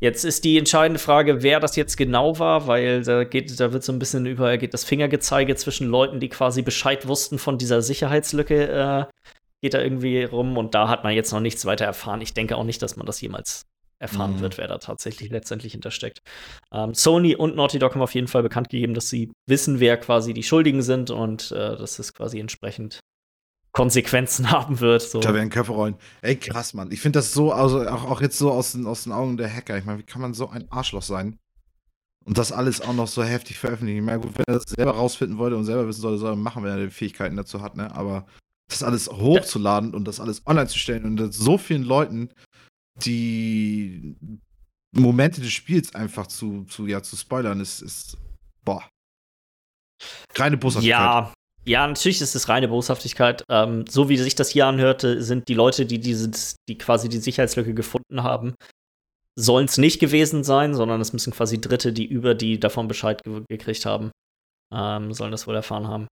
Jetzt 0.00 0.24
ist 0.24 0.44
die 0.44 0.58
entscheidende 0.58 0.98
Frage, 0.98 1.42
wer 1.42 1.60
das 1.60 1.76
jetzt 1.76 1.96
genau 1.96 2.38
war, 2.38 2.66
weil 2.66 3.02
da 3.02 3.24
geht, 3.24 3.58
da 3.60 3.72
wird 3.72 3.84
so 3.84 3.92
ein 3.92 3.98
bisschen 3.98 4.26
über, 4.26 4.56
geht 4.58 4.74
das 4.74 4.84
Fingergezeige 4.84 5.54
zwischen 5.56 5.88
Leuten, 5.88 6.20
die 6.20 6.28
quasi 6.28 6.62
Bescheid 6.62 7.06
wussten 7.06 7.38
von 7.38 7.58
dieser 7.58 7.80
Sicherheitslücke, 7.80 8.68
äh, 8.68 9.04
geht 9.62 9.72
da 9.72 9.80
irgendwie 9.80 10.24
rum 10.24 10.58
und 10.58 10.74
da 10.74 10.88
hat 10.88 11.04
man 11.04 11.14
jetzt 11.14 11.32
noch 11.32 11.40
nichts 11.40 11.64
weiter 11.64 11.84
erfahren. 11.86 12.20
Ich 12.20 12.34
denke 12.34 12.56
auch 12.56 12.64
nicht, 12.64 12.82
dass 12.82 12.96
man 12.96 13.06
das 13.06 13.20
jemals 13.20 13.62
erfahren 13.98 14.36
Mhm. 14.36 14.40
wird, 14.40 14.58
wer 14.58 14.66
da 14.66 14.78
tatsächlich 14.78 15.30
letztendlich 15.30 15.72
hintersteckt. 15.72 16.18
Ähm, 16.72 16.92
Sony 16.92 17.36
und 17.36 17.56
Naughty 17.56 17.78
Dog 17.78 17.94
haben 17.94 18.02
auf 18.02 18.14
jeden 18.14 18.28
Fall 18.28 18.42
bekannt 18.42 18.68
gegeben, 18.68 18.92
dass 18.92 19.08
sie 19.08 19.30
wissen, 19.46 19.80
wer 19.80 19.96
quasi 19.96 20.34
die 20.34 20.42
Schuldigen 20.42 20.82
sind 20.82 21.10
und 21.10 21.52
äh, 21.52 21.76
dass 21.76 21.98
es 21.98 22.12
quasi 22.12 22.40
entsprechend 22.40 23.00
Konsequenzen 23.74 24.50
haben 24.50 24.80
wird. 24.80 25.02
So. 25.02 25.20
da 25.20 25.34
werden 25.34 25.50
Köpfe 25.50 25.72
rollen. 25.72 25.96
Ey, 26.22 26.36
krass, 26.36 26.72
Mann. 26.72 26.90
Ich 26.90 27.00
finde 27.00 27.18
das 27.18 27.32
so, 27.32 27.52
also 27.52 27.86
auch, 27.86 28.04
auch 28.04 28.20
jetzt 28.22 28.38
so 28.38 28.50
aus 28.50 28.72
den, 28.72 28.86
aus 28.86 29.04
den 29.04 29.12
Augen 29.12 29.36
der 29.36 29.52
Hacker. 29.52 29.76
Ich 29.76 29.84
meine, 29.84 29.98
wie 29.98 30.04
kann 30.04 30.22
man 30.22 30.32
so 30.32 30.48
ein 30.48 30.70
Arschloch 30.70 31.02
sein? 31.02 31.38
Und 32.24 32.38
das 32.38 32.52
alles 32.52 32.80
auch 32.80 32.94
noch 32.94 33.08
so 33.08 33.22
heftig 33.22 33.58
veröffentlichen. 33.58 33.98
Ich 33.98 34.04
meine, 34.04 34.20
gut, 34.20 34.38
wenn 34.38 34.44
er 34.46 34.54
das 34.54 34.64
selber 34.74 34.92
rausfinden 34.92 35.36
wollte 35.36 35.56
und 35.56 35.64
selber 35.64 35.86
wissen 35.86 36.00
sollte, 36.00 36.18
soll 36.18 36.32
er 36.32 36.36
machen, 36.36 36.62
wenn 36.62 36.70
er 36.70 36.86
die 36.86 36.90
Fähigkeiten 36.90 37.36
dazu 37.36 37.60
hat, 37.60 37.76
ne? 37.76 37.94
Aber 37.94 38.26
das 38.70 38.82
alles 38.82 39.10
hochzuladen 39.10 39.92
und 39.92 40.08
das 40.08 40.20
alles 40.20 40.46
online 40.46 40.68
zu 40.68 40.78
stellen 40.78 41.04
und 41.04 41.34
so 41.34 41.58
vielen 41.58 41.82
Leuten 41.82 42.30
die 43.04 44.16
Momente 44.92 45.42
des 45.42 45.52
Spiels 45.52 45.94
einfach 45.94 46.28
zu, 46.28 46.64
zu, 46.64 46.86
ja, 46.86 47.02
zu 47.02 47.16
spoilern, 47.16 47.60
ist, 47.60 47.82
ist 47.82 48.16
boah. 48.64 48.88
Reine 50.34 50.56
Boshaftigkeit. 50.56 50.98
Ja, 50.98 51.32
ja, 51.66 51.86
natürlich 51.86 52.20
ist 52.20 52.34
es 52.34 52.48
reine 52.48 52.68
Boshaftigkeit. 52.68 53.44
Ähm, 53.48 53.84
so 53.88 54.08
wie 54.08 54.16
sich 54.16 54.34
das 54.34 54.50
hier 54.50 54.66
anhörte, 54.66 55.22
sind 55.22 55.48
die 55.48 55.54
Leute, 55.54 55.86
die 55.86 55.98
dieses, 55.98 56.56
die 56.68 56.78
quasi 56.78 57.08
die 57.08 57.18
Sicherheitslücke 57.18 57.74
gefunden 57.74 58.22
haben, 58.22 58.54
sollen 59.36 59.64
es 59.66 59.78
nicht 59.78 59.98
gewesen 59.98 60.44
sein, 60.44 60.74
sondern 60.74 61.00
es 61.00 61.12
müssen 61.12 61.32
quasi 61.32 61.60
Dritte, 61.60 61.92
die 61.92 62.04
über 62.04 62.34
die 62.34 62.60
davon 62.60 62.88
Bescheid 62.88 63.22
ge 63.24 63.42
gekriegt 63.48 63.86
haben, 63.86 64.10
ähm, 64.72 65.12
sollen 65.12 65.32
das 65.32 65.46
wohl 65.46 65.56
erfahren 65.56 65.88
haben. 65.88 66.06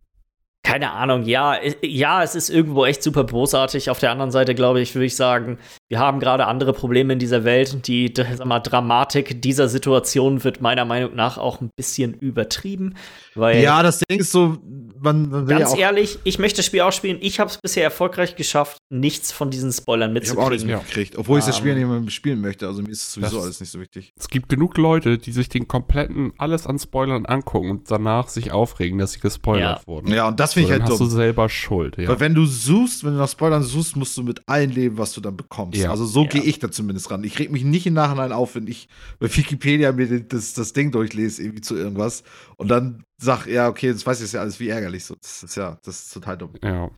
Keine 0.65 0.93
Ahnung, 0.93 1.25
ja, 1.25 1.59
ja, 1.83 2.23
es 2.23 2.37
ist 2.37 2.49
irgendwo 2.49 2.85
echt 2.85 3.03
super 3.03 3.25
bosartig. 3.25 3.91
Auf 3.91 3.99
der 3.99 4.13
anderen 4.13 4.31
Seite, 4.31 4.55
glaube 4.55 4.81
ich, 4.81 4.95
würde 4.95 5.07
ich 5.07 5.17
sagen, 5.17 5.59
wir 5.89 5.99
haben 5.99 6.21
gerade 6.21 6.47
andere 6.47 6.73
Probleme 6.73 7.13
in 7.13 7.19
dieser 7.19 7.43
Welt 7.43 7.89
die 7.89 8.15
sag 8.15 8.47
mal, 8.47 8.61
Dramatik 8.61 9.43
dieser 9.43 9.69
Situation 9.69 10.45
wird 10.45 10.61
meiner 10.61 10.85
Meinung 10.85 11.17
nach 11.17 11.37
auch 11.37 11.61
ein 11.61 11.71
bisschen 11.77 12.15
übertrieben. 12.15 12.95
Weil 13.35 13.61
ja, 13.61 13.83
das 13.83 13.99
Ding 14.09 14.21
ist 14.21 14.31
so, 14.31 14.57
man, 15.03 15.29
man 15.29 15.49
will 15.49 15.59
Ganz 15.59 15.73
ja 15.73 15.89
ehrlich, 15.89 16.19
ich 16.25 16.39
möchte 16.39 16.59
das 16.59 16.67
Spiel 16.67 16.81
auch 16.83 16.93
spielen. 16.93 17.19
Ich 17.21 17.41
habe 17.41 17.51
es 17.51 17.59
bisher 17.59 17.85
erfolgreich 17.85 18.37
geschafft, 18.37 18.79
nichts 18.91 19.33
von 19.33 19.51
diesen 19.51 19.73
Spoilern 19.73 20.13
mitzukriegen. 20.13 20.33
Ich 20.33 20.39
habe 20.39 20.47
auch 20.47 20.51
nichts 20.51 20.65
mitgekriegt, 20.65 21.19
obwohl 21.19 21.39
ich 21.39 21.45
das 21.45 21.57
Spiel 21.57 21.73
um, 21.73 21.79
nicht 21.79 22.03
mehr 22.03 22.11
spielen 22.11 22.41
möchte. 22.41 22.67
Also 22.67 22.83
mir 22.83 22.91
ist 22.91 23.03
es 23.03 23.13
sowieso 23.13 23.41
alles 23.41 23.61
nicht 23.61 23.71
so 23.71 23.81
wichtig. 23.81 24.13
Es 24.19 24.29
gibt 24.29 24.49
genug 24.49 24.77
Leute, 24.79 25.19
die 25.19 25.33
sich 25.33 25.49
den 25.49 25.69
kompletten 25.69 26.33
alles 26.39 26.67
an 26.67 26.79
Spoilern 26.79 27.27
angucken 27.27 27.71
und 27.71 27.91
danach 27.91 28.29
sich 28.29 28.53
aufregen, 28.53 28.99
dass 28.99 29.13
sie 29.13 29.21
gespoilert 29.21 29.81
ja. 29.81 29.87
wurden. 29.87 30.13
Ja, 30.13 30.29
und 30.29 30.39
das 30.39 30.55
finde 30.55 30.69
so, 30.69 30.75
ich 30.75 30.81
halt 30.81 30.91
hast 30.91 31.01
dumm. 31.01 31.09
du 31.09 31.15
selber 31.15 31.49
Schuld. 31.49 31.99
Ja. 31.99 32.09
Weil 32.09 32.21
wenn 32.21 32.35
du 32.35 32.47
suchst, 32.47 33.05
wenn 33.05 33.13
du 33.13 33.19
nach 33.19 33.29
Spoilern 33.29 33.63
suchst, 33.63 33.97
musst 33.97 34.17
du 34.17 34.23
mit 34.23 34.43
allen 34.47 34.71
leben, 34.71 34.99
was 34.99 35.13
du 35.13 35.21
dann 35.21 35.37
bekommst. 35.37 35.79
Ja. 35.79 35.91
Also 35.91 36.07
so 36.07 36.27
gehe 36.27 36.43
ich 36.43 36.59
da 36.59 36.71
zumindest 36.71 37.11
ran. 37.11 37.25
Ich 37.25 37.39
reg 37.39 37.51
mich 37.51 37.65
nicht 37.65 37.87
im 37.87 37.95
Nachhinein 37.95 38.33
auf, 38.33 38.55
wenn 38.55 38.67
ich 38.67 38.89
bei 39.19 39.35
Wikipedia 39.35 39.93
mir 39.93 40.21
das, 40.21 40.55
das 40.55 40.73
Ding 40.73 40.93
durchlese, 40.93 41.43
irgendwie 41.43 41.63
zu 41.63 41.77
irgendwas 41.77 42.23
und 42.57 42.69
dann 42.69 43.05
sag, 43.23 43.47
ja, 43.47 43.69
okay, 43.69 43.89
jetzt 43.89 44.07
weiß 44.07 44.21
ich 44.21 44.33
ja 44.33 44.41
alles, 44.41 44.59
wie 44.61 44.69
ärgerlich 44.69 45.05
so. 45.05 45.15
Das 45.15 45.43
ist 45.43 45.57
ja, 45.57 45.79
das 45.85 46.05
ist 46.05 46.13
total 46.13 46.37
dumm. 46.37 46.55
Ja. 46.63 46.91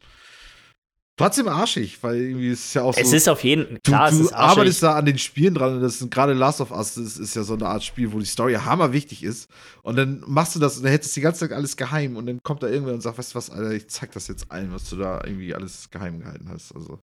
Trotzdem 1.17 1.47
arschig, 1.47 2.03
weil 2.03 2.17
irgendwie 2.17 2.49
ist 2.49 2.65
es 2.65 2.75
ja 2.75 2.83
auch 2.83 2.93
so. 2.93 3.01
Es 3.01 3.13
ist 3.13 3.29
auf 3.29 3.45
jeden 3.45 3.79
Fall. 3.87 4.11
Du, 4.11 4.25
du 4.25 4.35
arbeitest 4.35 4.83
da 4.83 4.97
an 4.97 5.07
den 5.07 5.19
Spielen 5.19 5.55
dran 5.55 5.77
und 5.77 5.81
das 5.81 6.01
sind 6.01 6.13
gerade 6.13 6.33
Last 6.33 6.61
of 6.61 6.73
Us, 6.73 6.95
das 6.95 7.19
ist 7.19 7.37
ja 7.37 7.45
so 7.45 7.55
eine 7.55 7.67
Art 7.67 7.85
Spiel, 7.85 8.13
wo 8.13 8.19
die 8.19 8.25
Story 8.25 8.55
hammer 8.55 8.93
wichtig 8.93 9.23
ist. 9.23 9.49
Und 9.83 9.95
dann 9.95 10.25
machst 10.27 10.57
du 10.57 10.59
das 10.59 10.77
und 10.77 10.83
dann 10.83 10.91
hättest 10.91 11.15
du 11.15 11.21
die 11.21 11.25
ganze 11.25 11.41
Zeit 11.41 11.53
alles 11.53 11.77
geheim 11.77 12.17
und 12.17 12.27
dann 12.27 12.43
kommt 12.43 12.65
da 12.65 12.67
irgendwer 12.67 12.95
und 12.95 13.01
sagt, 13.01 13.17
weißt 13.17 13.33
du 13.33 13.37
was, 13.37 13.51
Alter, 13.51 13.71
ich 13.71 13.89
zeig 13.89 14.11
das 14.11 14.27
jetzt 14.27 14.51
allen, 14.51 14.73
was 14.73 14.91
du 14.91 14.97
da 14.97 15.23
irgendwie 15.25 15.55
alles 15.55 15.89
geheim 15.91 16.19
gehalten 16.19 16.49
hast. 16.51 16.75
Also. 16.75 16.99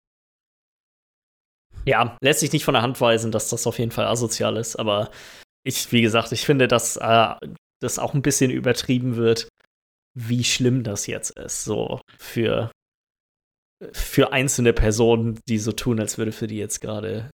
Ja, 1.85 2.17
lässt 2.21 2.41
sich 2.41 2.53
nicht 2.53 2.65
von 2.65 2.75
der 2.75 2.83
Hand 2.83 3.01
weisen, 3.01 3.31
dass 3.31 3.49
das 3.49 3.65
auf 3.69 3.79
jeden 3.79 3.93
Fall 3.93 4.07
asozial 4.07 4.57
ist, 4.57 4.75
aber 4.75 5.13
ich, 5.63 5.93
wie 5.93 6.03
gesagt, 6.03 6.33
ich 6.33 6.45
finde, 6.45 6.67
dass 6.67 6.97
äh, 6.97 7.35
das 7.81 7.99
auch 7.99 8.15
ein 8.15 8.23
bisschen 8.23 8.51
übertrieben 8.51 9.17
wird, 9.17 9.49
wie 10.15 10.45
schlimm 10.45 10.83
das 10.83 11.07
jetzt 11.07 11.31
ist, 11.31 11.65
so 11.65 12.01
für, 12.19 12.71
für 13.93 14.33
einzelne 14.33 14.73
Personen, 14.73 15.41
die 15.49 15.59
so 15.59 15.73
tun, 15.73 16.01
als 16.01 16.19
würde 16.19 16.33
für 16.33 16.47
die 16.47 16.59
jetzt 16.59 16.81
gerade 16.81 17.31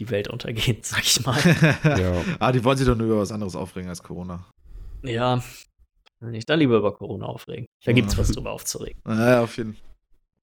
die 0.00 0.10
Welt 0.10 0.28
untergehen, 0.28 0.78
sag 0.82 1.02
ich 1.02 1.24
mal. 1.24 1.40
ja. 1.84 2.24
Ah, 2.38 2.52
die 2.52 2.64
wollen 2.64 2.76
sich 2.76 2.86
doch 2.86 2.96
nur 2.96 3.06
über 3.06 3.18
was 3.18 3.32
anderes 3.32 3.56
aufregen 3.56 3.88
als 3.88 4.02
Corona. 4.02 4.48
Ja, 5.02 5.42
nicht 6.20 6.48
da 6.48 6.54
lieber 6.54 6.76
über 6.76 6.94
Corona 6.94 7.26
aufregen. 7.26 7.66
Da 7.84 7.92
gibt's 7.92 8.16
was 8.16 8.30
drüber 8.30 8.52
aufzuregen. 8.52 9.00
Ja, 9.06 9.42
auf 9.42 9.56
jeden 9.56 9.74
Fall. 9.74 9.91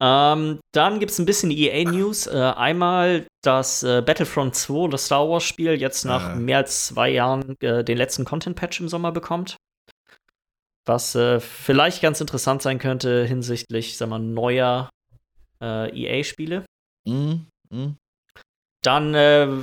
Ähm, 0.01 0.59
dann 0.71 0.99
gibt 0.99 1.11
es 1.11 1.19
ein 1.19 1.25
bisschen 1.25 1.51
EA-News. 1.51 2.27
Äh, 2.27 2.37
einmal 2.37 3.27
das 3.43 3.83
äh, 3.83 4.01
Battlefront 4.01 4.55
2, 4.55 4.89
das 4.89 5.05
Star 5.05 5.29
Wars-Spiel, 5.29 5.73
jetzt 5.73 6.05
nach 6.05 6.35
äh. 6.35 6.35
mehr 6.35 6.57
als 6.57 6.87
zwei 6.87 7.09
Jahren 7.09 7.59
äh, 7.59 7.83
den 7.83 7.97
letzten 7.97 8.23
Content-Patch 8.23 8.79
im 8.79 8.87
Sommer 8.87 9.11
bekommt. 9.11 9.57
Was 10.85 11.15
äh, 11.15 11.39
vielleicht 11.39 12.01
ganz 12.01 12.21
interessant 12.21 12.61
sein 12.61 12.79
könnte 12.79 13.25
hinsichtlich, 13.25 13.97
sag 13.97 14.09
mal, 14.09 14.19
neuer 14.19 14.89
äh, 15.61 15.89
EA-Spiele. 15.91 16.63
Mhm. 17.05 17.47
Mhm. 17.69 17.97
Dann 18.81 19.61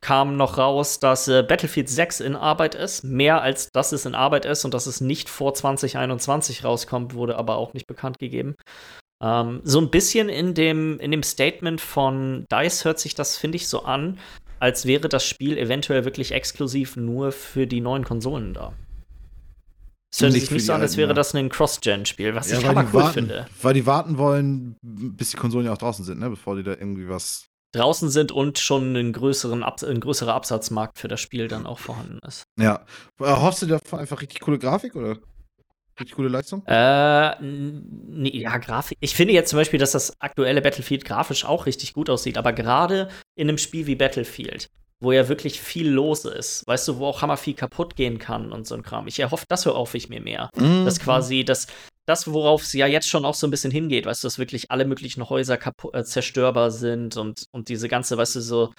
kam 0.00 0.36
noch 0.36 0.56
raus, 0.56 1.00
dass 1.00 1.26
Battlefield 1.26 1.88
6 1.88 2.20
in 2.20 2.36
Arbeit 2.36 2.76
ist. 2.76 3.02
Mehr 3.02 3.42
als 3.42 3.70
dass 3.72 3.90
es 3.90 4.06
in 4.06 4.14
Arbeit 4.14 4.44
ist 4.44 4.64
und 4.64 4.72
dass 4.72 4.86
es 4.86 5.00
nicht 5.00 5.28
vor 5.28 5.52
2021 5.52 6.62
rauskommt, 6.62 7.14
wurde 7.14 7.36
aber 7.36 7.56
auch 7.56 7.74
nicht 7.74 7.88
bekannt 7.88 8.20
gegeben. 8.20 8.54
Ähm, 9.22 9.60
so 9.64 9.80
ein 9.80 9.90
bisschen 9.90 10.28
in 10.28 10.54
dem, 10.54 10.98
in 11.00 11.10
dem 11.10 11.22
Statement 11.22 11.80
von 11.80 12.44
DICE 12.50 12.84
hört 12.84 12.98
sich 12.98 13.14
das, 13.14 13.36
finde 13.36 13.56
ich, 13.56 13.68
so 13.68 13.84
an, 13.84 14.18
als 14.60 14.86
wäre 14.86 15.08
das 15.08 15.26
Spiel 15.26 15.58
eventuell 15.58 16.04
wirklich 16.04 16.32
exklusiv 16.32 16.96
nur 16.96 17.32
für 17.32 17.66
die 17.66 17.80
neuen 17.80 18.04
Konsolen 18.04 18.54
da. 18.54 18.72
Es 20.14 20.20
hört 20.20 20.32
sich 20.32 20.50
nicht 20.50 20.64
so 20.64 20.72
an, 20.72 20.80
als 20.80 20.96
wäre 20.96 21.12
das 21.12 21.34
ein 21.34 21.48
Cross-Gen-Spiel, 21.48 22.36
was 22.36 22.50
ja, 22.50 22.60
ich 22.60 22.68
aber 22.68 22.82
cool 22.82 22.92
warten, 22.92 23.14
finde. 23.14 23.46
Weil 23.60 23.74
die 23.74 23.84
warten 23.84 24.16
wollen, 24.16 24.76
bis 24.80 25.30
die 25.30 25.36
Konsolen 25.36 25.66
ja 25.66 25.72
auch 25.72 25.78
draußen 25.78 26.04
sind, 26.04 26.20
ne? 26.20 26.30
bevor 26.30 26.54
die 26.54 26.62
da 26.62 26.70
irgendwie 26.70 27.08
was. 27.08 27.48
Draußen 27.72 28.08
sind 28.08 28.30
und 28.30 28.60
schon 28.60 28.94
ein, 28.94 29.12
größeren 29.12 29.64
Ab 29.64 29.82
ein 29.82 29.98
größerer 29.98 30.32
Absatzmarkt 30.32 31.00
für 31.00 31.08
das 31.08 31.20
Spiel 31.20 31.48
dann 31.48 31.66
auch 31.66 31.80
vorhanden 31.80 32.20
ist. 32.24 32.44
Ja. 32.60 32.86
Hoffst 33.18 33.62
du 33.62 33.66
davon 33.66 33.98
einfach 33.98 34.22
richtig 34.22 34.38
coole 34.38 34.60
Grafik, 34.60 34.94
oder? 34.94 35.18
Richtig 35.98 36.16
gute 36.16 36.28
Leistung? 36.28 36.64
Äh, 36.66 37.40
nee, 37.40 38.36
ja, 38.36 38.56
Grafik. 38.58 38.98
Ich 39.00 39.14
finde 39.14 39.32
jetzt 39.32 39.50
zum 39.50 39.58
Beispiel, 39.58 39.78
dass 39.78 39.92
das 39.92 40.20
aktuelle 40.20 40.60
Battlefield 40.60 41.04
grafisch 41.04 41.44
auch 41.44 41.66
richtig 41.66 41.92
gut 41.92 42.10
aussieht, 42.10 42.36
aber 42.36 42.52
gerade 42.52 43.08
in 43.36 43.48
einem 43.48 43.58
Spiel 43.58 43.86
wie 43.86 43.94
Battlefield, 43.94 44.68
wo 45.00 45.12
ja 45.12 45.28
wirklich 45.28 45.60
viel 45.60 45.88
los 45.88 46.24
ist, 46.24 46.66
weißt 46.66 46.88
du, 46.88 46.98
wo 46.98 47.06
auch 47.06 47.22
hammer 47.22 47.36
viel 47.36 47.54
kaputt 47.54 47.94
gehen 47.94 48.18
kann 48.18 48.52
und 48.52 48.66
so 48.66 48.74
ein 48.74 48.82
Kram. 48.82 49.06
Ich 49.06 49.20
erhoffe, 49.20 49.44
das 49.48 49.66
erhoffe 49.66 49.96
ich 49.96 50.08
mir 50.08 50.20
mehr. 50.20 50.50
Mhm. 50.56 50.84
Dass 50.84 50.98
quasi 50.98 51.44
das, 51.44 51.68
das, 52.06 52.26
worauf 52.26 52.62
es 52.62 52.72
ja 52.72 52.86
jetzt 52.86 53.08
schon 53.08 53.24
auch 53.24 53.34
so 53.34 53.46
ein 53.46 53.50
bisschen 53.50 53.70
hingeht, 53.70 54.06
weißt 54.06 54.24
du, 54.24 54.26
dass 54.26 54.38
wirklich 54.38 54.70
alle 54.70 54.86
möglichen 54.86 55.28
Häuser 55.28 55.58
äh, 55.92 56.02
zerstörbar 56.02 56.72
sind 56.72 57.16
und, 57.16 57.46
und 57.52 57.68
diese 57.68 57.88
ganze, 57.88 58.16
weißt 58.16 58.36
du, 58.36 58.40
so 58.40 58.72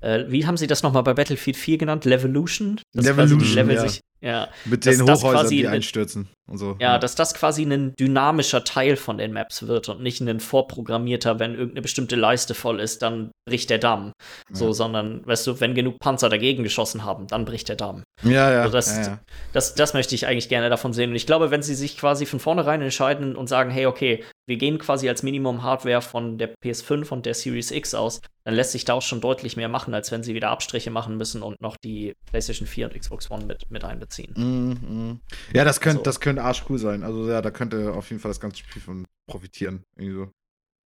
äh, 0.00 0.24
wie 0.28 0.46
haben 0.46 0.56
sie 0.56 0.66
das 0.66 0.82
nochmal 0.82 1.02
bei 1.02 1.14
Battlefield 1.14 1.56
4 1.56 1.78
genannt? 1.78 2.04
Levolution? 2.04 2.80
Levolution, 2.94 3.54
Level 3.54 3.74
ja. 3.76 3.88
Sich, 3.88 4.00
ja. 4.20 4.48
Mit 4.64 4.84
den 4.84 5.02
Hochhäusern, 5.02 5.48
die 5.48 5.66
einstürzen 5.66 6.28
und 6.50 6.58
so. 6.58 6.76
Ja, 6.80 6.92
ja, 6.92 6.98
dass 6.98 7.14
das 7.14 7.32
quasi 7.32 7.62
ein 7.62 7.94
dynamischer 7.96 8.64
Teil 8.64 8.96
von 8.96 9.18
den 9.18 9.32
Maps 9.32 9.66
wird 9.66 9.88
und 9.88 10.02
nicht 10.02 10.20
ein 10.20 10.40
vorprogrammierter, 10.40 11.38
wenn 11.38 11.52
irgendeine 11.52 11.82
bestimmte 11.82 12.16
Leiste 12.16 12.54
voll 12.54 12.80
ist, 12.80 13.02
dann 13.02 13.30
bricht 13.48 13.70
der 13.70 13.78
Damm. 13.78 14.12
So, 14.50 14.66
ja. 14.66 14.72
sondern, 14.72 15.26
weißt 15.26 15.46
du, 15.46 15.60
wenn 15.60 15.74
genug 15.74 15.98
Panzer 16.00 16.28
dagegen 16.28 16.62
geschossen 16.62 17.04
haben, 17.04 17.28
dann 17.28 17.44
bricht 17.44 17.68
der 17.68 17.76
Damm. 17.76 18.02
Ja, 18.22 18.52
ja. 18.52 18.62
Also 18.62 18.72
das, 18.72 18.96
ja, 18.96 19.02
ja. 19.02 19.20
Das, 19.52 19.74
das 19.74 19.94
möchte 19.94 20.14
ich 20.14 20.26
eigentlich 20.26 20.48
gerne 20.48 20.68
davon 20.68 20.92
sehen. 20.92 21.10
Und 21.10 21.16
ich 21.16 21.26
glaube, 21.26 21.50
wenn 21.50 21.62
sie 21.62 21.74
sich 21.74 21.96
quasi 21.96 22.26
von 22.26 22.40
vornherein 22.40 22.82
entscheiden 22.82 23.36
und 23.36 23.48
sagen, 23.48 23.70
hey, 23.70 23.86
okay, 23.86 24.24
wir 24.46 24.56
gehen 24.56 24.78
quasi 24.78 25.08
als 25.08 25.22
Minimum-Hardware 25.22 26.02
von 26.02 26.36
der 26.36 26.52
PS5 26.62 27.08
und 27.10 27.24
der 27.24 27.34
Series 27.34 27.70
X 27.70 27.94
aus, 27.94 28.20
dann 28.44 28.54
lässt 28.54 28.72
sich 28.72 28.84
da 28.84 28.94
auch 28.94 29.02
schon 29.02 29.20
deutlich 29.20 29.56
mehr 29.56 29.68
machen, 29.68 29.94
als 29.94 30.10
wenn 30.10 30.24
sie 30.24 30.34
wieder 30.34 30.50
Abstriche 30.50 30.90
machen 30.90 31.16
müssen 31.16 31.42
und 31.42 31.60
noch 31.60 31.76
die 31.76 32.14
PlayStation 32.26 32.66
4 32.66 32.86
und 32.86 32.98
Xbox 32.98 33.30
One 33.30 33.44
mit, 33.44 33.70
mit 33.70 33.84
einbeziehen. 33.84 34.09
Mm, 34.18 34.72
mm. 34.72 35.20
Ja, 35.52 35.64
das 35.64 35.80
könnte, 35.80 35.98
also, 35.98 36.04
das 36.04 36.20
könnte 36.20 36.42
arschcool 36.42 36.78
sein. 36.78 37.02
Also 37.02 37.28
ja, 37.28 37.42
da 37.42 37.50
könnte 37.50 37.92
auf 37.92 38.10
jeden 38.10 38.20
Fall 38.20 38.30
das 38.30 38.40
ganze 38.40 38.58
Spiel 38.58 38.82
von 38.82 39.06
profitieren. 39.26 39.84
Irgendwie 39.96 40.14
so. 40.14 40.28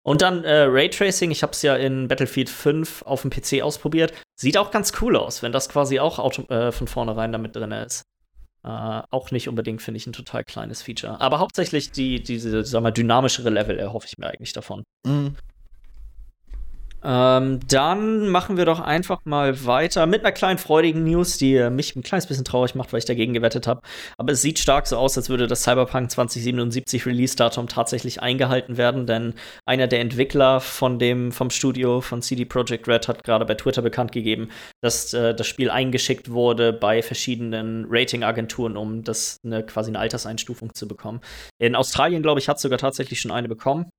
Und 0.07 0.20
dann 0.20 0.45
äh, 0.45 0.64
Raytracing, 0.64 1.31
ich 1.31 1.43
habe 1.43 1.53
es 1.53 1.62
ja 1.62 1.77
in 1.77 2.09
Battlefield 2.09 2.51
5 2.51 3.03
auf 3.03 3.22
dem 3.22 3.31
PC 3.31 3.62
ausprobiert. 3.62 4.12
Sieht 4.39 4.59
auch 4.59 4.70
ganz 4.70 4.93
cool 5.01 5.16
aus, 5.16 5.43
wenn 5.43 5.53
das 5.53 5.68
quasi 5.68 5.99
auch 5.99 6.18
auto 6.18 6.43
äh, 6.53 6.72
von 6.72 6.87
vornherein 6.87 7.33
damit 7.33 7.57
drin 7.57 7.72
ist. 7.72 8.03
Äh, 8.64 9.03
auch 9.11 9.31
nicht 9.31 9.49
unbedingt, 9.49 9.81
finde 9.81 9.97
ich, 9.97 10.07
ein 10.07 10.12
total 10.12 10.45
kleines 10.45 10.83
Feature. 10.83 11.20
Aber 11.20 11.39
hauptsächlich 11.39 11.91
die, 11.91 12.22
diese, 12.22 12.64
sag 12.64 12.83
mal, 12.83 12.91
dynamischere 12.91 13.49
Level 13.49 13.79
erhoffe 13.79 14.07
ich 14.07 14.18
mir 14.18 14.27
eigentlich 14.27 14.53
davon. 14.53 14.85
Mhm. 15.07 15.37
Ähm, 17.07 17.61
dann 17.69 18.29
machen 18.29 18.57
wir 18.57 18.65
doch 18.65 18.81
einfach 18.81 19.21
mal 19.25 19.67
weiter 19.67 20.07
mit 20.07 20.23
einer 20.23 20.33
kleinen 20.33 20.59
freudigen 20.59 21.05
News, 21.05 21.37
die 21.37 21.55
äh, 21.57 21.69
mich 21.69 21.95
ein 21.95 22.03
kleines 22.03 22.27
bisschen 22.27 22.47
traurig 22.47 22.75
macht, 22.75 22.93
weil 22.93 22.99
ich 22.99 23.05
dagegen 23.05 23.35
gewettet 23.35 23.67
habe. 23.67 23.83
Aber 24.17 24.33
es 24.33 24.41
sieht 24.41 24.59
stark 24.59 24.87
so 24.87 24.97
aus, 24.97 25.17
als 25.19 25.29
würde 25.29 25.47
das 25.47 25.65
Cyberpunk 25.65 26.11
2077 26.11 27.05
Release-Datum 27.05 27.69
tatsächlich 27.69 28.23
eingehalten 28.23 28.79
werden, 28.79 29.07
denn 29.07 29.35
einer 29.67 29.87
der 29.87 30.01
Entwickler 30.01 30.61
von 30.61 30.99
dem, 30.99 31.31
vom 31.31 31.51
Studio 31.51 32.01
von 32.01 32.23
CD 32.23 32.47
Projekt 32.47 32.89
Red 32.89 33.07
hat 33.07 33.23
gerade 33.23 33.45
bei 33.45 33.55
Twitter 33.55 33.83
bekannt 33.83 34.13
gegeben, 34.13 34.49
dass 34.81 35.13
äh, 35.13 35.35
das 35.35 35.47
Spiel 35.47 35.69
eingeschickt 35.69 36.31
wurde 36.31 36.73
bei 36.73 37.03
verschiedenen 37.03 37.87
Ratingagenturen, 37.91 38.79
um 38.79 39.05
das 39.05 39.37
eine, 39.45 39.63
quasi 39.67 39.91
eine 39.91 39.99
Alterseinstufung 39.99 40.73
zu 40.73 40.89
bekommen. 40.89 41.21
In 41.59 41.75
Australien, 41.75 42.23
glaube 42.23 42.41
ich, 42.41 42.49
hat 42.49 42.59
sogar 42.59 42.79
tatsächlich 42.79 43.21
schon 43.21 43.31
eine 43.31 43.49
bekommen 43.49 43.91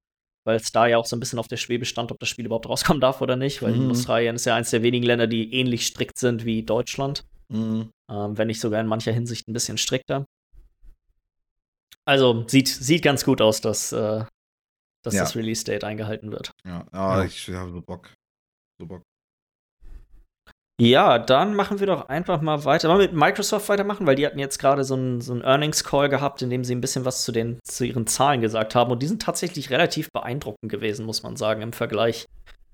weil 0.46 0.58
es 0.58 0.72
da 0.72 0.88
ja 0.88 0.98
auch 0.98 1.06
so 1.06 1.16
ein 1.16 1.20
bisschen 1.20 1.39
auf 1.39 1.48
der 1.48 1.58
Schwebe 1.58 1.86
stand, 1.86 2.12
ob 2.12 2.20
das 2.20 2.30
Spiel 2.30 2.46
überhaupt 2.46 2.70
rauskommen 2.70 3.02
darf 3.02 3.22
oder 3.22 3.36
nicht, 3.36 3.62
weil 3.62 3.74
mhm. 3.74 3.91
Australien 3.91 4.36
ist 4.36 4.46
ja 4.46 4.56
eines 4.56 4.70
der 4.70 4.84
wenigen 4.84 5.06
Länder, 5.06 5.28
die 5.28 5.54
ähnlich 5.54 5.88
strikt 5.88 6.18
sind 6.18 6.46
wie 6.46 6.64
Deutschland. 6.64 7.26
Mhm. 7.50 7.89
Ähm, 8.10 8.38
wenn 8.38 8.48
nicht 8.48 8.62
sogar 8.62 8.80
in 8.80 8.88
mancher 8.88 9.12
Hinsicht 9.12 9.48
ein 9.48 9.54
bisschen 9.54 9.78
strikter. 9.78 10.26
Also 12.06 12.46
sieht, 12.48 12.68
sieht 12.68 13.02
ganz 13.02 13.26
gut 13.26 13.41
aus, 13.41 13.62
dass, 13.62 13.91
äh, 13.91 14.24
dass 15.04 15.14
ja. 15.14 15.22
das 15.22 15.36
Release-Date 15.36 15.84
eingehalten 15.84 16.32
wird. 16.32 16.52
Ja, 16.64 16.86
ah, 16.91 17.20
ja. 17.20 17.26
ich 17.26 17.50
habe 17.50 17.72
so 17.72 17.82
Bock. 17.82 18.14
So 18.80 18.86
Bock. 18.86 19.04
Ja, 20.80 21.19
dann 21.19 21.55
machen 21.55 21.80
wir 21.80 21.88
doch 21.88 22.09
einfach 22.09 22.41
mal 22.41 22.65
weiter. 22.65 22.89
Wollen 22.89 22.99
wir 22.99 23.07
mit 23.07 23.15
Microsoft 23.15 23.69
weitermachen, 23.69 24.05
weil 24.05 24.15
die 24.15 24.26
hatten 24.26 24.39
jetzt 24.39 24.57
gerade 24.57 24.84
so 24.84 24.95
einen 24.95 25.21
so 25.21 25.34
Earnings-Call 25.41 26.09
gehabt, 26.09 26.41
in 26.41 26.49
dem 26.49 26.65
sie 26.65 26.76
ein 26.76 26.82
bisschen 26.82 27.05
was 27.05 27.23
zu, 27.23 27.32
den, 27.32 27.59
zu 27.63 27.86
ihren 27.86 28.07
Zahlen 28.07 28.41
gesagt 28.41 28.76
haben. 28.76 28.91
Und 28.91 29.01
die 29.01 29.07
sind 29.07 29.21
tatsächlich 29.21 29.69
relativ 29.69 30.09
beeindruckend 30.11 30.69
gewesen, 30.69 31.05
muss 31.05 31.23
man 31.23 31.38
sagen, 31.38 31.61
im 31.61 31.71
Vergleich 31.71 32.26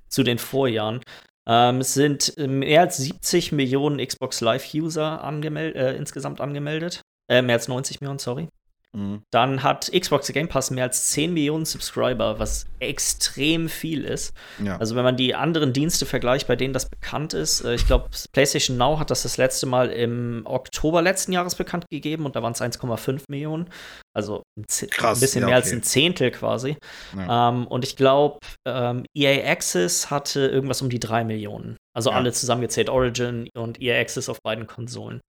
zu 0.10 0.24
den 0.24 0.40
Vorjahren. 0.40 1.02
Ähm, 1.48 1.82
es 1.82 1.94
sind 1.94 2.34
mehr 2.38 2.82
als 2.82 2.98
70 2.98 3.52
Millionen 3.52 4.06
Xbox 4.06 4.42
Live-User 4.42 5.24
angemel 5.24 5.76
äh, 5.76 5.96
insgesamt 5.96 6.42
angemeldet. 6.42 7.02
Äh, 7.30 7.44
mehr 7.44 7.56
als 7.56 7.68
90 7.68 8.02
Millionen, 8.02 8.20
sorry. 8.20 8.50
Mhm. 8.94 9.22
Dann 9.32 9.64
hat 9.64 9.90
Xbox 9.92 10.28
Game 10.34 10.50
Pass 10.50 10.70
mehr 10.70 10.84
als 10.84 11.08
10 11.12 11.34
Millionen 11.34 11.66
Subscriber, 11.66 12.40
was 12.40 12.66
extrem 12.80 13.70
viel 13.70 14.04
ist. 14.04 14.34
Ja. 14.62 14.78
Also 14.78 14.96
wenn 14.96 15.04
man 15.04 15.16
die 15.16 15.34
anderen 15.34 15.72
Dienste 15.72 16.06
vergleicht, 16.06 16.48
bei 16.48 16.56
denen 16.56 16.74
das 16.74 16.90
bekannt 16.90 17.34
ist, 17.34 17.64
äh, 17.64 17.74
ich 17.76 17.88
glaube, 17.88 18.10
PlayStation 18.34 18.78
Now 18.78 19.00
hat 19.00 19.10
das 19.10 19.24
das 19.24 19.38
letzte 19.38 19.66
Mal 19.66 19.90
im 19.90 20.42
Oktober 20.46 21.02
letzten 21.02 21.32
Jahres 21.32 21.56
bekannt 21.56 21.86
gegeben 21.90 22.26
und 22.26 22.36
da 22.36 22.44
waren 22.44 22.54
es 22.54 22.62
1,5 22.62 23.24
Millionen. 23.30 23.70
Also 24.14 24.44
ein, 24.58 24.66
Krass, 24.90 25.18
ein 25.18 25.22
bisschen 25.22 25.42
ja, 25.42 25.48
mehr 25.48 25.56
als 25.56 25.68
okay. 25.68 25.78
ein 25.78 25.84
Zehntel 25.84 26.32
quasi. 26.32 26.76
Ja. 27.16 27.50
Ähm, 27.50 27.68
und 27.68 27.86
ich 27.86 27.96
glaube, 27.96 28.40
ähm, 28.68 29.06
EA 29.16 29.50
Access 29.50 30.10
hatte 30.10 30.48
irgendwas 30.48 30.82
um 30.82 30.90
die 30.90 31.00
3 31.00 31.24
Millionen. 31.24 31.78
Also 31.96 32.10
Ja. 32.10 32.18
alle 32.18 32.34
zusammengezählt, 32.34 32.90
Origin 32.90 33.50
und 33.56 33.82
EA 33.82 34.00
Access 34.02 34.28
auf 34.28 34.40
beiden 34.44 34.68
Konsolen. 34.68 35.22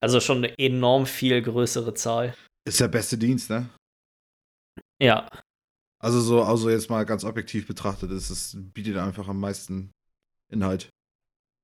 Also 0.00 0.20
schon 0.20 0.38
eine 0.38 0.58
enorm 0.58 1.06
viel 1.06 1.40
größere 1.40 1.94
Zahl. 1.94 2.34
Ist 2.70 2.78
der 2.80 2.86
beste 2.86 3.18
Dienst, 3.18 3.50
ne? 3.50 3.68
Ja, 5.02 5.28
Also 5.98 6.20
so, 6.20 6.44
also 6.44 6.70
jetzt 6.70 6.88
mal 6.88 7.04
ganz 7.04 7.24
objektiv 7.24 7.66
betrachtet, 7.66 8.12
ist 8.12 8.30
es 8.30 8.56
bietet 8.56 8.96
einfach 8.96 9.26
am 9.26 9.40
meisten 9.40 9.90
Inhalt 10.52 10.88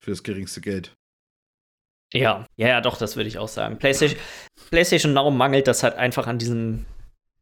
für 0.03 0.11
das 0.11 0.25
geringste 0.25 0.61
Geld. 0.61 0.93
Ja, 2.13 2.45
ja, 2.57 2.69
ja, 2.69 2.81
doch, 2.81 2.99
das 2.99 3.15
würde 3.15 3.29
ich 3.29 3.39
auch 3.39 3.47
sagen. 3.49 3.79
PlayStation, 3.79 4.19
PlayStation 4.71 5.13
Now 5.13 5.31
mangelt 5.31 5.69
das 5.69 5.85
halt 5.85 5.95
einfach 5.95 6.27
an 6.27 6.39
diesem, 6.39 6.87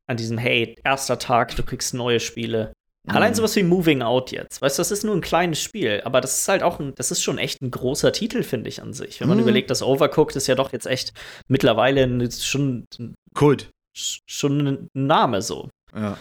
an 0.06 0.18
diesem, 0.18 0.36
hey, 0.36 0.76
erster 0.84 1.18
Tag, 1.18 1.56
du 1.56 1.62
kriegst 1.62 1.94
neue 1.94 2.20
Spiele. 2.20 2.74
Allein 3.06 3.32
Mhm. 3.32 3.36
sowas 3.36 3.56
wie 3.56 3.62
Moving 3.62 4.02
Out 4.02 4.30
jetzt. 4.32 4.60
Weißt 4.62 4.76
du, 4.78 4.80
das 4.80 4.90
ist 4.90 5.04
nur 5.04 5.14
ein 5.14 5.20
kleines 5.20 5.60
Spiel, 5.62 6.00
aber 6.04 6.20
das 6.20 6.38
ist 6.38 6.48
halt 6.48 6.62
auch 6.62 6.80
ein, 6.80 6.94
das 6.96 7.10
ist 7.10 7.22
schon 7.22 7.38
echt 7.38 7.60
ein 7.62 7.70
großer 7.70 8.12
Titel, 8.12 8.42
finde 8.42 8.68
ich, 8.68 8.80
an 8.82 8.92
sich. 8.94 9.20
Wenn 9.20 9.28
man 9.28 9.38
Mhm. 9.38 9.42
überlegt, 9.44 9.70
dass 9.70 9.82
Overcooked 9.82 10.36
ist 10.36 10.46
ja 10.48 10.54
doch 10.54 10.72
jetzt 10.72 10.86
echt 10.86 11.12
mittlerweile 11.48 12.04
ein- 12.04 12.30
schon, 12.30 12.86
Kult. 13.34 13.70
schon 13.94 14.66
ein 14.66 14.88
Name 14.94 15.42
so. 15.42 15.68
Ja. 15.94 16.16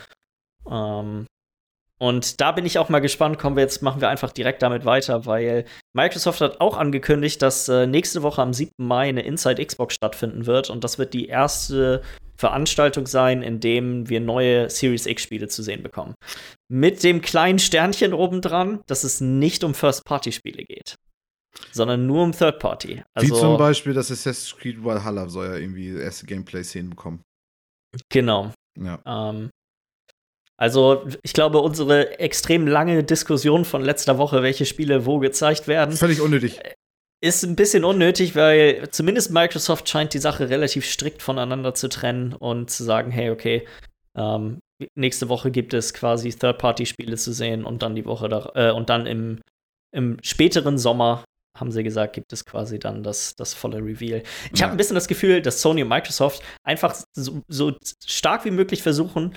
Ähm, 0.69 1.25
und 1.99 2.41
da 2.41 2.51
bin 2.51 2.65
ich 2.65 2.79
auch 2.79 2.89
mal 2.89 2.99
gespannt. 2.99 3.39
Kommen 3.39 3.55
wir 3.55 3.63
jetzt, 3.63 3.81
machen 3.81 4.01
wir 4.01 4.09
einfach 4.09 4.31
direkt 4.31 4.61
damit 4.61 4.83
weiter, 4.83 5.25
weil 5.25 5.65
Microsoft 5.93 6.41
hat 6.41 6.59
auch 6.59 6.77
angekündigt, 6.77 7.41
dass 7.41 7.69
äh, 7.69 7.87
nächste 7.87 8.23
Woche 8.23 8.41
am 8.41 8.53
7. 8.53 8.71
Mai 8.77 9.09
eine 9.09 9.21
Inside 9.21 9.65
Xbox 9.65 9.95
stattfinden 9.95 10.45
wird. 10.45 10.69
Und 10.69 10.83
das 10.83 10.97
wird 10.97 11.13
die 11.13 11.27
erste 11.27 12.01
Veranstaltung 12.35 13.07
sein, 13.07 13.41
in 13.41 13.59
dem 13.59 14.09
wir 14.09 14.19
neue 14.19 14.69
Series 14.69 15.05
X-Spiele 15.05 15.47
zu 15.47 15.63
sehen 15.63 15.81
bekommen. 15.81 16.15
Mit 16.67 17.03
dem 17.03 17.21
kleinen 17.21 17.59
Sternchen 17.59 18.13
obendran, 18.13 18.81
dass 18.87 19.03
es 19.03 19.21
nicht 19.21 19.63
um 19.63 19.73
First-Party-Spiele 19.73 20.65
geht, 20.65 20.95
sondern 21.73 22.05
nur 22.05 22.23
um 22.23 22.31
Third-Party. 22.31 22.95
Wie 22.97 23.03
Also, 23.13 23.35
zum 23.35 23.57
Beispiel 23.57 23.93
das 23.93 24.11
Assassin's 24.11 24.55
Creed 24.57 24.83
Valhalla 24.83 25.27
soll 25.29 25.47
ja 25.47 25.55
irgendwie 25.55 25.89
erste 25.95 26.25
Gameplay-Szenen 26.25 26.91
bekommen. 26.91 27.21
genau. 28.09 28.51
Ja. 28.79 28.99
Ähm, 29.05 29.49
also, 30.57 31.05
ich 31.23 31.33
glaube, 31.33 31.59
unsere 31.59 32.19
extrem 32.19 32.67
lange 32.67 33.03
Diskussion 33.03 33.65
von 33.65 33.83
letzter 33.83 34.17
Woche, 34.17 34.43
welche 34.43 34.65
Spiele 34.65 35.05
wo 35.05 35.19
gezeigt 35.19 35.67
werden, 35.67 35.95
Völlig 35.95 36.21
unnötig. 36.21 36.59
ist 37.21 37.43
ein 37.43 37.55
bisschen 37.55 37.83
unnötig, 37.83 38.35
weil 38.35 38.87
zumindest 38.91 39.31
Microsoft 39.31 39.89
scheint 39.89 40.13
die 40.13 40.19
Sache 40.19 40.49
relativ 40.49 40.85
strikt 40.85 41.21
voneinander 41.21 41.73
zu 41.73 41.89
trennen 41.89 42.33
und 42.33 42.69
zu 42.69 42.83
sagen, 42.83 43.11
hey, 43.11 43.29
okay, 43.31 43.67
ähm, 44.15 44.59
nächste 44.95 45.27
Woche 45.29 45.49
gibt 45.51 45.73
es 45.73 45.93
quasi 45.93 46.29
Third-Party-Spiele 46.29 47.17
zu 47.17 47.33
sehen 47.33 47.65
und 47.65 47.81
dann 47.81 47.95
die 47.95 48.05
Woche 48.05 48.29
da, 48.29 48.51
äh, 48.55 48.71
und 48.71 48.89
dann 48.89 49.05
im, 49.05 49.41
im 49.91 50.17
späteren 50.21 50.77
Sommer 50.77 51.23
haben 51.55 51.71
sie 51.71 51.83
gesagt, 51.83 52.13
gibt 52.13 52.33
es 52.33 52.45
quasi 52.45 52.79
dann 52.79 53.03
das, 53.03 53.35
das 53.35 53.53
volle 53.53 53.77
Reveal. 53.77 54.23
Ich 54.51 54.59
Ja. 54.59 54.65
habe 54.65 54.75
ein 54.75 54.77
bisschen 54.77 54.95
das 54.95 55.07
Gefühl, 55.07 55.41
dass 55.41 55.61
Sony 55.61 55.83
und 55.83 55.89
Microsoft 55.89 56.41
einfach 56.63 56.95
so, 57.15 57.41
so 57.47 57.73
stark 58.05 58.45
wie 58.45 58.51
möglich 58.51 58.81
versuchen, 58.83 59.35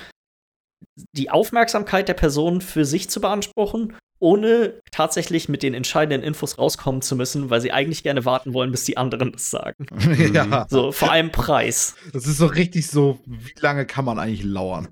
die 1.13 1.31
Aufmerksamkeit 1.31 2.09
der 2.09 2.15
Person 2.15 2.61
für 2.61 2.85
sich 2.85 3.11
zu 3.11 3.21
beanspruchen, 3.21 3.95
ohne 4.19 4.81
tatsächlich 4.93 5.49
mit 5.49 5.63
den 5.63 5.75
entscheidenden 5.75 6.27
Infos 6.27 6.59
rauskommen 6.59 7.03
zu 7.03 7.17
müssen, 7.17 7.51
weil 7.51 7.61
sie 7.61 7.73
eigentlich 7.73 8.03
gerne 8.03 8.25
warten 8.25 8.55
wollen, 8.55 8.71
bis 8.71 8.85
die 8.85 8.97
anderen 8.97 9.33
das 9.33 9.51
sagen. 9.51 9.87
ja. 10.33 10.67
So, 10.71 10.93
vor 10.93 11.11
allem 11.11 11.31
Preis. 11.33 11.95
Das 12.13 12.27
ist 12.27 12.39
so 12.39 12.47
richtig 12.47 12.87
so, 12.87 13.21
wie 13.27 13.53
lange 13.61 13.85
kann 13.87 14.07
man 14.07 14.19
eigentlich 14.19 14.43
lauern? 14.45 14.89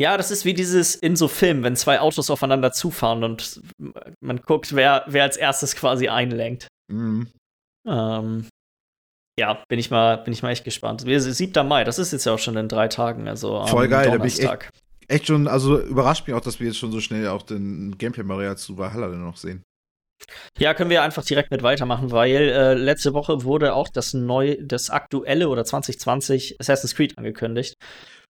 Ja, 0.00 0.16
das 0.16 0.30
ist 0.30 0.44
wie 0.44 0.54
dieses 0.54 0.94
in 0.94 1.16
so 1.16 1.28
Filmen, 1.28 1.62
wenn 1.62 1.76
zwei 1.76 2.00
Autos 2.00 2.30
aufeinander 2.30 2.72
zufahren 2.72 3.24
und 3.24 3.60
man 4.20 4.38
guckt, 4.38 4.74
wer, 4.74 5.04
wer 5.06 5.22
als 5.24 5.36
erstes 5.36 5.76
quasi 5.76 6.08
einlenkt. 6.08 6.66
Mhm. 6.90 7.28
Ähm, 7.86 8.46
ja, 9.38 9.62
bin 9.68 9.78
ich 9.78 9.90
mal, 9.90 10.18
bin 10.18 10.32
ich 10.32 10.42
mal 10.42 10.50
echt 10.50 10.64
gespannt. 10.64 11.04
Wir- 11.06 11.20
7. 11.20 11.66
Mai, 11.66 11.84
das 11.84 11.98
ist 11.98 12.12
jetzt 12.12 12.24
ja 12.26 12.32
auch 12.32 12.38
schon 12.38 12.56
in 12.56 12.68
drei 12.68 12.88
Tagen, 12.88 13.28
also 13.28 13.64
Voll 13.66 13.88
geil, 13.88 14.06
da 14.06 14.16
bin 14.16 14.26
ich 14.26 14.34
echt- 14.34 14.42
Donnerstag. 14.44 14.70
Echt 15.08 15.26
schon, 15.26 15.46
also 15.48 15.78
überrascht 15.80 16.26
mich 16.26 16.34
auch, 16.34 16.40
dass 16.40 16.58
wir 16.58 16.68
jetzt 16.68 16.78
schon 16.78 16.92
so 16.92 17.00
schnell 17.00 17.28
auch 17.28 17.42
den 17.42 17.96
Gameplay-Maria 17.98 18.56
zu 18.56 18.78
Valhalla 18.78 19.08
dann 19.08 19.24
noch 19.24 19.36
sehen. 19.36 19.62
Ja, 20.58 20.72
können 20.72 20.88
wir 20.90 21.02
einfach 21.02 21.24
direkt 21.24 21.50
mit 21.50 21.62
weitermachen, 21.64 22.12
weil 22.12 22.48
äh, 22.48 22.74
letzte 22.74 23.12
Woche 23.12 23.42
wurde 23.42 23.74
auch 23.74 23.88
das 23.88 24.14
neu, 24.14 24.56
das 24.62 24.88
aktuelle 24.88 25.48
oder 25.48 25.64
2020 25.64 26.60
Assassin's 26.60 26.94
Creed 26.94 27.18
angekündigt. 27.18 27.74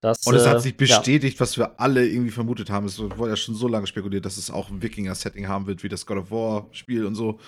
Das, 0.02 0.26
Und 0.26 0.34
es 0.34 0.44
äh, 0.44 0.50
hat 0.50 0.60
sich 0.60 0.72
ja. 0.72 0.76
bestätigt, 0.78 1.40
was 1.40 1.56
wir 1.56 1.80
alle 1.80 2.06
irgendwie 2.06 2.32
vermutet 2.32 2.68
haben. 2.70 2.86
Es 2.86 2.98
wurde 2.98 3.30
ja 3.30 3.36
schon 3.36 3.54
so 3.54 3.68
lange 3.68 3.86
spekuliert, 3.86 4.24
dass 4.26 4.36
es 4.36 4.50
auch 4.50 4.68
ein 4.68 4.82
Wikinger-Setting 4.82 5.46
haben 5.48 5.66
wird, 5.66 5.82
wie 5.84 5.88
das 5.88 6.04
God 6.06 6.18
of 6.18 6.30
War-Spiel 6.30 7.06
und 7.06 7.14
so. 7.14 7.38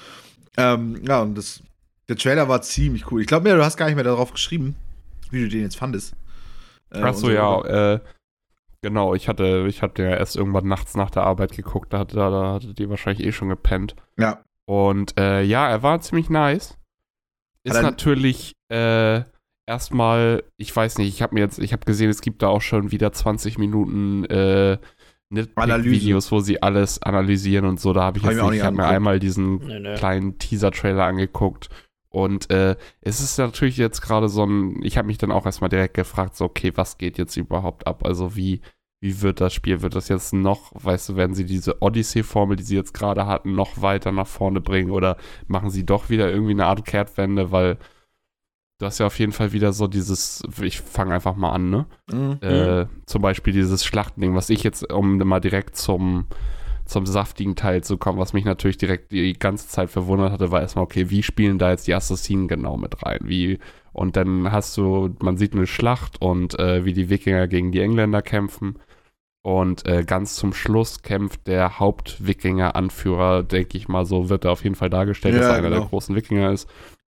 Ähm, 0.56 1.02
ja, 1.06 1.20
und 1.20 1.34
das, 1.36 1.62
der 2.08 2.16
Trailer 2.16 2.48
war 2.48 2.62
ziemlich 2.62 3.10
cool. 3.10 3.20
Ich 3.20 3.26
glaube 3.26 3.48
mir, 3.48 3.56
du 3.56 3.64
hast 3.64 3.76
gar 3.76 3.86
nicht 3.86 3.96
mehr 3.96 4.04
darauf 4.04 4.32
geschrieben, 4.32 4.76
wie 5.30 5.42
du 5.42 5.48
den 5.48 5.62
jetzt 5.62 5.76
fandest. 5.76 6.14
Äh, 6.90 7.00
Ach 7.02 7.08
und 7.08 7.16
so, 7.16 7.30
ja, 7.30 7.94
äh, 7.94 8.00
genau, 8.82 9.14
ich 9.16 9.28
hatte, 9.28 9.66
ich 9.68 9.82
hatte 9.82 10.04
ja 10.04 10.10
erst 10.10 10.36
irgendwann 10.36 10.68
nachts 10.68 10.94
nach 10.94 11.10
der 11.10 11.24
Arbeit 11.24 11.52
geguckt, 11.56 11.92
da, 11.92 11.98
hatte- 11.98 12.14
da, 12.14 12.30
da 12.30 12.52
hattet 12.54 12.78
ihr 12.78 12.88
wahrscheinlich 12.88 13.26
eh 13.26 13.32
schon 13.32 13.48
gepennt. 13.48 13.96
Ja, 14.16 14.44
Und 14.64 15.18
äh, 15.18 15.42
ja, 15.42 15.68
er 15.68 15.82
war 15.82 16.00
ziemlich 16.02 16.30
nice. 16.30 16.78
Ist 17.64 17.82
natürlich 17.82 18.52
äh, 18.68 19.22
erstmal, 19.66 20.44
ich 20.56 20.74
weiß 20.74 20.98
nicht, 20.98 21.08
ich 21.08 21.22
habe 21.22 21.34
mir 21.34 21.40
jetzt, 21.40 21.58
ich 21.58 21.72
habe 21.72 21.84
gesehen, 21.84 22.10
es 22.10 22.20
gibt 22.20 22.42
da 22.42 22.48
auch 22.48 22.62
schon 22.62 22.90
wieder 22.90 23.12
20 23.12 23.58
Minuten 23.58 24.24
äh. 24.24 24.78
Videos, 25.30 26.30
wo 26.30 26.38
sie 26.38 26.62
alles 26.62 27.02
analysieren 27.02 27.64
und 27.64 27.80
so. 27.80 27.92
Da 27.92 28.02
habe 28.02 28.18
ich 28.18 28.24
Hab 28.24 28.32
jetzt 28.32 28.42
ich 28.42 28.50
nicht, 28.50 28.58
ich 28.58 28.64
habe 28.64 28.76
mir 28.76 28.86
einmal 28.86 29.18
diesen 29.18 29.56
Nö, 29.58 29.80
nö. 29.80 29.94
kleinen 29.94 30.38
Teaser-Trailer 30.38 31.04
angeguckt. 31.04 31.70
Und 32.08 32.50
äh, 32.50 32.76
es 33.00 33.20
ist 33.20 33.38
natürlich 33.38 33.76
jetzt 33.76 34.00
gerade 34.00 34.28
so 34.28 34.44
ein, 34.44 34.80
ich 34.84 34.96
habe 34.96 35.08
mich 35.08 35.18
dann 35.18 35.32
auch 35.32 35.44
erstmal 35.44 35.70
direkt 35.70 35.94
gefragt, 35.94 36.36
so, 36.36 36.44
okay, 36.44 36.70
was 36.76 36.98
geht 36.98 37.18
jetzt 37.18 37.36
überhaupt 37.36 37.88
ab? 37.88 38.04
Also 38.06 38.36
wie, 38.36 38.60
wie 39.00 39.22
wird 39.22 39.40
das 39.40 39.52
Spiel? 39.52 39.82
Wird 39.82 39.96
das 39.96 40.08
jetzt 40.08 40.32
noch, 40.32 40.70
weißt 40.74 41.08
du, 41.08 41.16
werden 41.16 41.34
sie 41.34 41.46
diese 41.46 41.82
Odyssey-Formel, 41.82 42.56
die 42.56 42.62
sie 42.62 42.76
jetzt 42.76 42.94
gerade 42.94 43.26
hatten, 43.26 43.56
noch 43.56 43.82
weiter 43.82 44.12
nach 44.12 44.28
vorne 44.28 44.60
bringen 44.60 44.92
oder 44.92 45.16
machen 45.48 45.70
sie 45.70 45.84
doch 45.84 46.10
wieder 46.10 46.30
irgendwie 46.30 46.52
eine 46.52 46.66
Art 46.66 46.84
Kehrtwende? 46.84 47.50
Weil 47.50 47.78
du 48.84 48.88
hast 48.88 48.98
ja 48.98 49.06
auf 49.06 49.18
jeden 49.18 49.32
Fall 49.32 49.52
wieder 49.52 49.72
so 49.72 49.86
dieses, 49.86 50.42
ich 50.60 50.80
fange 50.82 51.14
einfach 51.14 51.36
mal 51.36 51.52
an, 51.52 51.70
ne? 51.70 51.86
Mhm. 52.12 52.38
Äh, 52.46 52.86
zum 53.06 53.22
Beispiel 53.22 53.54
dieses 53.54 53.82
Schlachtending, 53.82 54.34
was 54.34 54.50
ich 54.50 54.62
jetzt, 54.62 54.92
um 54.92 55.16
mal 55.16 55.40
direkt 55.40 55.74
zum, 55.76 56.26
zum 56.84 57.06
saftigen 57.06 57.56
Teil 57.56 57.82
zu 57.82 57.96
kommen, 57.96 58.18
was 58.18 58.34
mich 58.34 58.44
natürlich 58.44 58.76
direkt 58.76 59.10
die 59.10 59.32
ganze 59.32 59.68
Zeit 59.68 59.88
verwundert 59.88 60.32
hatte, 60.32 60.50
war 60.50 60.60
erstmal, 60.60 60.84
okay, 60.84 61.08
wie 61.08 61.22
spielen 61.22 61.58
da 61.58 61.70
jetzt 61.70 61.86
die 61.86 61.94
Assassinen 61.94 62.46
genau 62.46 62.76
mit 62.76 63.02
rein? 63.02 63.20
Wie, 63.22 63.58
und 63.94 64.16
dann 64.16 64.52
hast 64.52 64.76
du, 64.76 65.16
man 65.22 65.38
sieht 65.38 65.54
eine 65.54 65.66
Schlacht 65.66 66.20
und 66.20 66.58
äh, 66.58 66.84
wie 66.84 66.92
die 66.92 67.08
Wikinger 67.08 67.48
gegen 67.48 67.72
die 67.72 67.80
Engländer 67.80 68.20
kämpfen. 68.20 68.78
Und 69.40 69.86
äh, 69.86 70.04
ganz 70.04 70.36
zum 70.36 70.52
Schluss 70.54 71.02
kämpft 71.02 71.46
der 71.46 71.78
Haupt-Wikinger-Anführer, 71.78 73.42
denke 73.42 73.76
ich 73.76 73.88
mal, 73.88 74.04
so 74.06 74.30
wird 74.30 74.44
er 74.44 74.52
auf 74.52 74.62
jeden 74.64 74.74
Fall 74.74 74.88
dargestellt, 74.90 75.36
dass 75.36 75.42
Ja, 75.42 75.48
er 75.52 75.54
einer 75.56 75.68
genau. 75.68 75.80
der 75.80 75.88
großen 75.88 76.14
Wikinger 76.16 76.50
ist 76.50 76.68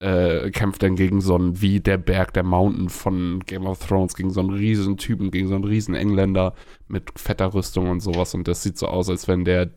äh, 0.01 0.51
kämpft 0.51 0.83
dann 0.83 0.97
gegen 0.97 1.21
so 1.21 1.35
einen, 1.35 1.61
wie 1.61 1.81
der 1.81 1.99
Berg, 1.99 2.35
der 2.35 2.43
Mountain 2.43 2.89
von 2.89 3.41
Game 3.47 3.67
of 3.67 3.87
Thrones, 3.87 4.15
gegen 4.15 4.31
so 4.31 4.41
einen 4.41 4.51
riesen 4.51 4.97
Typen, 4.97 5.31
gegen 5.31 5.49
so 5.49 5.55
einen 5.55 5.65
riesen 5.65 5.95
Engländer 5.95 6.55
mit 6.89 7.19
fetter 7.19 7.55
Rüstung 7.55 7.89
und 7.89 8.01
sowas. 8.01 8.35
Und 8.35 8.49
das 8.49 8.63
sieht 8.63 8.77
so 8.77 8.87
aus, 8.87 9.09
als 9.09 9.29
wenn 9.29 9.45
der 9.45 9.71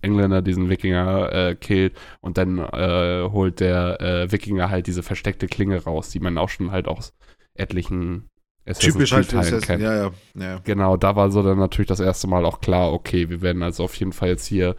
Engländer 0.00 0.42
diesen 0.42 0.68
Wikinger 0.68 1.32
äh, 1.32 1.54
killt 1.54 1.96
und 2.20 2.38
dann 2.38 2.58
äh, 2.58 3.28
holt 3.30 3.60
der 3.60 4.00
äh, 4.00 4.32
Wikinger 4.32 4.70
halt 4.70 4.86
diese 4.86 5.02
versteckte 5.02 5.46
Klinge 5.46 5.82
raus, 5.84 6.10
die 6.10 6.20
man 6.20 6.38
auch 6.38 6.48
schon 6.48 6.70
halt 6.70 6.88
aus 6.88 7.14
etlichen 7.54 8.28
Assassin's 8.64 8.94
Typisch 8.94 9.12
halt 9.12 9.34
Assassin. 9.34 9.60
kennt. 9.60 9.82
Ja, 9.82 9.94
ja, 9.94 10.12
ja. 10.34 10.60
Genau, 10.64 10.96
da 10.96 11.16
war 11.16 11.30
so 11.30 11.42
dann 11.42 11.58
natürlich 11.58 11.88
das 11.88 12.00
erste 12.00 12.28
Mal 12.28 12.44
auch 12.44 12.60
klar, 12.60 12.92
okay, 12.92 13.28
wir 13.28 13.42
werden 13.42 13.62
also 13.62 13.84
auf 13.84 13.94
jeden 13.96 14.12
Fall 14.12 14.28
jetzt 14.28 14.46
hier 14.46 14.76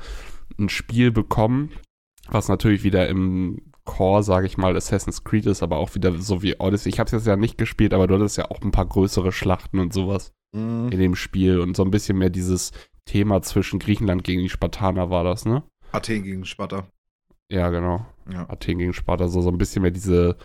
ein 0.58 0.70
Spiel 0.70 1.12
bekommen, 1.12 1.72
was 2.30 2.48
natürlich 2.48 2.84
wieder 2.84 3.08
im 3.08 3.73
Core, 3.86 4.24
sage 4.24 4.48
ich 4.48 4.58
mal, 4.58 4.76
Assassin's 4.76 5.24
Creed 5.24 5.46
ist, 5.46 5.62
aber 5.64 5.78
auch 5.78 5.96
wieder 5.96 6.18
so 6.18 6.42
wie 6.42 6.56
Odyssey. 6.60 6.90
Ich 6.90 7.00
habe 7.00 7.08
es 7.08 7.12
jetzt 7.12 7.28
ja 7.28 7.36
nicht 7.36 7.58
gespielt, 7.58 7.94
aber 7.94 8.08
du 8.08 8.16
hattest 8.16 8.38
ja 8.38 8.50
auch 8.50 8.62
ein 8.62 8.72
paar 8.72 8.86
größere 8.86 9.32
Schlachten 9.32 9.80
und 9.80 9.94
sowas 9.94 10.34
Mhm. 10.56 10.90
in 10.92 11.00
dem 11.00 11.16
Spiel 11.16 11.60
und 11.60 11.76
so 11.76 11.84
ein 11.84 11.92
bisschen 11.92 12.18
mehr 12.18 12.30
dieses 12.30 12.72
Thema 13.06 13.42
zwischen 13.42 13.80
Griechenland 13.80 14.24
gegen 14.24 14.42
die 14.42 14.50
Spartaner 14.50 15.10
war 15.10 15.24
das, 15.24 15.46
ne? 15.46 15.64
Athen 15.92 16.24
gegen 16.24 16.46
Sparta. 16.46 16.88
Ja, 17.50 17.70
genau. 17.70 18.06
Ja. 18.32 18.48
Athen 18.50 18.78
gegen 18.78 18.94
Sparta, 18.94 19.28
so, 19.28 19.42
so 19.42 19.50
ein 19.50 19.58
bisschen 19.58 19.82
mehr 19.82 19.92
diese 19.92 20.38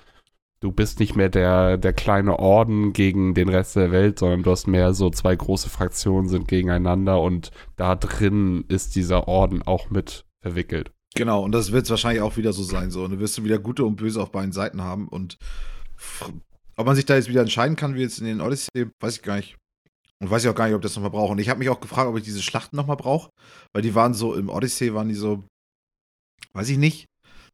du 0.60 0.73
bist 0.73 0.98
nicht 0.98 1.15
mehr 1.15 1.28
der, 1.28 1.77
der 1.77 1.93
kleine 1.93 2.39
Orden 2.39 2.93
gegen 2.93 3.35
den 3.35 3.48
Rest 3.48 3.77
der 3.77 3.93
Welt, 3.93 4.19
sondern 4.19 4.43
du 4.43 4.51
hast 4.51 4.66
mehr 4.66 4.93
so 4.93 5.09
zwei 5.10 5.36
große 5.36 5.69
Fraktionen 5.69 6.28
sind 6.28 6.48
gegeneinander 6.48 7.20
und 7.20 7.51
da 7.77 7.94
drin 7.94 8.65
ist 8.66 8.97
dieser 8.97 9.28
Orden 9.28 9.62
auch 9.62 9.90
mit 9.90 10.24
verwickelt. 10.43 10.90
Genau, 11.14 11.43
und 11.43 11.52
das 11.52 11.72
wird 11.72 11.85
es 11.85 11.90
wahrscheinlich 11.90 12.22
auch 12.22 12.36
wieder 12.36 12.52
so 12.52 12.62
sein. 12.62 12.90
So. 12.90 13.05
Und 13.05 13.12
du 13.12 13.18
wirst 13.18 13.39
du 13.39 13.44
wieder 13.44 13.59
gute 13.59 13.85
und 13.85 13.97
böse 13.97 14.20
auf 14.22 14.30
beiden 14.30 14.52
Seiten 14.52 14.82
haben. 14.82 15.09
Und 15.09 15.36
ob 16.76 16.86
man 16.86 16.97
sich 16.97 17.06
da 17.06 17.16
jetzt 17.16 17.28
wieder 17.28 17.40
entscheiden 17.40 17.76
kann, 17.76 17.94
wie 17.94 18.02
jetzt 18.02 18.20
in 18.20 18.26
den 18.26 18.40
Odyssey, 18.40 18.86
weiß 19.01 19.16
ich 19.16 19.22
gar 19.22 19.36
nicht. 19.36 19.56
Und 20.20 20.30
weiß 20.30 20.44
ich 20.44 20.51
auch 20.51 20.55
gar 20.55 20.66
nicht, 20.66 20.74
ob 20.74 20.82
das 20.82 20.94
nochmal 20.97 21.10
brauche. 21.10 21.32
Und 21.32 21.39
ich 21.39 21.48
habe 21.48 21.59
mich 21.59 21.68
auch 21.68 21.80
gefragt, 21.80 22.09
ob 22.09 22.16
ich 22.16 22.24
diese 22.24 22.43
Schlachten 22.43 22.76
nochmal 22.76 22.97
brauche. 22.97 23.30
Weil 23.72 23.82
die 23.82 23.94
waren 23.94 24.14
so, 24.14 24.35
im 24.35 24.48
Odyssey 24.48 24.94
waren 24.94 25.09
die 25.09 25.14
so, 25.14 25.44
weiß 26.52 26.68
ich 26.68 26.78
nicht. 26.78 27.06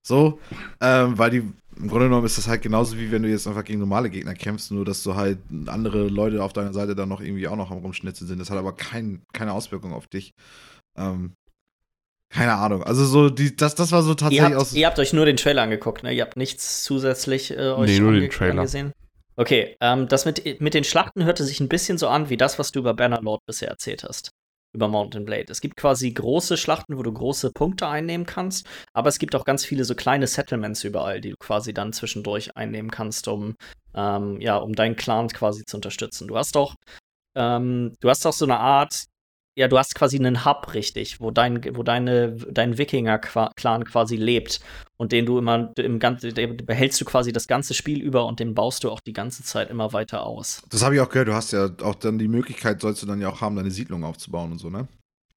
So, 0.06 0.38
ähm, 0.82 1.16
weil 1.16 1.30
die, 1.30 1.38
im 1.76 1.88
Grunde 1.88 2.06
genommen 2.06 2.26
ist 2.26 2.36
das 2.36 2.46
halt 2.46 2.60
genauso 2.60 2.98
wie 2.98 3.10
wenn 3.10 3.22
du 3.22 3.30
jetzt 3.30 3.46
einfach 3.46 3.64
gegen 3.64 3.80
normale 3.80 4.10
Gegner 4.10 4.34
kämpfst, 4.34 4.70
nur 4.70 4.84
dass 4.84 5.02
du 5.02 5.14
halt 5.14 5.38
andere 5.66 6.08
Leute 6.08 6.44
auf 6.44 6.52
deiner 6.52 6.74
Seite 6.74 6.94
dann 6.94 7.08
noch 7.08 7.22
irgendwie 7.22 7.48
auch 7.48 7.56
noch 7.56 7.70
am 7.70 7.78
Rumschnitzen 7.78 8.26
sind. 8.26 8.38
Das 8.38 8.50
hat 8.50 8.58
aber 8.58 8.74
kein, 8.74 9.22
keine 9.32 9.52
Auswirkung 9.54 9.94
auf 9.94 10.06
dich. 10.06 10.32
Ähm, 10.98 11.32
keine 12.30 12.54
Ahnung. 12.54 12.82
Also 12.82 13.04
so, 13.04 13.30
die, 13.30 13.54
das, 13.54 13.74
das 13.74 13.92
war 13.92 14.02
so 14.02 14.14
tatsächlich 14.14 14.40
ihr 14.40 14.44
habt, 14.46 14.56
aus. 14.56 14.72
Ihr 14.72 14.86
habt 14.86 14.98
euch 14.98 15.12
nur 15.12 15.24
den 15.24 15.36
Trailer 15.36 15.62
angeguckt, 15.62 16.02
ne? 16.02 16.12
Ihr 16.12 16.22
habt 16.22 16.36
nichts 16.36 16.82
zusätzlich 16.82 17.52
äh, 17.52 17.70
euch 17.70 17.90
nee, 17.90 18.00
nur 18.00 18.12
den 18.12 18.30
Trailer. 18.30 18.60
angesehen. 18.60 18.92
Okay, 19.36 19.76
ähm, 19.80 20.08
das 20.08 20.24
mit, 20.24 20.60
mit 20.60 20.74
den 20.74 20.84
Schlachten 20.84 21.24
hörte 21.24 21.44
sich 21.44 21.60
ein 21.60 21.68
bisschen 21.68 21.98
so 21.98 22.08
an 22.08 22.30
wie 22.30 22.36
das, 22.36 22.58
was 22.58 22.70
du 22.70 22.80
über 22.80 22.94
Bannerlord 22.94 23.40
bisher 23.46 23.68
erzählt 23.68 24.04
hast. 24.04 24.30
Über 24.72 24.88
Mountain 24.88 25.24
Blade. 25.24 25.46
Es 25.48 25.60
gibt 25.60 25.76
quasi 25.76 26.10
große 26.10 26.56
Schlachten, 26.56 26.96
wo 26.98 27.02
du 27.04 27.12
große 27.12 27.52
Punkte 27.52 27.86
einnehmen 27.86 28.26
kannst, 28.26 28.66
aber 28.92 29.08
es 29.08 29.20
gibt 29.20 29.36
auch 29.36 29.44
ganz 29.44 29.64
viele 29.64 29.84
so 29.84 29.94
kleine 29.94 30.26
Settlements 30.26 30.82
überall, 30.82 31.20
die 31.20 31.30
du 31.30 31.36
quasi 31.36 31.72
dann 31.72 31.92
zwischendurch 31.92 32.56
einnehmen 32.56 32.90
kannst, 32.90 33.28
um, 33.28 33.54
ähm, 33.94 34.40
ja, 34.40 34.56
um 34.56 34.74
deinen 34.74 34.96
Clan 34.96 35.28
quasi 35.28 35.64
zu 35.64 35.76
unterstützen. 35.76 36.26
Du 36.26 36.36
hast 36.36 36.56
auch, 36.56 36.74
ähm, 37.36 37.94
du 38.00 38.10
hast 38.10 38.26
auch 38.26 38.32
so 38.32 38.44
eine 38.44 38.58
Art, 38.58 39.04
ja, 39.56 39.68
du 39.68 39.78
hast 39.78 39.94
quasi 39.94 40.18
einen 40.18 40.44
Hub, 40.44 40.74
richtig, 40.74 41.20
wo 41.20 41.30
dein, 41.30 41.62
wo 41.76 41.82
deine, 41.82 42.32
dein 42.50 42.76
Wikinger-Clan 42.76 43.84
quasi 43.84 44.16
lebt 44.16 44.60
und 44.96 45.12
den 45.12 45.26
du 45.26 45.38
immer 45.38 45.72
im 45.76 45.98
ganzen, 45.98 46.34
behältst 46.66 47.00
du 47.00 47.04
quasi 47.04 47.32
das 47.32 47.46
ganze 47.46 47.74
Spiel 47.74 48.02
über 48.02 48.26
und 48.26 48.40
den 48.40 48.54
baust 48.54 48.84
du 48.84 48.90
auch 48.90 49.00
die 49.00 49.12
ganze 49.12 49.44
Zeit 49.44 49.70
immer 49.70 49.92
weiter 49.92 50.26
aus. 50.26 50.62
Das 50.70 50.82
habe 50.82 50.96
ich 50.96 51.00
auch 51.00 51.08
gehört, 51.08 51.28
du 51.28 51.34
hast 51.34 51.52
ja 51.52 51.70
auch 51.82 51.94
dann 51.94 52.18
die 52.18 52.28
Möglichkeit, 52.28 52.80
sollst 52.80 53.02
du 53.02 53.06
dann 53.06 53.20
ja 53.20 53.28
auch 53.28 53.40
haben, 53.40 53.56
deine 53.56 53.70
Siedlung 53.70 54.04
aufzubauen 54.04 54.52
und 54.52 54.58
so, 54.58 54.70
ne? 54.70 54.88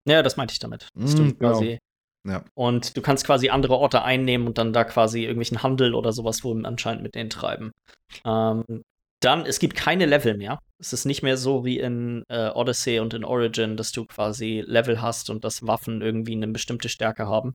Ja, 0.08 0.24
das 0.24 0.38
meinte 0.38 0.54
ich 0.54 0.60
damit. 0.60 0.88
Dass 0.96 1.14
Mm, 1.14 1.18
du 1.18 1.36
quasi, 1.36 1.80
Ja. 2.28 2.44
Und 2.56 2.98
du 2.98 3.02
kannst 3.02 3.26
quasi 3.26 3.50
andere 3.50 3.76
Orte 3.76 4.04
einnehmen 4.04 4.48
und 4.48 4.58
dann 4.58 4.74
da 4.74 4.84
quasi 4.84 5.22
irgendwelchen 5.22 5.64
Handel 5.64 5.94
oder 5.94 6.12
sowas 6.12 6.44
wohl 6.44 6.66
anscheinend 6.66 7.04
mit 7.04 7.14
denen 7.16 7.30
treiben. 7.30 7.72
Ähm, 8.26 8.64
dann, 9.20 9.46
es 9.46 9.60
gibt 9.60 9.76
keine 9.76 10.06
Level 10.06 10.38
mehr. 10.38 10.60
Es 10.80 10.94
ist 10.94 11.06
nicht 11.06 11.24
mehr 11.24 11.38
so 11.38 11.66
wie 11.66 11.80
in 11.80 12.24
äh, 12.30 12.50
Odyssey 12.50 13.00
und 13.00 13.14
in 13.14 13.24
Origin, 13.24 13.78
dass 13.78 13.92
du 13.92 14.06
quasi 14.06 14.64
Level 14.66 15.02
hast 15.02 15.30
und 15.30 15.44
dass 15.44 15.66
Waffen 15.66 16.02
irgendwie 16.02 16.34
eine 16.34 16.48
bestimmte 16.48 16.90
Stärke 16.90 17.28
haben. 17.28 17.54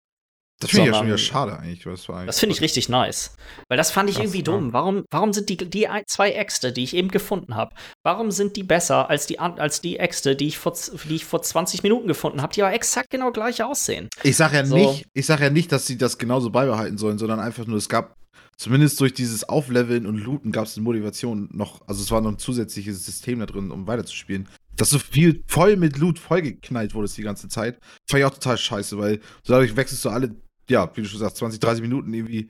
Das 0.63 0.71
finde 0.71 0.89
ich 0.89 0.93
ja 0.93 0.99
schon 0.99 1.07
wieder 1.09 1.19
schade 1.19 1.59
eigentlich. 1.59 1.83
Das, 1.83 2.09
war 2.09 2.17
eigentlich 2.17 2.27
Das 2.27 2.41
finde 2.41 2.55
ich 2.55 2.61
richtig 2.61 2.89
nice. 2.89 3.35
Weil 3.69 3.77
das 3.77 3.91
fand 3.91 4.09
ich 4.09 4.17
Krass, 4.17 4.27
irgendwie 4.27 4.39
ja. 4.39 4.45
dumm. 4.45 4.73
Warum, 4.73 5.05
warum 5.11 5.33
sind 5.33 5.49
die, 5.49 5.57
die 5.57 5.89
zwei 6.07 6.31
Äxte, 6.31 6.73
die 6.73 6.85
ich 6.85 6.95
eben 6.95 7.09
gefunden 7.09 7.57
habe, 7.57 7.75
warum 8.05 8.31
sind 8.31 8.57
die 8.57 8.63
besser 8.63 9.11
als 9.11 9.27
die, 9.27 9.41
als 9.41 9.81
die 9.81 9.99
Äxte, 9.99 10.37
die 10.37 10.47
ich, 10.49 10.59
vor, 10.59 10.75
die 11.09 11.17
ich 11.17 11.25
vor 11.25 11.43
20 11.43 11.83
Minuten 11.83 12.07
gefunden 12.07 12.43
habe, 12.43 12.53
die 12.55 12.63
aber 12.63 12.73
exakt 12.73 13.11
genau 13.11 13.33
gleich 13.33 13.63
aussehen? 13.63 14.09
Ich 14.23 14.37
sage 14.37 14.57
ja 14.57 14.65
So. 14.65 14.77
nicht, 14.77 15.07
ich 15.15 15.27
sage 15.27 15.45
ja 15.45 15.51
nicht, 15.51 15.73
dass 15.73 15.87
sie 15.87 15.99
das 15.99 16.19
genauso 16.19 16.51
beibehalten 16.51 16.97
sollen, 16.97 17.19
sondern 17.19 17.41
einfach 17.41 17.67
nur, 17.67 17.79
es 17.79 17.89
gab 17.89 18.15
zumindest 18.63 19.01
durch 19.01 19.13
dieses 19.13 19.45
Aufleveln 19.49 20.07
und 20.07 20.17
Looten 20.19 20.53
gab 20.53 20.67
es 20.67 20.77
eine 20.77 20.85
Motivation 20.85 21.49
noch, 21.53 21.81
also 21.87 22.03
es 22.03 22.11
war 22.11 22.21
noch 22.21 22.31
ein 22.33 22.39
zusätzliches 22.39 23.05
System 23.05 23.41
da 23.41 23.47
drin, 23.47 23.71
um 23.71 23.87
weiterzuspielen. 23.87 24.49
Dass 24.77 24.91
so 24.91 24.99
viel 24.99 25.43
voll 25.47 25.77
mit 25.77 25.99
Loot 25.99 26.19
vollgeknallt 26.19 26.95
wurde 26.95 27.09
die 27.09 27.23
ganze 27.23 27.49
Zeit, 27.49 27.79
fand 28.09 28.21
ich 28.21 28.25
auch 28.25 28.31
total 28.35 28.57
scheiße, 28.57 28.97
weil 28.99 29.21
dadurch 29.47 29.77
wechselst 29.77 30.05
du 30.05 30.09
alle, 30.09 30.35
ja, 30.71 30.91
wie 30.95 31.03
du 31.03 31.09
schon 31.09 31.19
sagst, 31.21 31.37
20, 31.39 31.61
30 31.61 31.83
Minuten 31.83 32.13
irgendwie 32.15 32.49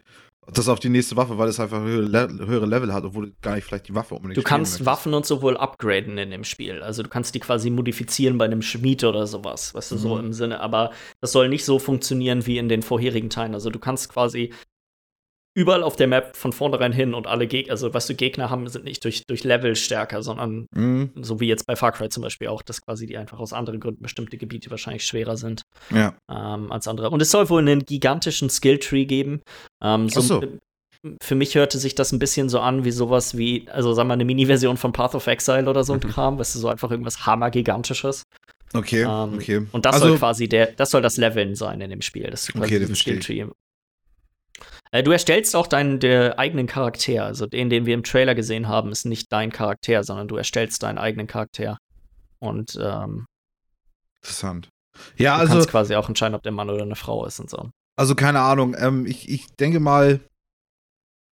das 0.52 0.68
auf 0.68 0.80
die 0.80 0.89
nächste 0.89 1.16
Waffe, 1.16 1.39
weil 1.39 1.48
es 1.48 1.60
einfach 1.60 1.80
höhere, 1.82 2.02
Le 2.02 2.47
höhere 2.47 2.66
Level 2.66 2.93
hat, 2.93 3.05
obwohl 3.05 3.26
du 3.26 3.32
gar 3.43 3.55
nicht 3.55 3.64
vielleicht 3.64 3.89
die 3.89 3.94
Waffe 3.94 4.14
unbedingt 4.16 4.36
Du 4.36 4.43
kannst. 4.43 4.84
Waffen 4.84 5.14
und 5.14 5.24
so 5.24 5.40
wohl 5.40 5.56
upgraden 5.56 6.18
in 6.18 6.30
dem 6.32 6.43
Spiel. 6.44 6.82
Also 6.82 7.02
du 7.05 7.09
kannst 7.09 7.34
die 7.36 7.40
quasi 7.40 7.70
modifizieren 7.70 8.39
bei 8.39 8.44
einem 8.47 8.60
Schmied 8.60 9.05
oder 9.05 9.26
sowas, 9.28 9.72
weißt 9.74 9.93
du, 9.93 9.97
so 9.98 10.16
Mhm. 10.16 10.26
im 10.26 10.32
Sinne. 10.32 10.59
Aber 10.60 10.90
das 11.20 11.30
soll 11.32 11.48
nicht 11.48 11.64
so 11.64 11.78
funktionieren 11.78 12.44
wie 12.47 12.59
in 12.59 12.68
den 12.68 12.82
vorherigen 12.82 13.30
Teilen. 13.30 13.55
Also 13.55 13.70
du 13.70 13.78
kannst 13.78 14.09
quasi 14.09 14.52
überall 15.55 15.83
auf 15.83 15.97
der 15.97 16.07
Map 16.07 16.37
von 16.37 16.53
vornherein 16.53 16.93
hin 16.93 17.15
und 17.15 17.27
alle 17.27 17.47
Gegner, 17.47 17.73
also 17.73 17.93
was 17.93 18.07
du 18.07 18.15
Gegner 18.15 18.49
haben, 18.51 18.66
sind 18.69 18.85
nicht 18.85 19.05
durch, 19.05 19.23
durch 19.27 19.45
Level 19.45 19.77
stärker, 19.77 20.23
sondern 20.23 20.66
Mhm, 20.74 21.11
so 21.20 21.41
wie 21.41 21.47
jetzt 21.49 21.66
bei 21.66 21.77
Far 21.77 21.93
Cry 21.93 22.09
zum 22.09 22.23
Beispiel 22.23 22.49
auch, 22.49 22.62
dass 22.62 22.81
quasi 22.81 23.07
die 23.07 23.19
einfach 23.19 23.39
aus 23.39 23.53
anderen 23.53 23.81
Gründen 23.81 24.03
bestimmte 24.03 24.39
Gebiete 24.39 24.70
wahrscheinlich 24.70 25.05
schwerer 25.07 25.37
sind 25.37 25.62
ja. 25.91 26.15
ähm, 26.31 26.73
als 26.73 26.89
andere. 26.89 27.11
Und 27.11 27.20
es 27.20 27.31
soll 27.31 27.49
wohl 27.51 27.61
einen 27.61 27.85
gigantischen 27.85 28.49
Skilltree 28.51 29.05
geben. 29.05 29.43
Ähm, 29.83 30.09
so, 30.09 30.20
Ach 30.20 30.24
so. 30.24 30.43
Für 31.20 31.35
mich 31.35 31.57
hörte 31.57 31.79
sich 31.79 31.97
das 31.97 32.12
ein 32.12 32.20
bisschen 32.20 32.49
so 32.49 32.61
an 32.61 32.85
wie 32.85 32.93
sowas 32.93 33.37
wie, 33.37 33.66
also 33.70 33.93
sagen 33.93 34.09
wir 34.09 34.12
eine 34.12 34.24
Mini-Version 34.24 34.77
von 34.77 34.93
Path 34.93 35.16
of 35.16 35.27
Exile 35.27 35.69
oder 35.69 35.83
so 35.83 35.95
ein 35.95 36.01
Mhm. 36.03 36.09
Kram, 36.11 36.39
weißt 36.39 36.55
du, 36.55 36.61
so 36.61 36.69
einfach 36.69 36.93
irgendwas 36.93 37.27
hammergigantisches. 37.27 38.23
Okay, 38.73 39.03
Ähm, 39.03 39.35
okay. 39.35 39.66
Und 39.73 39.85
das 39.85 39.97
also, 39.97 40.09
soll 40.09 40.19
quasi 40.19 40.49
der, 40.49 40.66
das 40.73 40.91
soll 40.91 41.03
das 41.03 41.16
Leveln 41.16 41.57
sein 41.57 41.81
in 41.81 41.91
dem 41.91 42.03
Spiel. 42.03 42.31
Das 42.31 42.43
ist 42.45 42.53
quasi 42.53 42.77
Okay, 42.77 42.87
ich. 42.91 42.99
Skilltree. 42.99 43.47
Äh, 44.93 45.02
du 45.02 45.10
erstellst 45.10 45.56
auch 45.56 45.66
deinen 45.66 46.02
eigenen 46.05 46.66
Charakter. 46.66 47.24
Also 47.24 47.47
den, 47.47 47.70
den 47.70 47.86
wir 47.86 47.94
im 47.94 48.05
Trailer 48.05 48.35
gesehen 48.35 48.69
haben, 48.69 48.93
ist 48.93 49.05
nicht 49.06 49.32
dein 49.32 49.51
Charakter, 49.51 50.05
sondern 50.05 50.28
du 50.28 50.36
erstellst 50.36 50.82
deinen 50.82 50.98
eigenen 50.98 51.27
Charakter. 51.27 51.78
Und 52.39 52.78
ähm, 52.81 53.27
interessant. 54.20 54.69
Ja, 55.16 55.36
du 55.36 55.40
also, 55.40 55.55
kannst 55.55 55.69
quasi 55.70 55.94
auch 55.94 56.09
entscheiden, 56.09 56.35
ob 56.35 56.43
der 56.43 56.52
Mann 56.52 56.69
oder 56.70 56.82
eine 56.82 56.97
Frau 56.97 57.24
ist 57.27 57.40
und 57.40 57.48
so. 57.48 57.70
Also 57.97 58.14
keine 58.14 58.40
Ahnung. 58.40 58.77
Ähm, 58.78 59.06
ich, 59.06 59.28
ich 59.28 59.47
denke 59.56 59.81
mal, 59.81 60.20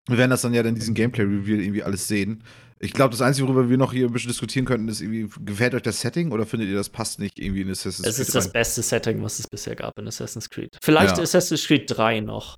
wir 0.09 0.19
werden 0.19 0.31
das 0.31 0.43
dann 0.43 0.55
ja 0.55 0.63
in 0.63 0.75
diesem 0.75 0.95
Gameplay-Reveal 0.95 1.61
irgendwie 1.61 1.83
alles 1.83 2.09
sehen. 2.09 2.43
Ich 2.79 2.95
glaube, 2.95 3.11
das 3.11 3.21
Einzige, 3.21 3.47
worüber 3.47 3.69
wir 3.69 3.77
noch 3.77 3.93
hier 3.93 4.07
ein 4.07 4.13
bisschen 4.13 4.29
diskutieren 4.31 4.65
könnten, 4.65 4.89
ist 4.89 5.03
irgendwie, 5.03 5.29
gefällt 5.45 5.75
euch 5.75 5.83
das 5.83 6.01
Setting 6.01 6.33
oder 6.33 6.47
findet 6.47 6.71
ihr, 6.71 6.77
das 6.77 6.89
passt 6.89 7.19
nicht 7.19 7.39
irgendwie 7.39 7.61
in 7.61 7.71
Assassin's 7.71 8.09
Es 8.09 8.19
ist 8.19 8.29
Creed 8.29 8.37
das 8.37 8.45
rein? 8.47 8.53
beste 8.53 8.83
Setting, 8.83 9.23
was 9.23 9.39
es 9.39 9.47
bisher 9.47 9.77
gab 9.77 9.99
in 9.99 10.09
Assassin's 10.09 10.49
Creed. 10.49 10.79
Vielleicht 10.83 11.19
Ja. 11.19 11.23
Assassin's 11.23 11.67
Creed 11.67 11.85
3 11.89 12.21
noch. 12.21 12.57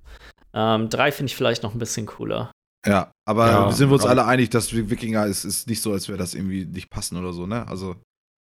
Ähm, 0.54 0.88
3 0.88 1.12
finde 1.12 1.30
ich 1.30 1.36
vielleicht 1.36 1.62
noch 1.62 1.74
ein 1.74 1.78
bisschen 1.78 2.06
cooler. 2.06 2.50
Ja, 2.86 3.12
aber 3.26 3.46
Ja, 3.50 3.72
sind 3.72 3.88
wir 3.90 3.94
uns 3.94 4.04
alle 4.04 4.24
einig, 4.26 4.50
dass 4.50 4.72
Wikinger 4.74 5.26
ist, 5.26 5.44
ist 5.44 5.68
nicht 5.68 5.80
so, 5.80 5.92
als 5.92 6.08
wäre 6.08 6.18
das 6.18 6.34
irgendwie 6.34 6.64
nicht 6.64 6.90
passen 6.90 7.16
oder 7.16 7.32
so, 7.32 7.46
ne? 7.46 7.66
Also, 7.68 7.96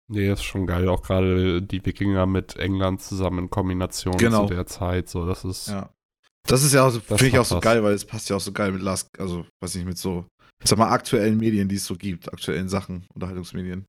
Nee, 0.08 0.30
ist 0.30 0.44
schon 0.44 0.66
geil. 0.68 0.88
Auch 0.88 1.02
gerade 1.02 1.60
die 1.62 1.84
Wikinger 1.84 2.26
mit 2.26 2.56
England 2.56 3.02
zusammen 3.02 3.40
in 3.40 3.50
Kombination 3.50 4.16
Genau. 4.18 4.46
zu 4.46 4.54
der 4.54 4.66
Zeit. 4.66 5.08
So, 5.08 5.26
das 5.26 5.44
ist. 5.44 5.66
ja. 5.68 5.90
Das 6.46 6.62
ist 6.62 6.72
ja 6.74 6.86
auch 6.86 6.92
finde 6.92 7.26
ich 7.26 7.38
auch 7.40 7.44
so 7.44 7.56
was. 7.56 7.62
geil, 7.62 7.82
weil 7.82 7.92
es 7.94 8.04
passt 8.04 8.30
ja 8.30 8.36
auch 8.36 8.40
so 8.40 8.52
geil 8.52 8.70
mit 8.70 8.80
Last, 8.82 9.08
also, 9.18 9.44
weiß 9.60 9.70
ich 9.74 9.76
nicht, 9.78 9.88
mit 9.88 9.98
so, 9.98 10.26
ich 10.62 10.70
sag 10.70 10.78
mal, 10.78 10.90
aktuellen 10.90 11.38
Medien, 11.38 11.68
die 11.68 11.74
es 11.74 11.84
so 11.86 11.96
gibt, 11.96 12.32
aktuellen 12.32 12.68
Sachen, 12.68 13.04
Unterhaltungsmedien. 13.14 13.84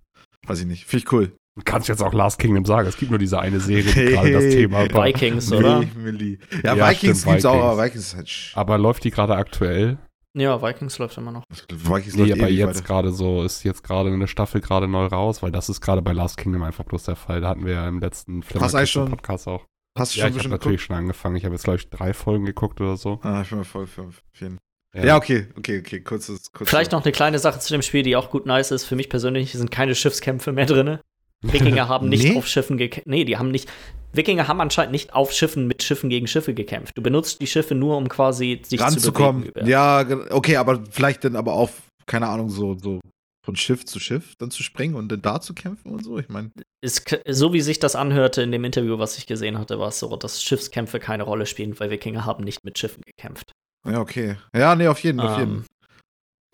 Weiß 0.48 0.60
ich 0.61 0.65
nicht. 0.65 0.85
Finde 0.85 1.06
ich 1.06 1.11
cool. 1.11 1.35
Du 1.58 1.64
kannst 1.66 1.90
jetzt 1.90 2.04
auch 2.04 2.14
Last 2.14 2.38
Kingdom 2.40 2.66
sagen. 2.66 2.88
Es 2.88 2.98
gibt 2.98 3.10
nur 3.10 3.18
diese 3.20 3.40
eine 3.40 3.60
Serie, 3.60 3.92
die 3.92 4.14
gerade 4.14 4.32
das 4.32 4.44
Thema 4.44 4.94
war. 4.94 5.06
Vikings, 5.08 5.52
oder? 5.52 5.80
Milli, 5.80 5.92
Milli. 5.98 6.40
Ja, 6.64 6.76
Ja, 6.76 6.90
Vikings 6.90 7.22
stimmt, 7.22 7.34
gibt's 7.34 7.46
auch, 7.46 7.54
Vikings. 7.54 7.66
aber 7.74 7.84
Vikings 7.84 8.06
ist 8.06 8.16
halt. 8.16 8.52
Aber 8.56 8.78
läuft 8.78 9.04
die 9.04 9.10
gerade 9.12 9.36
aktuell? 9.36 9.98
Ja, 10.36 10.62
Vikings 10.62 11.00
läuft 11.00 11.18
immer 11.18 11.32
noch. 11.32 11.44
Vikings 11.50 12.16
Nee, 12.16 12.26
läuft 12.30 12.34
aber 12.42 12.50
ewig 12.52 12.60
jetzt 12.60 12.86
gerade 12.86 13.12
so, 13.12 13.44
ist 13.44 13.64
jetzt 13.64 13.84
gerade 13.84 14.12
eine 14.14 14.28
Staffel 14.28 14.62
gerade 14.62 14.88
neu 14.88 15.08
raus, 15.08 15.42
weil 15.42 15.52
das 15.52 15.68
ist 15.68 15.82
gerade 15.82 16.04
bei 16.04 16.14
Last 16.14 16.38
Kingdom 16.38 16.62
einfach 16.62 16.84
bloß 16.84 17.06
der 17.06 17.16
Fall. 17.16 17.42
Da 17.42 17.50
hatten 17.50 17.66
wir 17.66 17.74
ja 17.74 17.88
im 17.88 18.00
letzten 18.00 18.44
schon- 18.86 19.10
Podcast 19.10 19.48
auch. 19.48 19.66
Hast 19.98 20.16
du 20.16 20.20
Ja, 20.20 20.26
schon 20.26 20.30
ich 20.30 20.34
habe 20.34 20.34
bestimmt 20.36 20.52
natürlich 20.52 20.82
schon 20.84 20.96
angefangen. 20.96 21.36
Ich 21.38 21.44
habe 21.44 21.56
jetzt, 21.56 21.64
glaube 21.64 21.78
ich, 21.80 21.90
drei 21.90 22.14
Folgen 22.14 22.46
geguckt 22.46 22.80
oder 22.82 22.98
so. 22.98 23.20
Ah, 23.24 23.42
ich 23.42 23.50
bin 23.50 23.58
mal 23.58 23.64
voll 23.64 23.88
für 23.88 24.10
vielen. 24.32 24.60
Ja. 24.96 25.18
okay, 25.18 25.48
okay, 25.58 25.80
okay. 25.80 26.02
Kurzes, 26.02 26.52
kurzes. 26.52 26.70
Vielleicht 26.70 26.92
noch 26.92 27.04
eine 27.04 27.12
kleine 27.12 27.40
Sache 27.40 27.60
zu 27.60 27.74
dem 27.74 27.82
Spiel, 27.82 28.04
die 28.04 28.16
auch 28.16 28.30
gut 28.32 28.46
nice 28.46 28.72
ist. 28.72 28.86
Für 28.86 28.96
mich 28.96 29.10
persönlich 29.10 29.52
sind 29.54 29.70
keine 29.72 29.96
Schiffskämpfe 29.96 30.52
mehr 30.54 30.66
drin. 30.66 31.00
Wikinger 31.43 31.88
haben 31.88 32.09
nicht 32.09 32.23
Nee? 32.23 32.38
auf 32.38 32.47
Schiffen 32.47 32.77
gekämpft. 32.77 33.07
Nee, 33.07 33.26
die 33.26 33.38
haben 33.38 33.51
nicht. 33.51 33.69
Wikinger 34.14 34.47
haben 34.47 34.59
anscheinend 34.61 34.91
nicht 34.93 35.14
auf 35.14 35.31
Schiffen 35.31 35.68
mit 35.68 35.84
Schiffen 35.84 36.09
gegen 36.09 36.27
Schiffe 36.27 36.53
gekämpft. 36.53 36.97
Du 36.97 37.01
benutzt 37.01 37.41
die 37.41 37.47
Schiffe 37.47 37.76
nur, 37.76 37.97
um 37.97 38.09
quasi 38.09 38.61
sich 38.65 38.81
ranzukommen. 38.81 39.45
zu 39.45 39.51
bewegen. 39.51 39.68
Ja, 39.69 40.05
okay, 40.31 40.55
aber 40.57 40.84
vielleicht 40.89 41.23
dann 41.23 41.35
aber 41.35 41.53
auf, 41.53 41.84
keine 42.07 42.27
Ahnung, 42.27 42.49
so, 42.49 42.76
so 42.77 42.99
von 43.45 43.55
Schiff 43.55 43.85
zu 43.85 43.99
Schiff 43.99 44.34
dann 44.39 44.49
zu 44.51 44.64
springen 44.64 44.95
und 44.95 45.09
dann 45.09 45.22
da 45.22 45.39
zu 45.39 45.53
kämpfen 45.53 45.91
und 45.91 46.03
so. 46.03 46.18
Ich 46.18 46.27
meine, 46.30 46.51
so 46.84 47.53
wie 47.53 47.61
sich 47.61 47.80
das 47.80 47.95
anhörte 47.95 48.41
in 48.41 48.51
dem 48.51 48.64
Interview, 48.65 48.97
was 48.97 49.18
ich 49.18 49.27
gesehen 49.27 49.57
hatte, 49.59 49.80
war 49.80 49.89
es 49.89 49.99
so, 49.99 50.15
dass 50.15 50.41
Schiffskämpfe 50.43 50.99
keine 50.99 51.23
Rolle 51.23 51.45
spielen, 51.45 51.80
weil 51.80 51.89
Wikinger 51.91 52.26
haben 52.26 52.43
nicht 52.43 52.64
mit 52.65 52.77
Schiffen 52.80 53.03
gekämpft. 53.05 53.51
ja, 53.88 53.99
okay. 54.01 54.38
Ja, 54.55 54.76
nee, 54.76 54.88
auf 54.88 54.99
jeden, 54.99 55.19
auf 55.19 55.38
jeden. 55.38 55.65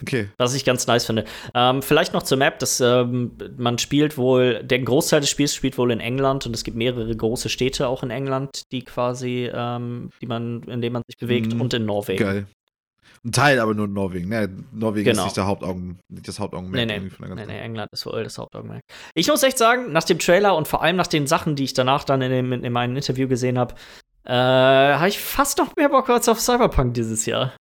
Okay. 0.01 0.29
Was 0.37 0.53
ich 0.55 0.65
ganz 0.65 0.87
nice 0.87 1.05
finde. 1.05 1.23
Ähm, 1.53 1.81
vielleicht 1.81 2.13
noch 2.13 2.23
zur 2.23 2.37
Map, 2.37 2.59
dass 2.59 2.81
ähm, 2.81 3.37
man 3.57 3.77
spielt 3.77 4.17
wohl, 4.17 4.63
der 4.63 4.79
Großteil 4.79 5.21
des 5.21 5.29
Spiels 5.29 5.53
spielt 5.55 5.77
wohl 5.77 5.91
in 5.91 5.99
England 5.99 6.45
und 6.45 6.55
es 6.55 6.63
gibt 6.63 6.75
mehrere 6.75 7.15
große 7.15 7.47
Städte 7.47 7.87
auch 7.87 8.03
in 8.03 8.09
England, 8.09 8.63
die 8.71 8.83
quasi, 8.83 9.49
ähm, 9.53 10.09
die 10.21 10.25
man, 10.25 10.63
in 10.63 10.81
denen 10.81 10.93
man 10.93 11.03
sich 11.07 11.17
bewegt 11.17 11.53
Mhm. 11.53 11.61
und 11.61 11.73
in 11.73 11.85
Norwegen. 11.85 12.23
Geil. 12.23 12.47
Ein 13.25 13.31
Teil 13.31 13.59
aber 13.59 13.73
nur 13.73 13.87
Norwegen. 13.87 14.27
Ne? 14.27 14.49
Norwegen 14.73 15.05
Genau. 15.05 15.21
ist 15.21 15.25
nicht, 15.27 15.37
der 15.37 15.45
Hauptaugen, 15.45 15.99
nicht 16.09 16.27
das 16.27 16.39
Hauptaugenmerk. 16.39 16.85
Nee, 16.87 16.99
nee. 16.99 17.09
von 17.09 17.25
der 17.27 17.35
Nee, 17.35 17.45
nee, 17.53 17.59
England 17.59 17.89
ist 17.93 18.03
voll 18.03 18.23
das 18.25 18.37
Hauptaugenmerk. 18.37 18.81
Ich 19.15 19.29
muss 19.29 19.43
echt 19.43 19.57
sagen, 19.57 19.93
nach 19.93 20.03
dem 20.03 20.19
Trailer 20.19 20.57
und 20.57 20.67
vor 20.67 20.81
allem 20.83 20.97
nach 20.97 21.07
den 21.07 21.27
Sachen, 21.27 21.55
die 21.55 21.63
ich 21.63 21.73
danach 21.73 22.03
dann 22.03 22.21
in, 22.21 22.31
dem, 22.31 22.51
in 22.51 22.73
meinem 22.73 22.97
Interview 22.97 23.29
gesehen 23.29 23.57
habe, 23.57 23.75
äh, 24.25 24.33
habe 24.33 25.07
ich 25.07 25.19
fast 25.19 25.57
noch 25.59 25.73
mehr 25.77 25.87
Bock 25.87 26.09
als 26.09 26.27
auf 26.27 26.41
Cyberpunk 26.41 26.95
dieses 26.95 27.25
Jahr. 27.25 27.53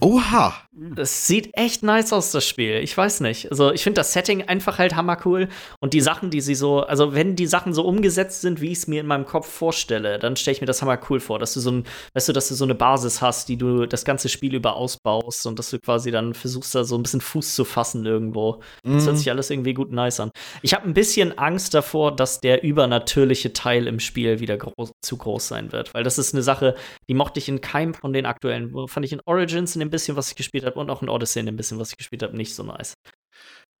Oha! 0.00 0.54
Das 0.78 1.26
sieht 1.26 1.56
echt 1.56 1.82
nice 1.82 2.12
aus, 2.12 2.30
das 2.30 2.46
Spiel. 2.46 2.74
Ich 2.82 2.94
weiß 2.94 3.20
nicht. 3.20 3.50
Also, 3.50 3.72
ich 3.72 3.82
finde 3.82 4.00
das 4.00 4.12
Setting 4.12 4.42
einfach 4.46 4.76
halt 4.78 4.94
hammercool. 4.94 5.48
Und 5.80 5.94
die 5.94 6.02
Sachen, 6.02 6.28
die 6.28 6.42
sie 6.42 6.54
so, 6.54 6.80
also, 6.80 7.14
wenn 7.14 7.34
die 7.34 7.46
Sachen 7.46 7.72
so 7.72 7.82
umgesetzt 7.82 8.42
sind, 8.42 8.60
wie 8.60 8.72
ich 8.72 8.78
es 8.78 8.86
mir 8.88 9.00
in 9.00 9.06
meinem 9.06 9.24
Kopf 9.24 9.48
vorstelle, 9.50 10.18
dann 10.18 10.36
stelle 10.36 10.54
ich 10.54 10.60
mir 10.60 10.66
das 10.66 10.82
hammercool 10.82 11.18
vor, 11.18 11.38
dass 11.38 11.54
du 11.54 11.60
so 11.60 11.70
ein, 11.70 11.84
weißt 12.12 12.28
du, 12.28 12.34
dass 12.34 12.48
du 12.48 12.54
so 12.54 12.64
eine 12.66 12.74
Basis 12.74 13.22
hast, 13.22 13.48
die 13.48 13.56
du 13.56 13.86
das 13.86 14.04
ganze 14.04 14.28
Spiel 14.28 14.54
über 14.54 14.76
ausbaust 14.76 15.46
und 15.46 15.58
dass 15.58 15.70
du 15.70 15.78
quasi 15.78 16.10
dann 16.10 16.34
versuchst, 16.34 16.74
da 16.74 16.84
so 16.84 16.98
ein 16.98 17.02
bisschen 17.02 17.22
Fuß 17.22 17.54
zu 17.54 17.64
fassen 17.64 18.04
irgendwo. 18.04 18.60
Das 18.84 19.04
Mhm. 19.04 19.06
hört 19.06 19.18
sich 19.18 19.30
alles 19.30 19.48
irgendwie 19.48 19.72
gut 19.72 19.92
nice 19.92 20.20
an. 20.20 20.30
Ich 20.60 20.74
habe 20.74 20.84
ein 20.86 20.92
bisschen 20.92 21.38
Angst 21.38 21.72
davor, 21.72 22.14
dass 22.14 22.40
der 22.42 22.62
übernatürliche 22.62 23.54
Teil 23.54 23.86
im 23.86 23.98
Spiel 23.98 24.40
wieder 24.40 24.58
groß, 24.58 24.90
zu 25.02 25.16
groß 25.16 25.48
sein 25.48 25.72
wird. 25.72 25.94
Weil 25.94 26.04
das 26.04 26.18
ist 26.18 26.34
eine 26.34 26.42
Sache, 26.42 26.74
die 27.08 27.14
mochte 27.14 27.38
ich 27.38 27.48
in 27.48 27.62
keinem 27.62 27.94
von 27.94 28.12
den 28.12 28.26
aktuellen. 28.26 28.74
Wo 28.74 28.86
Fand 28.86 29.06
ich 29.06 29.12
in 29.14 29.22
Origins 29.24 29.74
in 29.74 29.80
dem 29.80 29.85
bisschen, 29.90 30.16
was 30.16 30.28
ich 30.28 30.36
gespielt 30.36 30.64
habe, 30.64 30.78
und 30.78 30.90
auch 30.90 31.02
in 31.02 31.08
Odyssey 31.08 31.40
in 31.40 31.46
dem 31.46 31.56
bisschen, 31.56 31.78
was 31.78 31.90
ich 31.90 31.96
gespielt 31.96 32.22
habe, 32.22 32.36
nicht 32.36 32.54
so 32.54 32.62
nice. 32.62 32.94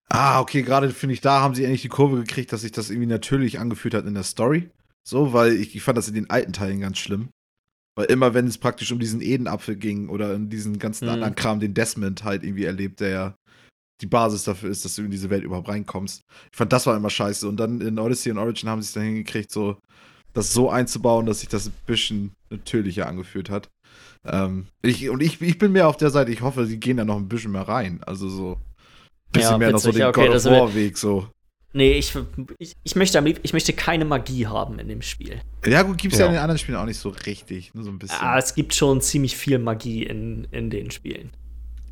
Ah, 0.08 0.40
okay, 0.40 0.62
gerade 0.62 0.90
finde 0.90 1.14
ich, 1.14 1.20
da 1.20 1.40
haben 1.40 1.54
sie 1.54 1.64
endlich 1.64 1.82
die 1.82 1.88
Kurve 1.88 2.16
gekriegt, 2.18 2.52
dass 2.52 2.60
sich 2.60 2.72
das 2.72 2.90
irgendwie 2.90 3.08
natürlich 3.08 3.58
angefühlt 3.58 3.94
hat 3.94 4.06
in 4.06 4.14
der 4.14 4.22
Story. 4.22 4.70
So, 5.06 5.32
weil 5.32 5.54
ich, 5.54 5.74
ich 5.74 5.82
fand 5.82 5.98
das 5.98 6.08
in 6.08 6.14
den 6.14 6.30
alten 6.30 6.52
Teilen 6.52 6.80
ganz 6.80 6.98
schlimm. 6.98 7.28
Weil 7.96 8.06
immer, 8.06 8.34
wenn 8.34 8.46
es 8.46 8.58
praktisch 8.58 8.92
um 8.92 8.98
diesen 8.98 9.20
Edenapfel 9.20 9.76
ging 9.76 10.08
oder 10.08 10.34
in 10.34 10.48
diesen 10.50 10.78
ganzen 10.78 11.06
Mhm. 11.06 11.12
anderen 11.12 11.34
Kram, 11.34 11.60
den 11.60 11.74
Desmond 11.74 12.24
halt 12.24 12.44
irgendwie 12.44 12.64
erlebt, 12.64 13.00
der 13.00 13.08
ja 13.08 13.34
die 14.02 14.06
Basis 14.06 14.44
dafür 14.44 14.70
ist, 14.70 14.84
dass 14.84 14.96
du 14.96 15.02
in 15.02 15.10
diese 15.10 15.30
Welt 15.30 15.42
überhaupt 15.42 15.68
reinkommst. 15.68 16.20
Ich 16.52 16.56
fand, 16.56 16.72
das 16.72 16.86
war 16.86 16.96
immer 16.96 17.10
scheiße. 17.10 17.48
Und 17.48 17.56
dann 17.56 17.80
in 17.80 17.98
Odyssey 17.98 18.30
und 18.30 18.38
Origin 18.38 18.68
haben 18.68 18.82
sie 18.82 18.88
es 18.88 18.92
dann 18.92 19.04
hingekriegt, 19.04 19.50
so 19.50 19.78
das 20.34 20.52
so 20.52 20.68
einzubauen, 20.68 21.24
dass 21.24 21.40
sich 21.40 21.48
das 21.48 21.66
ein 21.66 21.72
bisschen 21.86 22.32
natürlicher 22.50 23.06
angefühlt 23.06 23.48
hat. 23.48 23.68
Ähm, 24.26 24.66
ich, 24.82 25.08
und 25.08 25.22
ich, 25.22 25.40
ich 25.40 25.58
bin 25.58 25.72
mehr 25.72 25.88
auf 25.88 25.96
der 25.96 26.10
Seite, 26.10 26.32
ich 26.32 26.40
hoffe, 26.42 26.66
sie 26.66 26.78
gehen 26.80 26.96
da 26.96 27.04
noch 27.04 27.16
ein 27.16 27.28
bisschen 27.28 27.52
mehr 27.52 27.68
rein. 27.68 28.00
Also 28.04 28.28
so 28.28 28.52
ein 28.52 29.32
bisschen 29.32 29.50
Ja, 29.52 29.58
mehr 29.58 29.70
noch 29.72 29.78
so 29.78 29.90
den 29.92 30.00
Ja, 30.00 30.08
okay, 30.08 30.26
God 30.28 30.36
of 30.36 30.44
War 30.46 30.74
Weg 30.74 30.98
so. 30.98 31.28
Nee, 31.72 31.92
ich, 31.92 32.14
ich, 32.58 32.72
ich, 32.84 32.96
möchte, 32.96 33.18
am 33.18 33.26
lieb- 33.26 33.40
ich 33.42 33.52
möchte 33.52 33.72
keine 33.74 34.06
Magie 34.06 34.46
haben 34.46 34.78
in 34.78 34.88
dem 34.88 35.02
Spiel. 35.02 35.40
Ja, 35.66 35.82
gut, 35.82 35.98
gibt's 35.98 36.16
ja. 36.16 36.24
Ja. 36.24 36.28
in 36.28 36.34
den 36.36 36.40
anderen 36.42 36.58
Spielen 36.58 36.78
auch 36.78 36.86
nicht 36.86 36.98
so 36.98 37.10
richtig. 37.10 37.74
Nur 37.74 37.84
so 37.84 37.90
ein 37.90 37.98
bisschen. 37.98 38.16
Ah, 38.20 38.38
es 38.38 38.54
gibt 38.54 38.74
schon 38.74 39.00
ziemlich 39.02 39.36
viel 39.36 39.58
Magie 39.58 40.04
in, 40.04 40.46
in 40.52 40.70
den 40.70 40.90
Spielen. 40.90 41.30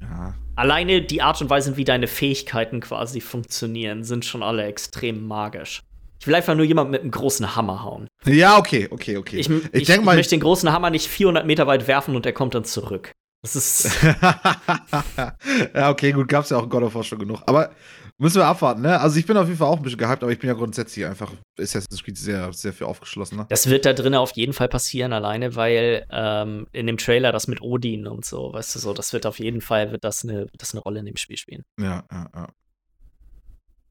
ja. 0.01 0.35
Alleine 0.56 1.02
die 1.02 1.20
Art 1.20 1.40
und 1.43 1.51
Weise, 1.51 1.77
wie 1.77 1.85
deine 1.85 2.06
Fähigkeiten 2.06 2.78
quasi 2.81 3.20
funktionieren, 3.20 4.05
sind 4.05 4.24
schon 4.24 4.43
alle 4.43 4.62
extrem 4.65 5.27
magisch. 5.27 5.82
Ich 6.20 6.27
will 6.27 6.35
einfach 6.35 6.55
nur 6.55 6.65
jemanden 6.65 6.93
mit 6.93 7.03
einem 7.03 7.11
großen 7.11 7.57
Hammer 7.57 7.82
hauen. 7.82 8.09
ja, 8.24 8.59
okay, 8.59 8.89
okay, 8.91 9.16
okay. 9.16 9.36
Ich, 9.39 9.51
ich, 9.51 9.65
ich 9.73 9.86
denke 9.86 10.05
mal. 10.05 10.12
ich 10.12 10.19
möchte 10.19 10.36
den 10.36 10.41
großen 10.41 10.73
Hammer 10.73 10.91
nicht 10.91 11.09
400 11.09 11.47
Meter 11.47 11.66
weit 11.66 11.86
werfen 11.86 12.16
und 12.16 12.24
der 12.24 12.32
kommt 12.32 12.55
dann 12.55 12.65
zurück. 12.65 13.12
Das 13.45 13.57
ist. 13.57 14.03
ja, 15.74 15.91
okay, 15.91 16.12
gut, 16.12 16.28
gab's 16.28 16.49
ja 16.49 16.57
auch 16.57 16.62
in 16.62 16.70
God 16.70 16.82
of 16.82 16.95
War 16.95 17.05
schon 17.05 17.19
genug. 17.19 17.43
Aber 17.45 17.73
müssen 18.16 18.36
wir 18.36 18.47
abwarten, 18.47 18.81
ne? 18.81 18.99
Also 18.99 19.19
ich 19.19 19.27
bin 19.27 19.36
auf 19.36 19.47
jeden 19.47 19.59
Fall 19.59 19.69
auch 19.69 19.77
ein 19.77 19.82
bisschen 19.82 19.99
gehypt, 19.99 20.23
aber 20.23 20.32
ich 20.32 20.39
bin 20.39 20.49
ja 20.49 20.55
grundsätzlich 20.55 21.05
einfach 21.05 21.31
Assassin's 21.61 22.03
Creed 22.03 22.16
sehr, 22.16 22.55
sehr 22.55 22.73
viel 22.73 22.86
aufgeschlossener. 22.86 23.45
Das 23.51 23.69
wird 23.69 23.85
da 23.85 23.93
drinnen 23.93 24.15
auf 24.15 24.32
jeden 24.32 24.55
Fall 24.55 24.69
passieren, 24.69 25.12
alleine, 25.12 25.57
weil 25.57 26.07
ähm, 26.11 26.69
in 26.73 26.86
dem 26.86 26.97
Trailer 26.97 27.32
das 27.32 27.47
mit 27.47 27.61
Odin 27.61 28.07
und 28.07 28.24
so, 28.24 28.51
weißt 28.55 28.77
du 28.77 28.78
so, 28.78 28.95
das 28.95 29.12
wird 29.12 29.27
auf 29.27 29.39
jeden 29.39 29.61
Fall 29.61 29.93
wird 29.93 30.05
das 30.05 30.24
eine, 30.24 30.45
wird 30.45 30.62
das 30.62 30.73
eine 30.73 30.81
Rolle 30.81 31.01
in 31.01 31.07
dem 31.07 31.16
Spiel 31.16 31.36
spielen. 31.36 31.65
Ja, 31.78 32.05
ja, 32.11 32.31
ja. 32.35 32.49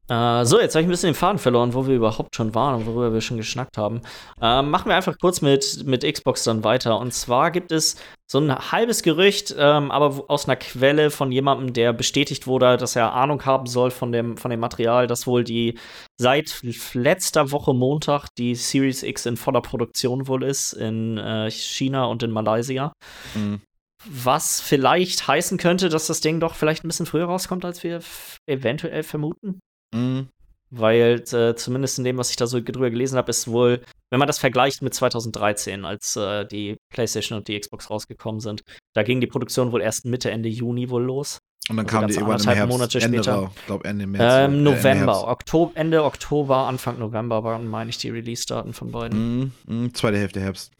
Äh, 0.08 0.44
so, 0.44 0.60
jetzt 0.60 0.74
habe 0.74 0.82
ich 0.82 0.86
ein 0.86 0.90
bisschen 0.90 1.10
den 1.10 1.14
Faden 1.14 1.38
verloren, 1.38 1.72
wo 1.72 1.86
wir 1.86 1.96
überhaupt 1.96 2.36
schon 2.36 2.54
waren 2.54 2.74
und 2.74 2.86
worüber 2.86 3.14
wir 3.14 3.22
schon 3.22 3.38
geschnackt 3.38 3.78
haben. 3.78 4.02
Ähm, 4.40 4.70
machen 4.70 4.88
wir 4.88 4.96
einfach 4.96 5.16
kurz 5.18 5.40
mit, 5.40 5.84
mit 5.86 6.04
Xbox 6.04 6.44
dann 6.44 6.62
weiter. 6.62 6.98
Und 6.98 7.14
zwar 7.14 7.50
gibt 7.50 7.72
es 7.72 7.96
so 8.30 8.38
ein 8.38 8.54
halbes 8.54 9.02
Gerücht, 9.02 9.54
ähm, 9.58 9.90
aber 9.90 10.24
aus 10.28 10.46
einer 10.46 10.56
Quelle 10.56 11.10
von 11.10 11.32
jemandem, 11.32 11.72
der 11.72 11.94
bestätigt 11.94 12.46
wurde, 12.46 12.76
dass 12.76 12.96
er 12.96 13.14
Ahnung 13.14 13.46
haben 13.46 13.66
soll 13.66 13.90
von 13.90 14.12
dem, 14.12 14.36
von 14.36 14.50
dem 14.50 14.60
Material, 14.60 15.06
dass 15.06 15.26
wohl 15.26 15.42
die 15.42 15.78
seit 16.20 16.60
letzter 16.92 17.50
Woche 17.50 17.72
Montag 17.72 18.28
die 18.36 18.54
Series 18.54 19.02
X 19.02 19.24
in 19.24 19.38
voller 19.38 19.62
Produktion 19.62 20.28
wohl 20.28 20.44
ist, 20.44 20.74
in 20.74 21.16
äh, 21.16 21.50
China 21.50 22.04
und 22.06 22.22
in 22.22 22.30
Malaysia. 22.30 22.92
Mhm. 23.34 23.62
Was 24.06 24.60
vielleicht 24.60 25.26
heißen 25.28 25.56
könnte, 25.56 25.88
dass 25.88 26.08
das 26.08 26.20
Ding 26.20 26.40
doch 26.40 26.54
vielleicht 26.54 26.84
ein 26.84 26.88
bisschen 26.88 27.06
früher 27.06 27.24
rauskommt, 27.24 27.64
als 27.64 27.82
wir 27.82 28.00
eventuell 28.46 29.02
vermuten. 29.02 29.60
Mhm. 29.94 30.28
Weil 30.70 31.22
äh, 31.32 31.54
zumindest 31.54 31.98
in 31.98 32.04
dem, 32.04 32.18
was 32.18 32.30
ich 32.30 32.36
da 32.36 32.46
so 32.48 32.60
drüber 32.60 32.90
gelesen 32.90 33.16
habe, 33.16 33.30
ist 33.30 33.46
wohl, 33.48 33.80
wenn 34.10 34.18
man 34.18 34.26
das 34.26 34.38
vergleicht 34.38 34.82
mit 34.82 34.92
2013, 34.92 35.84
als 35.84 36.16
äh, 36.16 36.44
die 36.46 36.76
PlayStation 36.92 37.38
und 37.38 37.46
die 37.46 37.58
Xbox 37.58 37.90
rausgekommen 37.90 38.40
sind, 38.40 38.62
da 38.92 39.02
ging 39.04 39.20
die 39.20 39.26
Produktion 39.28 39.70
wohl 39.70 39.82
erst 39.82 40.04
Mitte, 40.04 40.30
Ende 40.30 40.48
Juni 40.48 40.90
wohl 40.90 41.04
los. 41.04 41.38
Und 41.68 41.76
dann 41.76 41.86
Also 41.86 41.96
kam 41.98 42.08
die 42.08 42.14
irgendwann 42.14 42.40
im 42.40 42.48
anderthalb 42.48 42.56
Herbst. 42.58 42.72
Monate 42.76 43.00
Ende 43.00 43.18
später. 43.18 43.42
war, 43.42 43.52
glaub 43.66 43.84
Ende 43.86 44.06
März. 44.06 44.22
Ähm, 44.22 44.28
äh, 44.28 44.44
Ende 44.44 44.62
November, 44.70 45.12
Herbst. 45.12 45.24
Oktober, 45.28 45.72
Ende 45.76 46.04
Oktober, 46.04 46.56
Anfang 46.56 46.98
November 46.98 47.44
waren, 47.44 47.68
meine 47.68 47.90
ich, 47.90 47.98
die 47.98 48.10
Release-Daten 48.10 48.72
von 48.72 48.90
beiden. 48.90 49.38
Mhm. 49.38 49.52
Mhm. 49.66 49.94
Zweite 49.94 50.18
Hälfte 50.18 50.40
Herbst. 50.40 50.72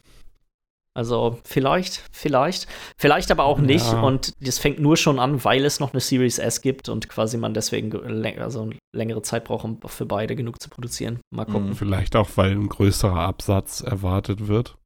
Also 0.97 1.39
vielleicht, 1.43 2.01
vielleicht, 2.11 2.67
vielleicht 2.97 3.29
aber 3.29 3.43
auch 3.43 3.59
nicht. 3.59 3.85
Ja. 3.85 4.01
Und 4.01 4.33
das 4.39 4.59
fängt 4.59 4.79
nur 4.79 4.95
schon 4.95 5.19
an, 5.19 5.43
weil 5.43 5.65
es 5.65 5.81
noch 5.81 5.91
eine 5.91 5.99
Series 5.99 6.39
S 6.39 6.61
gibt 6.61 6.87
und 6.87 7.09
quasi 7.09 7.37
man 7.37 7.53
deswegen 7.53 7.93
also 8.39 8.61
eine 8.61 8.77
längere 8.95 9.21
Zeit 9.21 9.43
braucht, 9.43 9.65
um 9.65 9.79
für 9.85 10.05
beide 10.05 10.37
genug 10.37 10.61
zu 10.61 10.69
produzieren. 10.69 11.19
Mal 11.31 11.45
gucken. 11.45 11.75
Vielleicht 11.75 12.15
auch, 12.15 12.29
weil 12.35 12.51
ein 12.51 12.69
größerer 12.69 13.19
Absatz 13.19 13.81
erwartet 13.81 14.47
wird. 14.47 14.77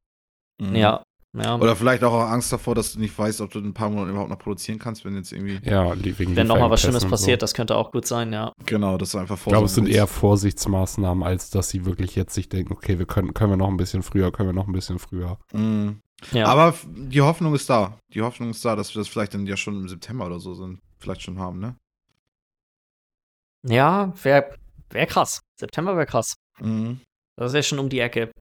Mhm. 0.60 0.76
Ja, 0.76 1.04
ja. 1.38 1.56
Oder 1.58 1.76
vielleicht 1.76 2.04
auch 2.04 2.14
Angst 2.28 2.52
davor, 2.52 2.74
dass 2.74 2.94
du 2.94 3.00
nicht 3.00 3.18
weißt, 3.18 3.42
ob 3.42 3.52
du 3.52 3.60
in 3.60 3.66
ein 3.66 3.74
paar 3.74 3.90
Monaten 3.90 4.10
überhaupt 4.10 4.32
noch 4.32 4.40
produzieren 4.40 4.80
kannst, 4.80 5.06
wenn 5.06 5.16
jetzt 5.16 5.32
irgendwie. 5.32 5.60
Ja, 5.64 5.94
wegen 5.96 6.36
Wenn 6.36 6.48
noch 6.48 6.58
mal 6.58 6.72
was 6.72 6.82
Schlimmes 6.82 7.06
passiert, 7.06 7.44
das 7.44 7.54
könnte 7.54 7.76
auch 7.76 7.92
gut 7.92 8.08
sein, 8.08 8.34
ja. 8.34 8.52
Genau, 8.66 8.98
dass 8.98 9.12
du 9.12 9.20
einfach 9.20 9.38
Ich 9.38 9.44
glaube, 9.44 9.68
es 9.68 9.76
sind 9.76 9.88
eher 9.88 10.08
Vorsichtsmaßnahmen, 10.08 11.24
als 11.24 11.52
dass 11.52 11.70
sie 11.70 11.86
wirklich 11.86 12.16
jetzt 12.16 12.34
sich 12.34 12.50
denken, 12.50 12.74
okay, 12.74 12.98
wir 12.98 13.06
können, 13.06 13.34
können 13.36 13.52
wir 13.52 13.58
noch 13.58 13.68
ein 13.68 13.78
bisschen 13.78 14.02
früher, 14.02 14.32
können 14.32 14.50
wir 14.50 14.54
noch 14.54 14.68
ein 14.68 14.74
bisschen 14.74 14.98
früher. 14.98 15.38
Mhm. 15.54 16.02
ja. 16.32 16.48
Aber 16.48 16.74
die 16.88 17.22
Hoffnung 17.22 17.54
ist 17.54 17.70
da. 17.70 17.98
Die 18.14 18.22
Hoffnung 18.22 18.50
ist 18.50 18.66
da, 18.66 18.76
dass 18.76 18.96
wir 18.96 19.00
das 19.00 19.08
vielleicht 19.08 19.36
dann 19.36 19.46
ja 19.46 19.56
schon 19.56 19.76
im 19.76 19.88
September 19.88 20.26
oder 20.26 20.40
so 20.40 20.56
sind. 20.56 20.80
Vielleicht 20.98 21.22
schon 21.22 21.38
haben, 21.38 21.60
ne? 21.60 21.76
ja, 23.68 24.14
wäre 24.24 24.56
wär 24.90 25.06
krass. 25.06 25.42
September 25.60 25.96
wäre 25.96 26.06
krass. 26.06 26.36
Mhm. 26.60 27.02
Das 27.38 27.52
ist 27.52 27.56
ja 27.56 27.64
schon 27.64 27.80
um 27.80 27.90
die 27.90 28.00
Ecke. 28.00 28.32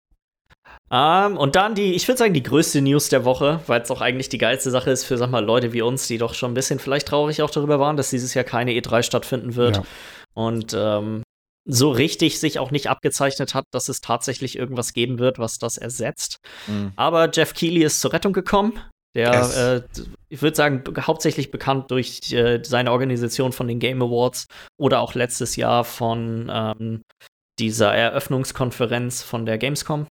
Ähm, 0.90 1.36
und 1.36 1.54
dann 1.56 1.74
die, 1.74 1.94
ich 1.94 2.08
würde 2.08 2.18
sagen, 2.18 2.34
die 2.34 2.42
größte 2.42 2.80
News 2.80 3.08
der 3.08 3.24
Woche, 3.24 3.60
weil 3.66 3.82
es 3.82 3.90
auch 3.90 4.00
eigentlich 4.00 4.28
die 4.28 4.38
geilste 4.38 4.70
Sache 4.70 4.90
ist 4.90 5.04
für, 5.04 5.18
sag 5.18 5.30
mal, 5.30 5.44
Leute 5.44 5.72
wie 5.72 5.82
uns, 5.82 6.06
die 6.06 6.18
doch 6.18 6.34
schon 6.34 6.52
ein 6.52 6.54
bisschen 6.54 6.78
vielleicht 6.78 7.08
traurig 7.08 7.42
auch 7.42 7.50
darüber 7.50 7.78
waren, 7.78 7.96
dass 7.96 8.10
dieses 8.10 8.34
Jahr 8.34 8.44
keine 8.44 8.72
E3 8.72 9.02
stattfinden 9.02 9.54
wird. 9.54 9.76
Ja. 9.76 9.82
Und 10.34 10.74
ähm, 10.76 11.22
so 11.66 11.90
richtig 11.90 12.40
sich 12.40 12.58
auch 12.58 12.70
nicht 12.70 12.88
abgezeichnet 12.88 13.54
hat, 13.54 13.64
dass 13.72 13.88
es 13.90 14.00
tatsächlich 14.00 14.56
irgendwas 14.58 14.94
geben 14.94 15.18
wird, 15.18 15.38
was 15.38 15.58
das 15.58 15.76
ersetzt. 15.76 16.38
Mhm. 16.66 16.92
Aber 16.96 17.28
Jeff 17.30 17.52
Keighley 17.52 17.82
ist 17.82 18.00
zur 18.00 18.12
Rettung 18.14 18.32
gekommen. 18.32 18.80
Der, 19.14 19.32
Yes. 19.32 19.56
äh, 19.56 19.82
ich 20.28 20.42
würde 20.42 20.56
sagen, 20.56 20.84
hauptsächlich 21.00 21.50
bekannt 21.50 21.90
durch 21.90 22.32
äh, 22.32 22.62
seine 22.62 22.92
Organisation 22.92 23.52
von 23.52 23.68
den 23.68 23.80
Game 23.80 24.02
Awards 24.02 24.46
oder 24.78 25.00
auch 25.00 25.14
letztes 25.14 25.56
Jahr 25.56 25.84
von 25.84 26.50
ähm, 26.52 27.02
dieser 27.58 27.94
Eröffnungskonferenz 27.94 29.22
von 29.22 29.44
der 29.44 29.58
Gamescom. 29.58 30.06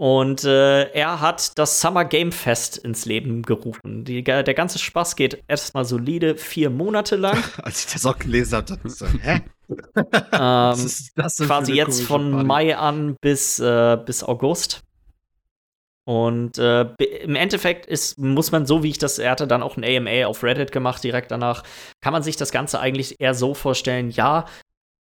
Und 0.00 0.44
äh, 0.44 0.84
er 0.92 1.20
hat 1.20 1.58
das 1.58 1.82
Summer 1.82 2.06
Game 2.06 2.32
Fest 2.32 2.78
ins 2.78 3.04
Leben 3.04 3.42
gerufen. 3.42 4.02
Die, 4.06 4.24
der 4.24 4.54
ganze 4.54 4.78
Spaß 4.78 5.14
geht 5.14 5.44
erstmal 5.46 5.84
solide 5.84 6.38
vier 6.38 6.70
Monate 6.70 7.16
lang. 7.16 7.36
Als 7.62 7.84
ich 7.84 7.92
das 7.92 8.06
auch 8.06 8.18
gelesen 8.18 8.56
habe, 8.56 8.64
dachte 8.64 8.88
ich 8.88 8.94
so, 8.94 9.06
hä? 9.06 9.42
ähm, 10.32 10.86
ist 10.86 11.12
das 11.16 11.36
quasi 11.36 11.74
jetzt 11.74 12.00
von 12.00 12.30
Party? 12.30 12.46
Mai 12.46 12.76
an 12.78 13.16
bis, 13.20 13.60
äh, 13.60 13.98
bis 14.02 14.24
August. 14.24 14.84
Und 16.06 16.56
äh, 16.56 16.86
im 17.22 17.36
Endeffekt 17.36 17.84
ist, 17.84 18.18
muss 18.18 18.52
man 18.52 18.64
so, 18.64 18.82
wie 18.82 18.88
ich 18.88 18.98
das, 18.98 19.18
er 19.18 19.32
hatte 19.32 19.46
dann 19.46 19.62
auch 19.62 19.76
ein 19.76 19.84
AMA 19.84 20.24
auf 20.24 20.42
Reddit 20.42 20.72
gemacht 20.72 21.04
direkt 21.04 21.30
danach, 21.30 21.62
kann 22.00 22.14
man 22.14 22.22
sich 22.22 22.38
das 22.38 22.52
Ganze 22.52 22.80
eigentlich 22.80 23.20
eher 23.20 23.34
so 23.34 23.52
vorstellen, 23.52 24.08
ja, 24.08 24.46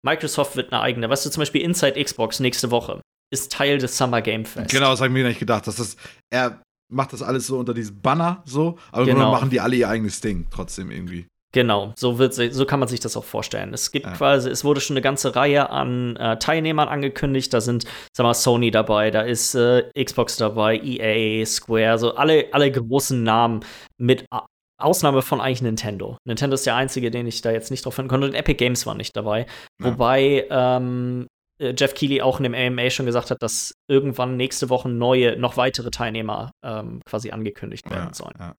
Microsoft 0.02 0.54
wird 0.54 0.72
eine 0.72 0.82
eigene, 0.82 1.10
weißt 1.10 1.26
du, 1.26 1.30
zum 1.30 1.40
Beispiel 1.40 1.62
Inside 1.62 2.00
Xbox 2.00 2.38
nächste 2.38 2.70
Woche 2.70 3.00
ist 3.35 3.52
Teil 3.52 3.77
des 3.78 3.97
Summer 3.98 4.23
Game 4.23 4.44
Fest. 4.47 4.70
Genau, 4.70 4.90
das 4.90 5.01
habe 5.01 5.09
ich 5.09 5.12
mir 5.12 5.24
nicht 5.28 5.39
gedacht. 5.40 5.66
Dass 5.66 5.77
das, 5.77 5.97
er 6.31 6.62
macht 6.90 7.12
das 7.12 7.23
alles 7.23 7.47
so 7.47 7.59
unter 7.59 7.74
diesem 7.74 8.01
Banner 8.01 8.43
so, 8.47 8.78
aber 8.93 9.05
Genau. 9.05 9.31
machen 9.32 9.51
die 9.51 9.61
alle 9.61 9.77
ihr 9.77 9.89
eigenes 9.89 10.20
Ding 10.20 10.47
trotzdem 10.51 10.90
irgendwie. 10.90 11.27
Genau, 11.52 11.93
so, 11.97 12.19
wird, 12.19 12.35
so 12.35 12.66
kann 12.66 12.81
man 12.81 12.89
sich 12.89 12.98
das 12.98 13.16
auch 13.16 13.23
vorstellen. 13.23 13.73
Es 13.73 13.93
gibt 13.93 14.06
Ja. 14.06 14.12
quasi, 14.15 14.51
es 14.51 14.65
wurde 14.65 14.81
schon 14.81 14.94
eine 14.97 15.02
ganze 15.02 15.36
Reihe 15.36 15.70
an 15.70 16.16
äh, 16.16 16.36
Teilnehmern 16.39 16.89
angekündigt. 16.89 17.55
Da 17.55 17.61
sind, 17.61 17.85
sag 18.16 18.24
mal, 18.24 18.35
Sony 18.35 18.73
dabei, 18.73 19.12
da 19.12 19.20
ist 19.23 19.55
äh, 19.55 19.85
Xbox 20.02 20.36
dabei, 20.36 20.81
EA, 20.82 21.47
Square, 21.47 21.98
so 21.98 22.16
alle, 22.16 22.47
alle 22.51 22.73
großen 22.73 23.23
Namen 23.23 23.61
mit 24.01 24.24
A- 24.32 24.47
Ausnahme 24.82 25.23
von 25.23 25.40
eigentlich 25.40 25.62
Nintendo. 25.62 26.16
Nintendo 26.27 26.55
ist 26.55 26.66
der 26.66 26.74
einzige, 26.74 27.12
den 27.12 27.28
ich 27.28 27.40
da 27.40 27.52
jetzt 27.52 27.70
nicht 27.70 27.85
drauf 27.86 27.94
finden 27.94 28.09
konnte. 28.09 28.27
Und 28.27 28.35
Epic 28.35 28.56
Games 28.56 28.85
war 28.86 28.97
nicht 28.97 29.16
dabei. 29.16 29.47
Ja. 29.81 29.93
Wobei 29.93 30.48
ähm, 30.51 31.23
äh, 31.23 31.27
Jeff 31.59 31.94
Keighley 31.94 32.20
auch 32.20 32.40
in 32.40 32.44
dem 32.44 32.55
AMA 32.55 32.90
schon 32.90 33.06
gesagt 33.06 33.31
hat, 33.31 33.43
dass 33.43 33.74
irgendwann 33.89 34.36
nächste 34.36 34.70
Woche 34.70 34.89
neue, 34.89 35.36
noch 35.36 35.56
weitere 35.56 35.90
Teilnehmer 35.90 36.51
ähm, 36.64 37.01
quasi 37.05 37.31
angekündigt 37.31 37.89
werden 37.90 38.09
ja, 38.09 38.14
sollen. 38.14 38.35
Ja. 38.39 38.55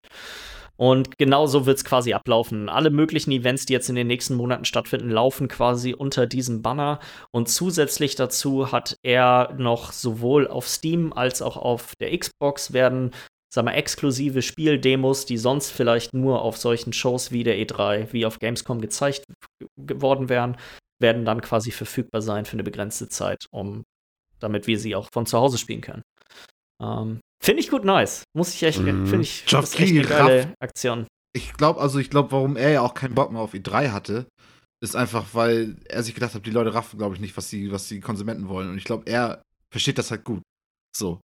Und 0.78 1.18
genau 1.18 1.46
so 1.48 1.66
wird 1.66 1.78
es 1.78 1.86
quasi 1.86 2.14
ablaufen. 2.14 2.68
Alle 2.68 2.90
möglichen 2.90 3.32
Events, 3.32 3.66
die 3.66 3.74
jetzt 3.74 3.90
in 3.90 3.96
den 3.96 4.08
nächsten 4.08 4.36
Monaten 4.36 4.66
stattfinden, 4.66 5.10
laufen 5.10 5.48
quasi 5.48 5.94
unter 5.94 6.28
diesem 6.28 6.62
Banner. 6.62 7.00
Und 7.32 7.48
zusätzlich 7.48 8.16
dazu 8.16 8.72
hat 8.72 8.98
er 9.02 9.54
noch 9.58 9.92
sowohl 9.94 10.48
auf 10.48 10.68
Steam 10.68 11.14
als 11.14 11.42
auch 11.42 11.58
auf 11.58 11.94
der 12.02 12.18
Xbox 12.18 12.74
werden, 12.74 13.12
sagen 13.54 13.68
wir, 13.68 13.76
exklusive 13.76 14.42
Spieldemos, 14.42 15.26
die 15.26 15.38
sonst 15.38 15.72
vielleicht 15.72 16.14
nur 16.14 16.42
auf 16.42 16.58
solchen 16.58 16.92
Shows 16.92 17.32
wie 17.32 17.44
der 17.44 17.58
E3, 17.58 18.12
wie 18.12 18.26
auf 18.26 18.40
Gamescom 18.40 18.82
gezeigt 18.82 19.24
geworden 19.78 20.28
wären, 20.28 20.58
werden 21.00 21.26
dann 21.26 21.42
quasi 21.42 21.72
verfügbar 21.72 22.22
sein 22.22 22.46
für 22.46 22.54
eine 22.54 22.64
begrenzte 22.64 23.10
Zeit, 23.10 23.46
um 23.52 23.84
damit 24.40 24.68
wir 24.68 24.80
sie 24.80 24.96
auch 24.96 25.10
von 25.14 25.26
zu 25.26 25.38
Hause 25.38 25.58
spielen 25.58 25.82
können. 25.82 26.04
Ähm, 26.82 27.20
Finde 27.44 27.62
ich 27.62 27.70
gut 27.70 27.86
nice. 27.86 28.24
Muss 28.36 28.54
ich 28.54 28.64
echt, 28.64 28.80
mhm. 28.80 29.06
finde 29.06 29.24
ich, 29.24 29.46
das 29.46 29.74
ist 29.74 29.80
echt 29.80 29.92
eine 29.92 30.04
geile 30.04 30.54
Aktion. 30.60 31.08
Ich 31.34 31.54
glaube, 31.54 31.82
also 31.82 32.00
ich 32.00 32.10
glaube, 32.10 32.32
warum 32.32 32.56
er 32.56 32.72
ja 32.72 32.82
auch 32.82 32.94
keinen 32.94 33.16
Bock 33.16 33.32
mehr 33.32 33.42
auf 33.42 33.54
E3 33.54 33.92
hatte, 33.92 34.26
ist 34.82 34.96
einfach, 34.96 35.34
weil 35.34 35.78
er 35.86 36.04
sich 36.04 36.14
gedacht 36.14 36.34
hat, 36.34 36.46
die 36.46 36.52
Leute 36.52 36.74
raffen, 36.74 36.98
glaube 36.98 37.16
ich, 37.16 37.22
nicht, 37.22 37.36
was 37.38 37.50
die, 37.50 37.72
was 37.72 37.88
die 37.88 38.00
Konsumenten 38.00 38.48
wollen. 38.48 38.70
Und 38.70 38.78
ich 38.78 38.84
glaube, 38.84 39.08
er 39.08 39.42
versteht 39.72 39.98
das 39.98 40.12
halt 40.12 40.24
gut. 40.24 40.42
So. 40.96 41.20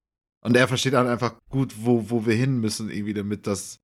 Und 0.45 0.57
er 0.57 0.69
versteht 0.69 0.95
dann 0.95 1.09
einfach 1.09 1.35
gut, 1.51 1.75
wo, 1.79 2.11
wo 2.11 2.25
wir 2.25 2.35
hin 2.35 2.61
müssen, 2.61 2.91
irgendwie, 2.91 3.15
damit 3.15 3.47
das 3.47 3.79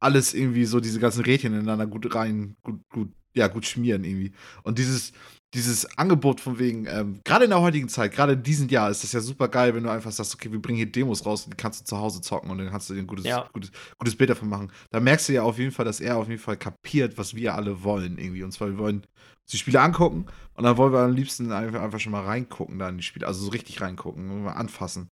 alles 0.00 0.32
irgendwie 0.34 0.64
so, 0.64 0.80
diese 0.80 1.00
ganzen 1.00 1.24
Rädchen 1.24 1.52
ineinander 1.52 1.86
gut 1.86 2.14
rein, 2.14 2.54
gut, 2.62 2.80
gut, 2.92 3.12
ja, 3.38 3.48
gut 3.48 3.66
schmieren 3.66 4.04
irgendwie. 4.04 4.32
Und 4.62 4.78
dieses, 4.78 5.12
dieses 5.54 5.86
Angebot 5.96 6.40
von 6.40 6.58
wegen, 6.58 6.86
ähm, 6.86 7.20
gerade 7.24 7.44
in 7.44 7.50
der 7.50 7.60
heutigen 7.60 7.88
Zeit, 7.88 8.12
gerade 8.12 8.34
in 8.34 8.42
diesem 8.42 8.68
Jahr, 8.68 8.90
ist 8.90 9.02
das 9.02 9.12
ja 9.12 9.20
super 9.20 9.48
geil, 9.48 9.74
wenn 9.74 9.82
du 9.82 9.90
einfach 9.90 10.12
sagst, 10.12 10.34
okay, 10.34 10.52
wir 10.52 10.60
bringen 10.60 10.76
hier 10.76 10.92
Demos 10.92 11.24
raus 11.24 11.44
und 11.44 11.54
die 11.54 11.56
kannst 11.56 11.80
du 11.80 11.84
zu 11.86 11.96
Hause 11.96 12.20
zocken 12.20 12.50
und 12.50 12.58
dann 12.58 12.70
kannst 12.70 12.90
du 12.90 12.94
dir 12.94 13.00
ein 13.00 13.06
gutes, 13.06 13.24
ja. 13.24 13.48
gutes, 13.52 13.70
gutes 13.98 14.16
Bild 14.16 14.30
davon 14.30 14.48
machen. 14.48 14.70
Da 14.90 15.00
merkst 15.00 15.28
du 15.28 15.32
ja 15.32 15.42
auf 15.42 15.58
jeden 15.58 15.72
Fall, 15.72 15.86
dass 15.86 16.00
er 16.00 16.18
auf 16.18 16.28
jeden 16.28 16.40
Fall 16.40 16.58
kapiert, 16.58 17.16
was 17.16 17.34
wir 17.34 17.54
alle 17.54 17.82
wollen 17.82 18.18
irgendwie. 18.18 18.42
Und 18.42 18.52
zwar, 18.52 18.68
wir 18.68 18.78
wollen 18.78 19.06
die 19.50 19.56
Spiele 19.56 19.80
angucken 19.80 20.26
und 20.54 20.64
dann 20.64 20.76
wollen 20.76 20.92
wir 20.92 21.00
am 21.00 21.14
liebsten 21.14 21.50
einfach, 21.52 21.80
einfach 21.80 22.00
schon 22.00 22.12
mal 22.12 22.24
reingucken 22.24 22.78
da 22.78 22.90
in 22.90 22.98
die 22.98 23.02
Spiele, 23.02 23.26
also 23.26 23.42
so 23.42 23.50
richtig 23.50 23.80
reingucken, 23.80 24.44
mal 24.44 24.52
anfassen. 24.52 25.10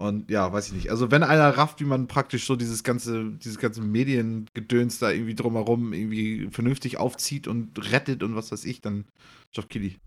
Und 0.00 0.30
ja, 0.30 0.50
weiß 0.50 0.68
ich 0.68 0.72
nicht. 0.72 0.90
Also 0.90 1.10
wenn 1.10 1.22
einer 1.22 1.58
rafft, 1.58 1.78
wie 1.80 1.84
man 1.84 2.06
praktisch 2.06 2.46
so 2.46 2.56
dieses 2.56 2.84
ganze, 2.84 3.32
dieses 3.32 3.58
ganze 3.58 3.82
Mediengedöns 3.82 4.98
da 4.98 5.10
irgendwie 5.10 5.34
drumherum 5.34 5.92
irgendwie 5.92 6.48
vernünftig 6.50 6.96
aufzieht 6.96 7.46
und 7.46 7.92
rettet 7.92 8.22
und 8.22 8.34
was 8.34 8.50
weiß 8.50 8.64
ich, 8.64 8.80
dann 8.80 9.04
Geoff 9.52 9.68
Keighley. 9.68 10.00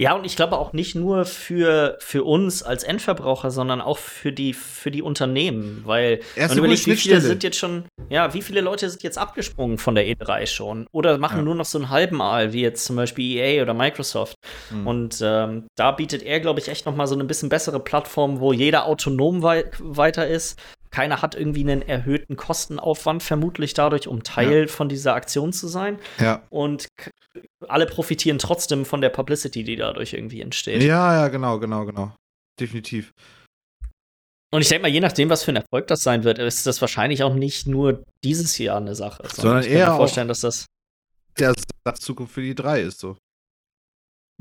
Ja, 0.00 0.14
und 0.14 0.24
ich 0.24 0.34
glaube 0.34 0.56
auch 0.56 0.72
nicht 0.72 0.94
nur 0.94 1.26
für, 1.26 1.98
für 2.00 2.24
uns 2.24 2.62
als 2.62 2.84
Endverbraucher, 2.84 3.50
sondern 3.50 3.82
auch 3.82 3.98
für 3.98 4.32
die, 4.32 4.54
für 4.54 4.90
die 4.90 5.02
Unternehmen, 5.02 5.82
weil 5.84 6.20
man 6.38 6.56
überlegt, 6.56 6.86
wie 6.86 6.96
viele 6.96 7.20
sind 7.20 7.42
jetzt 7.42 7.58
schon, 7.58 7.84
ja, 8.08 8.32
wie 8.32 8.40
viele 8.40 8.62
Leute 8.62 8.88
sind 8.88 9.02
jetzt 9.02 9.18
abgesprungen 9.18 9.76
von 9.76 9.94
der 9.94 10.06
E3 10.06 10.46
schon 10.46 10.86
oder 10.90 11.18
machen 11.18 11.40
ja. 11.40 11.42
nur 11.42 11.54
noch 11.54 11.66
so 11.66 11.76
einen 11.76 11.90
halben 11.90 12.22
Aal, 12.22 12.54
wie 12.54 12.62
jetzt 12.62 12.86
zum 12.86 12.96
Beispiel 12.96 13.36
EA 13.36 13.62
oder 13.62 13.74
Microsoft. 13.74 14.36
Mhm. 14.70 14.86
Und 14.86 15.20
ähm, 15.22 15.66
da 15.76 15.90
bietet 15.90 16.22
er, 16.22 16.40
glaube 16.40 16.60
ich, 16.60 16.68
echt 16.68 16.86
noch 16.86 16.96
mal 16.96 17.06
so 17.06 17.14
eine 17.14 17.24
bisschen 17.24 17.50
bessere 17.50 17.78
Plattform, 17.78 18.40
wo 18.40 18.54
jeder 18.54 18.86
autonom 18.86 19.42
wei 19.42 19.66
weiter 19.80 20.26
ist, 20.26 20.58
keiner 20.90 21.22
hat 21.22 21.34
irgendwie 21.34 21.60
einen 21.60 21.82
erhöhten 21.82 22.36
Kostenaufwand, 22.36 23.22
vermutlich 23.22 23.74
dadurch, 23.74 24.08
um 24.08 24.22
Teil 24.22 24.62
ja. 24.62 24.66
von 24.66 24.88
dieser 24.88 25.14
Aktion 25.14 25.52
zu 25.52 25.68
sein. 25.68 25.98
Ja. 26.18 26.42
Und 26.50 26.88
alle 27.68 27.86
profitieren 27.86 28.38
trotzdem 28.38 28.84
von 28.84 29.00
der 29.00 29.10
Publicity, 29.10 29.62
die 29.62 29.76
dadurch 29.76 30.12
irgendwie 30.12 30.40
entsteht. 30.40 30.82
Ja, 30.82 31.14
ja, 31.14 31.28
genau, 31.28 31.58
genau, 31.58 31.84
genau. 31.84 32.14
Definitiv. 32.58 33.12
Und 34.52 34.62
ich 34.62 34.68
denke 34.68 34.82
mal, 34.82 34.88
je 34.88 35.00
nachdem, 35.00 35.30
was 35.30 35.44
für 35.44 35.52
ein 35.52 35.56
Erfolg 35.56 35.86
das 35.86 36.02
sein 36.02 36.24
wird, 36.24 36.38
ist 36.38 36.66
das 36.66 36.80
wahrscheinlich 36.80 37.22
auch 37.22 37.34
nicht 37.34 37.68
nur 37.68 38.02
dieses 38.24 38.58
Jahr 38.58 38.78
eine 38.78 38.96
Sache. 38.96 39.22
Sondern, 39.22 39.34
sondern 39.36 39.62
ich 39.62 39.70
eher 39.70 39.84
kann 39.84 39.92
mir 39.92 39.98
vorstellen, 39.98 40.28
dass 40.28 40.40
das 40.40 40.66
der 41.38 41.54
Zukunft 41.94 42.34
für 42.34 42.42
die 42.42 42.54
drei 42.54 42.82
ist 42.82 42.98
so. 42.98 43.16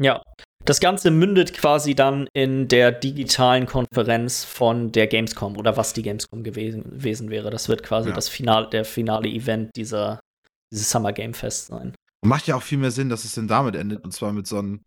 Ja, 0.02 0.24
das 0.66 0.80
Ganze 0.80 1.10
mündet 1.12 1.54
quasi 1.54 1.96
dann 1.96 2.28
in 2.34 2.68
der 2.68 2.92
digitalen 2.92 3.66
Konferenz 3.66 4.44
von 4.44 4.92
der 4.92 5.08
Gamescom 5.08 5.58
oder 5.58 5.78
was 5.78 5.94
die 5.94 6.04
Gamescom 6.04 6.44
gewesen, 6.44 6.84
gewesen 6.84 7.30
wäre. 7.30 7.50
Das 7.50 7.70
wird 7.70 7.84
quasi 7.84 8.10
ja. 8.10 8.16
das 8.16 8.30
Final, 8.30 8.70
der 8.70 8.86
finale 8.86 9.30
Event 9.30 9.76
dieser, 9.76 10.20
dieses 10.72 10.90
Summer 10.90 11.14
Game 11.14 11.34
Fest 11.34 11.68
sein. 11.68 11.96
Und 12.22 12.30
macht 12.30 12.48
ja 12.48 12.56
auch 12.56 12.64
viel 12.64 12.78
mehr 12.78 12.92
Sinn, 12.92 13.10
dass 13.10 13.24
es 13.24 13.34
denn 13.34 13.48
damit 13.48 13.76
endet. 13.76 14.04
Und 14.04 14.12
zwar 14.12 14.34
mit 14.34 14.48
so 14.48 14.60
einem, 14.60 14.82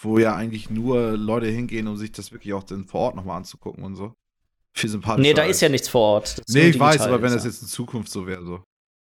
wo 0.00 0.18
ja 0.18 0.34
eigentlich 0.34 0.70
nur 0.70 1.16
Leute 1.16 1.46
hingehen, 1.48 1.88
um 1.88 1.96
sich 1.96 2.12
das 2.12 2.32
wirklich 2.32 2.54
auch 2.54 2.62
dann 2.62 2.84
vor 2.84 3.00
Ort 3.00 3.16
nochmal 3.16 3.38
anzugucken 3.38 3.84
und 3.84 3.96
so. 3.96 4.14
Viel 4.72 4.90
sympathischer. 4.90 5.28
Nee, 5.28 5.34
da 5.34 5.44
ist 5.44 5.60
ja 5.60 5.68
nichts 5.68 5.88
vor 5.88 6.02
Ort. 6.02 6.42
Nee, 6.48 6.68
ich 6.68 6.78
weiß, 6.78 7.00
aber 7.02 7.20
wenn 7.22 7.32
das 7.32 7.44
jetzt 7.44 7.62
in 7.62 7.68
Zukunft 7.68 8.10
so 8.10 8.26
wäre, 8.26 8.44
so. 8.44 8.62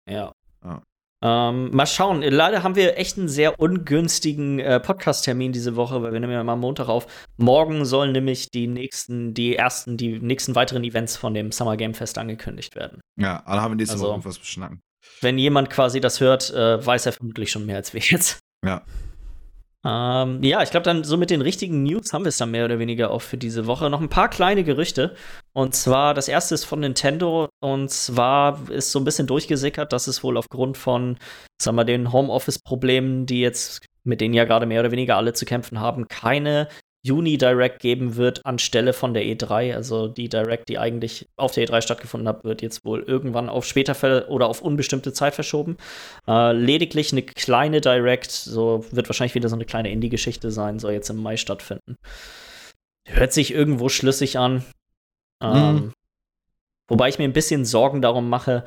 Ja. 0.08 0.32
ja. 0.64 0.82
Ähm, 1.22 1.74
mal 1.74 1.86
schauen. 1.86 2.22
Leider 2.22 2.62
haben 2.62 2.76
wir 2.76 2.96
echt 2.96 3.18
einen 3.18 3.28
sehr 3.28 3.58
ungünstigen 3.58 4.60
äh, 4.60 4.78
Podcast-Termin 4.78 5.52
diese 5.52 5.74
Woche, 5.74 6.02
weil 6.02 6.12
wir 6.12 6.20
nehmen 6.20 6.32
ja 6.32 6.44
mal 6.44 6.56
Montag 6.56 6.88
auf. 6.88 7.06
Morgen 7.36 7.84
sollen 7.84 8.12
nämlich 8.12 8.50
die 8.50 8.68
nächsten, 8.68 9.34
die 9.34 9.56
ersten, 9.56 9.96
die 9.96 10.20
nächsten 10.20 10.54
weiteren 10.54 10.84
Events 10.84 11.16
von 11.16 11.34
dem 11.34 11.50
Summer 11.50 11.76
Game 11.76 11.94
Fest 11.94 12.18
angekündigt 12.18 12.76
werden. 12.76 13.00
Ja, 13.16 13.42
alle 13.46 13.62
haben 13.62 13.76
nächste 13.76 13.94
also, 13.94 14.04
Woche 14.04 14.12
irgendwas 14.12 14.38
beschnacken. 14.38 14.80
Wenn 15.20 15.38
jemand 15.38 15.70
quasi 15.70 16.00
das 16.00 16.20
hört, 16.20 16.50
äh, 16.50 16.84
weiß 16.84 17.06
er 17.06 17.12
vermutlich 17.12 17.50
schon 17.50 17.66
mehr 17.66 17.76
als 17.76 17.94
wir 17.94 18.00
jetzt. 18.00 18.38
Ja. 18.64 18.82
Ähm, 19.86 20.42
ja, 20.42 20.62
ich 20.62 20.70
glaube, 20.70 20.84
dann 20.84 21.04
so 21.04 21.16
mit 21.16 21.30
den 21.30 21.40
richtigen 21.40 21.84
News 21.84 22.12
haben 22.12 22.24
wir 22.24 22.30
es 22.30 22.38
dann 22.38 22.50
mehr 22.50 22.64
oder 22.64 22.78
weniger 22.78 23.10
auch 23.10 23.22
für 23.22 23.38
diese 23.38 23.66
Woche. 23.66 23.88
Noch 23.90 24.00
ein 24.00 24.08
paar 24.08 24.28
kleine 24.28 24.64
Gerüchte. 24.64 25.14
Und 25.52 25.74
zwar, 25.74 26.14
das 26.14 26.28
erste 26.28 26.54
ist 26.54 26.64
von 26.64 26.80
Nintendo. 26.80 27.48
Und 27.60 27.90
zwar 27.90 28.70
ist 28.70 28.90
so 28.90 28.98
ein 28.98 29.04
bisschen 29.04 29.26
durchgesickert, 29.26 29.92
dass 29.92 30.08
es 30.08 30.24
wohl 30.24 30.36
aufgrund 30.36 30.76
von, 30.76 31.16
sagen 31.60 31.76
wir, 31.76 31.84
den 31.84 32.12
Homeoffice-Problemen, 32.12 33.26
die 33.26 33.40
jetzt, 33.40 33.86
mit 34.04 34.20
denen 34.20 34.34
ja 34.34 34.44
gerade 34.44 34.66
mehr 34.66 34.80
oder 34.80 34.90
weniger 34.90 35.16
alle 35.16 35.32
zu 35.32 35.44
kämpfen 35.44 35.78
haben, 35.78 36.08
keine 36.08 36.68
Juni 37.02 37.38
Direct 37.38 37.80
geben 37.80 38.16
wird 38.16 38.44
anstelle 38.44 38.92
von 38.92 39.14
der 39.14 39.22
E3. 39.24 39.74
Also 39.74 40.08
die 40.08 40.28
Direct, 40.28 40.68
die 40.68 40.78
eigentlich 40.78 41.28
auf 41.36 41.52
der 41.52 41.66
E3 41.66 41.80
stattgefunden 41.80 42.28
hat, 42.28 42.44
wird 42.44 42.60
jetzt 42.60 42.84
wohl 42.84 43.02
irgendwann 43.02 43.48
auf 43.48 43.64
später 43.64 44.28
oder 44.28 44.48
auf 44.48 44.62
unbestimmte 44.62 45.12
Zeit 45.12 45.34
verschoben. 45.34 45.76
Äh, 46.26 46.52
lediglich 46.52 47.12
eine 47.12 47.22
kleine 47.22 47.80
Direct, 47.80 48.30
so 48.30 48.84
wird 48.90 49.08
wahrscheinlich 49.08 49.34
wieder 49.34 49.48
so 49.48 49.54
eine 49.54 49.64
kleine 49.64 49.90
Indie-Geschichte 49.90 50.50
sein, 50.50 50.78
soll 50.78 50.92
jetzt 50.92 51.10
im 51.10 51.22
Mai 51.22 51.36
stattfinden. 51.36 51.96
Hört 53.06 53.32
sich 53.32 53.52
irgendwo 53.52 53.88
schlüssig 53.88 54.38
an. 54.38 54.64
Ähm, 55.42 55.74
mhm. 55.74 55.92
Wobei 56.88 57.08
ich 57.08 57.18
mir 57.18 57.24
ein 57.24 57.32
bisschen 57.32 57.64
Sorgen 57.64 58.02
darum 58.02 58.28
mache, 58.28 58.64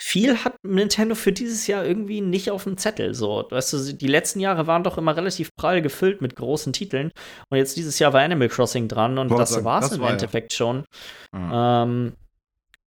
viel 0.00 0.44
hat 0.44 0.54
Nintendo 0.62 1.14
für 1.14 1.32
dieses 1.32 1.66
Jahr 1.66 1.84
irgendwie 1.84 2.20
nicht 2.20 2.50
auf 2.50 2.64
dem 2.64 2.76
Zettel. 2.76 3.14
So, 3.14 3.44
weißt 3.50 3.72
du, 3.72 3.92
die 3.94 4.06
letzten 4.06 4.40
Jahre 4.40 4.66
waren 4.66 4.84
doch 4.84 4.96
immer 4.96 5.16
relativ 5.16 5.50
prall 5.56 5.82
gefüllt 5.82 6.22
mit 6.22 6.36
großen 6.36 6.72
Titeln. 6.72 7.10
Und 7.50 7.58
jetzt 7.58 7.76
dieses 7.76 7.98
Jahr 7.98 8.12
war 8.12 8.22
Animal 8.22 8.48
Crossing 8.48 8.88
dran 8.88 9.18
und 9.18 9.28
Boah, 9.28 9.38
das 9.38 9.64
war 9.64 9.82
es 9.82 9.92
im 9.92 10.00
war 10.00 10.10
Endeffekt 10.10 10.52
ja. 10.52 10.56
schon. 10.56 10.84
Mhm. 11.32 11.50
Ähm, 11.52 12.12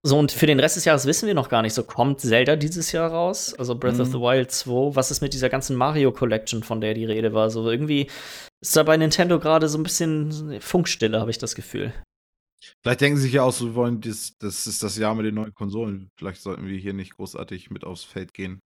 so, 0.07 0.19
und 0.19 0.32
für 0.32 0.45
den 0.45 0.60
Rest 0.60 0.76
des 0.76 0.86
Jahres 0.86 1.07
wissen 1.07 1.26
wir 1.26 1.34
noch 1.34 1.49
gar 1.49 1.64
nicht. 1.64 1.73
So, 1.73 1.84
kommt 1.84 2.22
Zelda 2.22 2.56
dieses 2.56 2.91
Jahr 2.91 3.10
raus? 3.10 3.56
Also 3.57 3.76
Breath 3.76 3.95
mhm. 3.95 4.02
of 4.02 4.07
the 4.10 4.19
Wild 4.19 4.52
2. 4.52 4.95
Was 4.95 5.10
ist 5.10 5.22
mit 5.22 5.34
dieser 5.34 5.49
ganzen 5.49 5.76
Mario 5.76 6.11
Collection, 6.11 6.64
von 6.64 6.80
der 6.80 6.94
die 6.94 7.06
Rede 7.06 7.34
war? 7.34 7.49
So, 7.49 7.69
irgendwie 7.69 8.07
ist 8.61 8.76
da 8.76 8.84
bei 8.84 8.98
Nintendo 8.98 9.40
gerade 9.40 9.68
so 9.68 9.80
ein 9.80 9.84
bisschen 9.84 10.60
Funkstille, 10.61 11.19
habe 11.19 11.32
ich 11.32 11.38
das 11.40 11.56
Gefühl. 11.56 11.91
Vielleicht 12.82 13.02
denken 13.02 13.18
sie 13.18 13.24
sich 13.24 13.34
ja 13.34 13.44
auch 13.44 13.52
so, 13.52 13.68
wir 13.68 13.76
wollen 13.76 14.02
das, 14.02 14.34
das 14.40 14.68
ist 14.68 14.84
das 14.84 14.98
Jahr 14.98 15.16
mit 15.16 15.26
den 15.26 15.36
neuen 15.36 15.54
Konsolen. 15.54 16.10
Vielleicht 16.18 16.42
sollten 16.42 16.68
wir 16.68 16.78
hier 16.78 16.94
nicht 16.94 17.16
großartig 17.16 17.70
mit 17.70 17.84
aufs 17.84 18.04
Feld 18.04 18.34
gehen. 18.34 18.60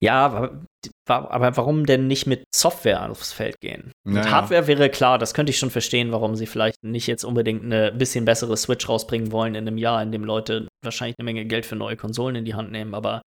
Ja, 0.00 0.26
aber, 0.26 1.30
aber 1.32 1.56
warum 1.56 1.86
denn 1.86 2.06
nicht 2.06 2.26
mit 2.26 2.44
Software 2.54 3.10
aufs 3.10 3.32
Feld 3.32 3.60
gehen? 3.60 3.92
Naja. 4.04 4.20
Mit 4.20 4.30
Hardware 4.30 4.66
wäre 4.66 4.90
klar, 4.90 5.18
das 5.18 5.34
könnte 5.34 5.50
ich 5.50 5.58
schon 5.58 5.70
verstehen, 5.70 6.12
warum 6.12 6.36
sie 6.36 6.46
vielleicht 6.46 6.82
nicht 6.84 7.06
jetzt 7.06 7.24
unbedingt 7.24 7.64
eine 7.64 7.92
bisschen 7.92 8.24
bessere 8.24 8.56
Switch 8.56 8.88
rausbringen 8.88 9.32
wollen 9.32 9.54
in 9.54 9.66
einem 9.66 9.78
Jahr, 9.78 10.02
in 10.02 10.12
dem 10.12 10.24
Leute 10.24 10.68
wahrscheinlich 10.84 11.16
eine 11.18 11.24
Menge 11.24 11.46
Geld 11.46 11.66
für 11.66 11.76
neue 11.76 11.96
Konsolen 11.96 12.36
in 12.36 12.44
die 12.44 12.54
Hand 12.54 12.70
nehmen, 12.70 12.94
aber 12.94 13.22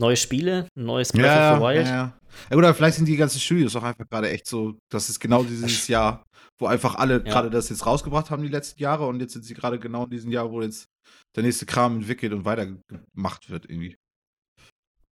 neue 0.00 0.16
Spiele, 0.16 0.68
neues 0.76 1.12
Breath 1.12 1.24
ja, 1.24 1.52
of 1.52 1.58
the 1.58 1.64
Wild. 1.64 1.86
Ja, 1.86 1.94
ja. 1.94 2.18
ja, 2.50 2.56
oder 2.56 2.74
vielleicht 2.74 2.96
sind 2.96 3.06
die 3.06 3.16
ganzen 3.16 3.40
Studios 3.40 3.76
auch 3.76 3.82
einfach 3.82 4.06
gerade 4.08 4.30
echt 4.30 4.46
so, 4.46 4.74
das 4.90 5.08
ist 5.08 5.20
genau 5.20 5.42
dieses 5.44 5.88
Jahr, 5.88 6.24
wo 6.58 6.66
einfach 6.66 6.94
alle 6.94 7.14
ja. 7.14 7.18
gerade 7.20 7.50
das 7.50 7.68
jetzt 7.68 7.86
rausgebracht 7.86 8.30
haben 8.30 8.42
die 8.42 8.48
letzten 8.48 8.80
Jahre 8.80 9.06
und 9.06 9.20
jetzt 9.20 9.32
sind 9.34 9.44
sie 9.44 9.54
gerade 9.54 9.78
genau 9.78 10.04
in 10.04 10.10
diesem 10.10 10.30
Jahr, 10.30 10.50
wo 10.50 10.62
jetzt 10.62 10.88
der 11.34 11.42
nächste 11.42 11.66
Kram 11.66 11.96
entwickelt 11.96 12.32
und 12.32 12.44
weitergemacht 12.44 13.50
wird 13.50 13.68
irgendwie. 13.68 13.96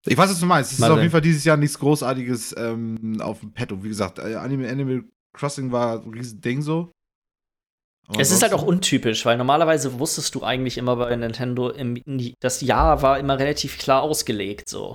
Ich 0.07 0.17
weiß, 0.17 0.31
was 0.31 0.41
du 0.41 0.47
meinst. 0.47 0.73
Es 0.73 0.79
ist 0.79 0.85
auf 0.85 0.99
jeden 0.99 1.11
Fall 1.11 1.23
dieses 1.23 1.45
Jahr 1.45 1.57
nichts 1.57 1.79
Großartiges 1.79 2.55
ähm, 2.59 3.21
auf 3.21 3.41
dem 3.41 3.53
Petto. 3.53 3.83
Wie 3.83 3.89
gesagt, 3.89 4.19
äh, 4.19 4.35
Anime 4.35 4.69
Animal 4.69 5.05
Crossing 5.33 5.73
war 5.73 6.03
ein 6.03 6.13
riesen 6.13 6.41
Ding 6.41 6.63
so. 6.63 6.93
Aber 8.07 8.21
Es 8.21 8.31
ist 8.31 8.43
halt 8.43 8.53
auch 8.53 8.63
untypisch, 8.63 9.25
weil 9.25 9.39
normalerweise 9.39 9.99
wusstest 9.99 10.35
du 10.35 10.43
eigentlich 10.43 10.77
immer 10.77 10.97
bei 10.97 11.17
Nintendo, 11.17 11.71
im, 11.71 12.03
das 12.41 12.61
Jahr 12.61 13.01
war 13.01 13.19
immer 13.19 13.39
relativ 13.39 13.79
klar 13.79 14.03
ausgelegt, 14.03 14.69
so. 14.69 14.95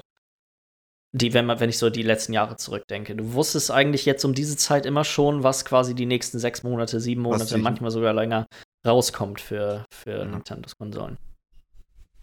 Die, 1.11 1.33
wenn, 1.33 1.45
man, 1.47 1.59
wenn 1.59 1.69
ich 1.69 1.79
so 1.79 1.89
die 1.89 2.03
letzten 2.03 2.33
Jahre 2.33 2.55
zurückdenke. 2.57 3.15
Du 3.15 3.33
wusstest 3.33 3.71
eigentlich 3.71 4.05
jetzt 4.05 4.23
um 4.25 4.33
diese 4.35 4.57
Zeit 4.57 4.85
immer 4.85 5.03
schon, 5.03 5.41
was 5.43 5.65
quasi 5.65 5.95
die 5.95 6.05
nächsten 6.05 6.37
sechs 6.37 6.61
Monate, 6.61 6.99
sieben 6.99 7.21
Monate, 7.23 7.57
manchmal 7.57 7.89
sogar 7.89 8.13
länger 8.13 8.45
rauskommt 8.85 9.41
für, 9.41 9.85
für 9.91 10.19
Ja. 10.19 10.25
Nintendos 10.25 10.75
Konsolen. 10.77 11.17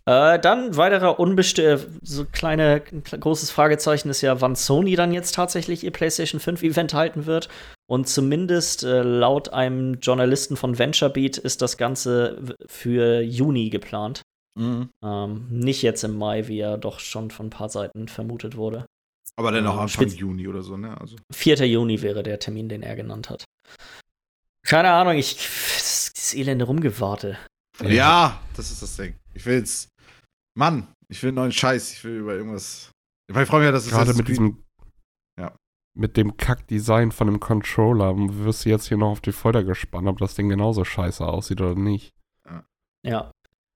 Äh, 0.09 0.39
dann 0.39 0.77
weiterer 0.77 1.19
unbestimmter, 1.19 1.85
so 2.01 2.25
kleine, 2.27 2.79
kle- 2.79 3.19
großes 3.19 3.51
Fragezeichen 3.51 4.09
ist 4.09 4.21
ja, 4.21 4.41
wann 4.41 4.55
Sony 4.55 4.95
dann 4.95 5.13
jetzt 5.13 5.35
tatsächlich 5.35 5.83
ihr 5.83 5.91
PlayStation 5.91 6.41
5 6.41 6.63
Event 6.63 6.95
halten 6.95 7.27
wird. 7.27 7.49
Und 7.89 8.09
zumindest 8.09 8.85
äh, 8.85 9.03
laut 9.03 9.49
einem 9.53 9.95
Journalisten 9.95 10.57
von 10.57 10.79
VentureBeat 10.79 11.39
ist 11.39 11.61
das 11.61 11.77
Ganze 11.77 12.55
für 12.67 13.21
Juni 13.21 13.69
geplant. 13.69 14.23
Mhm. 14.57 14.91
Ähm, 15.05 15.47
nicht 15.51 15.83
jetzt 15.83 16.03
im 16.05 16.17
Mai, 16.17 16.49
wie 16.49 16.57
ja 16.59 16.77
doch 16.77 16.99
schon 17.01 17.31
von 17.31 17.47
ein 17.47 17.51
paar 17.51 17.69
Seiten 17.69 18.09
vermutet 18.09 18.57
wurde. 18.57 18.87
Aber 19.37 19.53
dann 19.53 19.67
auch 19.67 19.75
Ähm, 19.75 19.81
Anfang 19.81 20.09
spitz- 20.09 20.17
Juni 20.17 20.49
oder 20.49 20.63
so, 20.63 20.77
ne? 20.77 20.99
Also. 20.99 21.17
4. 21.33 21.67
Juni 21.67 22.01
wäre 22.03 22.23
der 22.23 22.39
Termin, 22.39 22.69
den 22.69 22.83
er 22.83 22.97
genannt 22.97 23.29
hat. 23.29 23.45
Keine 24.65 24.91
Ahnung, 24.91 25.15
ich. 25.17 25.35
Das, 25.37 26.13
dieses 26.15 26.35
elende 26.35 26.65
Rumgewarte. 26.65 27.39
Ja. 27.83 28.41
das 28.57 28.71
ist 28.71 28.83
das 28.83 28.97
Ding. 28.97 29.15
Ich 29.35 29.45
will 29.47 29.59
jetzt. 29.59 29.89
Mann, 30.59 30.89
ich 31.09 31.23
will 31.23 31.29
einen 31.29 31.37
neuen 31.37 31.53
Scheiß. 31.53 31.93
Ich 31.93 32.03
will 32.05 32.17
über 32.19 32.35
irgendwas. 32.35 32.91
Ich, 33.29 33.35
freue 33.35 33.61
mich 33.61 33.67
ja, 33.67 33.73
dass 33.73 33.85
es 33.85 33.91
Gerade 33.91 34.15
mit 34.15 34.27
diesem. 34.29 34.63
Ja. 35.39 35.55
Mit 35.95 36.17
dem 36.17 36.37
Kack-Design 36.37 37.13
von 37.13 37.27
dem 37.27 37.41
Controller 37.41 38.15
wirst 38.17 38.65
du 38.65 38.71
jetzt 38.71 38.89
hier 38.89 38.97
noch 38.97 39.11
auf 39.11 39.21
die 39.21 39.33
Folter 39.33 39.65
gespannt, 39.65 40.09
ob 40.09 40.19
das 40.19 40.35
Ding 40.35 40.49
genauso 40.49 40.85
scheiße 40.85 41.25
aussieht 41.27 41.61
oder 41.61 41.75
nicht. 41.75 42.13
Ja. 43.05 43.31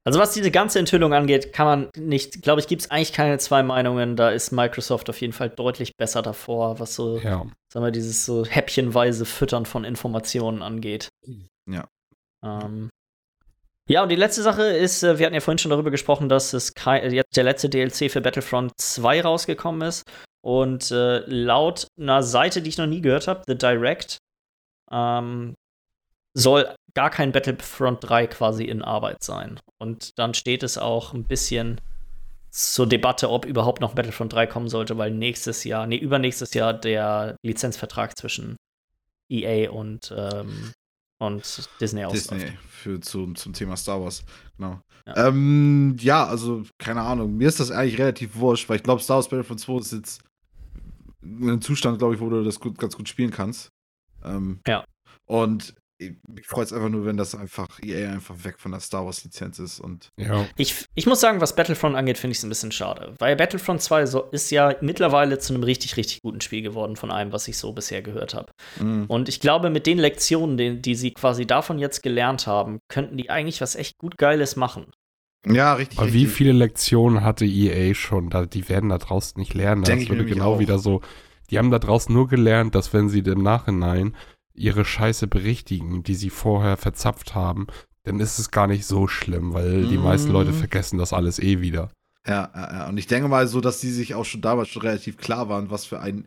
Also 0.04 0.18
was 0.18 0.32
diese 0.32 0.50
ganze 0.50 0.78
Enthüllung 0.78 1.12
angeht, 1.12 1.52
kann 1.52 1.66
man 1.66 1.90
nicht, 1.96 2.42
glaube 2.42 2.60
ich, 2.60 2.66
gibt 2.66 2.82
es 2.82 2.90
eigentlich 2.90 3.12
keine 3.12 3.36
zwei 3.38 3.62
Meinungen. 3.62 4.16
Da 4.16 4.30
ist 4.30 4.50
Microsoft 4.50 5.10
auf 5.10 5.20
jeden 5.20 5.34
Fall 5.34 5.50
deutlich 5.50 5.96
besser 5.96 6.22
davor, 6.22 6.80
was 6.80 6.94
so, 6.94 7.18
Ja. 7.18 7.44
sagen 7.72 7.84
wir, 7.84 7.90
dieses 7.90 8.24
so 8.24 8.46
häppchenweise 8.46 9.26
Füttern 9.26 9.66
von 9.66 9.84
Informationen 9.84 10.62
angeht. 10.62 11.10
Ja. 11.68 11.86
Ähm, 12.42 12.88
ja, 13.88 14.02
und 14.02 14.08
die 14.08 14.16
letzte 14.16 14.42
Sache 14.42 14.62
ist, 14.62 15.02
äh, 15.02 15.18
wir 15.18 15.26
hatten 15.26 15.34
ja 15.34 15.40
vorhin 15.40 15.58
schon 15.58 15.70
darüber 15.70 15.90
gesprochen, 15.90 16.28
dass 16.28 16.52
es 16.54 16.72
äh, 16.86 17.08
jetzt 17.12 17.36
der 17.36 17.44
letzte 17.44 17.68
DLC 17.68 18.10
für 18.10 18.20
Battlefront 18.22 18.72
2 18.80 19.20
rausgekommen 19.22 19.82
ist. 19.86 20.04
Und 20.42 20.90
äh, 20.90 21.18
laut 21.26 21.88
einer 22.00 22.22
Seite, 22.22 22.62
die 22.62 22.70
ich 22.70 22.78
noch 22.78 22.86
nie 22.86 23.02
gehört 23.02 23.28
habe, 23.28 23.42
The 23.46 23.58
Direct, 23.58 24.16
ähm, 24.90 25.54
soll 26.34 26.74
gar 26.94 27.10
kein 27.10 27.32
Battlefront 27.32 27.98
3 28.02 28.26
quasi 28.28 28.64
in 28.64 28.82
Arbeit 28.82 29.22
sein. 29.22 29.60
Und 29.78 30.18
dann 30.18 30.34
steht 30.34 30.62
es 30.62 30.78
auch 30.78 31.12
ein 31.14 31.24
bisschen 31.24 31.80
zur 32.50 32.88
Debatte, 32.88 33.30
ob 33.30 33.44
überhaupt 33.44 33.80
noch 33.80 33.94
Battlefront 33.94 34.32
3 34.32 34.46
kommen 34.46 34.68
sollte, 34.68 34.98
weil 34.98 35.12
nächstes 35.12 35.64
Jahr, 35.64 35.86
nee, 35.86 35.96
übernächstes 35.96 36.52
Jahr 36.54 36.74
der 36.74 37.36
Lizenzvertrag 37.42 38.16
zwischen 38.18 38.56
EA 39.30 39.70
und, 39.70 40.12
ähm, 40.16 40.72
und 41.20 41.68
Disney 41.80 42.04
ausläuft. 42.04 42.42
Disney 42.42 42.58
für, 42.68 43.00
zum, 43.00 43.36
zum 43.36 43.52
Thema 43.52 43.76
Star 43.76 44.02
Wars. 44.02 44.24
Genau. 44.56 44.80
Ja. 45.06 45.28
Ähm, 45.28 45.96
ja, 46.00 46.26
also, 46.26 46.64
keine 46.78 47.02
Ahnung. 47.02 47.36
Mir 47.36 47.48
ist 47.48 47.60
das 47.60 47.70
eigentlich 47.70 47.98
relativ 47.98 48.36
wurscht, 48.36 48.68
weil 48.68 48.76
ich 48.76 48.82
glaube, 48.82 49.00
Star 49.00 49.16
Wars 49.16 49.28
Battlefront 49.28 49.60
2 49.60 49.78
ist 49.78 49.92
jetzt 49.92 50.22
in 51.22 51.42
einem 51.48 51.60
Zustand, 51.60 51.98
glaube 51.98 52.14
ich, 52.14 52.20
wo 52.20 52.28
du 52.28 52.42
das 52.42 52.58
gut, 52.58 52.78
ganz 52.78 52.96
gut 52.96 53.08
spielen 53.08 53.30
kannst. 53.30 53.68
Ähm, 54.24 54.60
Ja. 54.66 54.84
Und 55.26 55.74
mich 56.28 56.46
freut 56.46 56.66
es 56.66 56.72
einfach 56.72 56.88
nur, 56.88 57.04
wenn 57.04 57.16
das 57.16 57.34
einfach 57.34 57.66
EA 57.82 58.10
einfach 58.12 58.34
weg 58.44 58.56
von 58.58 58.72
der 58.72 58.80
Star 58.80 59.04
Wars 59.04 59.22
Lizenz 59.24 59.58
ist 59.58 59.80
und 59.80 60.08
Ja. 60.16 60.46
Ich, 60.56 60.86
ich 60.94 61.06
muss 61.06 61.20
sagen, 61.20 61.40
was 61.40 61.54
Battlefront 61.54 61.96
angeht, 61.96 62.18
finde 62.18 62.32
ich 62.32 62.38
es 62.38 62.44
ein 62.44 62.48
bisschen 62.48 62.72
schade. 62.72 63.14
Weil 63.18 63.36
Battlefront 63.36 63.82
2 63.82 64.06
so, 64.06 64.22
ist 64.30 64.50
ja 64.50 64.74
mittlerweile 64.80 65.38
zu 65.38 65.52
einem 65.54 65.62
richtig, 65.62 65.96
richtig 65.96 66.22
guten 66.22 66.40
Spiel 66.40 66.62
geworden, 66.62 66.96
von 66.96 67.10
allem, 67.10 67.32
was 67.32 67.46
ich 67.48 67.58
so 67.58 67.72
bisher 67.72 68.02
gehört 68.02 68.34
habe. 68.34 68.52
mh, 68.80 69.04
Und 69.08 69.28
ich 69.28 69.40
glaube, 69.40 69.70
mit 69.70 69.86
den 69.86 69.98
Lektionen, 69.98 70.56
die, 70.56 70.80
die 70.80 70.94
sie 70.94 71.12
quasi 71.12 71.46
davon 71.46 71.78
jetzt 71.78 72.02
gelernt 72.02 72.46
haben, 72.46 72.78
könnten 72.88 73.16
die 73.16 73.30
eigentlich 73.30 73.60
was 73.60 73.74
echt 73.76 73.98
gut 73.98 74.16
Geiles 74.18 74.56
machen. 74.56 74.86
ja, 75.46 75.74
richtig. 75.74 75.98
Aber 75.98 76.12
wie 76.12 76.26
viele 76.26 76.52
Lektionen 76.52 77.22
hatte 77.24 77.44
EA 77.46 77.94
schon? 77.94 78.30
Die 78.52 78.68
werden 78.68 78.88
da 78.90 78.98
draußen 78.98 79.38
nicht 79.38 79.54
lernen. 79.54 79.82
Denk 79.84 80.00
Das 80.00 80.04
ich 80.04 80.10
würde 80.10 80.24
genau 80.24 80.54
auch. 80.54 80.58
wieder 80.58 80.78
so. 80.78 81.00
Die 81.50 81.58
haben 81.58 81.70
da 81.70 81.78
draußen 81.78 82.14
nur 82.14 82.28
gelernt, 82.28 82.74
dass 82.74 82.92
wenn 82.92 83.08
sie 83.08 83.20
im 83.20 83.42
Nachhinein 83.42 84.14
ihre 84.60 84.84
Scheiße 84.84 85.26
berichtigen, 85.26 86.02
die 86.02 86.14
sie 86.14 86.30
vorher 86.30 86.76
verzapft 86.76 87.34
haben, 87.34 87.66
dann 88.04 88.20
ist 88.20 88.38
es 88.38 88.50
gar 88.50 88.66
nicht 88.66 88.86
so 88.86 89.06
schlimm, 89.08 89.52
weil 89.54 89.86
die 89.86 89.98
Mhm. 89.98 90.04
meisten 90.04 90.32
Leute 90.32 90.52
vergessen 90.52 90.98
das 90.98 91.12
alles 91.12 91.38
eh 91.38 91.60
wieder. 91.60 91.90
Ja, 92.26 92.50
ja, 92.54 92.72
ja. 92.72 92.88
Und 92.88 92.98
ich 92.98 93.06
denke 93.06 93.28
mal 93.28 93.46
so, 93.48 93.60
dass 93.60 93.80
die 93.80 93.90
sich 93.90 94.14
auch 94.14 94.24
schon 94.24 94.40
damals 94.42 94.68
schon 94.68 94.82
relativ 94.82 95.16
klar 95.16 95.48
waren, 95.48 95.70
was 95.70 95.86
für 95.86 96.00
ein 96.00 96.26